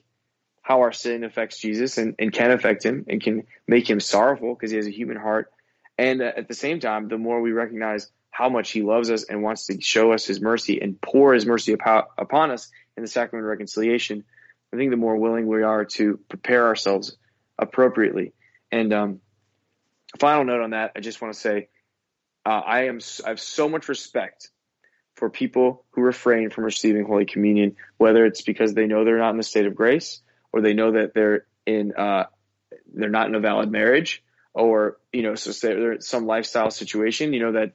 how 0.69 0.81
our 0.81 0.91
sin 0.91 1.23
affects 1.23 1.57
Jesus 1.57 1.97
and, 1.97 2.13
and 2.19 2.31
can 2.31 2.51
affect 2.51 2.85
him 2.85 3.03
and 3.09 3.19
can 3.19 3.47
make 3.67 3.89
him 3.89 3.99
sorrowful 3.99 4.53
because 4.53 4.69
he 4.69 4.77
has 4.77 4.85
a 4.85 4.91
human 4.91 5.17
heart. 5.17 5.51
And 5.97 6.21
uh, 6.21 6.31
at 6.37 6.47
the 6.47 6.53
same 6.53 6.79
time, 6.79 7.07
the 7.07 7.17
more 7.17 7.41
we 7.41 7.51
recognize 7.51 8.11
how 8.29 8.49
much 8.49 8.69
he 8.69 8.83
loves 8.83 9.09
us 9.09 9.23
and 9.23 9.41
wants 9.41 9.65
to 9.65 9.81
show 9.81 10.13
us 10.13 10.27
his 10.27 10.39
mercy 10.39 10.79
and 10.79 11.01
pour 11.01 11.33
his 11.33 11.47
mercy 11.47 11.73
upon, 11.73 12.51
us 12.51 12.69
in 12.95 13.01
the 13.01 13.09
sacrament 13.09 13.45
of 13.45 13.49
reconciliation, 13.49 14.23
I 14.71 14.77
think 14.77 14.91
the 14.91 14.97
more 14.97 15.17
willing 15.17 15.47
we 15.47 15.63
are 15.63 15.85
to 15.85 16.19
prepare 16.29 16.67
ourselves 16.67 17.17
appropriately. 17.57 18.33
And 18.71 18.93
um, 18.93 19.21
final 20.19 20.45
note 20.45 20.61
on 20.61 20.69
that, 20.69 20.91
I 20.95 20.99
just 20.99 21.19
want 21.19 21.33
to 21.33 21.39
say 21.39 21.69
uh, 22.45 22.49
I 22.49 22.83
am 22.83 22.99
I 23.25 23.29
have 23.29 23.39
so 23.39 23.67
much 23.67 23.89
respect 23.89 24.51
for 25.15 25.31
people 25.31 25.83
who 25.93 26.01
refrain 26.01 26.51
from 26.51 26.63
receiving 26.63 27.05
Holy 27.05 27.25
Communion, 27.25 27.75
whether 27.97 28.23
it's 28.23 28.43
because 28.43 28.75
they 28.75 28.85
know 28.85 29.03
they're 29.03 29.17
not 29.17 29.31
in 29.31 29.37
the 29.37 29.43
state 29.43 29.65
of 29.65 29.73
grace, 29.73 30.21
or 30.51 30.61
they 30.61 30.73
know 30.73 30.93
that 30.93 31.13
they're 31.13 31.45
in 31.65 31.93
uh, 31.95 32.25
they're 32.93 33.09
not 33.09 33.27
in 33.27 33.35
a 33.35 33.39
valid 33.39 33.71
marriage, 33.71 34.23
or 34.53 34.97
you 35.13 35.23
know, 35.23 35.35
so 35.35 35.51
they're 35.51 35.93
in 35.93 36.01
some 36.01 36.25
lifestyle 36.25 36.71
situation, 36.71 37.33
you 37.33 37.39
know 37.39 37.51
that 37.53 37.73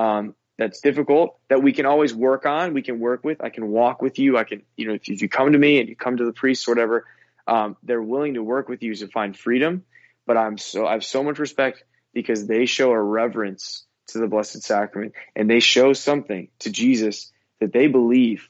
um, 0.00 0.34
that's 0.58 0.80
difficult 0.80 1.38
that 1.48 1.62
we 1.62 1.72
can 1.72 1.86
always 1.86 2.14
work 2.14 2.46
on. 2.46 2.74
We 2.74 2.82
can 2.82 2.98
work 2.98 3.24
with. 3.24 3.42
I 3.42 3.50
can 3.50 3.68
walk 3.68 4.00
with 4.00 4.18
you. 4.18 4.38
I 4.38 4.44
can, 4.44 4.62
you 4.76 4.88
know, 4.88 4.94
if 4.94 5.22
you 5.22 5.28
come 5.28 5.52
to 5.52 5.58
me 5.58 5.80
and 5.80 5.88
you 5.88 5.96
come 5.96 6.16
to 6.16 6.24
the 6.24 6.32
priest 6.32 6.66
or 6.66 6.72
whatever, 6.72 7.06
um, 7.46 7.76
they're 7.82 8.02
willing 8.02 8.34
to 8.34 8.42
work 8.42 8.68
with 8.68 8.82
you 8.82 8.94
to 8.94 9.08
find 9.08 9.36
freedom. 9.36 9.84
But 10.26 10.36
I'm 10.36 10.58
so 10.58 10.86
I 10.86 10.92
have 10.92 11.04
so 11.04 11.22
much 11.22 11.38
respect 11.38 11.84
because 12.12 12.46
they 12.46 12.66
show 12.66 12.90
a 12.90 13.00
reverence 13.00 13.84
to 14.08 14.18
the 14.18 14.26
Blessed 14.26 14.62
Sacrament 14.62 15.14
and 15.34 15.50
they 15.50 15.60
show 15.60 15.92
something 15.92 16.48
to 16.60 16.70
Jesus 16.70 17.30
that 17.60 17.72
they 17.72 17.86
believe 17.86 18.48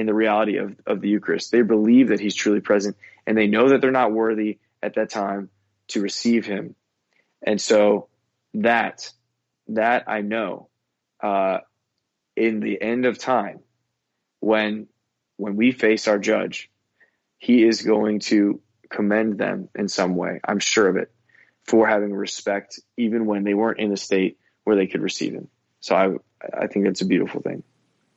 in 0.00 0.06
the 0.06 0.14
reality 0.14 0.56
of, 0.56 0.76
of 0.86 1.00
the 1.00 1.08
Eucharist. 1.08 1.52
They 1.52 1.62
believe 1.62 2.08
that 2.08 2.20
He's 2.20 2.34
truly 2.34 2.60
present 2.60 2.96
and 3.26 3.36
they 3.36 3.46
know 3.46 3.68
that 3.68 3.80
they're 3.80 3.90
not 3.90 4.12
worthy 4.12 4.58
at 4.82 4.94
that 4.94 5.10
time 5.10 5.50
to 5.88 6.00
receive 6.00 6.46
Him. 6.46 6.74
And 7.42 7.60
so 7.60 8.08
that, 8.54 9.12
that 9.68 10.04
I 10.08 10.22
know, 10.22 10.68
uh, 11.22 11.58
in 12.36 12.60
the 12.60 12.80
end 12.80 13.06
of 13.06 13.18
time, 13.18 13.60
when, 14.40 14.86
when 15.36 15.56
we 15.56 15.72
face 15.72 16.08
our 16.08 16.18
judge, 16.18 16.70
He 17.38 17.64
is 17.64 17.82
going 17.82 18.20
to 18.20 18.60
commend 18.88 19.38
them 19.38 19.68
in 19.74 19.88
some 19.88 20.16
way. 20.16 20.40
I'm 20.44 20.58
sure 20.58 20.88
of 20.88 20.96
it 20.96 21.12
for 21.64 21.86
having 21.86 22.12
respect, 22.12 22.80
even 22.96 23.26
when 23.26 23.44
they 23.44 23.54
weren't 23.54 23.78
in 23.78 23.92
a 23.92 23.96
state 23.96 24.38
where 24.64 24.76
they 24.76 24.86
could 24.86 25.02
receive 25.02 25.34
him. 25.34 25.48
So 25.80 25.94
I 25.94 26.62
I 26.62 26.66
think 26.66 26.86
that's 26.86 27.00
a 27.00 27.06
beautiful 27.06 27.40
thing. 27.40 27.62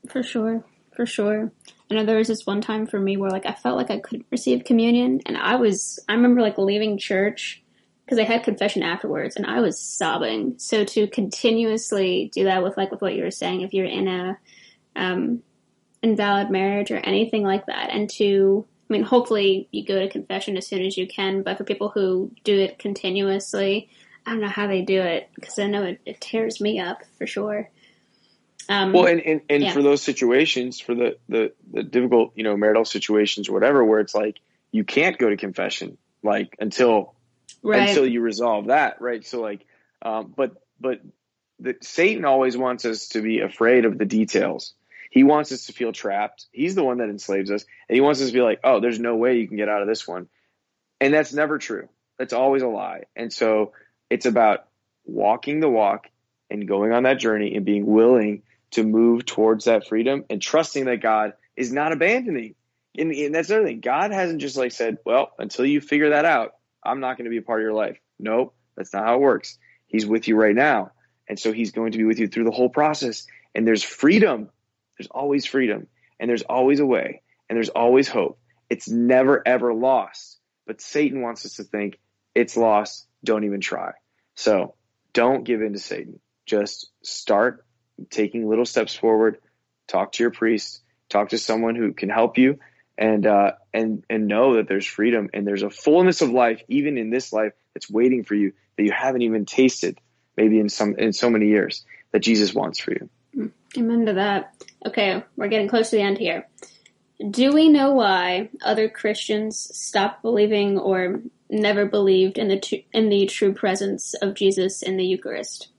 For 0.09 0.23
sure. 0.23 0.63
For 0.95 1.05
sure. 1.05 1.51
I 1.89 1.95
know 1.95 2.05
there 2.05 2.17
was 2.17 2.27
this 2.27 2.45
one 2.45 2.61
time 2.61 2.85
for 2.85 2.99
me 2.99 3.17
where 3.17 3.29
like 3.29 3.45
I 3.45 3.53
felt 3.53 3.77
like 3.77 3.91
I 3.91 3.99
couldn't 3.99 4.27
receive 4.31 4.63
communion 4.63 5.21
and 5.25 5.37
I 5.37 5.55
was 5.55 5.99
I 6.07 6.13
remember 6.13 6.41
like 6.41 6.57
leaving 6.57 6.97
church 6.97 7.63
because 8.05 8.19
I 8.19 8.23
had 8.23 8.43
confession 8.43 8.83
afterwards 8.83 9.35
and 9.35 9.45
I 9.45 9.61
was 9.61 9.79
sobbing. 9.79 10.55
So 10.57 10.83
to 10.85 11.07
continuously 11.07 12.31
do 12.33 12.45
that 12.45 12.63
with 12.63 12.77
like 12.77 12.91
with 12.91 13.01
what 13.01 13.15
you 13.15 13.23
were 13.23 13.31
saying, 13.31 13.61
if 13.61 13.73
you're 13.73 13.85
in 13.85 14.07
a 14.07 14.37
um, 14.95 15.41
invalid 16.01 16.49
marriage 16.51 16.91
or 16.91 16.97
anything 16.97 17.43
like 17.43 17.65
that, 17.67 17.89
and 17.91 18.09
to 18.11 18.65
I 18.89 18.93
mean, 18.93 19.03
hopefully 19.03 19.67
you 19.71 19.85
go 19.85 19.99
to 19.99 20.09
confession 20.09 20.57
as 20.57 20.67
soon 20.67 20.83
as 20.83 20.97
you 20.97 21.07
can, 21.07 21.41
but 21.41 21.57
for 21.57 21.63
people 21.63 21.89
who 21.89 22.31
do 22.43 22.59
it 22.59 22.77
continuously, 22.77 23.89
I 24.25 24.31
don't 24.31 24.41
know 24.41 24.49
how 24.49 24.67
they 24.67 24.81
do 24.81 25.01
it 25.01 25.29
because 25.35 25.57
I 25.57 25.67
know 25.67 25.83
it, 25.83 26.01
it, 26.05 26.21
tears 26.21 26.61
me 26.61 26.79
up 26.79 27.01
for 27.17 27.25
sure. 27.25 27.69
Um, 28.69 28.93
well, 28.93 29.07
and, 29.07 29.21
and, 29.21 29.41
and 29.49 29.63
yeah. 29.63 29.73
for 29.73 29.81
those 29.81 30.01
situations, 30.01 30.79
for 30.79 30.95
the, 30.95 31.17
the, 31.27 31.53
the 31.71 31.83
difficult, 31.83 32.33
you 32.35 32.43
know, 32.43 32.55
marital 32.55 32.85
situations 32.85 33.49
or 33.49 33.53
whatever, 33.53 33.83
where 33.83 33.99
it's 33.99 34.15
like 34.15 34.39
you 34.71 34.83
can't 34.83 35.17
go 35.17 35.29
to 35.29 35.37
confession, 35.37 35.97
like 36.23 36.55
until 36.59 37.13
right. 37.61 37.89
until 37.89 38.05
you 38.05 38.21
resolve 38.21 38.67
that, 38.67 39.01
right? 39.01 39.25
So 39.25 39.41
like, 39.41 39.65
um, 40.01 40.33
but 40.35 40.61
but 40.79 41.01
the, 41.59 41.75
Satan 41.81 42.25
always 42.25 42.57
wants 42.57 42.85
us 42.85 43.09
to 43.09 43.21
be 43.21 43.39
afraid 43.39 43.85
of 43.85 43.97
the 43.97 44.05
details. 44.05 44.73
He 45.11 45.23
wants 45.23 45.51
us 45.51 45.67
to 45.67 45.73
feel 45.73 45.91
trapped. 45.91 46.47
He's 46.51 46.75
the 46.75 46.83
one 46.83 46.97
that 46.97 47.09
enslaves 47.09 47.51
us, 47.51 47.65
and 47.87 47.95
he 47.95 48.01
wants 48.01 48.21
us 48.21 48.27
to 48.27 48.33
be 48.33 48.41
like, 48.41 48.59
"Oh, 48.63 48.79
there's 48.79 48.99
no 48.99 49.15
way 49.15 49.37
you 49.37 49.47
can 49.47 49.57
get 49.57 49.69
out 49.69 49.81
of 49.81 49.87
this 49.87 50.07
one," 50.07 50.27
and 50.99 51.13
that's 51.13 51.33
never 51.33 51.57
true. 51.57 51.89
That's 52.17 52.33
always 52.33 52.61
a 52.61 52.67
lie. 52.67 53.03
And 53.15 53.31
so 53.31 53.73
it's 54.09 54.25
about 54.25 54.67
walking 55.05 55.59
the 55.59 55.69
walk 55.69 56.09
and 56.49 56.67
going 56.67 56.91
on 56.91 57.03
that 57.03 57.19
journey 57.19 57.55
and 57.55 57.65
being 57.65 57.85
willing 57.85 58.43
to 58.73 58.83
move 58.83 59.25
towards 59.25 59.65
that 59.65 59.87
freedom 59.87 60.25
and 60.29 60.41
trusting 60.41 60.85
that 60.85 61.01
God 61.01 61.33
is 61.55 61.71
not 61.71 61.91
abandoning. 61.91 62.55
And, 62.97 63.11
and 63.11 63.33
that's 63.33 63.49
another 63.49 63.65
thing. 63.65 63.79
God 63.79 64.11
hasn't 64.11 64.41
just 64.41 64.57
like 64.57 64.71
said, 64.71 64.97
well, 65.05 65.31
until 65.39 65.65
you 65.65 65.81
figure 65.81 66.11
that 66.11 66.25
out, 66.25 66.53
I'm 66.83 66.99
not 66.99 67.17
going 67.17 67.25
to 67.25 67.31
be 67.31 67.37
a 67.37 67.41
part 67.41 67.61
of 67.61 67.63
your 67.63 67.73
life. 67.73 67.97
Nope, 68.19 68.55
that's 68.75 68.93
not 68.93 69.05
how 69.05 69.15
it 69.15 69.21
works. 69.21 69.57
He's 69.87 70.05
with 70.05 70.27
you 70.27 70.35
right 70.35 70.55
now. 70.55 70.91
And 71.27 71.39
so 71.39 71.51
he's 71.51 71.71
going 71.71 71.93
to 71.93 71.97
be 71.97 72.03
with 72.03 72.19
you 72.19 72.27
through 72.27 72.43
the 72.45 72.51
whole 72.51 72.69
process. 72.69 73.25
And 73.55 73.65
there's 73.65 73.83
freedom. 73.83 74.49
There's 74.97 75.09
always 75.09 75.45
freedom. 75.45 75.87
And 76.19 76.29
there's 76.29 76.41
always 76.43 76.79
a 76.79 76.85
way. 76.85 77.21
And 77.49 77.55
there's 77.55 77.69
always 77.69 78.07
hope. 78.07 78.39
It's 78.69 78.89
never, 78.89 79.41
ever 79.45 79.73
lost. 79.73 80.39
But 80.65 80.81
Satan 80.81 81.21
wants 81.21 81.45
us 81.45 81.55
to 81.55 81.63
think 81.63 81.99
it's 82.35 82.57
lost. 82.57 83.07
Don't 83.23 83.43
even 83.43 83.61
try. 83.61 83.91
So 84.35 84.75
don't 85.13 85.43
give 85.43 85.61
in 85.61 85.73
to 85.73 85.79
Satan. 85.79 86.19
Just 86.45 86.89
start 87.03 87.65
taking 88.09 88.47
little 88.47 88.65
steps 88.65 88.95
forward. 88.95 89.37
Talk 89.87 90.13
to 90.13 90.23
your 90.23 90.31
priest. 90.31 90.81
Talk 91.09 91.29
to 91.29 91.37
someone 91.37 91.75
who 91.75 91.93
can 91.93 92.09
help 92.09 92.37
you, 92.37 92.59
and 92.97 93.25
uh, 93.27 93.53
and 93.73 94.03
and 94.09 94.27
know 94.27 94.55
that 94.55 94.67
there's 94.67 94.85
freedom 94.85 95.29
and 95.33 95.45
there's 95.45 95.63
a 95.63 95.69
fullness 95.69 96.21
of 96.21 96.31
life, 96.31 96.61
even 96.67 96.97
in 96.97 97.09
this 97.09 97.33
life, 97.33 97.53
that's 97.73 97.89
waiting 97.89 98.23
for 98.23 98.35
you 98.35 98.53
that 98.77 98.83
you 98.83 98.91
haven't 98.91 99.21
even 99.21 99.45
tasted, 99.45 99.99
maybe 100.37 100.59
in 100.59 100.69
some 100.69 100.95
in 100.97 101.13
so 101.13 101.29
many 101.29 101.47
years 101.47 101.85
that 102.11 102.19
Jesus 102.19 102.53
wants 102.53 102.79
for 102.79 102.91
you. 102.91 103.09
Mm, 103.35 103.51
amen 103.77 104.05
to 104.07 104.13
that. 104.13 104.53
Okay, 104.85 105.23
we're 105.35 105.47
getting 105.47 105.67
close 105.67 105.89
to 105.89 105.97
the 105.97 106.01
end 106.01 106.17
here. 106.17 106.47
Do 107.29 107.53
we 107.53 107.69
know 107.69 107.93
why 107.93 108.49
other 108.63 108.89
Christians 108.89 109.69
stop 109.77 110.21
believing 110.21 110.77
or 110.77 111.21
never 111.49 111.85
believed 111.85 112.37
in 112.37 112.47
the 112.47 112.85
in 112.91 113.09
the 113.09 113.25
true 113.27 113.53
presence 113.53 114.13
of 114.15 114.33
Jesus 114.33 114.81
in 114.81 114.97
the 114.97 115.05
Eucharist? 115.05 115.69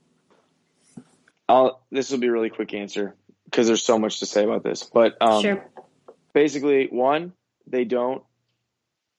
I'll, 1.49 1.85
this 1.91 2.11
will 2.11 2.19
be 2.19 2.27
a 2.27 2.33
really 2.33 2.51
quick 2.51 2.73
answer 2.75 3.15
because 3.45 3.67
there's 3.67 3.83
so 3.83 3.99
much 3.99 4.21
to 4.21 4.27
say 4.27 4.45
about 4.45 4.63
this. 4.63 4.83
But 4.83 5.17
um, 5.21 5.43
sure. 5.43 5.71
basically, 6.33 6.89
one, 6.91 7.33
they 7.67 7.85
don't 7.85 8.23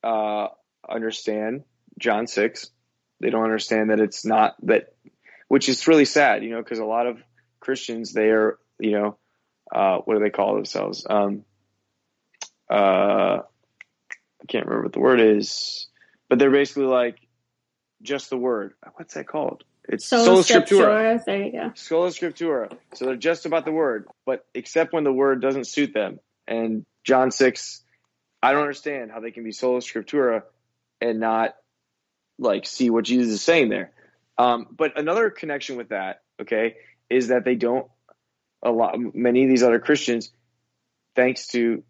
uh, 0.04 0.48
understand 0.88 1.64
John 2.00 2.28
six. 2.28 2.70
They 3.20 3.30
don't 3.30 3.44
understand 3.44 3.92
that 3.92 4.00
it's 4.00 4.26
not 4.26 4.56
that, 4.64 4.94
which 5.48 5.70
is 5.70 5.88
really 5.88 6.06
sad, 6.06 6.44
you 6.44 6.52
know, 6.52 6.62
because 6.62 6.80
a 6.80 6.86
lot 6.86 7.08
of 7.08 7.22
Christians 7.60 8.14
they 8.14 8.30
are, 8.30 8.58
you 8.80 8.92
know, 8.92 9.18
uh, 9.74 10.00
what 10.00 10.16
do 10.16 10.20
they 10.24 10.30
call 10.30 10.56
themselves? 10.56 11.06
Um, 11.10 11.46
uh, 12.70 13.42
I 13.42 14.46
can't 14.48 14.66
remember 14.66 14.84
what 14.84 14.94
the 14.94 15.00
word 15.00 15.22
is 15.22 15.88
but 16.30 16.40
they're 16.40 16.52
basically 16.52 16.86
like 16.86 17.18
just 18.02 18.30
the 18.30 18.38
word. 18.38 18.74
What's 18.96 19.14
that 19.16 19.28
called? 19.28 19.64
It's 19.88 20.06
sola, 20.06 20.42
scriptura. 20.44 21.24
There 21.26 21.44
you 21.44 21.52
go. 21.52 21.72
Sola 21.76 22.10
scriptura. 22.10 22.76
So 22.94 23.06
they're 23.06 23.16
just 23.16 23.46
about 23.46 23.66
the 23.66 23.72
word, 23.72 24.08
but 24.26 24.46
except 24.54 24.94
when 24.94 25.04
the 25.04 25.14
word 25.14 25.42
doesn't 25.42 25.68
suit 25.68 25.94
them, 25.94 26.20
And 26.48 26.86
John 27.04 27.32
6, 27.32 27.84
I 28.42 28.52
don't 28.52 28.62
understand 28.62 29.12
how 29.12 29.20
they 29.20 29.32
can 29.32 29.44
be 29.44 29.52
sola 29.52 29.80
scriptura 29.80 30.44
and 31.02 31.20
not 31.20 31.56
like 32.40 32.66
see 32.66 32.90
what 32.90 33.06
Jesus 33.06 33.34
is 33.34 33.42
saying 33.42 33.70
there. 33.70 33.92
Um, 34.38 34.68
but 34.72 34.98
another 35.00 35.30
connection 35.30 35.78
with 35.78 35.90
that, 35.90 36.22
okay, 36.42 36.76
is 37.10 37.30
that 37.30 37.46
they 37.46 37.56
don't 37.56 37.88
a 38.64 38.72
lot 38.72 38.98
many 39.14 39.44
of 39.44 39.50
these 39.50 39.64
other 39.64 39.80
Christians, 39.80 40.32
thanks 41.16 41.48
to 41.48 41.84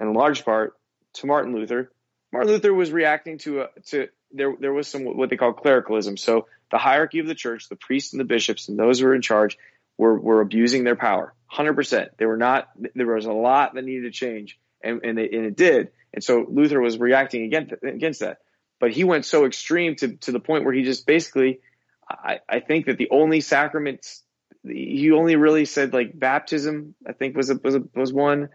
in 0.00 0.14
large 0.14 0.44
part 0.44 0.72
to 1.14 1.26
Martin 1.26 1.54
Luther. 1.54 1.92
Martin 2.32 2.52
Luther 2.52 2.72
was 2.72 2.90
reacting 2.90 3.38
to 3.38 3.62
a, 3.62 3.68
to 3.86 4.08
there 4.32 4.54
there 4.58 4.72
was 4.72 4.88
some 4.88 5.04
what 5.04 5.30
they 5.30 5.36
call 5.36 5.52
clericalism. 5.52 6.16
So 6.16 6.46
the 6.70 6.78
hierarchy 6.78 7.18
of 7.18 7.26
the 7.26 7.34
church, 7.34 7.68
the 7.68 7.76
priests 7.76 8.12
and 8.12 8.20
the 8.20 8.24
bishops 8.24 8.68
and 8.68 8.78
those 8.78 9.00
who 9.00 9.06
were 9.06 9.14
in 9.14 9.22
charge 9.22 9.58
were 9.98 10.18
were 10.18 10.40
abusing 10.40 10.84
their 10.84 10.96
power. 10.96 11.34
100%. 11.52 12.10
They 12.16 12.26
were 12.26 12.36
not 12.36 12.68
there 12.94 13.06
was 13.06 13.26
a 13.26 13.32
lot 13.32 13.74
that 13.74 13.84
needed 13.84 14.04
to 14.04 14.10
change 14.10 14.58
and 14.82 15.00
and 15.04 15.18
it, 15.18 15.32
and 15.32 15.46
it 15.46 15.56
did. 15.56 15.88
And 16.12 16.22
so 16.22 16.44
Luther 16.48 16.80
was 16.80 16.98
reacting 16.98 17.44
against 17.44 17.74
against 17.82 18.20
that. 18.20 18.38
But 18.78 18.92
he 18.92 19.04
went 19.04 19.24
so 19.24 19.46
extreme 19.46 19.96
to 19.96 20.16
to 20.16 20.32
the 20.32 20.40
point 20.40 20.64
where 20.64 20.74
he 20.74 20.82
just 20.82 21.06
basically 21.06 21.60
I, 22.08 22.40
I 22.48 22.60
think 22.60 22.86
that 22.86 22.98
the 22.98 23.10
only 23.10 23.40
sacraments 23.40 24.22
he 24.64 25.10
only 25.12 25.36
really 25.36 25.64
said 25.64 25.92
like 25.92 26.18
baptism 26.18 26.94
I 27.06 27.12
think 27.12 27.36
was 27.36 27.50
a, 27.50 27.54
was 27.62 27.74
a, 27.76 27.82
was 27.94 28.12
one 28.12 28.50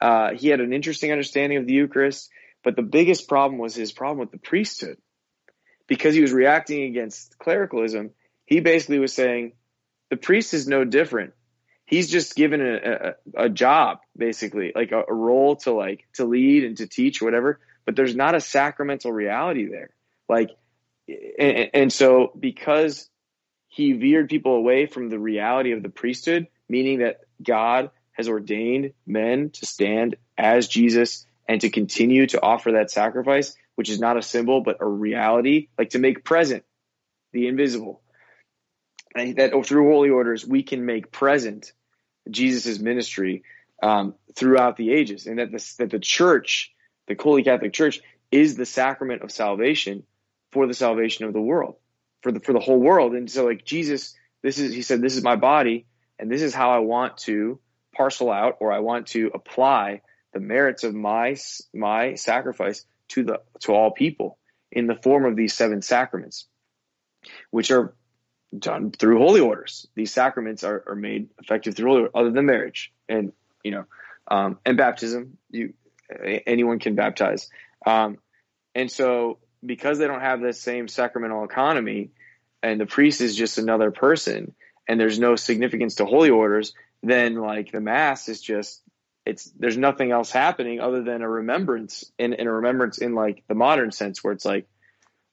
uh, 0.00 0.30
he 0.34 0.48
had 0.48 0.60
an 0.60 0.72
interesting 0.72 1.12
understanding 1.12 1.58
of 1.58 1.66
the 1.66 1.74
Eucharist, 1.74 2.30
but 2.64 2.74
the 2.74 2.82
biggest 2.82 3.28
problem 3.28 3.58
was 3.58 3.74
his 3.74 3.92
problem 3.92 4.18
with 4.18 4.30
the 4.30 4.38
priesthood. 4.38 4.96
Because 5.90 6.14
he 6.14 6.20
was 6.20 6.32
reacting 6.32 6.84
against 6.84 7.36
clericalism, 7.38 8.12
he 8.46 8.60
basically 8.60 9.00
was 9.00 9.12
saying 9.12 9.54
the 10.08 10.16
priest 10.16 10.54
is 10.54 10.68
no 10.68 10.84
different. 10.84 11.34
He's 11.84 12.08
just 12.08 12.36
given 12.36 12.60
a, 12.60 12.76
a, 13.36 13.44
a 13.46 13.48
job, 13.48 13.98
basically, 14.16 14.70
like 14.72 14.92
a, 14.92 15.02
a 15.08 15.12
role 15.12 15.56
to 15.56 15.72
like 15.72 16.06
to 16.14 16.24
lead 16.24 16.62
and 16.62 16.76
to 16.76 16.86
teach 16.86 17.20
whatever. 17.20 17.58
But 17.84 17.96
there's 17.96 18.14
not 18.14 18.36
a 18.36 18.40
sacramental 18.40 19.10
reality 19.10 19.66
there. 19.66 19.90
Like, 20.28 20.50
and, 21.08 21.70
and 21.74 21.92
so 21.92 22.32
because 22.38 23.10
he 23.66 23.92
veered 23.94 24.28
people 24.28 24.54
away 24.54 24.86
from 24.86 25.08
the 25.08 25.18
reality 25.18 25.72
of 25.72 25.82
the 25.82 25.88
priesthood, 25.88 26.46
meaning 26.68 27.00
that 27.00 27.22
God 27.42 27.90
has 28.12 28.28
ordained 28.28 28.92
men 29.08 29.50
to 29.50 29.66
stand 29.66 30.14
as 30.38 30.68
Jesus 30.68 31.26
and 31.48 31.60
to 31.62 31.68
continue 31.68 32.28
to 32.28 32.40
offer 32.40 32.72
that 32.72 32.92
sacrifice, 32.92 33.56
which 33.80 33.88
is 33.88 33.98
not 33.98 34.18
a 34.18 34.22
symbol, 34.22 34.60
but 34.60 34.76
a 34.80 34.86
reality, 34.86 35.68
like 35.78 35.88
to 35.88 35.98
make 35.98 36.22
present 36.22 36.64
the 37.32 37.48
invisible. 37.48 38.02
And 39.14 39.36
that 39.36 39.52
through 39.64 39.90
holy 39.90 40.10
orders, 40.10 40.46
we 40.46 40.62
can 40.62 40.84
make 40.84 41.10
present 41.10 41.72
Jesus' 42.30 42.78
ministry 42.78 43.42
um, 43.82 44.16
throughout 44.36 44.76
the 44.76 44.92
ages, 44.92 45.26
and 45.26 45.38
that 45.38 45.50
the, 45.50 45.74
that 45.78 45.90
the 45.90 45.98
church, 45.98 46.74
the 47.08 47.16
Holy 47.18 47.42
Catholic 47.42 47.72
Church, 47.72 48.02
is 48.30 48.54
the 48.54 48.66
sacrament 48.66 49.22
of 49.22 49.32
salvation 49.32 50.02
for 50.52 50.66
the 50.66 50.74
salvation 50.74 51.24
of 51.24 51.32
the 51.32 51.40
world, 51.40 51.76
for 52.20 52.32
the 52.32 52.40
for 52.40 52.52
the 52.52 52.60
whole 52.60 52.80
world. 52.80 53.14
And 53.14 53.30
so, 53.30 53.46
like 53.46 53.64
Jesus, 53.64 54.14
this 54.42 54.58
is 54.58 54.74
he 54.74 54.82
said, 54.82 55.00
this 55.00 55.16
is 55.16 55.22
my 55.22 55.36
body, 55.36 55.86
and 56.18 56.30
this 56.30 56.42
is 56.42 56.52
how 56.52 56.72
I 56.72 56.80
want 56.80 57.16
to 57.28 57.58
parcel 57.94 58.30
out 58.30 58.58
or 58.60 58.72
I 58.72 58.80
want 58.80 59.06
to 59.16 59.30
apply 59.32 60.02
the 60.34 60.40
merits 60.40 60.84
of 60.84 60.94
my 60.94 61.34
my 61.72 62.16
sacrifice 62.16 62.84
to 63.10 63.24
the 63.24 63.40
to 63.60 63.72
all 63.72 63.90
people 63.90 64.38
in 64.72 64.86
the 64.86 64.94
form 64.94 65.24
of 65.24 65.36
these 65.36 65.54
seven 65.54 65.82
sacraments, 65.82 66.46
which 67.50 67.70
are 67.70 67.94
done 68.56 68.90
through 68.90 69.18
holy 69.18 69.40
orders. 69.40 69.86
These 69.94 70.12
sacraments 70.12 70.64
are, 70.64 70.82
are 70.86 70.96
made 70.96 71.28
effective 71.40 71.74
through 71.76 71.90
holy, 71.90 72.08
other 72.14 72.30
than 72.30 72.46
marriage 72.46 72.92
and 73.08 73.32
you 73.62 73.72
know 73.72 73.84
um, 74.28 74.58
and 74.64 74.76
baptism. 74.76 75.38
You 75.50 75.74
anyone 76.46 76.78
can 76.78 76.94
baptize, 76.94 77.48
um, 77.86 78.18
and 78.74 78.90
so 78.90 79.38
because 79.64 79.98
they 79.98 80.06
don't 80.06 80.20
have 80.20 80.40
the 80.40 80.52
same 80.52 80.88
sacramental 80.88 81.44
economy, 81.44 82.10
and 82.62 82.80
the 82.80 82.86
priest 82.86 83.20
is 83.20 83.36
just 83.36 83.58
another 83.58 83.90
person, 83.90 84.54
and 84.88 84.98
there's 84.98 85.18
no 85.18 85.36
significance 85.36 85.96
to 85.96 86.06
holy 86.06 86.30
orders, 86.30 86.72
then 87.02 87.36
like 87.36 87.70
the 87.70 87.80
mass 87.80 88.28
is 88.28 88.40
just 88.40 88.82
it's 89.30 89.44
there's 89.58 89.76
nothing 89.76 90.10
else 90.10 90.30
happening 90.30 90.80
other 90.80 91.02
than 91.02 91.22
a 91.22 91.28
remembrance 91.28 92.10
in, 92.18 92.32
in 92.32 92.46
a 92.46 92.52
remembrance 92.52 92.98
in 92.98 93.14
like 93.14 93.44
the 93.48 93.54
modern 93.54 93.92
sense 93.92 94.22
where 94.22 94.32
it's 94.32 94.44
like 94.44 94.66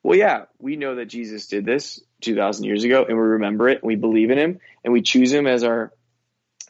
well 0.04 0.18
yeah 0.18 0.45
we 0.60 0.76
know 0.76 0.95
that 0.95 1.08
jesus 1.08 1.48
did 1.48 1.66
this 1.66 2.00
2000 2.22 2.64
years 2.64 2.84
ago 2.84 3.06
and 3.08 3.18
we 3.18 3.24
remember 3.24 3.68
it 3.68 3.82
and 3.82 3.88
we 3.88 3.95
believe 3.95 4.30
in 4.30 4.38
him 4.38 4.60
and 4.84 4.93
we 4.93 5.02
choose 5.02 5.32
him 5.32 5.48
as 5.48 5.64
our 5.64 5.91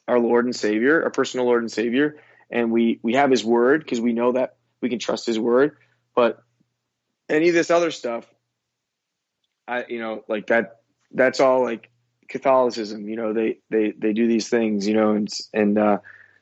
our 0.07 0.19
lord 0.19 0.45
and 0.45 0.55
savior 0.55 1.03
our 1.03 1.11
personal 1.11 1.45
lord 1.45 1.61
and 1.61 1.71
savior 1.71 2.17
and 2.49 2.71
we 2.71 2.99
we 3.03 3.13
have 3.13 3.29
his 3.29 3.43
word 3.43 3.83
because 3.83 3.99
we 3.99 4.13
know 4.13 4.31
that 4.31 4.55
we 4.81 4.89
can 4.89 4.99
trust 4.99 5.25
his 5.25 5.37
word 5.37 5.75
but 6.15 6.41
any 7.29 7.49
of 7.49 7.53
this 7.53 7.69
other 7.69 7.91
stuff 7.91 8.25
i 9.67 9.85
you 9.89 9.99
know 9.99 10.23
like 10.29 10.47
that 10.47 10.77
that's 11.11 11.39
all 11.39 11.63
like 11.63 11.91
Catholicism. 12.27 13.07
You 13.07 13.15
know, 13.15 13.33
they 13.33 13.59
they 13.69 13.93
they 13.97 14.13
do 14.13 14.27
these 14.27 14.49
things. 14.49 14.87
You 14.87 14.93
know, 14.93 15.13
and 15.13 15.29
and 15.53 15.77
uh, 15.77 15.97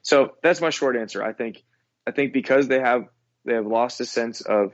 so 0.05 0.35
that's 0.43 0.61
my 0.61 0.69
short 0.69 0.95
answer. 0.95 1.23
I 1.23 1.33
think 1.33 1.63
I 2.05 2.11
think 2.11 2.31
because 2.31 2.67
they 2.67 2.79
have 2.79 3.05
they 3.43 3.55
have 3.55 3.65
lost 3.65 3.99
a 4.01 4.05
sense 4.05 4.41
of 4.41 4.73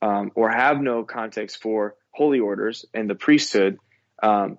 um, 0.00 0.30
or 0.36 0.48
have 0.48 0.80
no 0.80 1.02
context 1.02 1.60
for 1.60 1.96
holy 2.12 2.38
orders 2.38 2.86
and 2.94 3.10
the 3.10 3.16
priesthood, 3.16 3.78
um, 4.22 4.58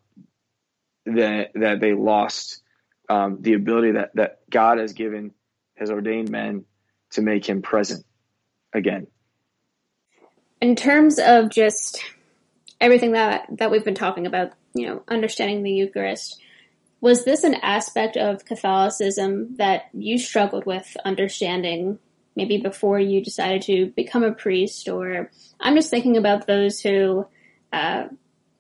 that 1.06 1.52
that 1.56 1.80
they 1.80 1.94
lost 1.94 2.62
um, 3.10 3.38
the 3.40 3.54
ability 3.54 3.94
that 3.94 4.12
that 4.16 4.40
God 4.50 4.78
has 4.78 4.92
given 4.92 5.32
has 5.76 5.90
ordained 5.90 6.30
men 6.30 6.66
to 7.12 7.22
make 7.22 7.48
Him 7.48 7.62
present 7.62 8.06
again. 8.74 9.08
In 10.60 10.76
terms 10.76 11.18
of 11.18 11.50
just 11.50 12.04
everything 12.82 13.14
that 13.14 13.46
that 13.52 13.72
we've 13.72 13.86
been 13.86 13.96
talking 13.96 14.28
about 14.28 14.52
you 14.74 14.88
know, 14.88 15.04
understanding 15.08 15.64
the 15.64 15.72
Eucharist. 15.72 16.40
Was 17.02 17.24
this 17.24 17.44
an 17.44 17.56
aspect 17.56 18.18
of 18.18 18.46
Catholicism 18.46 19.56
that 19.56 19.90
you 19.94 20.18
struggled 20.18 20.66
with 20.66 20.98
understanding 21.06 22.00
maybe 22.36 22.58
before 22.58 23.00
you 23.00 23.24
decided 23.24 23.62
to 23.64 23.88
become 23.96 24.24
a 24.24 24.32
priest? 24.32 24.90
Or 24.90 25.32
I'm 25.60 25.76
just 25.76 25.90
thinking 25.90 26.18
about 26.18 26.48
those 26.48 26.82
who 26.82 27.26
uh, 27.72 28.08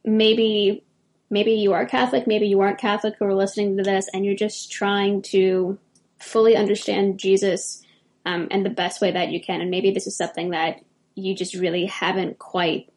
maybe 0.05 0.83
maybe 1.29 1.51
you 1.53 1.73
are 1.73 1.85
Catholic, 1.85 2.27
maybe 2.27 2.47
you 2.47 2.59
aren't 2.61 2.79
Catholic 2.79 3.15
who 3.19 3.25
are 3.25 3.35
listening 3.35 3.77
to 3.77 3.83
this, 3.83 4.09
and 4.13 4.25
you're 4.25 4.35
just 4.35 4.71
trying 4.71 5.21
to 5.21 5.77
fully 6.17 6.55
understand 6.55 7.19
Jesus 7.19 7.83
um, 8.25 8.47
and 8.51 8.65
the 8.65 8.69
best 8.69 9.01
way 9.01 9.11
that 9.11 9.29
you 9.29 9.41
can. 9.41 9.61
And 9.61 9.69
maybe 9.69 9.91
this 9.91 10.07
is 10.07 10.17
something 10.17 10.51
that 10.51 10.81
you 11.15 11.35
just 11.35 11.53
really 11.53 11.85
haven't 11.85 12.39
quite 12.39 12.91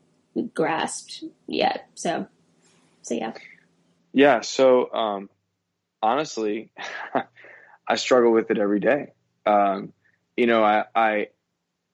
grasped 0.55 1.25
yet. 1.47 1.89
So 1.95 2.27
so 3.03 3.15
yeah. 3.15 3.33
Yeah. 4.13 4.41
So 4.41 4.93
um, 4.93 5.31
honestly, 6.03 6.71
I 7.89 7.97
struggle 7.97 8.33
with 8.33 8.51
it 8.51 8.59
every 8.59 8.81
day. 8.81 9.13
Um, 9.47 9.93
you 10.37 10.47
know, 10.47 10.63
I, 10.63 10.85
I 10.95 11.29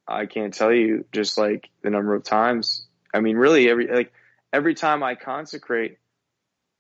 I 0.07 0.27
can't 0.27 0.55
tell 0.55 0.73
you 0.73 1.05
just 1.13 1.39
like 1.39 1.69
the 1.83 1.91
number 1.91 2.15
of 2.15 2.25
times. 2.25 2.87
I 3.13 3.21
mean, 3.21 3.37
really 3.37 3.69
every 3.69 3.89
like 3.89 4.13
every 4.53 4.75
time 4.75 5.03
I 5.03 5.15
consecrate, 5.15 5.99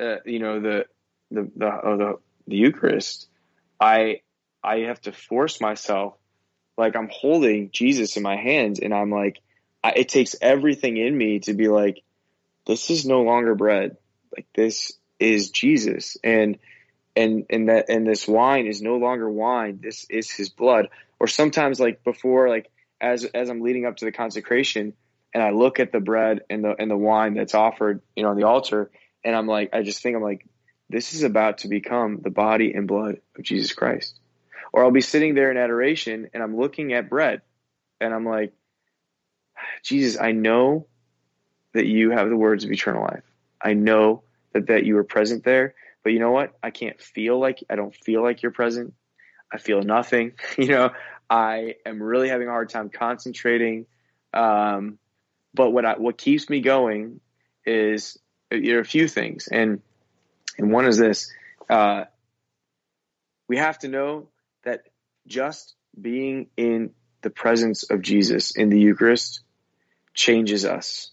uh, 0.00 0.16
you 0.24 0.38
know, 0.38 0.60
the 0.60 0.86
the 1.30 1.50
the, 1.56 1.80
oh, 1.84 1.96
the 1.96 2.14
the 2.46 2.56
Eucharist, 2.56 3.28
I 3.80 4.20
I 4.62 4.80
have 4.80 5.00
to 5.02 5.12
force 5.12 5.60
myself, 5.60 6.14
like 6.76 6.96
I'm 6.96 7.10
holding 7.10 7.70
Jesus 7.72 8.16
in 8.16 8.22
my 8.22 8.36
hands, 8.36 8.78
and 8.78 8.94
I'm 8.94 9.10
like, 9.10 9.38
I, 9.82 9.92
it 9.96 10.08
takes 10.08 10.36
everything 10.40 10.96
in 10.96 11.16
me 11.16 11.40
to 11.40 11.54
be 11.54 11.68
like, 11.68 12.02
this 12.66 12.90
is 12.90 13.06
no 13.06 13.22
longer 13.22 13.54
bread 13.54 13.96
like 14.36 14.46
this 14.54 14.92
is 15.18 15.50
Jesus 15.50 16.16
and 16.22 16.58
and 17.18 17.46
and 17.50 17.68
that 17.68 17.86
and 17.88 18.06
this 18.06 18.28
wine 18.28 18.66
is 18.66 18.80
no 18.80 18.96
longer 18.96 19.28
wine. 19.28 19.80
This 19.82 20.06
is 20.08 20.30
his 20.30 20.48
blood. 20.48 20.88
Or 21.18 21.26
sometimes 21.26 21.80
like 21.80 22.04
before 22.04 22.48
like 22.48 22.70
as 23.00 23.24
as 23.24 23.50
I'm 23.50 23.60
leading 23.60 23.86
up 23.86 23.96
to 23.96 24.04
the 24.04 24.12
consecration 24.12 24.94
and 25.34 25.42
I 25.42 25.50
look 25.50 25.80
at 25.80 25.90
the 25.90 26.00
bread 26.00 26.42
and 26.48 26.64
the 26.64 26.74
and 26.78 26.90
the 26.90 26.96
wine 26.96 27.34
that's 27.34 27.54
offered 27.54 28.02
you 28.14 28.22
know 28.22 28.30
on 28.30 28.36
the 28.36 28.46
altar 28.46 28.90
and 29.24 29.34
I'm 29.34 29.48
like 29.48 29.70
I 29.72 29.82
just 29.82 30.00
think 30.00 30.16
I'm 30.16 30.22
like 30.22 30.46
this 30.88 31.12
is 31.12 31.24
about 31.24 31.58
to 31.58 31.68
become 31.68 32.20
the 32.22 32.30
body 32.30 32.72
and 32.72 32.86
blood 32.86 33.20
of 33.36 33.42
Jesus 33.42 33.72
Christ. 33.72 34.18
Or 34.72 34.84
I'll 34.84 34.90
be 34.92 35.00
sitting 35.00 35.34
there 35.34 35.50
in 35.50 35.56
adoration 35.56 36.30
and 36.32 36.42
I'm 36.42 36.56
looking 36.56 36.92
at 36.92 37.10
bread 37.10 37.42
and 38.00 38.14
I'm 38.14 38.24
like 38.24 38.52
Jesus 39.82 40.20
I 40.20 40.30
know 40.30 40.86
that 41.74 41.86
you 41.86 42.12
have 42.12 42.28
the 42.28 42.36
words 42.36 42.64
of 42.64 42.70
eternal 42.70 43.02
life. 43.02 43.24
I 43.60 43.74
know 43.74 44.22
that, 44.52 44.68
that 44.68 44.84
you 44.84 44.94
were 44.94 45.04
present 45.04 45.42
there. 45.44 45.74
But 46.02 46.12
you 46.12 46.20
know 46.20 46.30
what? 46.30 46.56
I 46.62 46.70
can't 46.70 47.00
feel 47.00 47.38
like 47.38 47.64
I 47.68 47.76
don't 47.76 47.94
feel 47.94 48.22
like 48.22 48.42
you're 48.42 48.52
present. 48.52 48.94
I 49.52 49.58
feel 49.58 49.82
nothing. 49.82 50.32
You 50.58 50.68
know, 50.68 50.90
I 51.30 51.74
am 51.84 52.02
really 52.02 52.28
having 52.28 52.48
a 52.48 52.50
hard 52.50 52.68
time 52.70 52.88
concentrating. 52.90 53.86
Um, 54.32 54.98
but 55.54 55.70
what 55.70 55.84
I, 55.84 55.98
what 55.98 56.18
keeps 56.18 56.48
me 56.48 56.60
going 56.60 57.20
is 57.64 58.18
there 58.50 58.78
are 58.78 58.80
a 58.80 58.84
few 58.84 59.08
things, 59.08 59.48
and 59.48 59.80
and 60.56 60.72
one 60.72 60.86
is 60.86 60.96
this: 60.96 61.32
uh, 61.68 62.04
we 63.48 63.56
have 63.56 63.78
to 63.80 63.88
know 63.88 64.28
that 64.64 64.82
just 65.26 65.74
being 66.00 66.48
in 66.56 66.90
the 67.22 67.30
presence 67.30 67.90
of 67.90 68.02
Jesus 68.02 68.56
in 68.56 68.68
the 68.68 68.78
Eucharist 68.78 69.40
changes 70.14 70.64
us. 70.64 71.10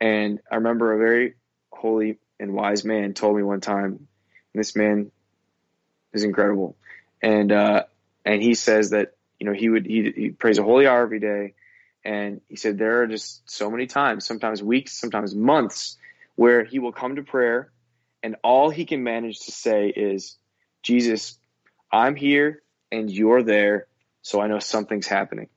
And 0.00 0.40
I 0.50 0.56
remember 0.56 0.94
a 0.94 0.98
very 0.98 1.34
holy 1.72 2.18
and 2.40 2.54
wise 2.54 2.84
man 2.84 3.14
told 3.14 3.36
me 3.36 3.42
one 3.42 3.60
time, 3.60 4.08
and 4.52 4.60
this 4.60 4.74
man 4.74 5.12
is 6.12 6.24
incredible. 6.24 6.76
And 7.22 7.52
uh, 7.52 7.84
and 8.24 8.42
he 8.42 8.54
says 8.54 8.90
that 8.90 9.14
you 9.38 9.46
know 9.46 9.52
he 9.52 9.68
would 9.68 9.86
he, 9.86 10.12
he 10.16 10.30
prays 10.30 10.58
a 10.58 10.62
holy 10.62 10.86
hour 10.86 11.02
every 11.02 11.20
day, 11.20 11.54
and 12.04 12.40
he 12.48 12.56
said 12.56 12.78
there 12.78 13.02
are 13.02 13.06
just 13.06 13.48
so 13.48 13.70
many 13.70 13.86
times, 13.86 14.26
sometimes 14.26 14.62
weeks, 14.62 14.92
sometimes 14.92 15.34
months, 15.34 15.98
where 16.34 16.64
he 16.64 16.78
will 16.78 16.92
come 16.92 17.16
to 17.16 17.22
prayer, 17.22 17.70
and 18.22 18.36
all 18.42 18.70
he 18.70 18.86
can 18.86 19.04
manage 19.04 19.40
to 19.40 19.52
say 19.52 19.88
is, 19.88 20.36
Jesus, 20.82 21.38
I'm 21.92 22.16
here 22.16 22.62
and 22.90 23.10
you're 23.10 23.42
there, 23.42 23.86
so 24.22 24.40
I 24.40 24.48
know 24.48 24.58
something's 24.58 25.06
happening. 25.06 25.48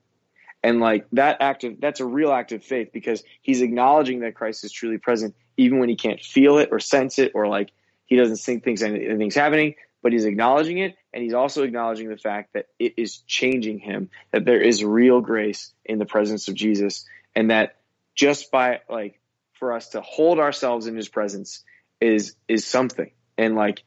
And 0.64 0.80
like 0.80 1.06
that 1.12 1.42
act 1.42 1.62
of 1.64 1.78
that's 1.78 2.00
a 2.00 2.06
real 2.06 2.32
act 2.32 2.52
of 2.52 2.64
faith 2.64 2.88
because 2.90 3.22
he's 3.42 3.60
acknowledging 3.60 4.20
that 4.20 4.34
Christ 4.34 4.64
is 4.64 4.72
truly 4.72 4.96
present, 4.96 5.34
even 5.58 5.78
when 5.78 5.90
he 5.90 5.94
can't 5.94 6.20
feel 6.20 6.56
it 6.56 6.70
or 6.72 6.80
sense 6.80 7.18
it, 7.18 7.32
or 7.34 7.46
like 7.46 7.70
he 8.06 8.16
doesn't 8.16 8.38
think 8.38 8.64
things 8.64 8.82
anything's 8.82 9.34
happening, 9.34 9.74
but 10.02 10.12
he's 10.12 10.24
acknowledging 10.24 10.78
it 10.78 10.96
and 11.12 11.22
he's 11.22 11.34
also 11.34 11.64
acknowledging 11.64 12.08
the 12.08 12.16
fact 12.16 12.54
that 12.54 12.68
it 12.78 12.94
is 12.96 13.18
changing 13.26 13.78
him, 13.78 14.08
that 14.32 14.46
there 14.46 14.58
is 14.58 14.82
real 14.82 15.20
grace 15.20 15.70
in 15.84 15.98
the 15.98 16.06
presence 16.06 16.48
of 16.48 16.54
Jesus, 16.54 17.04
and 17.36 17.50
that 17.50 17.76
just 18.14 18.50
by 18.50 18.80
like 18.88 19.20
for 19.52 19.74
us 19.74 19.90
to 19.90 20.00
hold 20.00 20.38
ourselves 20.38 20.86
in 20.86 20.96
his 20.96 21.10
presence 21.10 21.62
is 22.00 22.36
is 22.48 22.66
something. 22.66 23.10
And 23.36 23.54
like, 23.54 23.82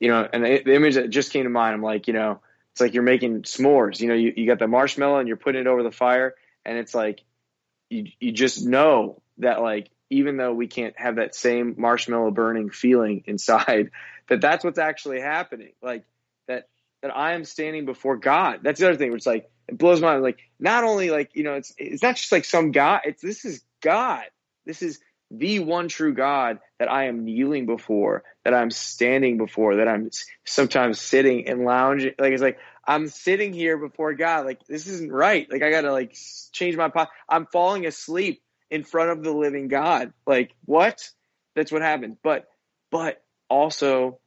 you 0.00 0.08
know, 0.08 0.26
and 0.32 0.42
the, 0.42 0.62
the 0.64 0.74
image 0.74 0.94
that 0.94 1.10
just 1.10 1.34
came 1.34 1.44
to 1.44 1.50
mind, 1.50 1.74
I'm 1.74 1.82
like, 1.82 2.08
you 2.08 2.14
know, 2.14 2.40
it's 2.74 2.80
like 2.80 2.92
you're 2.92 3.04
making 3.04 3.42
s'mores. 3.42 4.00
You 4.00 4.08
know, 4.08 4.14
you, 4.14 4.32
you 4.36 4.48
got 4.48 4.58
the 4.58 4.66
marshmallow 4.66 5.20
and 5.20 5.28
you're 5.28 5.36
putting 5.36 5.60
it 5.60 5.68
over 5.68 5.84
the 5.84 5.92
fire, 5.92 6.34
and 6.64 6.76
it's 6.76 6.92
like 6.92 7.22
you 7.88 8.06
you 8.18 8.32
just 8.32 8.66
know 8.66 9.22
that 9.38 9.62
like 9.62 9.90
even 10.10 10.36
though 10.36 10.52
we 10.52 10.66
can't 10.66 10.98
have 10.98 11.16
that 11.16 11.36
same 11.36 11.76
marshmallow 11.78 12.32
burning 12.32 12.70
feeling 12.70 13.22
inside, 13.26 13.92
that 14.28 14.40
that's 14.40 14.64
what's 14.64 14.80
actually 14.80 15.20
happening. 15.20 15.70
Like 15.80 16.04
that 16.48 16.68
that 17.02 17.16
I 17.16 17.34
am 17.34 17.44
standing 17.44 17.84
before 17.86 18.16
God. 18.16 18.58
That's 18.64 18.80
the 18.80 18.88
other 18.88 18.98
thing. 18.98 19.14
Is 19.14 19.24
like 19.24 19.48
it 19.68 19.78
blows 19.78 20.00
my 20.00 20.14
mind. 20.14 20.24
Like 20.24 20.40
not 20.58 20.82
only 20.82 21.10
like 21.10 21.30
you 21.34 21.44
know 21.44 21.54
it's 21.54 21.72
it's 21.78 22.02
not 22.02 22.16
just 22.16 22.32
like 22.32 22.44
some 22.44 22.72
God. 22.72 23.02
It's 23.04 23.22
this 23.22 23.44
is 23.44 23.62
God. 23.82 24.24
This 24.66 24.82
is 24.82 24.98
the 25.38 25.60
one 25.60 25.88
true 25.88 26.14
God 26.14 26.58
that 26.78 26.90
I 26.90 27.04
am 27.04 27.24
kneeling 27.24 27.66
before, 27.66 28.24
that 28.44 28.54
I'm 28.54 28.70
standing 28.70 29.38
before, 29.38 29.76
that 29.76 29.88
I'm 29.88 30.10
sometimes 30.44 31.00
sitting 31.00 31.48
and 31.48 31.64
lounging. 31.64 32.14
Like 32.18 32.32
it's 32.32 32.42
like 32.42 32.58
I'm 32.86 33.08
sitting 33.08 33.52
here 33.52 33.78
before 33.78 34.14
God. 34.14 34.46
Like 34.46 34.66
this 34.66 34.86
isn't 34.86 35.12
right. 35.12 35.50
Like 35.50 35.62
I 35.62 35.70
gotta 35.70 35.92
like 35.92 36.16
change 36.52 36.76
my 36.76 36.88
pot. 36.88 37.10
I'm 37.28 37.46
falling 37.46 37.86
asleep 37.86 38.42
in 38.70 38.84
front 38.84 39.10
of 39.10 39.22
the 39.22 39.32
living 39.32 39.68
God. 39.68 40.12
Like 40.26 40.54
what? 40.64 41.08
That's 41.54 41.72
what 41.72 41.82
happened. 41.82 42.18
But 42.22 42.46
but 42.90 43.22
also 43.48 44.18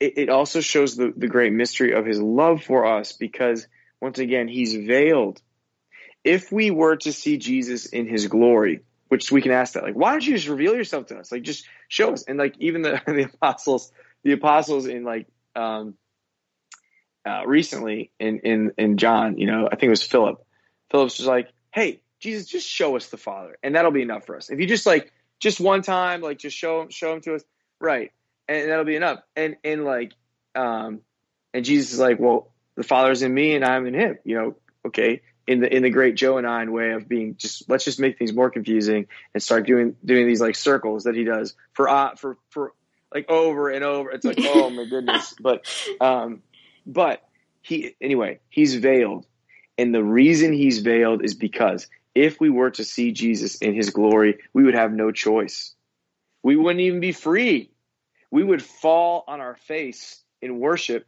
it, 0.00 0.14
it 0.16 0.28
also 0.28 0.60
shows 0.60 0.96
the, 0.96 1.12
the 1.16 1.28
great 1.28 1.52
mystery 1.52 1.92
of 1.92 2.06
his 2.06 2.20
love 2.20 2.62
for 2.62 2.86
us 2.86 3.12
because 3.12 3.66
once 4.00 4.18
again 4.18 4.48
he's 4.48 4.74
veiled. 4.74 5.40
If 6.24 6.52
we 6.52 6.70
were 6.70 6.96
to 6.96 7.12
see 7.12 7.38
Jesus 7.38 7.86
in 7.86 8.06
his 8.06 8.26
glory, 8.26 8.80
which 9.08 9.32
we 9.32 9.42
can 9.42 9.52
ask 9.52 9.74
that. 9.74 9.82
Like 9.82 9.94
why 9.94 10.12
don't 10.12 10.26
you 10.26 10.34
just 10.34 10.48
reveal 10.48 10.74
yourself 10.74 11.06
to 11.06 11.18
us? 11.18 11.32
Like 11.32 11.42
just 11.42 11.66
show 11.88 12.12
us. 12.12 12.24
And 12.24 12.38
like 12.38 12.54
even 12.58 12.82
the 12.82 13.00
the 13.06 13.30
apostles 13.32 13.92
the 14.24 14.32
apostles 14.32 14.86
in 14.86 15.04
like 15.04 15.26
um 15.54 15.94
uh, 17.26 17.46
recently 17.46 18.10
in 18.18 18.40
in 18.40 18.72
in 18.78 18.96
John 18.96 19.38
you 19.38 19.46
know 19.46 19.66
I 19.66 19.70
think 19.70 19.84
it 19.84 19.90
was 19.90 20.02
Philip. 20.02 20.44
Philip's 20.90 21.16
just 21.16 21.28
like 21.28 21.50
hey 21.72 22.00
Jesus 22.20 22.46
just 22.46 22.68
show 22.68 22.96
us 22.96 23.08
the 23.08 23.16
Father. 23.16 23.56
And 23.62 23.74
that'll 23.74 23.92
be 23.92 24.02
enough 24.02 24.26
for 24.26 24.36
us. 24.36 24.50
If 24.50 24.58
you 24.60 24.66
just 24.66 24.86
like 24.86 25.12
just 25.40 25.60
one 25.60 25.82
time 25.82 26.20
like 26.20 26.38
just 26.38 26.56
show 26.56 26.82
him 26.82 26.90
show 26.90 27.12
him 27.12 27.20
to 27.22 27.34
us 27.34 27.44
right 27.80 28.12
and 28.48 28.70
that'll 28.70 28.84
be 28.84 28.96
enough. 28.96 29.20
And 29.36 29.56
and 29.64 29.84
like 29.84 30.12
um 30.54 31.00
and 31.54 31.64
Jesus 31.64 31.92
is 31.92 31.98
like 31.98 32.18
well 32.18 32.52
the 32.76 32.84
Father's 32.84 33.22
in 33.22 33.32
me 33.32 33.54
and 33.54 33.64
I'm 33.64 33.86
in 33.86 33.94
him 33.94 34.18
you 34.24 34.36
know 34.36 34.56
okay 34.86 35.22
in 35.48 35.60
the 35.60 35.74
in 35.74 35.82
the 35.82 35.88
great 35.88 36.14
Johannine 36.14 36.72
way 36.72 36.92
of 36.92 37.08
being 37.08 37.34
just 37.36 37.68
let's 37.70 37.82
just 37.82 37.98
make 37.98 38.18
things 38.18 38.34
more 38.34 38.50
confusing 38.50 39.06
and 39.32 39.42
start 39.42 39.66
doing 39.66 39.96
doing 40.04 40.26
these 40.26 40.42
like 40.42 40.54
circles 40.54 41.04
that 41.04 41.14
he 41.14 41.24
does 41.24 41.54
for 41.72 41.88
uh, 41.88 42.14
for 42.16 42.36
for 42.50 42.74
like 43.12 43.30
over 43.30 43.70
and 43.70 43.82
over. 43.82 44.10
It's 44.10 44.26
like 44.26 44.38
oh 44.40 44.68
my 44.68 44.84
goodness, 44.84 45.34
but 45.40 45.66
um, 46.02 46.42
but 46.86 47.26
he 47.62 47.96
anyway 47.98 48.40
he's 48.50 48.74
veiled, 48.74 49.26
and 49.78 49.94
the 49.94 50.04
reason 50.04 50.52
he's 50.52 50.80
veiled 50.80 51.24
is 51.24 51.32
because 51.32 51.88
if 52.14 52.38
we 52.38 52.50
were 52.50 52.70
to 52.72 52.84
see 52.84 53.12
Jesus 53.12 53.56
in 53.56 53.74
his 53.74 53.88
glory, 53.88 54.40
we 54.52 54.64
would 54.64 54.74
have 54.74 54.92
no 54.92 55.12
choice. 55.12 55.74
We 56.42 56.56
wouldn't 56.56 56.80
even 56.80 57.00
be 57.00 57.12
free. 57.12 57.70
We 58.30 58.44
would 58.44 58.62
fall 58.62 59.24
on 59.26 59.40
our 59.40 59.56
face 59.56 60.22
in 60.42 60.58
worship 60.58 61.06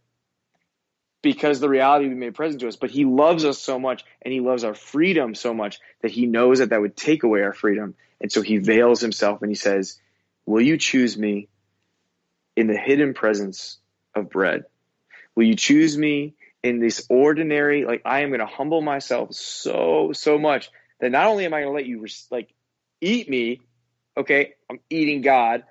because 1.23 1.61
the 1.61 1.69
reality 1.69 2.07
would 2.07 2.15
be 2.15 2.21
made 2.21 2.35
present 2.35 2.61
to 2.61 2.69
us. 2.69 2.77
But 2.77 2.91
he 2.91 3.05
loves 3.05 3.45
us 3.45 3.59
so 3.59 3.79
much 3.79 4.05
and 4.23 4.33
he 4.33 4.41
loves 4.41 4.65
our 4.65 4.75
freedom 4.75 5.35
so 5.35 5.53
much 5.53 5.81
that 6.03 6.11
he 6.11 6.27
knows 6.27 6.61
that 6.61 6.71
that 6.71 6.81
would 6.81 6.97
take 6.97 7.23
away 7.23 7.43
our 7.43 7.53
freedom. 7.53 7.95
And 8.21 8.31
so 8.31 8.43
he 8.43 8.59
veils 8.59 9.01
himself 9.01 9.43
and 9.43 9.51
he 9.51 9.57
says, 9.57 9.99
Will 10.47 10.63
you 10.63 10.79
choose 10.79 11.17
me 11.17 11.49
in 12.57 12.67
the 12.67 12.77
hidden 12.77 13.15
presence 13.15 13.79
of 14.15 14.31
bread? 14.31 14.65
Will 15.35 15.45
you 15.45 15.57
choose 15.57 15.97
me 15.97 16.35
in 16.63 16.81
this 16.81 17.07
ordinary, 17.09 17.85
like 17.85 18.03
I 18.05 18.21
am 18.21 18.31
going 18.31 18.41
to 18.41 18.47
humble 18.47 18.83
myself 18.83 19.35
so, 19.35 20.11
so 20.13 20.39
much 20.39 20.71
that 21.01 21.11
not 21.11 21.27
only 21.27 21.47
am 21.47 21.55
I 21.55 21.63
going 21.63 21.71
to 21.71 21.75
let 21.75 21.87
you 21.87 22.07
like 22.31 22.53
eat 23.01 23.29
me, 23.29 23.61
okay, 24.17 24.55
I'm 24.69 24.81
eating 24.91 25.23
God, 25.23 25.65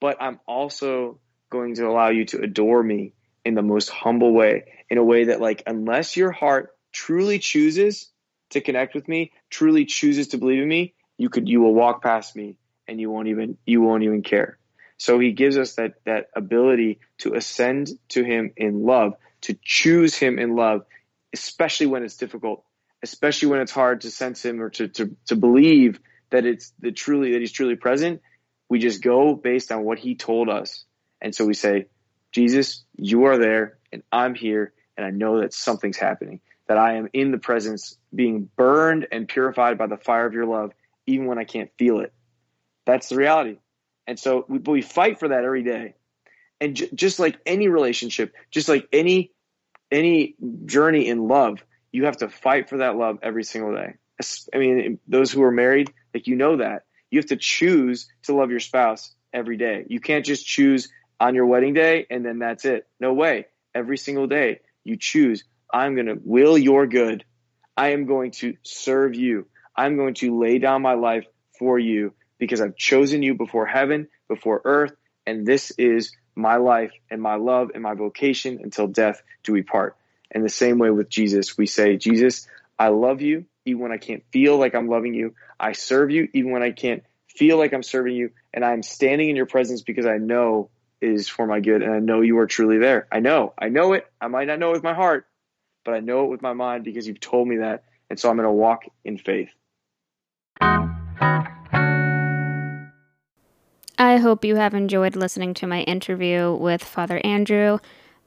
but 0.00 0.18
I'm 0.20 0.40
also 0.46 1.18
going 1.50 1.76
to 1.76 1.86
allow 1.86 2.08
you 2.08 2.26
to 2.26 2.42
adore 2.42 2.82
me 2.82 3.14
in 3.44 3.54
the 3.54 3.62
most 3.62 3.90
humble 3.90 4.32
way, 4.32 4.64
in 4.88 4.98
a 4.98 5.04
way 5.04 5.24
that, 5.24 5.40
like, 5.40 5.62
unless 5.66 6.16
your 6.16 6.32
heart 6.32 6.70
truly 6.92 7.38
chooses 7.38 8.10
to 8.50 8.60
connect 8.60 8.94
with 8.94 9.06
me, 9.08 9.32
truly 9.50 9.84
chooses 9.84 10.28
to 10.28 10.38
believe 10.38 10.62
in 10.62 10.68
me, 10.68 10.94
you 11.18 11.28
could, 11.28 11.48
you 11.48 11.60
will 11.60 11.74
walk 11.74 12.02
past 12.02 12.34
me 12.34 12.56
and 12.86 13.00
you 13.00 13.10
won't 13.10 13.28
even, 13.28 13.58
you 13.66 13.82
won't 13.82 14.02
even 14.02 14.22
care. 14.22 14.58
So 14.96 15.18
he 15.18 15.32
gives 15.32 15.58
us 15.58 15.74
that, 15.74 15.94
that 16.04 16.28
ability 16.34 17.00
to 17.18 17.34
ascend 17.34 17.90
to 18.10 18.22
him 18.22 18.52
in 18.56 18.84
love, 18.84 19.14
to 19.42 19.56
choose 19.62 20.14
him 20.14 20.38
in 20.38 20.54
love, 20.54 20.84
especially 21.32 21.86
when 21.86 22.04
it's 22.04 22.16
difficult, 22.16 22.64
especially 23.02 23.48
when 23.48 23.60
it's 23.60 23.72
hard 23.72 24.02
to 24.02 24.10
sense 24.10 24.44
him 24.44 24.60
or 24.62 24.70
to, 24.70 24.88
to, 24.88 25.16
to 25.26 25.36
believe 25.36 26.00
that 26.30 26.46
it's 26.46 26.72
the 26.78 26.92
truly, 26.92 27.32
that 27.32 27.40
he's 27.40 27.52
truly 27.52 27.76
present. 27.76 28.22
We 28.68 28.78
just 28.78 29.02
go 29.02 29.34
based 29.34 29.72
on 29.72 29.84
what 29.84 29.98
he 29.98 30.14
told 30.14 30.48
us. 30.48 30.84
And 31.20 31.34
so 31.34 31.44
we 31.44 31.54
say, 31.54 31.86
Jesus, 32.34 32.84
you 32.96 33.24
are 33.24 33.38
there 33.38 33.78
and 33.92 34.02
I'm 34.10 34.34
here 34.34 34.72
and 34.96 35.06
I 35.06 35.10
know 35.10 35.40
that 35.40 35.54
something's 35.54 35.96
happening, 35.96 36.40
that 36.66 36.78
I 36.78 36.94
am 36.94 37.08
in 37.12 37.30
the 37.30 37.38
presence 37.38 37.96
being 38.12 38.50
burned 38.56 39.06
and 39.12 39.28
purified 39.28 39.78
by 39.78 39.86
the 39.86 39.96
fire 39.96 40.26
of 40.26 40.34
your 40.34 40.44
love, 40.44 40.72
even 41.06 41.26
when 41.26 41.38
I 41.38 41.44
can't 41.44 41.70
feel 41.78 42.00
it. 42.00 42.12
That's 42.86 43.08
the 43.08 43.16
reality. 43.16 43.58
And 44.06 44.18
so 44.18 44.44
we, 44.48 44.58
we 44.58 44.82
fight 44.82 45.20
for 45.20 45.28
that 45.28 45.44
every 45.44 45.62
day. 45.62 45.94
And 46.60 46.74
j- 46.74 46.90
just 46.92 47.20
like 47.20 47.38
any 47.46 47.68
relationship, 47.68 48.34
just 48.50 48.68
like 48.68 48.88
any 48.92 49.30
any 49.92 50.34
journey 50.64 51.06
in 51.08 51.28
love, 51.28 51.64
you 51.92 52.06
have 52.06 52.16
to 52.16 52.28
fight 52.28 52.68
for 52.68 52.78
that 52.78 52.96
love 52.96 53.18
every 53.22 53.44
single 53.44 53.74
day. 53.74 53.94
I 54.52 54.58
mean, 54.58 54.98
those 55.06 55.30
who 55.30 55.42
are 55.44 55.52
married, 55.52 55.92
like 56.12 56.26
you 56.26 56.34
know 56.34 56.56
that. 56.56 56.82
You 57.10 57.18
have 57.20 57.26
to 57.26 57.36
choose 57.36 58.08
to 58.24 58.34
love 58.34 58.50
your 58.50 58.60
spouse 58.60 59.14
every 59.32 59.56
day. 59.56 59.84
You 59.88 60.00
can't 60.00 60.24
just 60.24 60.44
choose 60.44 60.88
on 61.20 61.34
your 61.34 61.46
wedding 61.46 61.74
day 61.74 62.06
and 62.10 62.24
then 62.24 62.38
that's 62.38 62.64
it. 62.64 62.86
No 63.00 63.12
way. 63.12 63.46
Every 63.74 63.98
single 63.98 64.26
day 64.26 64.60
you 64.84 64.96
choose, 64.98 65.44
I'm 65.72 65.94
going 65.94 66.06
to 66.06 66.18
will 66.22 66.56
your 66.56 66.86
good. 66.86 67.24
I 67.76 67.90
am 67.90 68.06
going 68.06 68.30
to 68.32 68.56
serve 68.62 69.14
you. 69.14 69.46
I'm 69.76 69.96
going 69.96 70.14
to 70.14 70.38
lay 70.38 70.58
down 70.58 70.82
my 70.82 70.94
life 70.94 71.26
for 71.58 71.78
you 71.78 72.14
because 72.38 72.60
I've 72.60 72.76
chosen 72.76 73.22
you 73.22 73.34
before 73.34 73.66
heaven, 73.66 74.08
before 74.28 74.60
earth, 74.64 74.92
and 75.26 75.46
this 75.46 75.70
is 75.72 76.12
my 76.36 76.56
life 76.56 76.92
and 77.10 77.20
my 77.20 77.36
love 77.36 77.70
and 77.74 77.82
my 77.82 77.94
vocation 77.94 78.60
until 78.62 78.86
death 78.86 79.22
do 79.42 79.52
we 79.52 79.62
part. 79.62 79.96
And 80.30 80.44
the 80.44 80.48
same 80.48 80.78
way 80.78 80.90
with 80.90 81.08
Jesus, 81.08 81.56
we 81.56 81.66
say, 81.66 81.96
Jesus, 81.96 82.46
I 82.78 82.88
love 82.88 83.22
you 83.22 83.46
even 83.64 83.80
when 83.82 83.92
I 83.92 83.98
can't 83.98 84.24
feel 84.32 84.58
like 84.58 84.74
I'm 84.74 84.88
loving 84.88 85.14
you. 85.14 85.34
I 85.58 85.72
serve 85.72 86.10
you 86.10 86.28
even 86.34 86.50
when 86.50 86.62
I 86.62 86.72
can't 86.72 87.04
feel 87.28 87.56
like 87.56 87.72
I'm 87.72 87.82
serving 87.82 88.14
you. 88.14 88.30
And 88.52 88.64
I'm 88.64 88.82
standing 88.82 89.30
in 89.30 89.36
your 89.36 89.46
presence 89.46 89.82
because 89.82 90.06
I 90.06 90.18
know 90.18 90.70
is 91.04 91.28
for 91.28 91.46
my 91.46 91.60
good, 91.60 91.82
and 91.82 91.92
I 91.92 91.98
know 91.98 92.20
you 92.20 92.38
are 92.38 92.46
truly 92.46 92.78
there. 92.78 93.06
I 93.12 93.20
know, 93.20 93.52
I 93.58 93.68
know 93.68 93.92
it. 93.92 94.06
I 94.20 94.28
might 94.28 94.46
not 94.46 94.58
know 94.58 94.70
it 94.70 94.74
with 94.74 94.82
my 94.82 94.94
heart, 94.94 95.26
but 95.84 95.94
I 95.94 96.00
know 96.00 96.24
it 96.24 96.30
with 96.30 96.42
my 96.42 96.52
mind 96.52 96.84
because 96.84 97.06
you've 97.06 97.20
told 97.20 97.46
me 97.46 97.58
that, 97.58 97.84
and 98.10 98.18
so 98.18 98.30
I'm 98.30 98.36
going 98.36 98.46
to 98.46 98.52
walk 98.52 98.84
in 99.04 99.18
faith. 99.18 99.50
I 103.96 104.16
hope 104.16 104.44
you 104.44 104.56
have 104.56 104.74
enjoyed 104.74 105.14
listening 105.14 105.54
to 105.54 105.66
my 105.66 105.82
interview 105.82 106.52
with 106.54 106.82
Father 106.82 107.20
Andrew, 107.22 107.78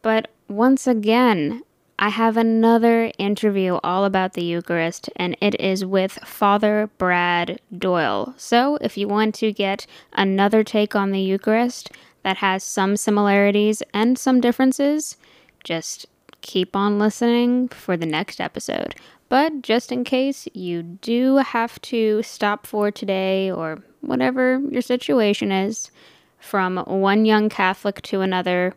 but 0.02 0.30
once 0.48 0.88
again, 0.88 1.64
I 1.99 2.10
have 2.10 2.38
another 2.38 3.12
interview 3.18 3.80
all 3.84 4.06
about 4.06 4.34
the 4.34 4.44
Eucharist, 4.44 5.10
and 5.16 5.36
it 5.41 5.60
is 5.60 5.84
with 5.84 6.14
Father 6.24 6.91
Brad 6.99 7.60
Doyle. 7.76 8.36
So, 8.38 8.78
if 8.82 8.98
you 8.98 9.08
want 9.08 9.34
to 9.36 9.52
get 9.52 9.88
another 10.14 10.64
take 10.64 10.95
on 10.95 11.10
the 11.10 11.20
Eucharist 11.20 11.90
that 12.28 12.38
has 12.38 12.62
some 12.62 12.98
similarities 12.98 13.82
and 13.94 14.20
some 14.20 14.41
differences, 14.41 15.16
just 15.64 16.06
keep 16.41 16.76
on 16.76 16.99
listening 16.99 17.70
for 17.70 17.95
the 17.95 18.06
next 18.06 18.41
episode. 18.41 18.95
But 19.30 19.62
just 19.62 19.91
in 19.91 20.04
case 20.04 20.45
you 20.54 20.84
do 20.84 21.38
have 21.38 21.82
to 21.84 22.22
stop 22.24 22.68
for 22.68 22.91
today 22.91 23.49
or 23.49 23.82
whatever 24.02 24.62
your 24.70 24.82
situation 24.82 25.54
is, 25.54 25.90
from 26.38 26.78
one 26.86 27.26
young 27.26 27.48
Catholic 27.48 28.02
to 28.04 28.20
another, 28.20 28.74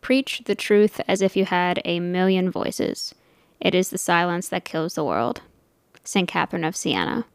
Preach 0.00 0.42
the 0.44 0.54
truth 0.54 1.00
as 1.08 1.20
if 1.20 1.36
you 1.36 1.44
had 1.44 1.82
a 1.84 2.00
million 2.00 2.50
voices. 2.50 3.14
It 3.60 3.74
is 3.74 3.90
the 3.90 3.98
silence 3.98 4.48
that 4.48 4.64
kills 4.64 4.94
the 4.94 5.04
world. 5.04 5.42
St. 6.04 6.28
Catherine 6.28 6.64
of 6.64 6.76
Siena. 6.76 7.26